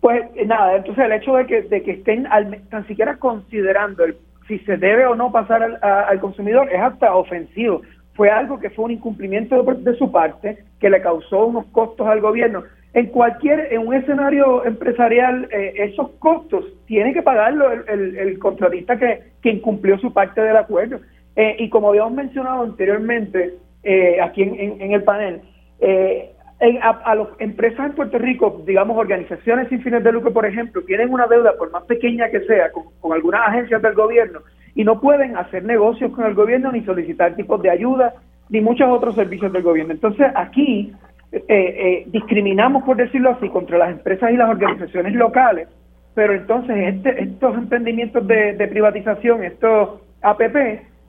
Pues 0.00 0.24
eh, 0.34 0.46
nada, 0.46 0.76
entonces 0.76 1.04
el 1.04 1.12
hecho 1.12 1.34
de 1.34 1.46
que, 1.46 1.62
de 1.62 1.82
que 1.82 1.90
estén 1.92 2.26
al, 2.28 2.62
tan 2.70 2.86
siquiera 2.86 3.18
considerando 3.18 4.04
el, 4.04 4.16
si 4.46 4.58
se 4.60 4.76
debe 4.76 5.06
o 5.06 5.14
no 5.14 5.32
pasar 5.32 5.78
al, 5.82 6.20
consumidor 6.20 6.68
es 6.72 6.80
hasta 6.80 7.14
ofensivo. 7.14 7.82
Fue 8.14 8.30
algo 8.30 8.58
que 8.58 8.70
fue 8.70 8.86
un 8.86 8.92
incumplimiento 8.92 9.62
de, 9.62 9.94
su 9.96 10.10
parte 10.10 10.58
que 10.80 10.90
le 10.90 11.02
causó 11.02 11.46
unos 11.46 11.66
costos 11.66 12.06
al 12.06 12.20
gobierno. 12.20 12.62
En 12.94 13.06
cualquier, 13.06 13.72
en 13.72 13.86
un 13.86 13.94
escenario 13.94 14.64
empresarial, 14.64 15.48
eh, 15.50 15.74
esos 15.76 16.10
costos 16.18 16.64
tiene 16.86 17.12
que 17.12 17.22
pagarlo 17.22 17.70
el, 17.70 18.38
contratista 18.38 18.98
que, 18.98 19.22
que, 19.42 19.50
incumplió 19.50 19.98
su 19.98 20.12
parte 20.14 20.40
del 20.40 20.56
acuerdo. 20.56 21.00
Eh, 21.36 21.56
y 21.58 21.68
como 21.68 21.90
habíamos 21.90 22.14
mencionado 22.14 22.62
anteriormente, 22.62 23.54
eh, 23.82 24.20
aquí 24.20 24.42
en, 24.42 24.92
el 24.92 25.04
panel, 25.04 25.42
eh, 25.78 26.32
a, 26.60 27.14
las 27.14 27.28
empresas 27.38 27.86
en 27.86 27.92
Puerto 27.92 28.18
Rico, 28.18 28.62
digamos 28.66 28.96
organizaciones 28.96 29.68
sin 29.68 29.82
fines 29.82 30.02
de 30.02 30.12
lucro, 30.12 30.32
por 30.32 30.46
ejemplo, 30.46 30.82
tienen 30.82 31.12
una 31.12 31.26
deuda, 31.26 31.52
por 31.58 31.70
más 31.70 31.84
pequeña 31.84 32.30
que 32.30 32.40
sea, 32.40 32.70
con, 32.72 33.12
algunas 33.12 33.46
agencias 33.48 33.82
del 33.82 33.94
gobierno 33.94 34.40
y 34.74 34.84
no 34.84 35.00
pueden 35.00 35.36
hacer 35.36 35.64
negocios 35.64 36.12
con 36.12 36.24
el 36.24 36.34
gobierno 36.34 36.72
ni 36.72 36.82
solicitar 36.84 37.34
tipos 37.34 37.60
de 37.62 37.70
ayuda 37.70 38.14
ni 38.48 38.60
muchos 38.60 38.88
otros 38.88 39.14
servicios 39.14 39.52
del 39.52 39.62
gobierno. 39.62 39.92
Entonces 39.92 40.26
aquí 40.34 40.92
eh, 41.32 42.04
discriminamos, 42.08 42.84
por 42.84 42.96
decirlo 42.96 43.30
así, 43.30 43.48
contra 43.48 43.78
las 43.78 43.90
empresas 43.90 44.30
y 44.30 44.36
las 44.36 44.48
organizaciones 44.48 45.14
locales, 45.14 45.68
pero 46.14 46.32
entonces 46.32 46.94
este, 46.94 47.22
estos 47.22 47.54
emprendimientos 47.56 48.26
de, 48.26 48.66
privatización, 48.70 49.44
estos 49.44 50.00
APP, 50.22 50.56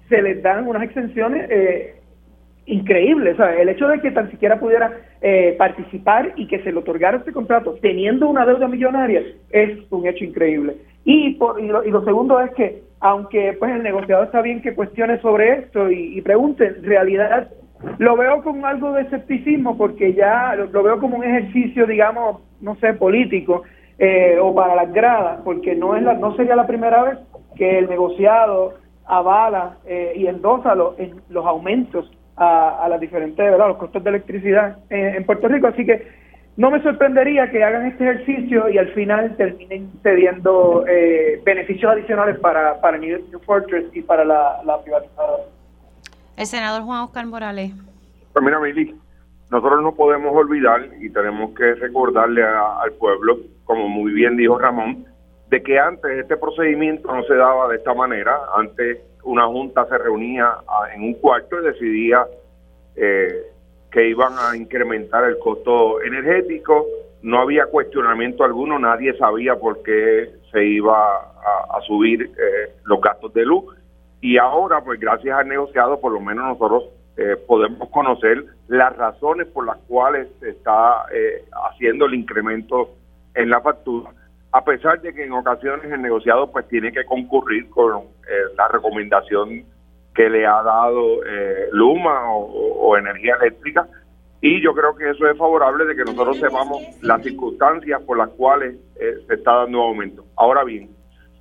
se 0.09 0.21
les 0.21 0.43
dan 0.43 0.67
unas 0.67 0.83
exenciones 0.83 1.49
eh, 1.49 1.95
increíbles. 2.65 3.37
el 3.39 3.69
hecho 3.69 3.87
de 3.87 3.99
que 4.01 4.11
tan 4.11 4.29
siquiera 4.29 4.59
pudiera 4.59 4.91
eh, 5.21 5.55
participar 5.57 6.33
y 6.35 6.47
que 6.47 6.59
se 6.63 6.71
le 6.71 6.79
otorgara 6.79 7.17
este 7.17 7.31
contrato 7.31 7.75
teniendo 7.81 8.29
una 8.29 8.45
deuda 8.45 8.67
millonaria 8.67 9.23
es 9.49 9.79
un 9.91 10.07
hecho 10.07 10.23
increíble. 10.23 10.75
Y, 11.05 11.35
por, 11.35 11.59
y, 11.59 11.67
lo, 11.67 12.03
segundo 12.05 12.39
es 12.39 12.51
que, 12.51 12.83
aunque 12.99 13.55
pues 13.57 13.71
el 13.71 13.83
negociador 13.83 14.25
está 14.25 14.41
bien 14.41 14.61
que 14.61 14.75
cuestione 14.75 15.19
sobre 15.21 15.59
esto 15.59 15.89
y, 15.89 16.17
y 16.17 16.21
pregunte, 16.21 16.67
en 16.67 16.83
realidad 16.83 17.49
lo 17.97 18.17
veo 18.17 18.43
con 18.43 18.65
algo 18.65 18.91
de 18.93 19.03
escepticismo 19.03 19.77
porque 19.77 20.13
ya 20.13 20.55
lo, 20.55 20.83
veo 20.83 20.99
como 20.99 21.17
un 21.17 21.23
ejercicio, 21.23 21.85
digamos, 21.85 22.41
no 22.61 22.75
sé, 22.75 22.93
político 22.93 23.63
eh, 23.99 24.37
o 24.41 24.53
para 24.53 24.75
las 24.75 24.91
gradas, 24.93 25.41
porque 25.43 25.75
no 25.75 25.95
es 25.95 26.03
la, 26.03 26.13
no 26.13 26.35
sería 26.35 26.55
la 26.55 26.67
primera 26.67 27.03
vez 27.03 27.19
que 27.55 27.79
el 27.79 27.89
negociado 27.89 28.75
avala 29.05 29.77
eh, 29.85 30.13
y 30.15 30.27
endosa 30.27 30.75
los, 30.75 30.95
los 31.29 31.45
aumentos 31.45 32.11
a, 32.37 32.85
a 32.85 32.89
las 32.89 32.99
diferentes, 32.99 33.37
¿verdad? 33.37 33.67
los 33.67 33.77
costos 33.77 34.03
de 34.03 34.09
electricidad 34.11 34.77
en, 34.89 35.25
Puerto 35.25 35.47
Rico. 35.47 35.67
Así 35.67 35.85
que 35.85 36.07
no 36.55 36.71
me 36.71 36.81
sorprendería 36.81 37.49
que 37.51 37.63
hagan 37.63 37.87
este 37.87 38.03
ejercicio 38.03 38.69
y 38.69 38.77
al 38.77 38.89
final 38.93 39.35
terminen 39.37 39.91
cediendo 40.01 40.85
eh, 40.87 41.41
beneficios 41.43 41.91
adicionales 41.91 42.39
para, 42.39 42.79
para 42.79 42.97
New, 42.97 43.19
Fortress 43.45 43.85
y 43.93 44.01
para 44.01 44.23
la, 44.23 44.61
la 44.65 44.81
privatizadora. 44.81 45.43
El 46.37 46.45
senador 46.45 46.83
Juan 46.83 47.01
Oscar 47.01 47.25
Morales. 47.25 47.73
Pues 48.33 48.45
mira, 48.45 48.59
Mili, 48.59 48.95
nosotros 49.49 49.81
no 49.81 49.95
podemos 49.95 50.35
olvidar 50.35 50.87
y 50.99 51.09
tenemos 51.09 51.55
que 51.55 51.73
recordarle 51.75 52.43
al 52.43 52.91
pueblo, 52.99 53.37
como 53.63 53.87
muy 53.89 54.11
bien 54.11 54.37
dijo 54.37 54.59
Ramón, 54.59 55.05
de 55.49 55.63
que 55.63 55.79
antes 55.79 56.11
este 56.19 56.37
procedimiento 56.37 57.11
no 57.13 57.23
se 57.23 57.33
daba 57.35 57.69
de 57.69 57.77
esta 57.77 57.93
manera. 57.93 58.37
Antes 58.55 58.99
una 59.27 59.45
junta 59.45 59.85
se 59.87 59.97
reunía 59.97 60.57
ah, 60.67 60.87
en 60.93 61.03
un 61.03 61.13
cuarto 61.15 61.59
y 61.59 61.65
decidía 61.65 62.25
eh, 62.95 63.43
que 63.91 64.09
iban 64.09 64.33
a 64.39 64.55
incrementar 64.55 65.25
el 65.25 65.37
costo 65.39 66.01
energético. 66.01 66.85
No 67.21 67.41
había 67.41 67.65
cuestionamiento 67.65 68.43
alguno, 68.43 68.79
nadie 68.79 69.17
sabía 69.17 69.55
por 69.55 69.83
qué 69.83 70.29
se 70.51 70.63
iba 70.63 71.17
a, 71.17 71.81
subir 71.85 72.23
eh, 72.23 72.71
los 72.85 73.01
gastos 73.01 73.33
de 73.33 73.45
luz. 73.45 73.65
Y 74.21 74.37
ahora, 74.37 74.81
pues 74.81 74.99
gracias 74.99 75.37
al 75.37 75.47
negociado, 75.47 75.99
por 75.99 76.11
lo 76.11 76.21
menos 76.21 76.45
nosotros 76.45 76.85
eh, 77.17 77.35
podemos 77.47 77.89
conocer 77.89 78.45
las 78.67 78.95
razones 78.95 79.47
por 79.47 79.65
las 79.65 79.77
cuales 79.87 80.27
se 80.39 80.49
está 80.49 81.05
haciendo 81.69 82.05
el 82.05 82.13
incremento 82.13 82.89
en 83.35 83.49
la 83.49 83.61
factura 83.61 84.11
a 84.51 84.63
pesar 84.63 85.01
de 85.01 85.13
que 85.13 85.25
en 85.25 85.33
ocasiones 85.33 85.91
el 85.91 86.01
negociado 86.01 86.51
pues 86.51 86.67
tiene 86.67 86.91
que 86.91 87.05
concurrir 87.05 87.69
con 87.69 87.97
eh, 87.97 88.53
la 88.57 88.67
recomendación 88.67 89.65
que 90.15 90.29
le 90.29 90.45
ha 90.45 90.63
dado 90.63 91.23
eh, 91.25 91.67
Luma 91.71 92.33
o, 92.33 92.97
Energía 92.97 93.35
Eléctrica 93.39 93.87
y 94.41 94.61
yo 94.61 94.73
creo 94.73 94.95
que 94.95 95.09
eso 95.09 95.27
es 95.27 95.37
favorable 95.37 95.85
de 95.85 95.95
que 95.95 96.05
nosotros 96.05 96.39
sepamos 96.39 96.81
las 97.01 97.21
circunstancias 97.21 98.01
por 98.03 98.17
las 98.17 98.29
cuales 98.29 98.75
eh, 98.99 99.17
se 99.27 99.33
está 99.35 99.53
dando 99.53 99.81
aumento. 99.81 100.25
Ahora 100.35 100.63
bien, 100.63 100.89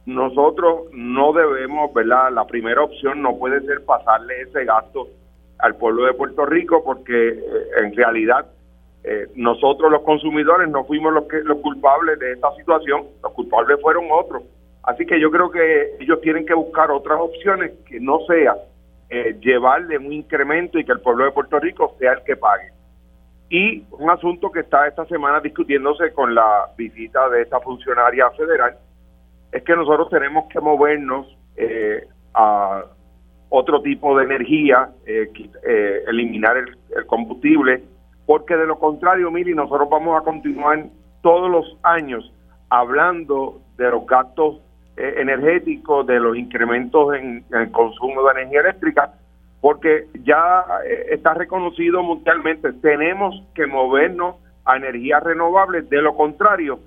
nosotros 0.04 0.88
no 0.92 1.32
debemos, 1.32 1.94
¿verdad? 1.94 2.32
La 2.32 2.46
primera 2.46 2.82
opción 2.82 3.22
no 3.22 3.38
puede 3.38 3.60
ser 3.62 3.84
pasarle 3.84 4.42
ese 4.42 4.64
gasto 4.64 5.08
al 5.58 5.76
pueblo 5.76 6.04
de 6.04 6.14
Puerto 6.14 6.44
Rico 6.44 6.82
porque 6.84 7.38
en 7.78 7.94
realidad 7.94 8.46
eh, 9.08 9.28
nosotros 9.36 9.92
los 9.92 10.02
consumidores 10.02 10.68
no 10.68 10.84
fuimos 10.84 11.12
los, 11.14 11.28
que, 11.28 11.40
los 11.44 11.58
culpables 11.58 12.18
de 12.18 12.32
esta 12.32 12.52
situación, 12.56 13.04
los 13.22 13.32
culpables 13.34 13.80
fueron 13.80 14.06
otros. 14.10 14.42
Así 14.82 15.06
que 15.06 15.20
yo 15.20 15.30
creo 15.30 15.48
que 15.48 15.94
ellos 16.00 16.20
tienen 16.22 16.44
que 16.44 16.54
buscar 16.54 16.90
otras 16.90 17.20
opciones 17.20 17.70
que 17.88 18.00
no 18.00 18.18
sea 18.26 18.56
eh, 19.08 19.38
llevarle 19.40 19.96
un 19.96 20.12
incremento 20.12 20.76
y 20.80 20.84
que 20.84 20.90
el 20.90 21.00
pueblo 21.00 21.24
de 21.24 21.30
Puerto 21.30 21.60
Rico 21.60 21.94
sea 22.00 22.14
el 22.14 22.24
que 22.24 22.34
pague. 22.34 22.72
Y 23.48 23.84
un 23.92 24.10
asunto 24.10 24.50
que 24.50 24.58
está 24.58 24.88
esta 24.88 25.04
semana 25.06 25.38
discutiéndose 25.38 26.12
con 26.12 26.34
la 26.34 26.66
visita 26.76 27.28
de 27.28 27.42
esta 27.42 27.60
funcionaria 27.60 28.28
federal 28.30 28.76
es 29.52 29.62
que 29.62 29.76
nosotros 29.76 30.10
tenemos 30.10 30.46
que 30.48 30.58
movernos 30.58 31.28
eh, 31.56 32.04
a 32.34 32.82
otro 33.50 33.80
tipo 33.82 34.18
de 34.18 34.24
energía, 34.24 34.90
eliminar 36.08 36.56
el 36.56 37.06
combustible 37.06 37.84
porque 38.26 38.56
de 38.56 38.66
lo 38.66 38.78
contrario, 38.78 39.30
Mili, 39.30 39.54
nosotros 39.54 39.88
vamos 39.88 40.20
a 40.20 40.24
continuar 40.24 40.84
todos 41.22 41.50
los 41.50 41.78
años 41.82 42.32
hablando 42.68 43.60
de 43.76 43.90
los 43.90 44.04
gastos 44.06 44.60
eh, 44.96 45.14
energéticos, 45.18 46.06
de 46.06 46.18
los 46.18 46.36
incrementos 46.36 47.14
en, 47.14 47.44
el 47.52 47.70
consumo 47.70 48.24
de 48.24 48.40
energía 48.40 48.60
eléctrica, 48.60 49.12
porque 49.60 50.06
ya 50.24 50.64
eh, 50.84 51.06
está 51.10 51.34
reconocido 51.34 52.02
mundialmente, 52.02 52.72
tenemos 52.74 53.42
que 53.54 53.66
movernos 53.66 54.36
a 54.64 54.76
energías 54.76 55.22
renovables, 55.22 55.88
de 55.88 56.02
lo 56.02 56.16
contrario, 56.16 56.80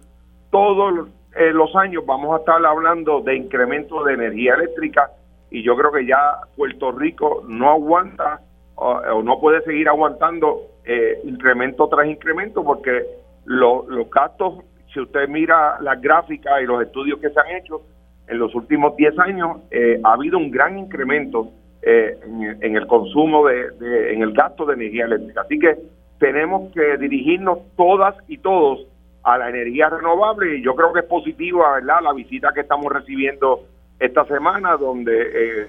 todos 0.51 1.07
eh, 1.35 1.51
los 1.53 1.73
años 1.75 2.05
vamos 2.05 2.35
a 2.35 2.39
estar 2.39 2.65
hablando 2.65 3.21
de 3.21 3.37
incremento 3.37 4.03
de 4.03 4.15
energía 4.15 4.55
eléctrica 4.55 5.11
y 5.51 5.63
yo 5.63 5.77
creo 5.77 5.91
que 5.91 6.05
ya 6.05 6.39
Puerto 6.57 6.91
Rico 6.91 7.43
no 7.47 7.69
aguanta 7.71 8.41
o 8.81 9.21
no 9.21 9.41
puede 9.41 9.61
seguir 9.63 9.89
aguantando 9.89 10.68
eh, 10.85 11.19
incremento 11.23 11.87
tras 11.87 12.07
incremento, 12.07 12.63
porque 12.63 13.05
los 13.45 14.09
gastos, 14.09 14.63
si 14.93 14.99
usted 14.99 15.27
mira 15.27 15.79
las 15.81 16.01
gráficas 16.01 16.61
y 16.61 16.65
los 16.65 16.81
estudios 16.83 17.19
que 17.19 17.29
se 17.29 17.39
han 17.39 17.55
hecho, 17.57 17.81
en 18.27 18.37
los 18.37 18.53
últimos 18.53 18.95
10 18.95 19.19
años 19.19 19.57
eh, 19.71 19.99
ha 20.03 20.13
habido 20.13 20.37
un 20.37 20.51
gran 20.51 20.77
incremento 20.77 21.51
eh, 21.81 22.17
en, 22.61 22.75
el 22.75 22.85
consumo, 22.87 23.47
de, 23.47 24.13
en 24.13 24.21
el 24.21 24.33
gasto 24.33 24.65
de 24.65 24.75
energía 24.75 25.05
eléctrica. 25.05 25.41
Así 25.41 25.57
que 25.57 25.77
tenemos 26.19 26.71
que 26.73 26.97
dirigirnos 26.97 27.59
todas 27.75 28.15
y 28.27 28.37
todos 28.37 28.85
a 29.23 29.37
la 29.37 29.49
energía 29.49 29.89
renovable 29.89 30.57
y 30.57 30.61
yo 30.61 30.75
creo 30.75 30.93
que 30.93 30.99
es 30.99 31.05
positiva 31.05 31.73
¿verdad? 31.75 32.01
la 32.03 32.13
visita 32.13 32.51
que 32.53 32.61
estamos 32.61 32.91
recibiendo 32.91 33.61
esta 33.99 34.25
semana 34.25 34.77
donde 34.77 35.11
eh, 35.11 35.67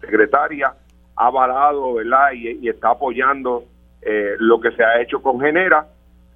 secretaria 0.00 0.74
ha 1.16 1.26
avalado 1.26 1.94
¿verdad? 1.94 2.32
Y 2.32 2.68
está 2.68 2.90
apoyando 2.90 3.64
eh, 4.02 4.36
lo 4.38 4.60
que 4.60 4.72
se 4.72 4.82
ha 4.82 5.00
hecho 5.00 5.22
con 5.22 5.40
Genera, 5.40 5.86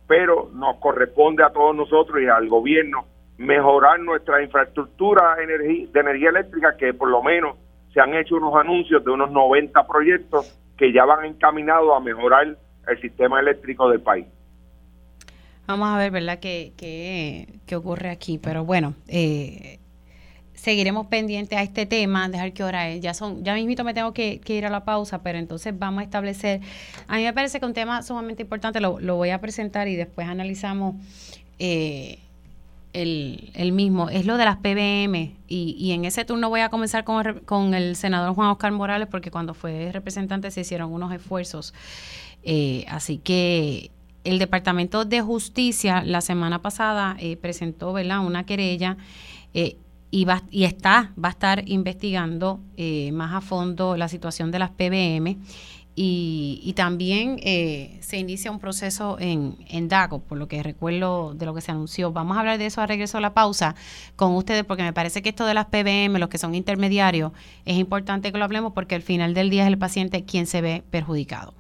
pero 0.07 0.51
nos 0.53 0.77
corresponde 0.79 1.43
a 1.43 1.51
todos 1.51 1.75
nosotros 1.75 2.21
y 2.23 2.27
al 2.27 2.49
gobierno 2.49 3.07
mejorar 3.39 4.01
nuestra 4.01 4.43
infraestructura 4.43 5.37
de 5.37 5.89
energía 5.93 6.29
eléctrica, 6.29 6.77
que 6.77 6.95
por 6.95 7.09
lo 7.09 7.23
menos 7.23 7.57
se 7.93 8.01
han 8.01 8.15
hecho 8.15 8.37
unos 8.37 8.55
anuncios 8.55 9.05
de 9.05 9.11
unos 9.11 9.31
90 9.31 9.87
proyectos 9.87 10.59
que 10.77 10.93
ya 10.93 11.05
van 11.05 11.25
encaminados 11.25 11.91
a 11.97 12.01
mejorar 12.01 12.57
el 12.87 13.01
sistema 13.01 13.41
eléctrico 13.41 13.89
del 13.89 14.01
país. 14.01 14.27
Vamos 15.67 15.89
a 15.89 15.97
ver, 15.97 16.11
¿verdad?, 16.11 16.39
qué, 16.41 16.73
qué, 16.77 17.77
ocurre 17.77 18.11
aquí. 18.11 18.39
Pero 18.39 18.65
bueno, 18.65 18.95
eh, 19.09 19.79
seguiremos 20.65 21.09
pendientes 21.09 21.59
a 21.59 21.63
este 21.63 21.85
tema, 21.85 22.27
dejar 22.31 22.55
que 22.55 22.65
hora 22.65 22.89
es. 22.89 23.03
Ya 23.03 23.13
son, 23.13 23.45
ya 23.45 23.55
mismito 23.55 23.85
me 23.85 23.93
tengo 23.93 24.15
que, 24.15 24.41
ir 24.47 24.65
a 24.65 24.71
la 24.71 24.85
pausa, 24.85 25.23
pero 25.23 25.39
entonces 25.39 25.79
vamos 25.79 26.01
a 26.01 26.05
establecer. 26.05 26.63
A 27.07 27.19
mí 27.19 27.25
me 27.25 27.35
parece 27.35 27.61
que 27.61 27.67
un 27.67 27.75
tema 27.75 28.03
sumamente 28.03 28.43
importante 28.43 28.81
lo, 28.81 28.99
voy 28.99 29.29
a 29.29 29.41
presentar 29.43 29.89
y 29.89 29.95
después 29.95 30.27
analizamos 30.27 30.95
eh, 31.59 32.19
el, 32.95 33.73
mismo. 33.73 34.09
Es 34.09 34.25
lo 34.25 34.39
de 34.39 34.47
las 34.47 34.57
PBM. 34.57 35.35
Y, 35.47 35.93
en 35.93 36.07
ese 36.07 36.25
turno 36.25 36.49
voy 36.49 36.61
a 36.61 36.71
comenzar 36.71 37.05
con, 37.05 37.75
el 37.75 37.95
senador 37.95 38.35
Juan 38.35 38.49
Oscar 38.49 38.73
Morales, 38.73 39.09
porque 39.11 39.31
cuando 39.31 39.53
fue 39.53 39.91
representante 39.93 40.51
se 40.51 40.63
hicieron 40.63 40.95
unos 40.95 41.13
esfuerzos. 41.13 41.75
Eh, 42.43 42.87
así 42.89 43.19
que 43.19 43.91
el 44.25 44.39
Departamento 44.39 45.05
de 45.05 45.21
Justicia 45.21 46.03
la 46.07 46.23
semana 46.23 46.63
pasada 46.63 47.19
eh, 47.21 47.37
presentó 47.37 47.91
una 47.91 48.47
querella 48.47 48.97
y, 50.15 50.27
va, 50.27 50.45
está, 50.53 51.13
va 51.23 51.31
a 51.31 51.33
estar 51.33 51.69
investigando 51.69 52.61
eh, 52.77 53.11
más 53.11 53.35
a 53.35 53.41
fondo 53.41 53.97
la 53.97 54.07
situación 54.07 54.53
de 54.53 54.61
las 54.61 54.71
PBM 54.71 55.39
y, 55.97 56.73
también 56.77 57.41
eh, 57.43 57.99
se 58.01 58.19
inicia 58.19 58.53
un 58.53 58.61
proceso 58.61 59.17
en, 59.19 59.57
en 59.69 59.89
DACO, 59.89 60.21
por 60.21 60.39
lo 60.39 60.47
que 60.47 60.63
recuerdo 60.63 61.35
de 61.35 61.47
lo 61.47 61.55
que 61.55 61.61
se 61.61 61.73
anunció. 61.73 62.13
Vamos 62.13 62.37
a 62.37 62.41
hablar 62.41 62.59
de 62.59 62.67
eso 62.67 62.81
a 62.81 62.87
regreso 62.87 63.19
a 63.19 63.21
la 63.21 63.35
pausa 63.35 63.75
con 64.15 64.37
ustedes, 64.37 64.63
porque 64.63 64.85
me 64.85 64.93
parece 64.93 65.21
que 65.21 65.31
esto 65.31 65.47
de 65.47 65.55
las 65.55 65.67
PBM, 65.67 66.21
los 66.21 66.29
que 66.29 66.39
son 66.39 66.55
intermediarios, 66.55 67.33
es 67.65 67.77
importante 67.77 68.31
que 68.31 68.39
lo 68.39 68.45
hablemos 68.45 68.73
porque 68.73 68.95
al 68.95 69.03
final 69.03 69.35
del 69.35 69.51
día 69.51 69.63
es 69.63 69.69
el 69.69 69.79
paciente 69.79 70.25
quien 70.25 70.47
se 70.47 70.61
ve 70.61 70.85
perjudicado. 70.91 71.55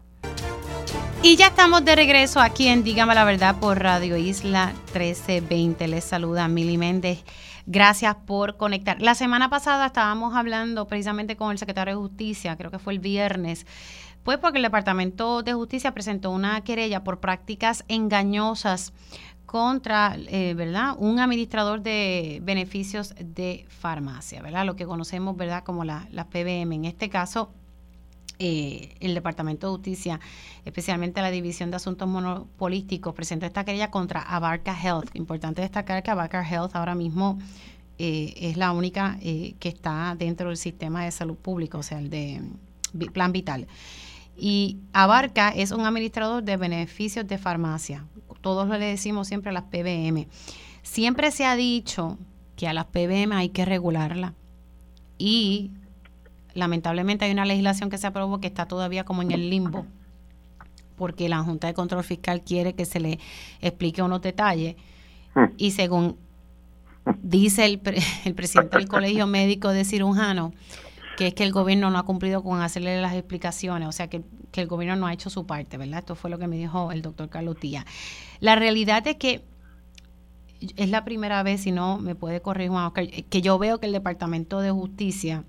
Y 1.24 1.36
ya 1.36 1.46
estamos 1.48 1.84
de 1.84 1.96
regreso 1.96 2.38
aquí 2.38 2.68
en 2.68 2.84
Dígame 2.84 3.16
la 3.16 3.24
Verdad 3.24 3.56
por 3.58 3.82
Radio 3.82 4.16
Isla 4.16 4.74
1320. 4.92 5.88
Les 5.88 6.04
saluda 6.04 6.46
Mili 6.46 6.76
Méndez. 6.76 7.24
Gracias 7.66 8.14
por 8.26 8.56
conectar. 8.58 9.00
La 9.00 9.14
semana 9.14 9.48
pasada 9.48 9.86
estábamos 9.86 10.34
hablando 10.34 10.86
precisamente 10.86 11.36
con 11.36 11.50
el 11.50 11.58
secretario 11.58 11.94
de 11.94 12.00
Justicia, 12.00 12.56
creo 12.56 12.70
que 12.70 12.78
fue 12.78 12.92
el 12.92 12.98
viernes, 12.98 13.66
Pues 14.22 14.38
porque 14.38 14.58
el 14.58 14.62
Departamento 14.62 15.42
de 15.42 15.52
Justicia 15.52 15.92
presentó 15.92 16.30
una 16.30 16.62
querella 16.62 17.04
por 17.04 17.20
prácticas 17.20 17.84
engañosas 17.88 18.94
contra, 19.44 20.16
eh, 20.16 20.54
¿verdad? 20.54 20.96
Un 20.98 21.20
administrador 21.20 21.82
de 21.82 22.40
beneficios 22.42 23.14
de 23.18 23.66
farmacia, 23.68 24.42
¿verdad? 24.42 24.64
Lo 24.64 24.76
que 24.76 24.86
conocemos, 24.86 25.36
¿verdad? 25.36 25.62
Como 25.62 25.84
las 25.84 26.06
PBM. 26.30 26.74
En 26.74 26.84
este 26.86 27.10
caso, 27.10 27.50
eh, 28.38 28.96
el 29.00 29.14
Departamento 29.14 29.68
de 29.68 29.72
Justicia, 29.74 30.20
especialmente 30.64 31.22
la 31.22 31.30
División 31.30 31.70
de 31.70 31.76
Asuntos 31.76 32.08
Monopolísticos, 32.08 33.14
presentó 33.14 33.46
esta 33.46 33.64
querella 33.64 33.90
contra 33.90 34.20
Abarca 34.20 34.76
Health. 34.78 35.14
Importante 35.14 35.62
destacar 35.62 36.02
que 36.02 36.10
Abarca 36.10 36.42
Health 36.42 36.74
ahora 36.74 36.94
mismo 36.94 37.38
eh, 37.98 38.34
es 38.36 38.56
la 38.56 38.72
única 38.72 39.18
eh, 39.22 39.54
que 39.60 39.68
está 39.68 40.16
dentro 40.18 40.48
del 40.48 40.56
sistema 40.56 41.04
de 41.04 41.12
salud 41.12 41.36
público, 41.36 41.78
o 41.78 41.82
sea, 41.82 41.98
el 41.98 42.10
de 42.10 42.42
Plan 43.12 43.32
Vital. 43.32 43.68
Y 44.36 44.78
Abarca 44.92 45.50
es 45.50 45.70
un 45.70 45.86
administrador 45.86 46.42
de 46.42 46.56
beneficios 46.56 47.26
de 47.26 47.38
farmacia. 47.38 48.04
Todos 48.40 48.68
le 48.68 48.84
decimos 48.84 49.28
siempre 49.28 49.50
a 49.50 49.52
las 49.52 49.64
PBM. 49.64 50.26
Siempre 50.82 51.30
se 51.30 51.46
ha 51.46 51.56
dicho 51.56 52.18
que 52.56 52.68
a 52.68 52.72
las 52.72 52.86
PBM 52.86 53.32
hay 53.32 53.48
que 53.50 53.64
regularla. 53.64 54.34
Y 55.18 55.70
lamentablemente 56.54 57.24
hay 57.24 57.32
una 57.32 57.44
legislación 57.44 57.90
que 57.90 57.98
se 57.98 58.06
aprobó 58.06 58.40
que 58.40 58.46
está 58.46 58.66
todavía 58.66 59.04
como 59.04 59.22
en 59.22 59.32
el 59.32 59.50
limbo, 59.50 59.86
porque 60.96 61.28
la 61.28 61.42
Junta 61.42 61.66
de 61.66 61.74
Control 61.74 62.04
Fiscal 62.04 62.42
quiere 62.42 62.74
que 62.74 62.84
se 62.84 63.00
le 63.00 63.18
explique 63.60 64.02
unos 64.02 64.22
detalles. 64.22 64.76
Hmm. 65.34 65.46
Y 65.56 65.72
según 65.72 66.16
dice 67.22 67.64
el, 67.64 67.80
el 68.24 68.34
presidente 68.34 68.78
del 68.78 68.88
Colegio 68.88 69.26
Médico 69.26 69.68
de 69.70 69.84
Cirujano, 69.84 70.52
que 71.16 71.28
es 71.28 71.34
que 71.34 71.44
el 71.44 71.52
gobierno 71.52 71.90
no 71.90 71.98
ha 71.98 72.04
cumplido 72.04 72.42
con 72.42 72.60
hacerle 72.60 73.00
las 73.00 73.14
explicaciones, 73.14 73.88
o 73.88 73.92
sea, 73.92 74.08
que, 74.08 74.22
que, 74.50 74.62
el 74.62 74.66
gobierno 74.66 74.96
no 74.96 75.06
ha 75.06 75.12
hecho 75.12 75.30
su 75.30 75.46
parte, 75.46 75.76
¿verdad? 75.76 76.00
Esto 76.00 76.14
fue 76.14 76.30
lo 76.30 76.38
que 76.38 76.48
me 76.48 76.56
dijo 76.56 76.90
el 76.92 77.02
doctor 77.02 77.28
Carlos 77.28 77.58
Tía. 77.58 77.86
La 78.40 78.56
realidad 78.56 79.06
es 79.06 79.16
que 79.16 79.44
es 80.76 80.90
la 80.90 81.04
primera 81.04 81.42
vez, 81.42 81.62
si 81.62 81.72
no 81.72 81.98
me 81.98 82.14
puede 82.14 82.40
corregir 82.40 82.70
Juan 82.70 82.86
Oscar, 82.86 83.06
que 83.06 83.42
yo 83.42 83.58
veo 83.58 83.78
que 83.78 83.86
el 83.86 83.92
Departamento 83.92 84.60
de 84.60 84.70
Justicia 84.70 85.44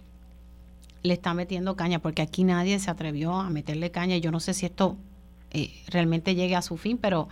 le 1.05 1.13
está 1.13 1.33
metiendo 1.33 1.75
caña, 1.75 1.99
porque 1.99 2.21
aquí 2.21 2.43
nadie 2.43 2.79
se 2.79 2.91
atrevió 2.91 3.33
a 3.33 3.49
meterle 3.49 3.91
caña. 3.91 4.17
Yo 4.17 4.31
no 4.31 4.39
sé 4.39 4.53
si 4.53 4.65
esto 4.65 4.97
eh, 5.51 5.71
realmente 5.87 6.35
llegue 6.35 6.55
a 6.55 6.61
su 6.61 6.77
fin, 6.77 6.97
pero 6.97 7.29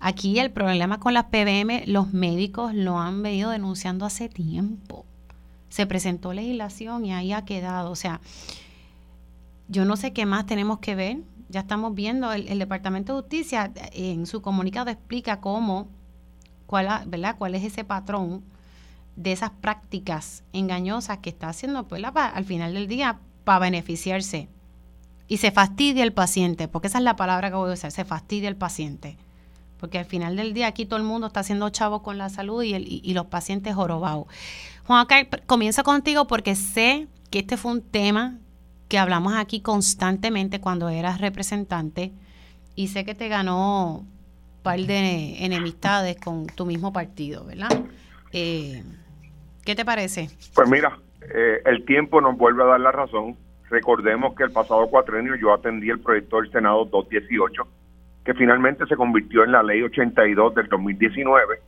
aquí 0.00 0.38
el 0.38 0.50
problema 0.50 1.00
con 1.00 1.14
las 1.14 1.24
PBM, 1.24 1.84
los 1.86 2.12
médicos 2.12 2.74
lo 2.74 2.98
han 2.98 3.22
venido 3.22 3.50
denunciando 3.50 4.04
hace 4.04 4.28
tiempo. 4.28 5.06
Se 5.68 5.86
presentó 5.86 6.32
legislación 6.32 7.04
y 7.04 7.12
ahí 7.12 7.32
ha 7.32 7.44
quedado. 7.44 7.90
O 7.90 7.96
sea, 7.96 8.20
yo 9.68 9.84
no 9.84 9.96
sé 9.96 10.12
qué 10.12 10.26
más 10.26 10.46
tenemos 10.46 10.78
que 10.80 10.94
ver. 10.94 11.18
Ya 11.50 11.60
estamos 11.60 11.94
viendo, 11.94 12.32
el, 12.32 12.48
el 12.48 12.58
Departamento 12.58 13.14
de 13.14 13.20
Justicia 13.22 13.72
eh, 13.92 14.12
en 14.12 14.26
su 14.26 14.42
comunicado 14.42 14.90
explica 14.90 15.40
cómo, 15.40 15.88
cuál, 16.66 17.04
¿verdad? 17.06 17.36
cuál 17.38 17.54
es 17.54 17.64
ese 17.64 17.84
patrón 17.84 18.42
de 19.18 19.32
esas 19.32 19.50
prácticas 19.50 20.44
engañosas 20.52 21.18
que 21.18 21.30
está 21.30 21.48
haciendo 21.48 21.88
pues, 21.88 22.02
al 22.04 22.44
final 22.44 22.72
del 22.74 22.86
día 22.86 23.18
para 23.42 23.58
beneficiarse. 23.58 24.48
Y 25.26 25.38
se 25.38 25.50
fastidia 25.50 26.04
el 26.04 26.12
paciente, 26.12 26.68
porque 26.68 26.86
esa 26.86 26.98
es 26.98 27.04
la 27.04 27.16
palabra 27.16 27.50
que 27.50 27.56
voy 27.56 27.70
a 27.70 27.74
usar, 27.74 27.90
se 27.90 28.04
fastidia 28.04 28.48
el 28.48 28.56
paciente. 28.56 29.18
Porque 29.78 29.98
al 29.98 30.04
final 30.04 30.36
del 30.36 30.54
día 30.54 30.68
aquí 30.68 30.86
todo 30.86 30.98
el 30.98 31.04
mundo 31.04 31.26
está 31.26 31.40
haciendo 31.40 31.68
chavo 31.70 32.02
con 32.02 32.16
la 32.16 32.28
salud 32.28 32.62
y, 32.62 32.74
el, 32.74 32.86
y, 32.88 33.12
los 33.12 33.26
pacientes 33.26 33.74
jorobados. 33.74 34.26
Juan, 34.86 35.06
comienzo 35.46 35.82
contigo 35.82 36.26
porque 36.26 36.54
sé 36.54 37.08
que 37.30 37.40
este 37.40 37.56
fue 37.56 37.72
un 37.72 37.82
tema 37.82 38.38
que 38.86 38.98
hablamos 38.98 39.34
aquí 39.34 39.60
constantemente 39.60 40.60
cuando 40.60 40.88
eras 40.88 41.20
representante 41.20 42.12
y 42.74 42.88
sé 42.88 43.04
que 43.04 43.14
te 43.14 43.28
ganó 43.28 43.98
un 43.98 44.62
par 44.62 44.80
de 44.80 45.44
enemistades 45.44 46.16
con 46.16 46.46
tu 46.46 46.64
mismo 46.64 46.92
partido, 46.92 47.44
¿verdad? 47.44 47.84
Eh, 48.32 48.82
¿Qué 49.68 49.76
te 49.76 49.84
parece? 49.84 50.30
Pues 50.54 50.66
mira, 50.70 50.96
eh, 51.20 51.60
el 51.66 51.84
tiempo 51.84 52.22
nos 52.22 52.38
vuelve 52.38 52.62
a 52.62 52.68
dar 52.68 52.80
la 52.80 52.90
razón. 52.90 53.36
Recordemos 53.68 54.34
que 54.34 54.44
el 54.44 54.50
pasado 54.50 54.86
cuatrenio 54.86 55.36
yo 55.36 55.52
atendí 55.52 55.90
el 55.90 56.00
proyecto 56.00 56.40
del 56.40 56.50
Senado 56.50 56.86
218, 56.86 57.68
que 58.24 58.32
finalmente 58.32 58.86
se 58.86 58.96
convirtió 58.96 59.44
en 59.44 59.52
la 59.52 59.62
ley 59.62 59.82
82 59.82 60.54
del 60.54 60.68
2019, 60.68 61.60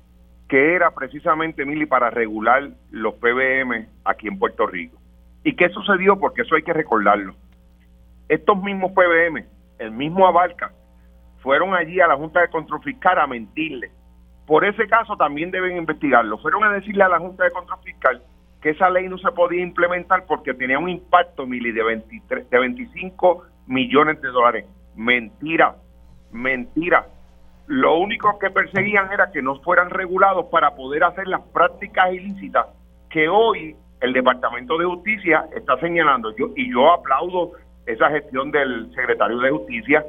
que 0.49 0.75
era 0.77 0.93
precisamente, 0.93 1.67
Mili, 1.67 1.85
para 1.85 2.09
regular 2.09 2.71
los 2.91 3.17
PBM 3.17 3.87
aquí 4.07 4.29
en 4.29 4.39
Puerto 4.39 4.67
Rico. 4.67 4.97
¿Y 5.45 5.55
qué 5.55 5.69
sucedió? 5.69 6.19
Porque 6.19 6.41
eso 6.41 6.55
hay 6.55 6.63
que 6.63 6.73
recordarlo. 6.73 7.35
Estos 8.31 8.63
mismos 8.63 8.93
PBM, 8.93 9.45
el 9.79 9.91
mismo 9.91 10.27
Abarca, 10.27 10.73
fueron 11.43 11.75
allí 11.75 12.01
a 12.01 12.07
la 12.07 12.17
Junta 12.17 12.41
de 12.41 12.49
Control 12.49 12.83
Fiscal 12.83 13.19
a 13.19 13.27
mentirle 13.27 13.91
por 14.51 14.65
ese 14.65 14.89
caso 14.89 15.17
también 15.17 15.53
deben 15.53 15.77
investigarlo. 15.77 16.37
Fueron 16.39 16.65
a 16.65 16.73
decirle 16.73 17.05
a 17.05 17.09
la 17.09 17.21
Junta 17.21 17.45
de 17.45 17.53
Control 17.53 17.79
Fiscal 17.85 18.21
que 18.61 18.71
esa 18.71 18.91
ley 18.91 19.09
no 19.09 19.17
se 19.17 19.31
podía 19.31 19.63
implementar 19.63 20.25
porque 20.27 20.55
tenía 20.55 20.77
un 20.77 20.89
impacto, 20.89 21.47
Mili, 21.47 21.71
de, 21.71 21.85
23, 21.85 22.51
de 22.51 22.59
25 22.59 23.45
millones 23.69 24.21
de 24.21 24.27
dólares. 24.27 24.67
Mentira, 24.97 25.77
mentira. 26.33 27.07
Lo 27.69 27.97
único 27.99 28.41
que 28.41 28.51
perseguían 28.51 29.13
era 29.13 29.31
que 29.31 29.41
no 29.41 29.61
fueran 29.61 29.89
regulados 29.89 30.47
para 30.47 30.75
poder 30.75 31.05
hacer 31.05 31.29
las 31.29 31.43
prácticas 31.43 32.13
ilícitas 32.13 32.67
que 33.09 33.29
hoy 33.29 33.77
el 34.01 34.13
Departamento 34.13 34.77
de 34.79 34.85
Justicia 34.85 35.45
está 35.55 35.79
señalando. 35.79 36.35
Yo, 36.35 36.49
y 36.57 36.73
yo 36.73 36.93
aplaudo 36.93 37.53
esa 37.87 38.11
gestión 38.11 38.51
del 38.51 38.93
secretario 38.97 39.39
de 39.39 39.51
Justicia. 39.53 40.05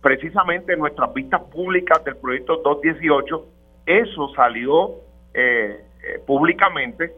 Precisamente 0.00 0.72
en 0.72 0.78
nuestras 0.78 1.12
vistas 1.12 1.42
públicas 1.42 2.02
del 2.04 2.16
proyecto 2.16 2.56
218 2.64 3.52
eso 3.86 4.28
salió 4.34 4.96
eh, 5.34 5.80
eh, 6.02 6.20
públicamente 6.26 7.12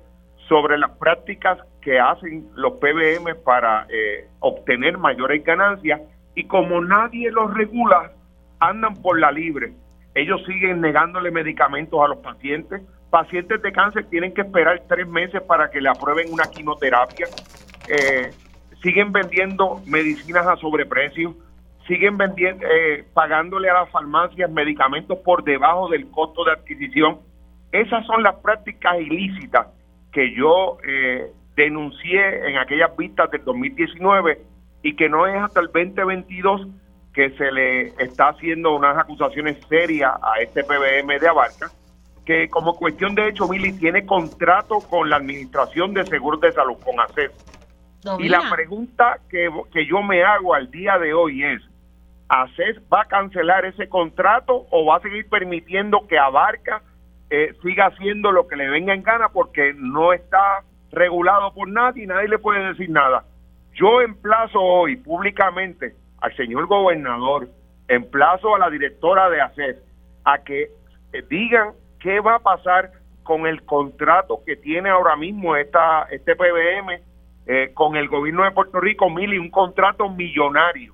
sobre 0.49 0.79
las 0.79 0.91
prácticas 0.99 1.59
que 1.81 1.99
hacen 1.99 2.49
los 2.55 2.75
PBM 2.75 3.35
para 3.45 3.87
eh, 3.89 4.29
obtener 4.41 4.99
mayores 4.99 5.45
ganancias 5.45 6.01
y 6.35 6.45
como 6.45 6.81
nadie 6.81 7.31
los 7.31 7.53
regula, 7.55 8.13
andan 8.61 8.95
por 8.97 9.19
la 9.19 9.31
libre. 9.31 9.73
Ellos 10.15 10.43
siguen 10.47 10.81
negándole 10.81 11.31
medicamentos 11.31 12.01
a 12.03 12.09
los 12.09 12.19
pacientes. 12.19 12.83
Pacientes 13.11 13.63
de 13.63 13.73
cáncer 13.73 14.07
tienen 14.11 14.33
que 14.33 14.43
esperar 14.43 14.83
tres 14.89 15.07
meses 15.07 15.43
para 15.43 15.71
que 15.71 15.81
le 15.81 15.89
aprueben 15.89 16.33
una 16.33 16.45
quimioterapia. 16.45 17.27
siguen 18.83 19.13
vendiendo 19.13 19.81
medicinas 19.87 20.47
a 20.47 20.57
sobreprecio 20.57 21.35
siguen 21.87 22.17
vendiendo, 22.17 22.65
eh, 22.67 23.05
pagándole 23.13 23.69
a 23.71 23.75
las 23.75 23.91
farmacias 23.91 24.51
medicamentos 24.51 25.19
por 25.19 25.45
debajo 25.45 25.89
del 25.89 26.11
costo 26.11 26.45
de 26.45 26.53
adquisición. 26.53 27.21
Esas 27.73 28.07
son 28.07 28.23
las 28.23 28.37
prácticas 28.37 29.01
ilícitas 29.01 29.67
que 30.13 30.35
yo 30.35 30.79
eh, 30.87 31.31
denuncié 31.57 32.49
en 32.49 32.57
aquellas 32.59 32.97
vistas 32.97 33.31
del 33.31 33.45
2019 33.45 34.41
y 34.83 34.97
que 34.97 35.09
no 35.09 35.27
es 35.27 35.37
hasta 35.37 35.61
el 35.61 35.67
2022 35.67 36.69
que 37.13 37.31
se 37.31 37.51
le 37.53 37.87
está 38.03 38.31
haciendo 38.31 38.75
unas 38.75 38.99
acusaciones 38.99 39.59
serias 39.69 40.13
a 40.21 40.41
este 40.41 40.65
PBM 40.65 41.19
de 41.21 41.29
Abarca, 41.29 41.71
que 42.25 42.49
como 42.49 42.75
cuestión 42.75 43.15
de 43.15 43.29
hecho, 43.29 43.47
Mili 43.49 43.73
tiene 43.73 44.05
contrato 44.05 44.81
con 44.81 45.09
la 45.09 45.17
Administración 45.17 45.95
de 45.95 46.05
Seguros 46.07 46.41
de 46.41 46.53
Salud, 46.53 46.77
con 46.85 46.99
ACES. 46.99 47.31
Y 48.19 48.29
la 48.29 48.43
pregunta 48.51 49.19
que, 49.31 49.49
que 49.73 49.87
yo 49.87 50.03
me 50.03 50.23
hago 50.25 50.55
al 50.55 50.71
día 50.71 50.99
de 50.99 51.15
hoy 51.15 51.45
es, 51.45 51.63
ACES 52.29 52.81
va 52.93 53.03
a 53.03 53.09
cancelar 53.09 53.65
ese 53.65 53.89
contrato 53.89 54.67
o 54.71 54.87
va 54.87 54.97
a 54.97 55.01
seguir 55.01 55.29
permitiendo 55.29 56.07
que 56.09 56.19
Abarca 56.19 56.83
eh, 57.31 57.53
siga 57.63 57.87
haciendo 57.87 58.33
lo 58.33 58.47
que 58.47 58.57
le 58.57 58.69
venga 58.69 58.95
en 58.95 59.03
gana 59.03 59.29
porque 59.29 59.75
no 59.77 60.13
está 60.13 60.63
regulado 60.91 61.53
por 61.53 61.69
nadie 61.69 62.05
y 62.05 62.07
nadie 62.07 62.29
le 62.29 62.39
puede 62.39 62.67
decir 62.69 62.91
nada. 62.91 63.25
Yo 63.75 64.01
emplazo 64.01 64.61
hoy 64.61 64.97
públicamente 64.97 65.95
al 66.21 66.35
señor 66.37 66.67
gobernador, 66.67 67.49
emplazo 67.89 68.55
a 68.55 68.59
la 68.59 68.71
directora 68.71 69.29
de 69.29 69.41
ACES 69.41 69.77
a 70.25 70.39
que 70.39 70.71
eh, 71.13 71.23
digan 71.29 71.73
qué 72.01 72.21
va 72.21 72.37
a 72.37 72.41
pasar 72.41 72.93
con 73.23 73.47
el 73.47 73.65
contrato 73.65 74.43
que 74.47 74.57
tiene 74.57 74.91
ahora 74.91 75.17
mismo 75.17 75.57
esta, 75.57 76.05
este 76.11 76.37
PBM 76.37 77.01
eh, 77.47 77.73
con 77.75 77.97
el 77.97 78.09
gobierno 78.09 78.45
de 78.45 78.53
Puerto 78.53 78.81
Rico, 78.81 79.11
Mili, 79.11 79.39
un 79.39 79.51
contrato 79.51 80.09
millonario 80.09 80.94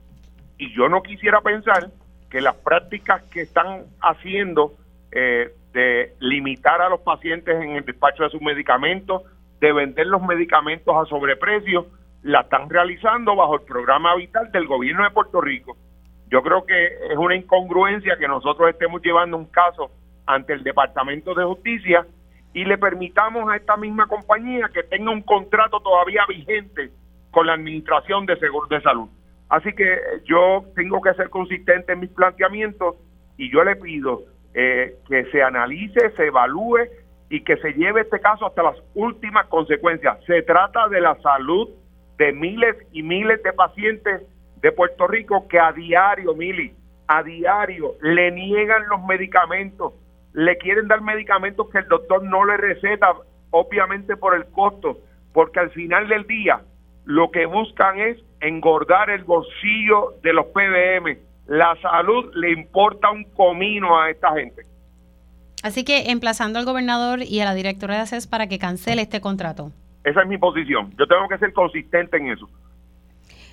y 0.60 0.70
yo 0.74 0.90
no 0.90 1.02
quisiera 1.02 1.40
pensar 1.40 1.88
que 2.30 2.42
las 2.42 2.54
prácticas 2.54 3.22
que 3.32 3.40
están 3.40 3.86
haciendo 4.02 4.74
eh, 5.10 5.54
de 5.72 6.12
limitar 6.20 6.82
a 6.82 6.90
los 6.90 7.00
pacientes 7.00 7.56
en 7.56 7.76
el 7.76 7.84
despacho 7.84 8.24
de 8.24 8.28
sus 8.28 8.42
medicamentos, 8.42 9.22
de 9.58 9.72
vender 9.72 10.06
los 10.06 10.22
medicamentos 10.22 10.94
a 10.94 11.06
sobreprecio, 11.06 11.86
la 12.22 12.42
están 12.42 12.68
realizando 12.68 13.34
bajo 13.34 13.54
el 13.54 13.62
programa 13.62 14.14
vital 14.16 14.52
del 14.52 14.66
gobierno 14.66 15.02
de 15.02 15.10
Puerto 15.10 15.40
Rico. 15.40 15.78
Yo 16.28 16.42
creo 16.42 16.66
que 16.66 16.86
es 17.10 17.16
una 17.16 17.34
incongruencia 17.34 18.18
que 18.18 18.28
nosotros 18.28 18.68
estemos 18.68 19.00
llevando 19.00 19.38
un 19.38 19.46
caso 19.46 19.90
ante 20.26 20.52
el 20.52 20.62
Departamento 20.62 21.34
de 21.34 21.44
Justicia 21.44 22.06
y 22.52 22.66
le 22.66 22.76
permitamos 22.76 23.50
a 23.50 23.56
esta 23.56 23.78
misma 23.78 24.06
compañía 24.06 24.68
que 24.74 24.82
tenga 24.82 25.10
un 25.10 25.22
contrato 25.22 25.80
todavía 25.80 26.26
vigente 26.28 26.90
con 27.30 27.46
la 27.46 27.54
Administración 27.54 28.26
de 28.26 28.36
Seguros 28.36 28.68
de 28.68 28.82
Salud. 28.82 29.08
Así 29.51 29.72
que 29.72 29.98
yo 30.24 30.64
tengo 30.77 31.01
que 31.01 31.12
ser 31.14 31.28
consistente 31.28 31.93
en 31.93 32.01
mis 32.01 32.10
planteamientos 32.10 32.97
y 33.36 33.51
yo 33.52 33.64
le 33.64 33.77
pido 33.77 34.22
eh, 34.55 34.94
que 35.09 35.24
se 35.27 35.43
analice, 35.43 36.10
se 36.16 36.27
evalúe 36.27 36.78
y 37.28 37.43
que 37.43 37.56
se 37.56 37.72
lleve 37.72 38.02
este 38.02 38.20
caso 38.20 38.47
hasta 38.47 38.62
las 38.62 38.77
últimas 38.94 39.47
consecuencias. 39.48 40.18
Se 40.24 40.43
trata 40.43 40.89
de 40.89 41.01
la 41.01 41.16
salud 41.20 41.68
de 42.16 42.32
miles 42.32 42.77
y 42.93 43.02
miles 43.02 43.43
de 43.43 43.52
pacientes 43.52 44.22
de 44.60 44.72
Puerto 44.72 45.09
Rico 45.09 45.48
que 45.48 45.59
a 45.59 45.72
diario, 45.72 46.35
Mili, 46.35 46.72
a 47.09 47.22
diario 47.24 47.94
le 48.02 48.31
niegan 48.31 48.89
los 48.89 49.02
medicamentos, 49.05 49.94
le 50.32 50.59
quieren 50.59 50.86
dar 50.86 51.01
medicamentos 51.01 51.68
que 51.70 51.78
el 51.78 51.89
doctor 51.89 52.22
no 52.22 52.44
le 52.44 52.56
receta, 52.56 53.14
obviamente 53.51 54.16
por 54.16 54.36
el 54.36 54.44
costo, 54.47 54.98
porque 55.32 55.59
al 55.59 55.70
final 55.70 56.09
del 56.09 56.24
día 56.27 56.60
lo 57.05 57.31
que 57.32 57.47
buscan 57.47 57.98
es 57.98 58.18
engordar 58.40 59.10
el 59.10 59.24
bolsillo 59.24 60.14
de 60.22 60.32
los 60.32 60.46
PBM. 60.46 61.18
La 61.46 61.76
salud 61.80 62.32
le 62.34 62.52
importa 62.52 63.10
un 63.10 63.24
comino 63.24 64.00
a 64.00 64.10
esta 64.10 64.32
gente. 64.34 64.62
Así 65.62 65.84
que 65.84 66.10
emplazando 66.10 66.58
al 66.58 66.64
gobernador 66.64 67.22
y 67.22 67.40
a 67.40 67.44
la 67.44 67.54
directora 67.54 67.96
de 67.96 68.00
ACES 68.02 68.26
para 68.26 68.46
que 68.46 68.58
cancele 68.58 69.02
este 69.02 69.20
contrato. 69.20 69.72
Esa 70.04 70.22
es 70.22 70.28
mi 70.28 70.38
posición. 70.38 70.94
Yo 70.98 71.06
tengo 71.06 71.28
que 71.28 71.38
ser 71.38 71.52
consistente 71.52 72.16
en 72.16 72.30
eso. 72.30 72.48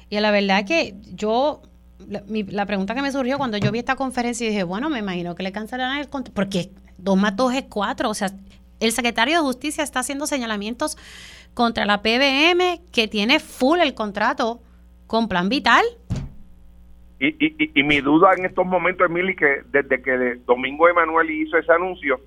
Y 0.09 0.19
la 0.19 0.31
verdad 0.31 0.65
que 0.65 0.95
yo, 1.13 1.61
la, 2.07 2.65
pregunta 2.65 2.95
que 2.95 3.01
me 3.01 3.11
surgió 3.11 3.37
cuando 3.37 3.57
yo 3.57 3.71
vi 3.71 3.79
esta 3.79 3.97
conferencia 3.97 4.45
y 4.45 4.51
dije, 4.51 4.63
bueno, 4.63 4.89
me 4.89 4.99
imagino 4.99 5.35
que 5.35 5.43
le 5.43 5.51
cancelarán 5.51 5.99
el 5.99 6.07
contrato, 6.07 6.33
porque 6.33 6.69
dos 6.97 7.17
más 7.17 7.35
dos 7.35 7.53
es 7.53 7.63
cuatro. 7.63 8.09
O 8.09 8.13
sea, 8.13 8.29
el 8.79 8.93
secretario 8.93 9.35
de 9.35 9.41
Justicia 9.41 9.83
está 9.83 9.99
haciendo 9.99 10.27
señalamientos 10.27 10.97
contra 11.53 11.85
la 11.85 12.01
PBM 12.01 12.79
que 12.91 13.09
tiene 13.09 13.39
full 13.39 13.79
el 13.79 13.93
contrato 13.93 14.61
con 15.07 15.27
Plan 15.27 15.49
Vital. 15.49 15.83
Y, 17.19 17.29
y, 17.29 17.71
y, 17.73 17.83
mi 17.83 17.99
duda 17.99 18.33
en 18.37 18.45
estos 18.45 18.65
momentos, 18.65 19.09
Emily, 19.09 19.35
que 19.35 19.63
desde 19.71 20.03
que 20.03 20.35
Domingo 20.45 20.87
Emanuel 20.87 21.31
hizo 21.31 21.57
ese 21.57 21.71
anuncio, 21.71 22.19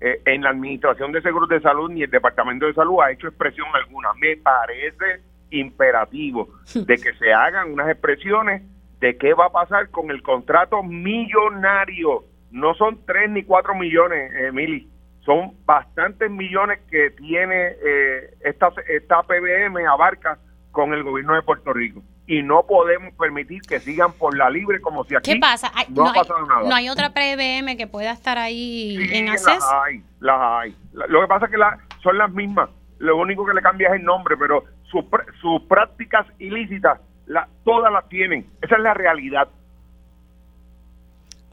eh, 0.00 0.22
en 0.26 0.42
la 0.42 0.50
Administración 0.50 1.10
de 1.10 1.20
Seguros 1.22 1.48
de 1.48 1.60
Salud 1.60 1.90
ni 1.90 2.04
el 2.04 2.10
Departamento 2.10 2.66
de 2.66 2.74
Salud 2.74 3.00
ha 3.02 3.10
hecho 3.10 3.26
expresión 3.26 3.66
alguna. 3.74 4.10
Me 4.20 4.36
parece 4.36 5.22
imperativo 5.50 6.48
de 6.72 6.96
que 6.96 7.14
se 7.14 7.32
hagan 7.32 7.72
unas 7.72 7.88
expresiones 7.88 8.62
de 9.00 9.16
qué 9.16 9.34
va 9.34 9.46
a 9.46 9.52
pasar 9.52 9.90
con 9.90 10.12
el 10.12 10.22
contrato 10.22 10.84
millonario. 10.84 12.24
No 12.52 12.74
son 12.74 13.04
tres 13.06 13.28
ni 13.28 13.42
cuatro 13.42 13.74
millones, 13.74 14.32
Emily, 14.36 14.88
son 15.24 15.52
bastantes 15.66 16.30
millones 16.30 16.78
que 16.88 17.10
tiene 17.10 17.72
eh, 17.84 18.30
esta, 18.44 18.70
esta 18.88 19.22
PBM, 19.24 19.84
abarca 19.86 20.38
con 20.70 20.94
el 20.94 21.02
gobierno 21.02 21.34
de 21.34 21.42
Puerto 21.42 21.72
Rico 21.72 22.02
y 22.28 22.42
no 22.42 22.64
podemos 22.64 23.14
permitir 23.14 23.62
que 23.62 23.80
sigan 23.80 24.12
por 24.12 24.36
la 24.36 24.50
libre 24.50 24.82
como 24.82 25.02
si 25.04 25.16
aquí 25.16 25.32
¿Qué 25.32 25.40
pasa? 25.40 25.72
no, 25.88 26.08
ha 26.08 26.12
pasado 26.12 26.46
nada. 26.46 26.68
¿No 26.68 26.74
hay 26.74 26.90
otra 26.90 27.14
PBM 27.14 27.76
que 27.78 27.86
pueda 27.86 28.12
estar 28.12 28.36
ahí 28.36 28.98
en 29.12 29.30
acceso? 29.30 29.54
Las 29.54 29.72
hay, 29.86 30.02
las 30.20 30.38
hay. 30.38 30.76
Lo 30.92 31.22
que 31.22 31.26
pasa 31.26 31.46
es 31.46 31.50
que 31.50 31.56
la, 31.56 31.78
son 32.02 32.18
las 32.18 32.30
mismas. 32.30 32.68
Lo 32.98 33.16
único 33.16 33.46
que 33.46 33.54
le 33.54 33.62
cambia 33.62 33.88
es 33.88 33.94
el 33.94 34.04
nombre, 34.04 34.36
pero 34.36 34.64
sus, 34.90 35.06
sus 35.40 35.62
prácticas 35.62 36.26
ilícitas 36.38 37.00
la, 37.24 37.48
todas 37.64 37.90
las 37.90 38.06
tienen. 38.10 38.46
Esa 38.60 38.76
es 38.76 38.82
la 38.82 38.92
realidad. 38.92 39.48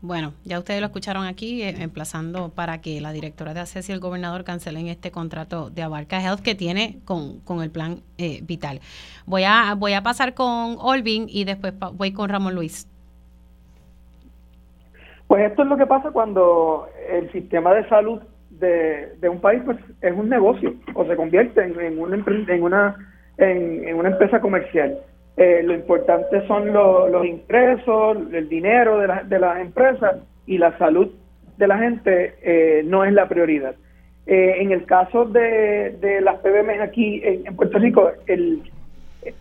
Bueno, 0.05 0.33
ya 0.43 0.59
ustedes 0.59 0.81
lo 0.81 0.85
escucharon 0.85 1.25
aquí, 1.25 1.63
eh, 1.63 1.73
emplazando 1.79 2.49
para 2.49 2.79
que 2.79 3.01
la 3.01 3.11
directora 3.11 3.55
de 3.55 3.61
ACES 3.61 3.89
y 3.89 3.91
el 3.91 3.99
gobernador 3.99 4.43
cancelen 4.43 4.87
este 4.87 5.09
contrato 5.09 5.71
de 5.71 5.81
Abarca 5.81 6.21
Health 6.21 6.41
que 6.41 6.53
tiene 6.53 6.99
con, 7.05 7.41
el 7.63 7.71
plan 7.71 8.01
eh, 8.19 8.41
vital. 8.43 8.81
Voy 9.25 9.45
a, 9.45 9.73
voy 9.75 9.93
a 9.93 10.03
pasar 10.03 10.35
con 10.35 10.75
Olvin 10.79 11.25
y 11.27 11.43
después 11.45 11.73
voy 11.93 12.13
con 12.13 12.29
Ramón 12.29 12.53
Luis. 12.53 12.87
Pues 15.27 15.49
esto 15.49 15.63
es 15.63 15.69
lo 15.69 15.75
que 15.75 15.87
pasa 15.87 16.11
cuando 16.11 16.87
el 17.09 17.31
sistema 17.31 17.73
de 17.73 17.89
salud 17.89 18.21
de, 18.51 19.27
un 19.27 19.41
país 19.41 19.63
pues 19.65 19.79
es 20.01 20.13
un 20.13 20.29
negocio 20.29 20.75
o 20.93 21.03
se 21.05 21.15
convierte 21.15 21.63
en, 21.63 21.79
en, 21.79 21.97
una, 21.97 22.95
en 23.37 23.95
una 23.95 24.09
empresa 24.09 24.39
comercial. 24.39 24.99
Eh, 25.37 25.61
lo 25.63 25.73
importante 25.73 26.47
son 26.47 26.71
los 26.71 27.25
ingresos, 27.25 28.17
el 28.31 28.47
dinero 28.47 28.99
de, 28.99 29.07
de 29.25 29.39
las 29.39 29.59
empresas 29.59 30.17
y 30.45 30.57
la 30.57 30.77
salud 30.77 31.11
de 31.57 31.67
la 31.67 31.77
gente 31.77 32.35
eh, 32.41 32.83
no 32.85 33.03
es 33.03 33.13
la 33.13 33.27
prioridad. 33.27 33.75
Eh, 34.27 34.55
en 34.59 34.71
el 34.71 34.85
caso 34.85 35.25
de, 35.25 35.97
de 35.99 36.21
las 36.21 36.39
PBM 36.39 36.81
aquí 36.81 37.21
en, 37.23 37.55
Puerto 37.55 37.77
Rico, 37.77 38.11
el, 38.25 38.61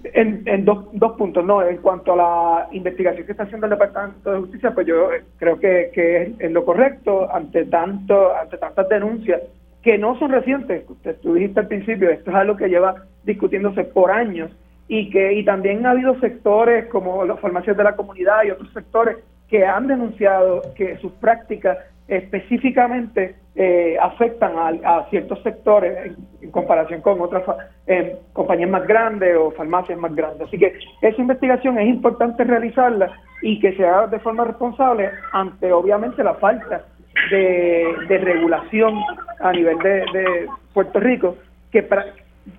en, 0.04 0.64
dos, 0.64 0.86
dos, 0.92 1.12
puntos, 1.12 1.44
¿no? 1.44 1.62
En 1.62 1.78
cuanto 1.78 2.12
a 2.12 2.16
la 2.16 2.68
investigación 2.72 3.24
que 3.24 3.32
está 3.32 3.44
haciendo 3.44 3.66
el 3.66 3.70
Departamento 3.70 4.30
de 4.30 4.40
Justicia, 4.40 4.72
pues 4.74 4.86
yo 4.86 5.08
creo 5.38 5.58
que, 5.58 5.90
que 5.94 6.34
es, 6.38 6.52
lo 6.52 6.64
correcto 6.64 7.32
ante 7.32 7.64
tanto 7.66 8.34
ante 8.34 8.58
tantas 8.58 8.88
denuncias 8.88 9.40
que 9.82 9.96
no 9.96 10.18
son 10.18 10.32
recientes. 10.32 10.84
Usted, 10.88 11.16
tú 11.22 11.34
dijiste 11.34 11.60
al 11.60 11.68
principio, 11.68 12.10
esto 12.10 12.30
es 12.30 12.36
algo 12.36 12.56
que 12.56 12.68
lleva 12.68 12.94
discutiéndose 13.24 13.84
por 13.84 14.10
años 14.10 14.50
y 14.88 15.10
que 15.10 15.32
y 15.34 15.44
también 15.44 15.86
ha 15.86 15.90
habido 15.90 16.18
sectores 16.20 16.86
como 16.86 17.24
las 17.24 17.40
farmacias 17.40 17.76
de 17.76 17.84
la 17.84 17.96
comunidad 17.96 18.44
y 18.44 18.50
otros 18.50 18.72
sectores 18.72 19.18
que 19.48 19.64
han 19.64 19.86
denunciado 19.86 20.62
que 20.74 20.96
sus 20.98 21.12
prácticas 21.12 21.78
específicamente 22.08 23.36
eh, 23.56 23.96
afectan 24.00 24.52
a, 24.84 25.06
ciertos 25.10 25.42
sectores 25.42 26.12
en, 26.42 26.50
comparación 26.50 27.00
con 27.00 27.20
otras 27.20 27.44
eh, 27.86 28.18
compañías 28.32 28.68
más 28.68 28.86
grandes 28.86 29.36
o 29.36 29.50
farmacias 29.52 29.98
más 29.98 30.14
grandes. 30.14 30.48
Así 30.48 30.58
que 30.58 30.74
esa 31.00 31.20
investigación 31.20 31.78
es 31.78 31.88
importante 31.88 32.44
realizarla 32.44 33.10
y 33.42 33.58
que 33.60 33.74
se 33.76 33.86
haga 33.86 34.08
de 34.08 34.18
forma 34.18 34.44
responsable 34.44 35.10
ante 35.32 35.72
obviamente 35.72 36.22
la 36.22 36.34
falta 36.34 36.84
de, 37.30 38.18
regulación 38.18 38.94
a 39.40 39.52
nivel 39.52 39.78
de, 39.78 40.04
de 40.12 40.46
Puerto 40.72 41.00
Rico 41.00 41.36
que, 41.70 41.82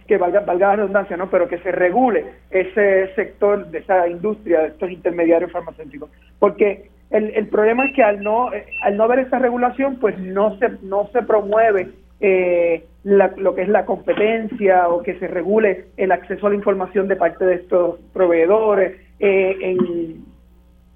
que 0.07 0.17
valga, 0.17 0.41
valga 0.41 0.69
la 0.69 0.75
redundancia, 0.77 1.17
¿no? 1.17 1.29
pero 1.29 1.47
que 1.47 1.59
se 1.59 1.71
regule 1.71 2.25
ese 2.49 3.13
sector 3.15 3.67
de 3.67 3.79
esa 3.79 4.07
industria, 4.07 4.61
de 4.61 4.67
estos 4.69 4.91
intermediarios 4.91 5.51
farmacéuticos. 5.51 6.09
Porque 6.39 6.89
el, 7.11 7.31
el 7.35 7.47
problema 7.47 7.85
es 7.85 7.93
que 7.93 8.03
al 8.03 8.23
no, 8.23 8.49
al 8.81 8.97
no 8.97 9.03
haber 9.03 9.19
esa 9.19 9.39
regulación, 9.39 9.97
pues 9.97 10.17
no 10.19 10.57
se, 10.57 10.69
no 10.81 11.09
se 11.13 11.21
promueve 11.23 11.89
eh, 12.19 12.85
lo 13.03 13.53
que 13.53 13.61
es 13.61 13.69
la 13.69 13.85
competencia 13.85 14.87
o 14.89 15.03
que 15.03 15.19
se 15.19 15.27
regule 15.27 15.85
el 15.97 16.11
acceso 16.11 16.47
a 16.47 16.49
la 16.49 16.55
información 16.55 17.07
de 17.07 17.15
parte 17.15 17.45
de 17.45 17.55
estos 17.55 17.99
proveedores, 18.13 18.99
eh, 19.19 19.55
en, 19.61 20.25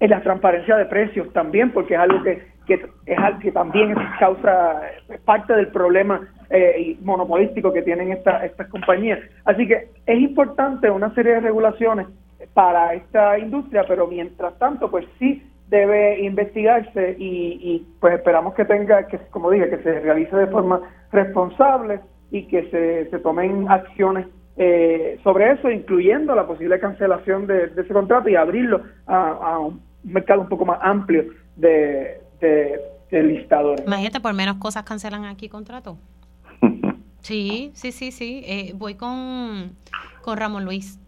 en 0.00 0.10
la 0.10 0.22
transparencia 0.22 0.76
de 0.76 0.86
precios 0.86 1.32
también, 1.32 1.70
porque 1.70 1.94
es 1.94 2.00
algo 2.00 2.22
que, 2.22 2.42
que 2.78 2.86
es 3.06 3.18
algo 3.18 3.40
que 3.40 3.52
también 3.52 3.94
causa 4.18 4.80
parte 5.24 5.54
del 5.54 5.68
problema 5.68 6.28
eh, 6.50 6.96
monopolístico 7.02 7.72
que 7.72 7.82
tienen 7.82 8.12
esta, 8.12 8.44
estas 8.44 8.68
compañías. 8.68 9.18
Así 9.44 9.66
que 9.66 9.88
es 10.06 10.20
importante 10.20 10.90
una 10.90 11.12
serie 11.14 11.34
de 11.34 11.40
regulaciones 11.40 12.06
para 12.54 12.94
esta 12.94 13.38
industria, 13.38 13.84
pero 13.86 14.06
mientras 14.06 14.56
tanto, 14.58 14.90
pues 14.90 15.04
sí 15.18 15.42
debe 15.68 16.20
investigarse 16.20 17.16
y, 17.18 17.86
pues 18.00 18.14
esperamos 18.14 18.54
que 18.54 18.64
tenga, 18.64 19.06
que 19.06 19.18
como 19.30 19.50
dije, 19.50 19.70
que 19.70 19.78
se 19.78 20.00
realice 20.00 20.36
de 20.36 20.46
forma 20.48 20.80
responsable 21.12 22.00
y 22.30 22.46
que 22.46 22.68
se, 22.70 23.10
se 23.10 23.18
tomen 23.20 23.68
acciones 23.68 24.26
eh, 24.56 25.18
sobre 25.22 25.52
eso, 25.52 25.70
incluyendo 25.70 26.34
la 26.34 26.46
posible 26.46 26.78
cancelación 26.80 27.46
de, 27.46 27.70
ese 27.76 27.92
contrato 27.92 28.28
y 28.28 28.36
abrirlo 28.36 28.82
a, 29.06 29.58
un 29.58 29.80
mercado 30.04 30.42
un 30.42 30.48
poco 30.48 30.66
más 30.66 30.78
amplio 30.82 31.24
de, 31.56 32.20
de, 32.40 32.80
de 33.10 33.22
listadores. 33.22 33.86
Imagínate, 33.86 34.20
por 34.20 34.34
menos 34.34 34.56
cosas 34.56 34.84
cancelan 34.84 35.24
aquí 35.24 35.48
contrato. 35.48 35.96
Sí, 37.22 37.70
sí, 37.74 37.92
sí, 37.92 38.12
sí. 38.12 38.42
Eh, 38.46 38.72
voy 38.74 38.94
con, 38.94 39.72
con 40.22 40.38
Ramón 40.38 40.64
Luis. 40.64 40.98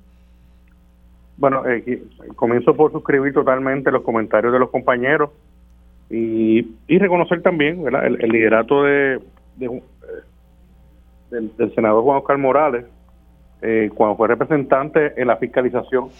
Bueno, 1.36 1.66
eh, 1.66 2.02
comienzo 2.36 2.74
por 2.74 2.92
suscribir 2.92 3.32
totalmente 3.32 3.90
los 3.90 4.02
comentarios 4.02 4.52
de 4.52 4.58
los 4.58 4.70
compañeros 4.70 5.30
y, 6.10 6.76
y 6.86 6.98
reconocer 6.98 7.42
también 7.42 7.84
El, 7.86 8.28
liderato 8.28 8.82
de, 8.84 9.14
eh, 9.60 9.82
del, 11.30 11.74
senador 11.74 12.04
Juan 12.04 12.18
Oscar 12.18 12.38
Morales 12.38 12.84
eh, 13.62 13.90
cuando 13.94 14.16
fue 14.16 14.28
representante 14.28 15.20
en 15.20 15.28
la 15.28 15.36
fiscalización 15.36 16.10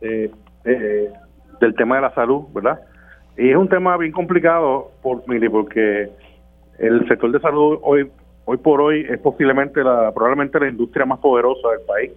del 0.00 1.74
tema 1.76 1.96
de 1.96 2.02
la 2.02 2.14
salud, 2.14 2.44
¿verdad? 2.52 2.80
Y 3.38 3.50
es 3.50 3.56
un 3.56 3.68
tema 3.68 3.96
bien 3.96 4.12
complicado, 4.12 4.90
por, 5.02 5.28
mire, 5.28 5.50
porque 5.50 6.08
el 6.78 7.06
sector 7.08 7.30
de 7.32 7.40
salud 7.40 7.78
hoy 7.82 8.10
hoy 8.46 8.56
por 8.58 8.80
hoy 8.80 9.04
es 9.08 9.18
posiblemente 9.18 9.82
la 9.82 10.12
probablemente 10.12 10.58
la 10.58 10.68
industria 10.68 11.04
más 11.04 11.18
poderosa 11.18 11.68
del 11.70 11.80
país, 11.86 12.12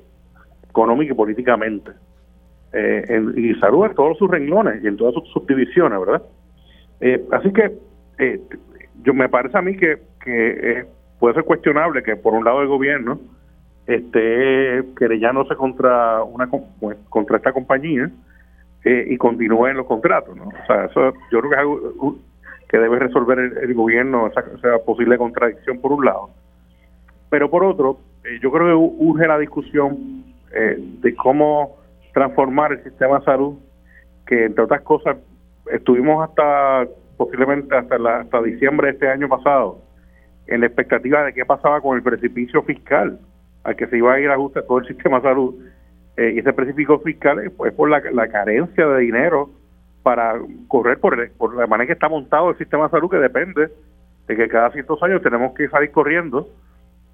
económica 0.69 1.13
y 1.13 1.15
políticamente. 1.15 1.91
Eh, 2.71 3.21
y 3.35 3.55
salud 3.55 3.85
en 3.85 3.95
todos 3.95 4.17
sus 4.17 4.29
renglones 4.29 4.83
y 4.83 4.87
en 4.87 4.95
todas 4.95 5.15
sus 5.15 5.27
subdivisiones, 5.29 5.99
¿verdad? 5.99 6.21
Eh, 7.01 7.25
así 7.31 7.51
que 7.51 7.71
eh, 8.19 8.39
yo 9.03 9.13
me 9.13 9.27
parece 9.27 9.57
a 9.57 9.61
mí 9.61 9.75
que, 9.75 9.97
que 10.23 10.85
puede 11.19 11.33
ser 11.33 11.43
cuestionable 11.45 12.03
que 12.03 12.15
por 12.15 12.33
un 12.33 12.45
lado 12.45 12.61
el 12.61 12.67
gobierno 12.67 13.19
esté 13.87 14.83
querellándose 14.97 15.55
contra 15.55 16.23
una 16.23 16.47
contra 17.09 17.37
esta 17.37 17.51
compañía 17.51 18.11
eh, 18.83 19.05
y 19.07 19.17
continúen 19.17 19.77
los 19.77 19.85
contratos. 19.85 20.35
¿no? 20.35 20.47
O 20.47 20.65
sea, 20.65 20.85
eso 20.85 21.13
yo 21.31 21.39
creo 21.39 21.49
que 21.49 21.55
es 21.55 21.59
algo 21.59 22.15
que 22.67 22.77
debe 22.77 22.99
resolver 22.99 23.39
el, 23.39 23.73
gobierno, 23.73 24.27
esa, 24.27 24.43
posible 24.85 25.17
contradicción 25.17 25.81
por 25.81 25.91
un 25.91 26.05
lado. 26.05 26.29
Pero 27.29 27.49
por 27.49 27.63
otro, 27.63 27.99
eh, 28.23 28.39
yo 28.41 28.51
creo 28.51 28.67
que 28.67 28.95
urge 29.03 29.27
la 29.27 29.39
discusión 29.39 30.23
eh, 30.53 30.77
de 31.01 31.15
cómo 31.15 31.77
transformar 32.13 32.73
el 32.73 32.83
sistema 32.83 33.19
de 33.19 33.25
salud, 33.25 33.55
que 34.25 34.45
entre 34.45 34.63
otras 34.63 34.81
cosas 34.81 35.17
estuvimos 35.71 36.27
hasta 36.27 36.87
posiblemente 37.17 37.75
hasta, 37.75 37.97
la, 37.97 38.21
hasta 38.21 38.41
diciembre 38.41 38.87
de 38.87 38.93
este 38.93 39.09
año 39.09 39.27
pasado 39.27 39.81
en 40.47 40.61
la 40.61 40.67
expectativa 40.67 41.23
de 41.23 41.33
qué 41.33 41.45
pasaba 41.45 41.81
con 41.81 41.97
el 41.97 42.03
precipicio 42.03 42.63
fiscal 42.63 43.19
al 43.63 43.75
que 43.75 43.87
se 43.87 43.97
iba 43.97 44.13
a 44.13 44.19
ir 44.19 44.29
ajuste 44.29 44.61
todo 44.61 44.79
el 44.79 44.87
sistema 44.87 45.17
de 45.17 45.23
salud 45.23 45.55
eh, 46.19 46.33
y 46.35 46.39
ese 46.39 46.51
precipicio 46.51 46.99
fiscal 46.99 47.39
es 47.39 47.49
pues, 47.51 47.71
por 47.71 47.89
la, 47.89 48.27
carencia 48.27 48.85
de 48.85 48.99
dinero 48.99 49.49
para 50.03 50.33
correr 50.67 50.99
por, 50.99 51.31
por 51.37 51.55
la 51.55 51.65
manera 51.65 51.87
que 51.87 51.93
está 51.93 52.09
montado 52.09 52.49
el 52.49 52.57
sistema 52.57 52.83
de 52.83 52.89
salud 52.89 53.09
que 53.09 53.15
depende 53.15 53.69
de 54.27 54.35
que 54.35 54.49
cada 54.49 54.69
ciertos 54.71 55.01
años 55.01 55.21
tenemos 55.21 55.53
que 55.53 55.69
salir 55.69 55.91
corriendo 55.91 56.49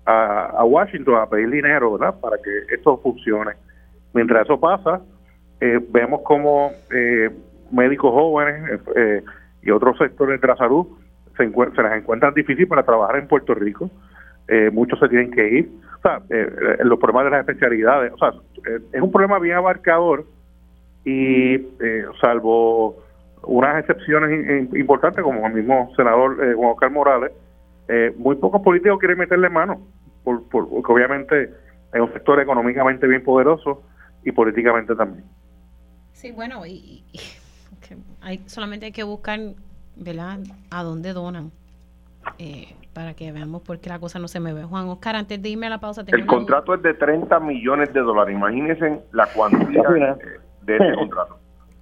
a, 0.07 0.64
Washington 0.65 1.18
a 1.18 1.30
pedir 1.30 1.52
dinero 1.52 1.99
para 2.19 2.38
que 2.44 2.73
esto 2.73 2.98
funcione. 2.98 3.52
Mientras 4.15 4.45
eso 4.45 4.60
pasa, 4.60 5.02
eh, 5.61 5.80
vemos 5.90 6.22
como 6.23 6.72
eh, 6.91 7.30
médicos 7.72 8.11
jóvenes 8.11 8.82
y 9.61 9.69
otros 9.69 9.99
sectores 9.99 10.41
de 10.41 10.48
la 10.48 10.56
salud 10.56 10.88
se, 11.38 11.48
se 11.48 11.84
las 11.84 11.95
encuentran 11.95 12.34
difícil 12.34 12.68
para 12.68 12.82
trabajar 12.82 13.18
en 13.18 13.27
Puerto 13.27 13.53
Rico. 13.53 13.88
muchos 14.72 14.98
se 14.98 15.10
tienen 15.10 15.30
que 15.30 15.48
ir 15.48 15.69
eh, 16.06 16.22
eh, 16.30 16.77
los 16.84 16.99
problemas 16.99 17.26
de 17.26 17.32
las 17.32 17.40
especialidades, 17.41 18.14
o 18.14 18.18
sea, 18.18 18.30
eh, 18.68 18.80
es 18.91 19.02
un 19.02 19.11
problema 19.11 19.40
bien 19.40 19.57
abarcador 19.57 20.26
y 21.03 21.57
salvo 22.19 22.98
unas 23.44 23.80
excepciones 23.80 24.73
importantes 24.73 25.23
como 25.23 25.45
el 25.45 25.53
mismo 25.53 25.91
senador 25.95 26.36
Juan 26.56 26.72
Oscar 26.72 26.90
Morales, 26.90 27.32
muy 28.18 28.36
pocos 28.38 28.61
políticos 28.64 28.98
quieren 28.98 29.19
meterle 29.19 29.49
mano, 29.49 29.82
por, 30.23 30.48
porque 30.49 30.91
obviamente 30.91 31.44
es 31.94 32.02
un 32.02 32.11
sector 32.11 32.40
económicamente 32.40 33.06
bien 33.06 33.23
poderoso 33.23 33.84
y 34.23 34.32
políticamente 34.32 34.95
también. 34.95 35.26
Sí, 36.14 36.32
bueno, 36.32 36.65
y, 36.65 37.03
hay, 38.22 38.41
solamente 38.48 38.88
hay 38.88 38.91
que 38.91 39.03
buscar, 39.03 39.40
¿verdad?, 39.95 40.40
a 40.72 40.82
dónde 40.82 41.14
donan. 41.14 41.52
Eh, 42.40 42.73
para 42.95 43.13
que 43.13 43.30
veamos 43.34 43.61
por 43.61 43.80
qué 43.80 43.89
la 43.89 43.99
cosa 43.99 44.19
no 44.19 44.30
se 44.30 44.39
me 44.39 44.53
ve. 44.53 44.63
Juan 44.63 44.88
Oscar, 44.88 45.17
antes 45.17 45.41
de 45.41 45.49
irme 45.49 45.67
a 45.67 45.69
la 45.69 45.80
pausa, 45.80 46.05
el 46.07 46.26
contrato 46.26 46.73
es 46.73 46.81
de 46.81 46.93
30 46.93 47.41
millones 47.41 47.91
de 47.93 47.99
dólares. 47.99 48.34
Imagínense 48.34 49.01
la 49.11 49.27
cuantía 49.27 49.84
de, 50.61 50.76
ese 50.77 50.95
contrato. 50.95 51.38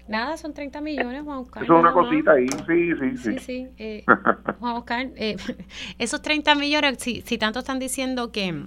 Nada, 0.08 0.36
son 0.38 0.56
30 0.56 0.82
millones, 0.82 1.22
Juan 1.24 1.38
Oscar. 1.38 1.64
Eso 1.64 1.76
es 1.76 1.80
una 1.80 1.94
cosita 1.94 2.32
ahí, 2.32 2.48
sí, 2.48 2.96
sí, 3.00 3.18
sí. 3.18 3.40
Sí, 3.40 3.70
eh, 3.78 4.04
Juan 4.60 4.76
Oscar, 4.76 5.06
eh, 5.16 5.38
esos 6.00 6.20
30 6.20 6.56
millones, 6.56 6.98
si, 6.98 7.22
si 7.22 7.38
tanto 7.38 7.60
están 7.60 7.78
diciendo 7.78 8.32
que, 8.32 8.64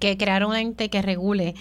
que 0.00 0.16
crear 0.16 0.46
un 0.46 0.56
ente 0.56 0.88
que 0.88 1.02
regule 1.02 1.54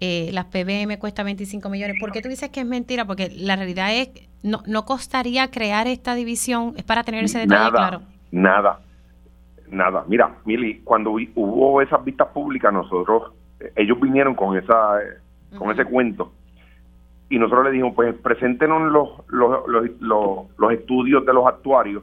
eh, 0.00 0.30
las 0.32 0.46
PBM 0.46 0.96
cuesta 0.98 1.22
25 1.24 1.68
millones, 1.68 1.96
¿por 2.00 2.10
qué 2.10 2.22
tú 2.22 2.30
dices 2.30 2.48
que 2.48 2.60
es 2.60 2.66
mentira? 2.66 3.04
Porque 3.04 3.30
la 3.36 3.54
realidad 3.54 3.94
es, 3.94 4.08
no, 4.42 4.62
no 4.66 4.86
costaría 4.86 5.50
crear 5.50 5.86
esta 5.86 6.14
división, 6.14 6.72
es 6.78 6.84
para 6.84 7.04
tener 7.04 7.22
ese 7.22 7.40
detalle 7.40 7.70
claro. 7.70 8.00
Nada, 8.30 8.80
nada. 9.70 10.04
Mira, 10.06 10.36
Mili, 10.44 10.80
cuando 10.80 11.10
hubo 11.10 11.82
esas 11.82 12.04
vistas 12.04 12.28
públicas, 12.28 12.72
nosotros, 12.72 13.32
eh, 13.60 13.72
ellos 13.76 14.00
vinieron 14.00 14.34
con 14.34 14.56
esa, 14.56 15.02
eh, 15.02 15.18
con 15.56 15.70
ese 15.70 15.84
cuento 15.84 16.32
y 17.30 17.38
nosotros 17.38 17.66
le 17.66 17.72
dijimos, 17.72 17.94
pues 17.94 18.14
preséntenos 18.16 18.90
los, 18.90 19.10
los, 19.28 19.68
los, 19.68 20.46
los, 20.56 20.72
estudios 20.72 21.26
de 21.26 21.32
los 21.32 21.46
actuarios 21.46 22.02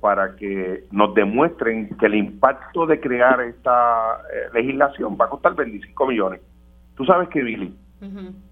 para 0.00 0.34
que 0.36 0.84
nos 0.90 1.14
demuestren 1.14 1.96
que 1.96 2.06
el 2.06 2.14
impacto 2.14 2.86
de 2.86 2.98
crear 2.98 3.40
esta 3.42 4.22
eh, 4.32 4.48
legislación 4.54 5.16
va 5.20 5.26
a 5.26 5.28
costar 5.28 5.54
25 5.54 6.06
millones. 6.06 6.40
Tú 6.96 7.04
sabes 7.04 7.28
que, 7.28 7.42
Billy, 7.42 7.76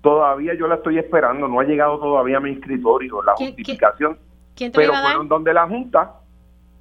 todavía 0.00 0.54
yo 0.54 0.68
la 0.68 0.76
estoy 0.76 0.98
esperando, 0.98 1.48
no 1.48 1.60
ha 1.60 1.64
llegado 1.64 1.98
todavía 1.98 2.36
a 2.36 2.40
mi 2.40 2.50
escritorio 2.50 3.22
la 3.22 3.32
justificación, 3.34 4.18
pero 4.56 4.92
fueron 4.92 5.28
donde 5.28 5.52
la 5.52 5.66
Junta 5.66 6.14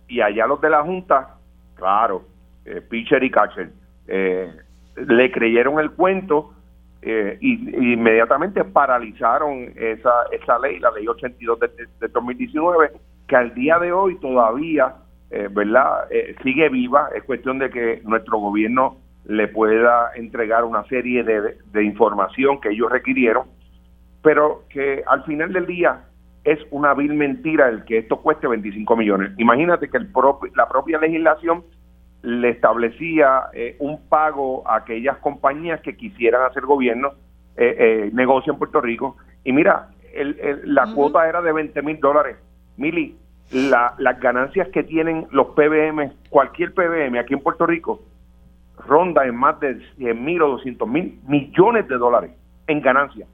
y 0.10 0.22
allá 0.22 0.48
los 0.48 0.60
de 0.60 0.70
la 0.70 0.84
Junta, 0.84 1.36
claro, 1.76 2.24
eh, 2.66 2.82
pitcher 2.82 3.24
y 3.24 3.32
catcher, 3.32 3.70
eh, 4.08 4.52
le 4.96 5.32
creyeron 5.32 5.80
el 5.80 5.92
cuento 5.92 6.54
eh, 7.02 7.38
y, 7.40 7.94
inmediatamente 7.94 8.66
paralizaron 8.66 9.72
esa, 9.76 10.12
esa 10.32 10.60
ley, 10.60 10.80
la 10.80 10.92
ley 10.92 11.08
82 11.08 11.60
de, 11.60 11.70
de 12.02 12.08
2019, 12.08 12.92
que 13.28 13.36
al 13.36 13.54
día 13.54 13.78
de 13.80 13.94
hoy 13.94 14.20
todavía, 14.20 14.96
eh, 15.30 15.48
¿verdad?, 15.50 16.10
sigue 16.44 16.68
viva. 16.70 17.10
Es 17.16 17.24
cuestión 17.24 17.60
de 17.60 17.70
que 17.70 18.02
nuestro 18.04 18.40
gobierno 18.40 18.98
le 19.26 19.48
pueda 19.48 20.12
entregar 20.16 20.66
una 20.66 20.84
serie 20.86 21.24
de, 21.24 21.56
de 21.72 21.84
información 21.84 22.60
que 22.60 22.70
ellos 22.70 22.92
requirieron, 22.92 23.46
pero 24.24 24.64
que 24.70 25.04
al 25.08 25.24
final 25.24 25.54
del 25.54 25.68
día 25.68 26.02
es 26.44 26.60
una 26.72 26.94
vil 26.94 27.14
mentira 27.14 27.70
el 27.70 27.84
que 27.86 27.98
esto 27.98 28.18
cueste 28.18 28.48
25 28.48 28.96
millones. 28.96 29.32
Imagínate 29.38 29.90
que 29.90 29.98
el 29.98 30.10
la 30.56 30.68
propia 30.68 31.00
legislación 31.00 31.64
le 32.22 32.50
establecía 32.50 33.44
eh, 33.54 33.76
un 33.80 34.08
pago 34.08 34.68
a 34.68 34.78
aquellas 34.78 35.18
compañías 35.18 35.82
que 35.82 35.96
quisieran 35.96 36.44
hacer 36.44 36.64
gobierno, 36.64 37.14
eh, 37.56 37.76
eh, 37.78 38.10
negocio 38.14 38.54
en 38.54 38.60
Puerto 38.60 38.82
Rico. 38.82 39.18
Y 39.44 39.54
mira, 39.54 39.90
la 40.66 40.94
cuota 40.94 41.28
era 41.28 41.42
de 41.42 41.52
20 41.52 41.82
mil 41.82 42.00
dólares. 42.00 42.38
Mili, 42.78 43.16
las 43.52 44.20
ganancias 44.20 44.68
que 44.70 44.84
tienen 44.84 45.28
los 45.32 45.48
PBM, 45.48 46.12
cualquier 46.30 46.74
PBM 46.74 47.20
aquí 47.20 47.34
en 47.34 47.42
Puerto 47.42 47.66
Rico, 47.66 48.02
ronda 48.86 49.26
en 49.26 49.36
más 49.36 49.60
de 49.60 49.80
100 49.98 50.24
mil 50.24 50.42
o 50.42 50.50
200 50.50 50.88
mil 50.88 51.20
millones 51.28 51.88
de 51.88 51.98
dólares 51.98 52.32
en 52.68 52.82
ganancias. 52.82 53.28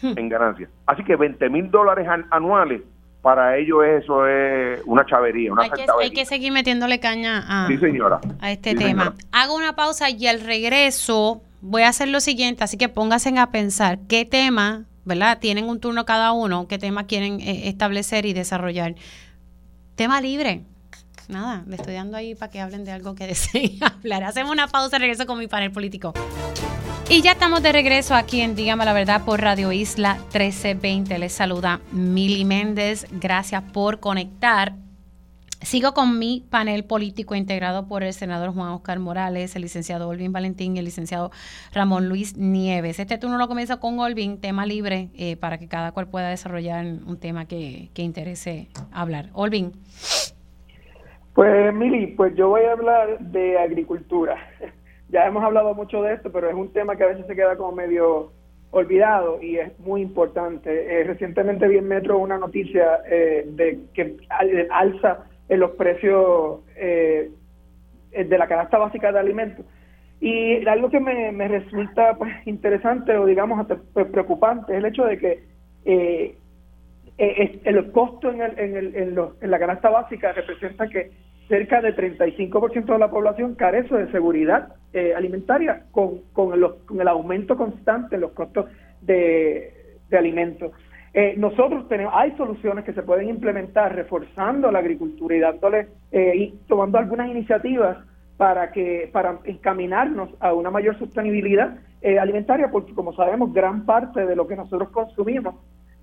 Hmm. 0.00 0.12
en 0.16 0.28
ganancias. 0.28 0.70
Así 0.86 1.02
que 1.04 1.16
20 1.16 1.48
mil 1.48 1.70
dólares 1.70 2.06
anuales, 2.30 2.82
para 3.22 3.56
ellos 3.56 3.78
eso 3.84 4.26
es 4.26 4.80
una 4.84 5.04
chavería, 5.06 5.52
una 5.52 5.62
hay 5.62 5.70
que, 5.70 5.86
hay 6.00 6.10
que 6.12 6.24
seguir 6.26 6.52
metiéndole 6.52 7.00
caña 7.00 7.44
a, 7.48 7.66
a 7.66 8.52
este 8.52 8.74
tema. 8.74 9.14
Hago 9.32 9.56
una 9.56 9.74
pausa 9.74 10.10
y 10.10 10.26
al 10.26 10.40
regreso 10.40 11.42
voy 11.60 11.82
a 11.82 11.88
hacer 11.88 12.08
lo 12.08 12.20
siguiente, 12.20 12.62
así 12.62 12.76
que 12.76 12.88
pónganse 12.88 13.36
a 13.38 13.50
pensar 13.50 13.98
qué 14.08 14.24
tema, 14.24 14.84
¿verdad? 15.04 15.38
Tienen 15.40 15.68
un 15.68 15.80
turno 15.80 16.04
cada 16.04 16.32
uno, 16.32 16.68
qué 16.68 16.78
tema 16.78 17.06
quieren 17.06 17.40
eh, 17.40 17.68
establecer 17.68 18.26
y 18.26 18.32
desarrollar. 18.32 18.94
Tema 19.96 20.20
libre. 20.20 20.62
Nada, 21.28 21.64
le 21.66 21.74
estoy 21.74 21.94
dando 21.94 22.16
ahí 22.16 22.36
para 22.36 22.52
que 22.52 22.60
hablen 22.60 22.84
de 22.84 22.92
algo 22.92 23.14
que 23.14 23.26
deseen 23.28 23.82
hablar. 23.82 24.24
Hacemos 24.24 24.52
una 24.52 24.68
pausa 24.68 24.96
y 24.98 25.00
regreso 25.00 25.26
con 25.26 25.38
mi 25.38 25.48
panel 25.48 25.72
político. 25.72 26.12
Y 27.08 27.22
ya 27.22 27.32
estamos 27.32 27.62
de 27.62 27.70
regreso 27.70 28.16
aquí 28.16 28.40
en 28.40 28.56
Dígame 28.56 28.84
la 28.84 28.92
Verdad 28.92 29.24
por 29.24 29.40
Radio 29.40 29.70
Isla 29.70 30.14
1320. 30.14 31.18
Les 31.20 31.32
saluda 31.32 31.80
Mili 31.92 32.44
Méndez. 32.44 33.06
Gracias 33.12 33.62
por 33.62 34.00
conectar. 34.00 34.72
Sigo 35.62 35.94
con 35.94 36.18
mi 36.18 36.44
panel 36.50 36.84
político 36.84 37.36
integrado 37.36 37.86
por 37.86 38.02
el 38.02 38.12
senador 38.12 38.52
Juan 38.52 38.70
Oscar 38.70 38.98
Morales, 38.98 39.54
el 39.54 39.62
licenciado 39.62 40.08
Olvin 40.08 40.32
Valentín 40.32 40.74
y 40.74 40.80
el 40.80 40.84
licenciado 40.84 41.30
Ramón 41.72 42.08
Luis 42.08 42.36
Nieves. 42.36 42.98
Este 42.98 43.18
turno 43.18 43.38
lo 43.38 43.46
comienza 43.46 43.78
con 43.78 44.00
Olvin, 44.00 44.40
tema 44.40 44.66
libre, 44.66 45.10
eh, 45.14 45.36
para 45.36 45.58
que 45.58 45.68
cada 45.68 45.92
cual 45.92 46.08
pueda 46.08 46.30
desarrollar 46.30 46.84
un 46.84 47.20
tema 47.20 47.46
que, 47.46 47.88
que 47.94 48.02
interese 48.02 48.68
hablar. 48.90 49.30
Olvin. 49.32 49.70
Pues 51.34 51.72
Mili, 51.72 52.08
pues 52.08 52.34
yo 52.34 52.48
voy 52.48 52.62
a 52.62 52.72
hablar 52.72 53.20
de 53.20 53.58
agricultura 53.60 54.36
ya 55.08 55.26
hemos 55.26 55.44
hablado 55.44 55.74
mucho 55.74 56.02
de 56.02 56.14
esto, 56.14 56.32
pero 56.32 56.48
es 56.48 56.54
un 56.54 56.72
tema 56.72 56.96
que 56.96 57.04
a 57.04 57.08
veces 57.08 57.26
se 57.26 57.36
queda 57.36 57.56
como 57.56 57.72
medio 57.72 58.32
olvidado 58.70 59.40
y 59.40 59.58
es 59.58 59.78
muy 59.78 60.02
importante. 60.02 61.00
Eh, 61.00 61.04
recientemente 61.04 61.68
vi 61.68 61.78
en 61.78 61.88
Metro 61.88 62.18
una 62.18 62.38
noticia 62.38 63.00
eh, 63.08 63.44
de 63.46 63.80
que 63.94 64.16
alza 64.70 65.24
en 65.48 65.60
los 65.60 65.72
precios 65.72 66.60
eh, 66.76 67.30
de 68.12 68.38
la 68.38 68.48
canasta 68.48 68.78
básica 68.78 69.12
de 69.12 69.20
alimentos. 69.20 69.64
Y 70.20 70.66
algo 70.66 70.90
que 70.90 70.98
me, 70.98 71.48
resulta 71.48 72.14
pues, 72.16 72.32
interesante 72.46 73.16
o 73.16 73.26
digamos 73.26 73.60
hasta 73.60 73.76
pues, 73.92 74.06
preocupante 74.06 74.72
es 74.72 74.78
el 74.78 74.86
hecho 74.86 75.04
de 75.04 75.18
que 75.18 75.44
el 77.18 77.92
costo 77.92 78.30
en, 78.30 78.40
el, 78.40 78.58
en, 78.58 78.76
el, 78.76 78.96
en, 78.96 79.18
en 79.40 79.50
la 79.50 79.58
canasta 79.58 79.90
básica 79.90 80.32
representa 80.32 80.88
que 80.88 81.12
cerca 81.48 81.80
del 81.80 81.96
35% 81.96 82.86
de 82.86 82.98
la 82.98 83.10
población 83.10 83.54
carece 83.54 83.94
de 83.94 84.10
seguridad 84.10 84.74
eh, 84.92 85.14
alimentaria 85.14 85.84
con, 85.92 86.22
con, 86.32 86.52
el 86.54 87.08
aumento 87.08 87.56
constante 87.56 88.16
en 88.16 88.22
los 88.22 88.32
costos 88.32 88.66
de, 89.02 89.72
alimentos. 90.12 90.72
Eh, 91.14 91.34
nosotros 91.36 91.88
tenemos, 91.88 92.12
hay 92.16 92.32
soluciones 92.36 92.84
que 92.84 92.92
se 92.92 93.02
pueden 93.02 93.28
implementar 93.28 93.94
reforzando 93.94 94.70
la 94.70 94.80
agricultura 94.80 95.36
y 95.36 95.40
dándole 95.40 95.88
eh, 96.12 96.32
y 96.36 96.50
tomando 96.68 96.98
algunas 96.98 97.28
iniciativas 97.28 97.98
para 98.36 98.70
que 98.70 99.08
para 99.12 99.38
encaminarnos 99.44 100.28
a 100.40 100.52
una 100.52 100.70
mayor 100.70 100.98
sostenibilidad 100.98 101.78
eh, 102.02 102.18
alimentaria, 102.18 102.70
porque 102.70 102.94
como 102.94 103.14
sabemos, 103.14 103.52
gran 103.52 103.86
parte 103.86 104.26
de 104.26 104.36
lo 104.36 104.46
que 104.46 104.56
nosotros 104.56 104.90
consumimos, 104.90 105.54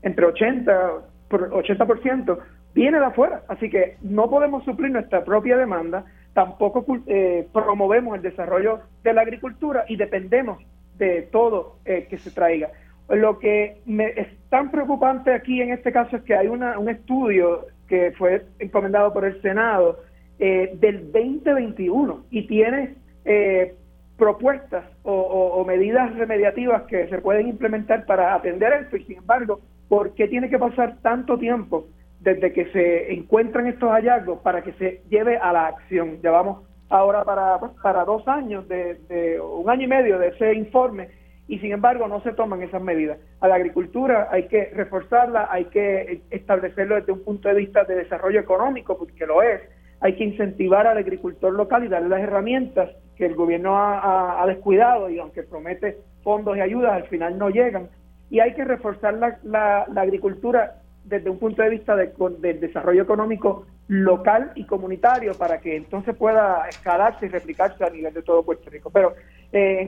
entre 0.01 0.25
80 0.25 0.91
por 1.29 1.49
80%, 1.51 2.37
viene 2.73 2.99
de 2.99 3.05
afuera. 3.05 3.43
Así 3.47 3.69
que 3.69 3.97
no 4.01 4.29
podemos 4.29 4.63
suplir 4.63 4.91
nuestra 4.91 5.23
propia 5.23 5.57
demanda, 5.57 6.05
tampoco 6.33 6.85
eh, 7.07 7.47
promovemos 7.53 8.15
el 8.15 8.21
desarrollo 8.21 8.81
de 9.03 9.13
la 9.13 9.21
agricultura 9.21 9.85
y 9.87 9.95
dependemos 9.95 10.63
de 10.97 11.23
todo 11.31 11.77
eh, 11.85 12.07
que 12.09 12.17
se 12.17 12.31
traiga. 12.31 12.71
Lo 13.09 13.37
que 13.39 13.81
me 13.85 14.07
es 14.07 14.27
tan 14.49 14.71
preocupante 14.71 15.33
aquí 15.33 15.61
en 15.61 15.73
este 15.73 15.91
caso 15.91 16.15
es 16.15 16.23
que 16.23 16.35
hay 16.35 16.47
una, 16.47 16.79
un 16.79 16.89
estudio 16.89 17.67
que 17.87 18.13
fue 18.17 18.45
encomendado 18.59 19.13
por 19.13 19.25
el 19.25 19.41
Senado 19.41 19.99
eh, 20.39 20.71
del 20.79 21.11
2021 21.11 22.25
y 22.31 22.47
tiene 22.47 22.95
eh, 23.25 23.75
propuestas 24.17 24.85
o, 25.03 25.63
medidas 25.67 26.15
remediativas 26.15 26.83
que 26.83 27.07
se 27.07 27.19
pueden 27.19 27.47
implementar 27.47 28.05
para 28.05 28.35
atender 28.35 28.73
esto 28.73 28.97
y 28.97 29.03
sin 29.05 29.17
embargo, 29.17 29.59
¿por 29.89 30.13
qué 30.13 30.27
tiene 30.27 30.49
que 30.49 30.59
pasar 30.59 30.97
tanto 31.01 31.37
tiempo 31.37 31.87
desde 32.23 32.53
que 32.53 32.65
se 32.71 33.13
encuentran 33.13 33.67
estos 33.67 33.89
hallazgos 33.91 34.39
para 34.39 34.61
que 34.63 34.73
se 34.73 35.03
lleve 35.09 35.37
a 35.37 35.53
la 35.53 35.67
acción? 35.67 36.21
Llevamos 36.21 36.67
ahora 36.89 37.23
para, 37.23 37.59
para 37.81 38.05
dos 38.05 38.27
años, 38.27 38.67
de, 38.67 38.95
de 39.09 39.39
un 39.39 39.69
año 39.69 39.83
y 39.83 39.87
medio 39.87 40.17
de 40.19 40.29
ese 40.29 40.53
informe 40.53 41.09
y 41.47 41.59
sin 41.59 41.71
embargo 41.71 42.07
no 42.07 42.21
se 42.21 42.33
toman 42.33 42.61
esas 42.61 42.81
medidas. 42.81 43.19
A 43.41 43.47
la 43.47 43.55
agricultura 43.55 44.29
hay 44.31 44.47
que 44.47 44.71
reforzarla, 44.73 45.47
hay 45.51 45.65
que 45.65 46.21
establecerlo 46.31 46.95
desde 46.95 47.11
un 47.11 47.23
punto 47.23 47.49
de 47.49 47.55
vista 47.55 47.83
de 47.83 47.95
desarrollo 47.95 48.39
económico, 48.39 48.97
porque 48.97 49.25
lo 49.25 49.41
es. 49.41 49.61
Hay 49.99 50.15
que 50.15 50.23
incentivar 50.23 50.87
al 50.87 50.97
agricultor 50.97 51.53
local 51.53 51.83
y 51.83 51.87
darle 51.87 52.09
las 52.09 52.21
herramientas 52.21 52.89
que 53.15 53.25
el 53.25 53.35
gobierno 53.35 53.75
ha, 53.77 54.43
descuidado 54.47 55.09
y 55.09 55.19
aunque 55.19 55.43
promete 55.43 55.97
fondos 56.23 56.57
y 56.57 56.61
ayudas, 56.61 56.93
al 56.93 57.07
final 57.07 57.37
no 57.37 57.49
llegan. 57.49 57.89
Y 58.29 58.39
hay 58.39 58.53
que 58.53 58.65
reforzar 58.65 59.13
la, 59.13 59.37
la, 59.43 60.01
agricultura 60.01 60.81
desde 61.03 61.29
un 61.29 61.39
punto 61.39 61.61
de 61.61 61.69
vista 61.69 61.95
de, 61.95 62.13
del 62.39 62.59
desarrollo 62.59 63.03
económico 63.03 63.65
local 63.87 64.51
y 64.55 64.65
comunitario 64.65 65.33
para 65.33 65.59
que 65.59 65.75
entonces 65.75 66.15
pueda 66.15 66.67
escalarse 66.69 67.25
y 67.25 67.29
replicarse 67.29 67.83
a 67.83 67.89
nivel 67.89 68.13
de 68.13 68.21
todo 68.21 68.43
Puerto 68.43 68.69
Rico. 68.69 68.89
Pero 68.89 69.13
eh, 69.51 69.87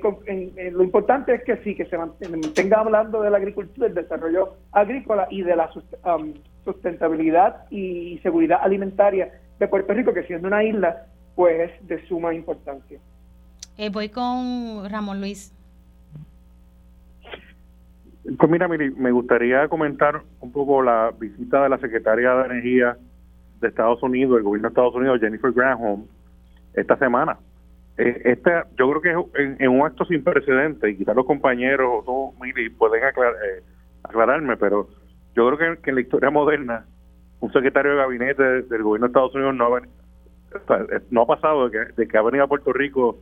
lo 0.72 0.84
importante 0.84 1.34
es 1.34 1.44
que 1.44 1.58
sí, 1.64 1.76
que 1.76 1.86
se 1.86 1.98
mantenga 1.98 2.80
hablando 2.80 3.22
de 3.22 3.30
la 3.30 3.38
agricultura, 3.38 3.88
del 3.88 3.96
desarrollo 3.96 4.58
agrícola 4.72 5.28
y 5.32 5.42
de 5.42 5.56
la 5.56 5.70
um, 6.04 6.34
sustentabilidad 6.66 7.66
y 7.72 8.20
seguridad 8.22 8.60
alimentaria 8.62 9.32
de 9.58 9.68
Puerto 9.68 9.94
Rico, 9.94 10.14
que 10.14 10.24
siendo 10.24 10.48
una 10.48 10.64
isla, 10.64 11.06
pues 11.36 11.72
es 11.72 11.88
de 11.88 12.06
suma 12.08 12.34
importancia. 12.34 13.00
Eh, 13.78 13.90
voy 13.90 14.10
con 14.10 14.90
Ramón 14.90 15.22
Luis. 15.22 15.55
Pues 18.38 18.52
mira, 18.52 18.68
me 18.68 19.12
gustaría 19.12 19.68
comentar 19.68 20.22
un 20.40 20.52
poco 20.52 20.82
la 20.82 21.14
visita 21.20 21.64
de 21.64 21.70
la 21.70 21.78
secretaria 21.78 22.34
de 22.34 22.46
Energía 22.46 22.98
de 23.62 23.68
Estados 23.68 24.02
Unidos, 24.02 24.38
el 24.38 24.44
gobierno 24.44 24.68
de 24.68 24.72
Estados 24.72 24.96
Unidos, 24.96 25.20
Jennifer 25.20 25.52
Granholm, 25.52 26.06
esta 26.74 26.98
semana. 26.98 27.38
Eh, 27.98 28.22
este, 28.26 28.52
yo 28.78 28.92
creo 28.92 29.30
que 29.32 29.42
en, 29.60 29.70
un 29.70 29.86
acto 29.86 30.06
sin 30.06 30.24
precedentes, 30.24 30.92
y 30.92 30.98
quizás 30.98 31.16
los 31.16 31.26
compañeros 31.26 31.88
o 31.88 32.04
todos 32.04 32.78
pueden 32.78 33.04
eh, 33.04 33.64
aclararme, 34.04 34.58
pero 34.58 34.90
yo 35.36 35.56
creo 35.56 35.80
que, 35.80 35.90
en 35.90 35.96
la 35.96 36.02
historia 36.02 36.30
moderna, 36.30 36.86
un 37.40 37.52
secretario 37.54 37.92
de 37.92 37.98
gabinete 37.98 38.44
del 38.64 38.84
gobierno 38.84 39.08
de 39.08 39.12
Estados 39.12 39.36
Unidos 39.36 39.56
no 39.56 39.76
ha, 39.76 39.80
eh, 39.80 41.02
no 41.12 41.22
ha 41.22 41.28
pasado 41.28 41.70
de 41.70 42.08
que, 42.08 42.18
ha 42.18 42.22
venido 42.22 42.44
a 42.44 42.48
Puerto 42.48 42.74
Rico 42.74 43.20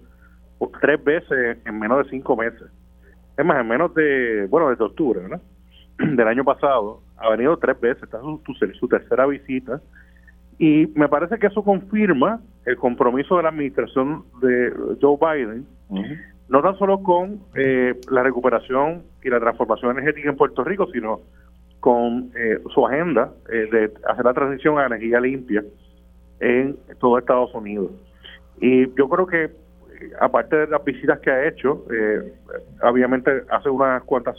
tres 0.79 1.03
veces 1.03 1.57
en 1.65 1.79
menos 1.79 2.05
de 2.05 2.09
cinco 2.09 2.35
meses. 2.37 2.71
Es 3.37 3.45
más, 3.45 3.59
en 3.59 3.67
menos 3.67 3.93
de, 3.93 4.47
bueno, 4.49 4.69
desde 4.69 4.83
octubre, 4.83 5.19
¿verdad? 5.21 5.41
Del 5.97 6.27
año 6.27 6.43
pasado, 6.43 7.01
ha 7.17 7.29
venido 7.29 7.57
tres 7.57 7.79
veces, 7.79 8.03
esta 8.03 8.19
es 8.19 8.77
su 8.77 8.87
tercera 8.87 9.25
visita 9.25 9.81
y 10.59 10.87
me 10.95 11.07
parece 11.07 11.37
que 11.39 11.47
eso 11.47 11.63
confirma 11.63 12.41
el 12.65 12.77
compromiso 12.77 13.37
de 13.37 13.43
la 13.43 13.49
administración 13.49 14.23
de 14.41 14.71
Joe 15.01 15.17
Biden, 15.19 15.65
no 16.49 16.61
tan 16.61 16.77
solo 16.77 17.01
con 17.01 17.39
eh, 17.55 17.99
la 18.09 18.23
recuperación 18.23 19.03
y 19.23 19.29
la 19.29 19.39
transformación 19.39 19.91
energética 19.91 20.29
en 20.29 20.37
Puerto 20.37 20.63
Rico, 20.63 20.87
sino 20.91 21.21
con 21.79 22.31
eh, 22.35 22.59
su 22.73 22.85
agenda 22.87 23.33
eh, 23.51 23.67
de 23.71 23.93
hacer 24.07 24.23
la 24.23 24.33
transición 24.33 24.77
a 24.79 24.85
energía 24.85 25.19
limpia 25.19 25.63
en 26.39 26.77
todo 26.99 27.17
Estados 27.17 27.53
Unidos. 27.53 27.91
Y 28.61 28.87
yo 28.95 29.09
creo 29.09 29.27
que, 29.27 29.51
aparte 30.19 30.55
de 30.55 30.67
las 30.67 30.83
visitas 30.83 31.19
que 31.19 31.31
ha 31.31 31.47
hecho, 31.47 31.85
obviamente 32.81 33.43
hace 33.49 33.69
unas 33.69 34.03
cuantas, 34.03 34.37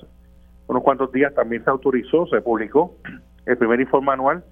unos 0.66 0.82
cuantos 0.82 1.12
días 1.12 1.34
también 1.34 1.64
se 1.64 1.70
autorizó, 1.70 2.26
se 2.26 2.40
publicó 2.40 2.96
el 3.46 3.56
primer 3.56 3.80
informe 3.80 4.12
anual 4.12 4.44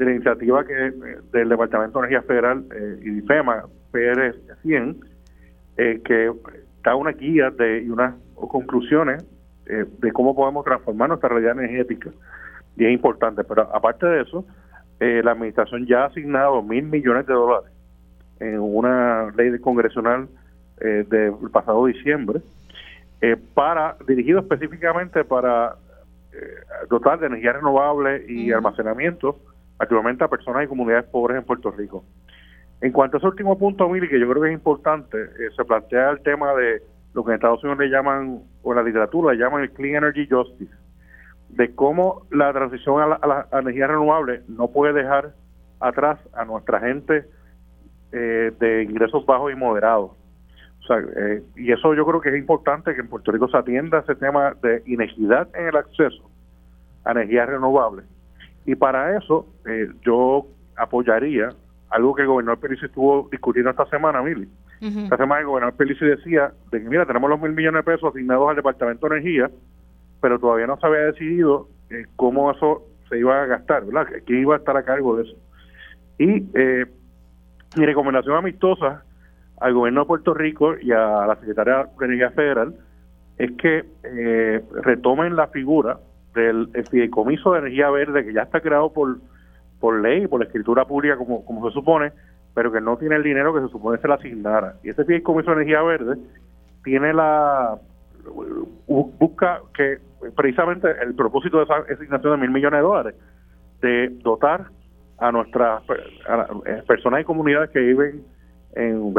de 0.00 0.06
la 0.06 0.10
iniciativa 0.12 0.64
que 0.64 0.92
del 1.32 1.48
Departamento 1.48 2.00
de 2.00 2.06
Energía 2.06 2.26
Federal 2.26 2.64
eh, 2.74 2.98
y 3.02 3.10
DIFEMA, 3.10 3.64
PR 3.92 4.34
100, 4.62 4.96
eh, 5.76 6.00
que 6.02 6.32
da 6.82 6.94
una 6.94 7.12
guía 7.12 7.50
de, 7.50 7.82
y 7.82 7.90
unas 7.90 8.14
conclusiones 8.34 9.22
eh, 9.66 9.84
de 9.98 10.12
cómo 10.12 10.34
podemos 10.34 10.64
transformar 10.64 11.10
nuestra 11.10 11.28
realidad 11.28 11.58
energética. 11.58 12.10
Y 12.76 12.86
es 12.86 12.92
importante, 12.92 13.44
pero 13.44 13.68
aparte 13.74 14.06
de 14.06 14.22
eso, 14.22 14.46
la 15.00 15.32
administración 15.32 15.86
ya 15.86 16.02
ha 16.02 16.06
asignado 16.06 16.62
mil 16.62 16.84
millones 16.84 17.26
de 17.26 17.32
dólares 17.32 17.72
en 18.38 18.58
una 18.58 19.30
ley 19.34 19.58
congresional 19.58 20.28
del 20.80 21.34
pasado 21.52 21.86
diciembre, 21.86 22.40
para 23.54 23.96
dirigido 24.08 24.40
específicamente 24.40 25.24
para 25.24 25.76
dotar 26.88 27.20
de 27.20 27.26
energía 27.26 27.52
renovable 27.52 28.24
y 28.26 28.50
almacenamiento 28.50 29.38
actualmente 29.80 30.22
a 30.22 30.28
personas 30.28 30.64
y 30.64 30.68
comunidades 30.68 31.06
pobres 31.06 31.38
en 31.38 31.44
Puerto 31.44 31.70
Rico. 31.70 32.04
En 32.80 32.92
cuanto 32.92 33.16
a 33.16 33.18
ese 33.18 33.26
último 33.26 33.58
punto, 33.58 33.88
Mili, 33.88 34.08
que 34.08 34.20
yo 34.20 34.28
creo 34.28 34.42
que 34.42 34.48
es 34.48 34.54
importante, 34.54 35.18
eh, 35.18 35.50
se 35.56 35.64
plantea 35.64 36.10
el 36.10 36.22
tema 36.22 36.54
de 36.54 36.82
lo 37.14 37.24
que 37.24 37.30
en 37.30 37.34
Estados 37.36 37.62
Unidos 37.64 37.80
le 37.80 37.88
llaman, 37.88 38.42
o 38.62 38.72
en 38.72 38.76
la 38.76 38.82
literatura 38.82 39.32
le 39.32 39.38
llaman 39.38 39.62
el 39.62 39.72
Clean 39.72 39.96
Energy 39.96 40.26
Justice, 40.28 40.72
de 41.48 41.74
cómo 41.74 42.26
la 42.30 42.52
transición 42.52 43.02
a 43.02 43.26
la, 43.26 43.48
energía 43.58 43.88
renovable 43.88 44.42
no 44.48 44.68
puede 44.68 44.92
dejar 44.92 45.32
atrás 45.80 46.18
a 46.34 46.44
nuestra 46.44 46.80
gente 46.80 47.24
eh, 48.12 48.52
de 48.58 48.82
ingresos 48.84 49.26
bajos 49.26 49.52
y 49.52 49.56
moderados. 49.56 50.12
Sea, 50.90 50.98
eh, 51.16 51.42
y 51.56 51.70
eso 51.70 51.94
yo 51.94 52.04
creo 52.04 52.20
que 52.20 52.30
es 52.30 52.36
importante 52.36 52.94
que 52.94 53.00
en 53.00 53.08
Puerto 53.08 53.30
Rico 53.30 53.48
se 53.48 53.56
atienda 53.56 54.00
ese 54.00 54.16
tema 54.16 54.54
de 54.60 54.82
inequidad 54.86 55.48
en 55.54 55.68
el 55.68 55.76
acceso 55.76 56.28
a 57.04 57.12
energías 57.12 57.48
renovables 57.48 58.04
y 58.66 58.74
para 58.74 59.16
eso 59.16 59.46
eh, 59.66 59.88
yo 60.02 60.46
apoyaría 60.76 61.50
algo 61.90 62.14
que 62.14 62.22
el 62.22 62.28
gobernador 62.28 62.60
Pelici 62.60 62.86
estuvo 62.86 63.28
discutiendo 63.30 63.70
esta 63.70 63.86
semana, 63.86 64.22
Mili. 64.22 64.48
Esta 64.80 65.18
semana 65.18 65.40
el 65.40 65.46
gobernador 65.46 65.76
Pelici 65.76 66.04
decía 66.06 66.52
de 66.70 66.82
que, 66.82 66.88
mira, 66.88 67.04
tenemos 67.04 67.28
los 67.28 67.40
mil 67.40 67.52
millones 67.52 67.84
de 67.84 67.92
pesos 67.92 68.10
asignados 68.14 68.48
al 68.48 68.56
Departamento 68.56 69.08
de 69.08 69.16
Energía, 69.16 69.50
pero 70.22 70.38
todavía 70.38 70.66
no 70.66 70.78
se 70.78 70.86
había 70.86 71.00
decidido 71.00 71.68
eh, 71.90 72.06
cómo 72.16 72.50
eso 72.50 72.86
se 73.08 73.18
iba 73.18 73.42
a 73.42 73.46
gastar, 73.46 73.84
¿verdad? 73.84 74.06
¿Quién 74.24 74.40
iba 74.40 74.54
a 74.54 74.58
estar 74.58 74.76
a 74.76 74.84
cargo 74.84 75.16
de 75.16 75.24
eso? 75.24 75.36
Y 76.18 76.46
eh, 76.54 76.86
mi 77.76 77.86
recomendación 77.86 78.36
amistosa 78.36 79.04
al 79.60 79.74
gobierno 79.74 80.00
de 80.00 80.06
Puerto 80.06 80.34
Rico 80.34 80.74
y 80.80 80.92
a 80.92 81.26
la 81.26 81.36
Secretaría 81.36 81.88
de 81.98 82.04
Energía 82.06 82.30
Federal 82.30 82.74
es 83.38 83.52
que 83.52 83.84
retomen 84.82 85.36
la 85.36 85.48
figura 85.48 85.98
del 86.34 86.68
fideicomiso 86.90 87.52
de 87.52 87.60
energía 87.60 87.90
verde 87.90 88.24
que 88.24 88.32
ya 88.32 88.42
está 88.42 88.60
creado 88.60 88.92
por, 88.92 89.18
por 89.78 90.00
ley, 90.00 90.26
por 90.26 90.40
la 90.40 90.46
escritura 90.46 90.84
pública 90.84 91.16
como, 91.16 91.68
se 91.68 91.74
supone, 91.74 92.12
pero 92.54 92.72
que 92.72 92.80
no 92.80 92.96
tiene 92.96 93.16
el 93.16 93.22
dinero 93.22 93.54
que 93.54 93.60
se 93.60 93.68
supone 93.68 93.98
se 93.98 94.08
le 94.08 94.14
asignara. 94.14 94.74
Y 94.82 94.90
ese 94.90 95.04
fideicomiso 95.04 95.50
de 95.50 95.56
energía 95.56 95.82
verde 95.82 96.16
tiene 96.84 97.12
la 97.12 97.78
busca 98.86 99.60
que 99.74 99.98
precisamente 100.36 100.88
el 101.02 101.14
propósito 101.14 101.58
de 101.58 101.64
esa 101.64 101.76
asignación 101.76 102.32
de 102.32 102.38
mil 102.38 102.50
millones 102.50 102.78
de 102.78 102.82
dólares 102.82 103.14
de 103.80 104.08
dotar 104.22 104.66
a 105.18 105.32
nuestras 105.32 105.82
eh, 106.66 106.82
personas 106.86 107.22
y 107.22 107.24
comunidades 107.24 107.70
que 107.70 107.80
viven 107.80 108.22
en, 108.74 109.14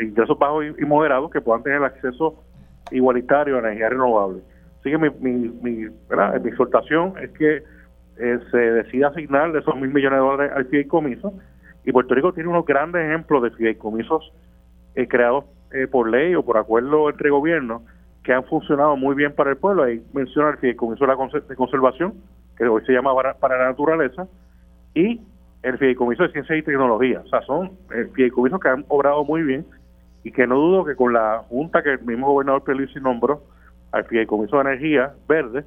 ingresos 0.00 0.38
bajos 0.38 0.64
y, 0.78 0.84
moderados 0.84 1.30
que 1.30 1.40
puedan 1.40 1.62
tener 1.62 1.82
acceso 1.82 2.42
igualitario 2.90 3.56
a 3.56 3.58
energía 3.60 3.88
renovable. 3.90 4.42
Así 4.80 4.90
que 4.90 4.98
mi, 4.98 5.10
mi, 5.20 5.48
mi, 5.62 5.72
mi 5.88 6.48
exhortación 6.48 7.14
es 7.20 7.30
que 7.30 7.62
eh, 8.18 8.38
se 8.50 8.56
decida 8.56 9.08
asignar 9.08 9.54
esos 9.56 9.76
mil 9.76 9.92
millones 9.92 10.18
de 10.18 10.24
dólares 10.24 10.52
al 10.54 10.66
fideicomiso 10.66 11.34
y 11.84 11.92
Puerto 11.92 12.14
Rico 12.14 12.32
tiene 12.32 12.48
unos 12.48 12.64
grandes 12.64 13.04
ejemplos 13.04 13.42
de 13.42 13.50
fideicomisos 13.50 14.32
eh, 14.94 15.06
creados 15.06 15.44
eh, 15.72 15.86
por 15.86 16.08
ley 16.08 16.34
o 16.34 16.42
por 16.42 16.56
acuerdo 16.56 17.10
entre 17.10 17.30
gobiernos 17.30 17.82
que 18.24 18.32
han 18.32 18.44
funcionado 18.44 18.96
muy 18.96 19.14
bien 19.14 19.32
para 19.34 19.50
el 19.50 19.56
pueblo. 19.56 19.84
Ahí 19.84 20.02
menciona 20.12 20.50
el 20.50 20.56
fideicomiso 20.56 21.06
de, 21.06 21.54
conservación, 21.54 22.14
que 22.56 22.64
hoy 22.66 22.82
se 22.84 22.92
llama 22.92 23.14
para, 23.40 23.58
la 23.58 23.66
naturaleza, 23.66 24.26
y 24.94 25.20
el 25.66 25.78
fideicomiso 25.78 26.22
de 26.22 26.30
ciencia 26.30 26.56
y 26.56 26.62
tecnología. 26.62 27.22
O 27.24 27.28
sea, 27.28 27.42
son 27.42 27.72
fideicomisos 28.14 28.60
que 28.60 28.68
han 28.68 28.84
obrado 28.88 29.24
muy 29.24 29.42
bien 29.42 29.66
y 30.22 30.30
que 30.30 30.46
no 30.46 30.56
dudo 30.56 30.84
que 30.84 30.94
con 30.94 31.12
la 31.12 31.44
junta 31.48 31.82
que 31.82 31.94
el 31.94 32.02
mismo 32.02 32.28
gobernador 32.28 32.62
Pelici 32.62 33.00
nombró 33.00 33.42
al 33.90 34.04
Fideicomiso 34.04 34.56
de 34.56 34.62
Energía 34.62 35.14
Verde, 35.28 35.64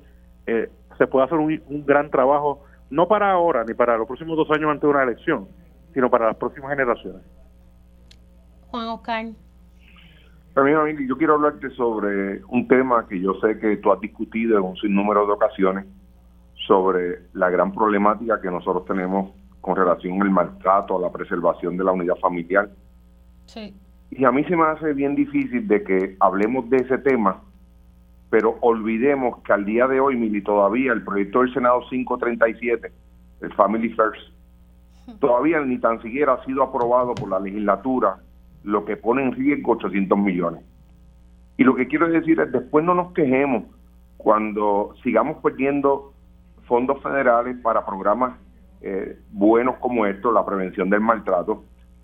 eh, 0.48 0.70
se 0.98 1.08
puede 1.08 1.26
hacer 1.26 1.38
un, 1.38 1.62
un, 1.68 1.86
gran 1.86 2.10
trabajo, 2.10 2.64
no 2.90 3.08
para 3.08 3.32
ahora 3.32 3.64
ni 3.66 3.74
para 3.74 3.98
los 3.98 4.08
próximos 4.08 4.38
dos 4.38 4.50
años 4.52 4.70
antes 4.70 4.82
de 4.82 4.88
una 4.88 5.04
elección, 5.04 5.48
sino 5.94 6.10
para 6.10 6.28
las 6.28 6.38
próximas 6.38 6.72
generaciones. 6.72 7.22
Juan 8.68 8.88
Oscar. 8.88 9.26
También, 10.54 11.08
yo 11.08 11.18
quiero 11.18 11.36
hablarte 11.36 11.70
sobre 11.72 12.42
un 12.46 12.68
tema 12.68 13.06
que 13.08 13.20
yo 13.20 13.34
sé 13.36 13.60
que 13.60 13.78
tú 13.78 13.92
has 13.92 14.00
discutido 14.00 14.58
en 14.58 14.64
un 14.64 14.78
sinnúmero 14.78 15.26
de 15.26 15.34
ocasiones, 15.34 15.86
sobre 16.68 17.22
la 17.34 17.50
gran 17.50 17.74
problemática 17.74 18.40
que 18.42 18.52
nosotros 18.52 18.86
tenemos 18.86 19.32
con 19.62 19.76
relación 19.76 20.22
al 20.22 20.30
maltrato, 20.30 20.98
a 20.98 21.02
la 21.02 21.12
preservación 21.12 21.78
de 21.78 21.84
la 21.84 21.92
unidad 21.92 22.16
familiar. 22.18 22.70
Sí. 23.46 23.74
Y 24.12 24.26
a 24.26 24.32
mí 24.32 24.44
se 24.46 24.56
me 24.56 24.64
hace 24.64 24.94
bien 24.94 25.16
difícil 25.16 25.68
de 25.68 25.84
que 25.84 26.16
hablemos 26.20 26.70
de 26.70 26.78
ese 26.78 26.98
tema, 26.98 27.42
pero 28.30 28.58
olvidemos 28.62 29.42
que 29.44 29.54
al 29.54 29.66
día 29.66 29.88
de 29.88 30.00
hoy, 30.00 30.16
Mili, 30.16 30.42
todavía 30.42 30.94
el 30.94 31.04
proyecto 31.04 31.42
del 31.42 31.54
Senado 31.54 31.82
537, 31.90 32.92
el 33.42 33.54
Family 33.54 33.90
First, 33.90 34.34
todavía 35.20 35.60
ni 35.62 35.78
tan 35.80 36.02
siquiera 36.02 36.34
ha 36.34 36.46
sido 36.46 36.64
aprobado 36.64 37.16
por 37.16 37.30
la 37.30 37.40
legislatura, 37.40 38.18
lo 38.64 38.86
que 38.86 38.98
pone 38.98 39.24
en 39.24 39.32
riesgo 39.32 39.74
800 39.74 40.18
millones. 40.18 40.64
Y 41.58 41.64
lo 41.64 41.76
que 41.76 41.88
quiero 41.88 42.08
decir 42.08 42.40
es, 42.40 42.52
después 42.52 42.86
no 42.86 42.94
nos 42.94 43.14
quejemos 43.14 43.64
cuando 44.18 44.94
sigamos 45.04 45.38
perdiendo 45.38 46.14
fondos 46.68 47.02
federales 47.02 47.58
para 47.62 47.86
programas 47.86 48.38
eh, 48.82 49.20
buenos 49.32 49.78
como 49.78 50.06
estos, 50.06 50.34
la 50.34 50.46
prevención 50.46 50.90
del 50.90 51.02
maltrato, 51.02 51.64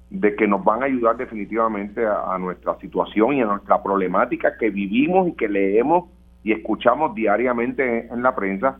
de 0.09 0.35
que 0.35 0.47
nos 0.47 0.63
van 0.63 0.83
a 0.83 0.87
ayudar 0.87 1.17
definitivamente 1.17 2.05
a, 2.05 2.37
nuestra 2.37 2.77
situación 2.79 3.33
y 3.33 3.41
a 3.41 3.45
nuestra 3.45 3.81
problemática 3.81 4.57
que 4.57 4.69
vivimos 4.69 5.29
y 5.29 5.33
que 5.33 5.47
leemos 5.47 6.09
y 6.43 6.51
escuchamos 6.51 7.15
diariamente 7.15 8.07
en, 8.07 8.21
la 8.21 8.35
prensa, 8.35 8.79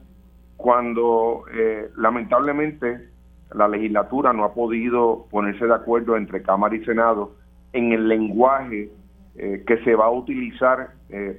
cuando 0.57 1.45
eh, 1.53 1.89
lamentablemente 1.97 3.09
la 3.53 3.67
legislatura 3.67 4.33
no 4.33 4.43
ha 4.43 4.53
podido 4.53 5.25
ponerse 5.31 5.65
de 5.65 5.73
acuerdo 5.73 6.15
entre 6.15 6.43
Cámara 6.43 6.75
y 6.75 6.83
Senado 6.85 7.35
en 7.73 7.91
el 7.91 8.07
lenguaje 8.07 8.89
eh, 9.35 9.63
que 9.65 9.77
se 9.83 9.95
va 9.95 10.05
a 10.05 10.11
utilizar 10.11 10.89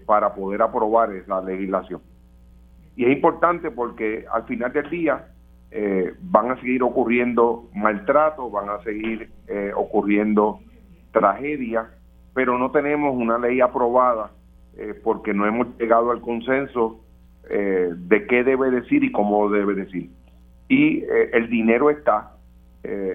para 0.07 0.33
poder 0.33 0.63
aprobar 0.63 1.13
esa 1.13 1.43
legislación. 1.43 2.01
Y 2.97 3.05
es 3.05 3.13
importante 3.13 3.71
porque 3.71 4.25
al 4.33 4.45
final 4.45 4.73
del 4.73 4.89
día 4.89 5.27
eh, 5.79 6.15
van 6.23 6.51
a 6.51 6.57
seguir 6.59 6.83
ocurriendo 6.83 7.69
maltratos, 7.75 8.51
van 8.51 8.71
a 8.71 8.83
seguir 8.83 9.29
eh, 9.47 9.73
ocurriendo 9.77 10.61
tragedias, 11.13 11.87
pero 12.33 12.57
no 12.57 12.71
tenemos 12.71 13.15
una 13.15 13.37
ley 13.37 13.61
aprobada 13.61 14.31
eh, 14.79 14.99
porque 15.05 15.35
no 15.35 15.47
hemos 15.47 15.77
llegado 15.79 16.13
al 16.13 16.23
consenso 16.23 17.03
de 17.49 18.27
qué 18.27 18.43
debe 18.43 18.73
decir 18.73 19.05
y 19.05 19.13
cómo 19.13 19.49
debe 19.51 19.75
decir. 19.75 20.11
Y 20.69 21.05
el 21.05 21.49
dinero 21.49 21.91
está, 21.91 22.33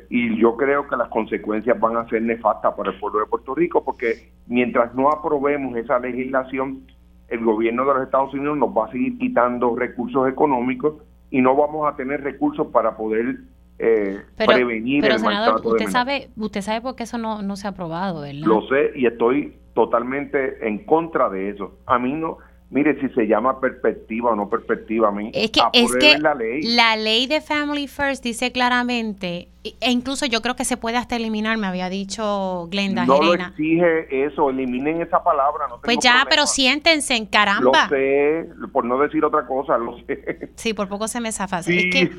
y 0.10 0.40
yo 0.40 0.56
creo 0.56 0.88
que 0.88 0.96
las 0.96 1.10
consecuencias 1.10 1.78
van 1.78 1.98
a 1.98 2.08
ser 2.08 2.22
nefastas 2.22 2.74
para 2.76 2.92
el 2.92 3.00
pueblo 3.00 3.20
de 3.20 3.26
Puerto 3.26 3.54
Rico 3.54 3.84
porque 3.84 4.30
mientras 4.48 4.96
no 4.96 5.10
aprobemos 5.10 5.76
esa 5.76 6.00
legislación, 6.00 6.84
el 7.28 7.44
gobierno 7.44 7.86
de 7.86 7.94
los 7.94 8.04
Estados 8.04 8.34
Unidos 8.34 8.58
nos 8.58 8.70
va 8.70 8.86
a 8.86 8.92
seguir 8.94 9.18
quitando 9.18 9.76
recursos 9.76 10.30
económicos 10.30 11.04
y 11.32 11.42
no 11.42 11.56
vamos 11.56 11.92
a 11.92 11.96
tener 11.96 12.22
recursos 12.22 12.68
para 12.68 12.96
poder 12.96 13.38
eh, 13.80 14.22
prevenir 14.36 15.02
pero, 15.02 15.16
el 15.16 15.20
senador, 15.22 15.62
usted 15.66 15.88
sabe, 15.88 16.30
usted 16.38 16.62
sabe 16.62 16.82
por 16.82 16.96
qué 16.96 17.04
eso 17.04 17.18
no, 17.18 17.42
no 17.42 17.56
se 17.56 17.66
ha 17.66 17.72
aprobado, 17.72 18.22
¿verdad? 18.22 18.46
Lo 18.46 18.68
sé 18.68 18.92
y 18.96 19.08
estoy 19.08 19.56
totalmente 19.74 20.68
en 20.68 20.86
contra 20.86 21.30
de 21.30 21.50
eso. 21.50 21.80
A 21.88 21.98
mí 21.98 22.14
no, 22.14 22.38
mire, 22.72 23.00
si 23.00 23.10
se 23.10 23.28
llama 23.28 23.60
perspectiva 23.60 24.32
o 24.32 24.36
no 24.36 24.50
perspectiva, 24.50 25.10
a 25.10 25.12
mí 25.12 25.30
es 25.34 25.52
que, 25.52 25.62
es 25.74 25.96
que 25.98 26.18
la 26.18 26.34
ley. 26.34 26.62
la 26.64 26.96
ley 26.96 27.28
de 27.28 27.42
Family 27.42 27.88
First 27.88 28.24
dice 28.24 28.52
claramente, 28.52 29.50
e 29.64 29.92
incluso 29.92 30.26
yo 30.26 30.42
creo 30.42 30.56
que 30.56 30.66
se 30.66 30.78
puede 30.78 30.98
hasta 30.98 31.18
eliminar, 31.18 31.58
me 31.58 31.68
había 31.68 31.90
dicho 31.90 32.68
Glenda 32.72 33.06
No 33.06 33.22
lo 33.22 33.34
exige 33.34 34.26
eso, 34.26 34.50
eliminen 34.50 35.02
esa 35.02 35.24
palabra. 35.24 35.68
No 35.68 35.82
pues 35.82 36.00
ya, 36.02 36.26
pero 36.30 36.48
siéntense 36.48 37.16
en 37.16 37.26
caramba. 37.26 37.84
Lo 37.84 37.90
sé, 37.90 38.48
por 38.72 38.86
no 38.86 38.98
decir 38.98 39.24
otra 39.24 39.46
cosa, 39.46 39.78
lo 39.78 39.98
sé. 40.08 40.50
Sí, 40.56 40.74
por 40.74 40.88
poco 40.88 41.08
se 41.08 41.20
me 41.20 41.32
zafa. 41.32 41.60
Es 41.60 41.66
que, 41.66 42.12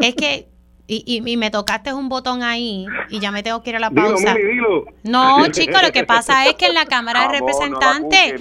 es 0.00 0.14
que 0.14 0.48
y, 0.88 1.22
y, 1.24 1.36
me 1.36 1.50
tocaste 1.50 1.92
un 1.92 2.08
botón 2.08 2.44
ahí 2.44 2.86
y 3.10 3.18
ya 3.18 3.32
me 3.32 3.42
tengo 3.42 3.60
que 3.62 3.70
ir 3.70 3.76
a 3.76 3.80
la 3.80 3.90
pausa. 3.90 4.36
No, 5.02 5.46
chicos, 5.50 5.82
lo 5.82 5.90
que 5.90 6.04
pasa 6.04 6.46
es 6.46 6.54
que 6.54 6.66
en 6.66 6.74
la 6.74 6.86
Cámara 6.86 7.22
de 7.22 7.40
Representantes 7.40 8.34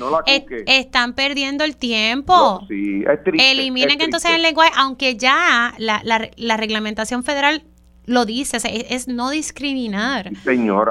están 0.68 1.14
perdiendo 1.14 1.64
el 1.64 1.76
tiempo. 1.76 2.62
Eliminen 2.70 4.00
entonces 4.00 4.32
el 4.32 4.44
lenguaje, 4.44 4.72
aunque 4.76 5.16
ya 5.16 5.74
la, 5.80 6.02
la, 6.04 6.58
reglamentación 6.58 7.24
federal 7.24 7.64
lo 8.06 8.26
dice, 8.26 8.58
es, 8.90 9.08
no 9.08 9.32
discriminar 9.32 10.32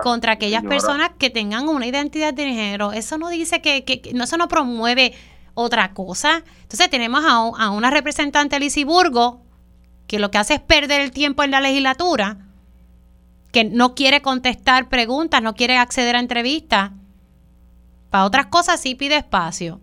contra 0.02 0.32
aquellas 0.32 0.64
personas 0.64 1.10
que 1.16 1.30
tengan 1.30 1.68
una 1.68 1.86
identidad 1.86 2.34
de 2.34 2.46
género. 2.46 2.92
Eso 2.92 3.16
no 3.16 3.28
dice 3.28 3.62
que, 3.62 3.84
que, 3.84 4.12
no, 4.12 4.24
eso 4.24 4.36
no 4.36 4.48
promueve 4.48 5.14
otra 5.54 5.92
cosa. 5.92 6.42
Entonces 6.62 6.90
tenemos 6.90 7.24
a, 7.24 7.36
a 7.64 7.70
una 7.70 7.90
representante, 7.90 8.58
Lizy 8.58 8.82
Burgo, 8.82 9.43
que 10.14 10.20
lo 10.20 10.30
que 10.30 10.38
hace 10.38 10.54
es 10.54 10.60
perder 10.60 11.00
el 11.00 11.10
tiempo 11.10 11.42
en 11.42 11.50
la 11.50 11.60
legislatura, 11.60 12.38
que 13.50 13.64
no 13.64 13.96
quiere 13.96 14.22
contestar 14.22 14.88
preguntas, 14.88 15.42
no 15.42 15.56
quiere 15.56 15.76
acceder 15.76 16.14
a 16.14 16.20
entrevistas. 16.20 16.92
Para 18.10 18.24
otras 18.24 18.46
cosas 18.46 18.80
sí 18.80 18.94
pide 18.94 19.16
espacio, 19.16 19.80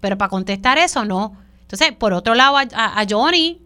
pero 0.00 0.16
para 0.16 0.30
contestar 0.30 0.78
eso 0.78 1.04
no. 1.04 1.36
Entonces, 1.60 1.92
por 1.92 2.14
otro 2.14 2.34
lado, 2.34 2.56
a, 2.56 3.04
Johnny, 3.06 3.60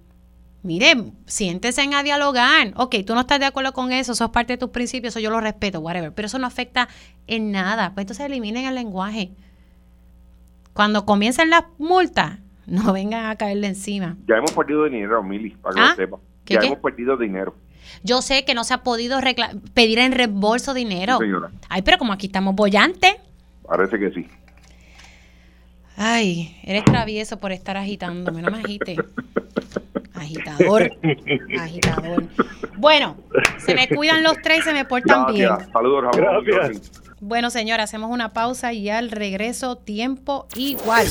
mire, 0.65 1.12
siéntese 1.27 1.89
a 1.95 2.03
dialogar. 2.03 2.73
Ok, 2.74 2.97
tú 3.07 3.15
no 3.15 3.20
estás 3.20 3.39
de 3.39 3.47
acuerdo 3.47 3.73
con 3.73 3.93
eso, 3.93 4.11
eso 4.11 4.24
es 4.24 4.31
parte 4.32 4.55
de 4.55 4.59
tus 4.59 4.70
principios, 4.70 5.12
eso 5.12 5.20
yo 5.20 5.31
lo 5.31 5.40
respeto, 5.40 5.78
whatever, 5.78 6.12
pero 6.12 6.27
eso 6.27 6.40
no 6.40 6.49
afecta 6.49 6.89
en 7.28 7.53
nada. 7.53 7.95
Pues 7.95 8.03
entonces 8.03 8.27
eliminen 8.27 8.66
el 8.66 8.74
lenguaje. 8.74 9.31
Cuando 10.73 11.07
comiencen 11.07 11.51
las 11.51 11.62
multas, 11.78 12.40
no 12.69 12.93
vengan 12.93 13.27
a 13.27 13.36
caerle 13.36 13.66
encima. 13.66 14.16
Ya 14.27 14.36
hemos 14.36 14.53
perdido 14.53 14.85
dinero, 14.85 15.23
Mili, 15.23 15.51
para 15.51 15.74
que 15.74 15.81
lo 15.81 15.86
¿Ah? 15.86 15.95
sepa. 15.97 16.19
Ya 16.47 16.61
hemos 16.61 16.78
perdido 16.78 17.16
dinero. 17.16 17.55
Yo 18.03 18.23
sé 18.23 18.45
que 18.45 18.55
no 18.55 18.65
se 18.65 18.74
ha 18.74 18.82
podido 18.82 19.19
pedir 19.74 19.99
en 19.99 20.12
reembolso 20.12 20.74
dinero. 20.74 21.19
Ay, 21.69 21.82
pero 21.82 21.99
como 21.99 22.12
aquí 22.12 22.27
estamos 22.27 22.55
bollantes. 22.55 23.16
Parece 23.66 23.99
que 23.99 24.11
sí. 24.11 24.27
Ay, 25.97 26.57
eres 26.62 26.85
travieso 26.85 27.39
por 27.39 27.51
estar 27.51 27.77
agitándome, 27.77 28.40
no 28.40 28.51
me 28.51 28.59
agite. 28.59 28.97
Agitador, 30.15 30.93
agitador. 31.61 32.24
Bueno, 32.77 33.16
se 33.59 33.74
me 33.74 33.89
cuidan 33.89 34.23
los 34.23 34.36
tres 34.43 34.61
y 34.61 34.62
se 34.62 34.73
me 34.73 34.85
portan 34.85 35.32
bien. 35.32 35.51
Saludos, 35.73 36.05
Gracias. 36.16 36.93
Bueno, 37.20 37.51
señora, 37.51 37.82
hacemos 37.82 38.12
una 38.12 38.28
pausa 38.32 38.73
y 38.73 38.90
al 38.90 39.11
regreso 39.11 39.77
tiempo 39.77 40.47
igual. 40.55 41.07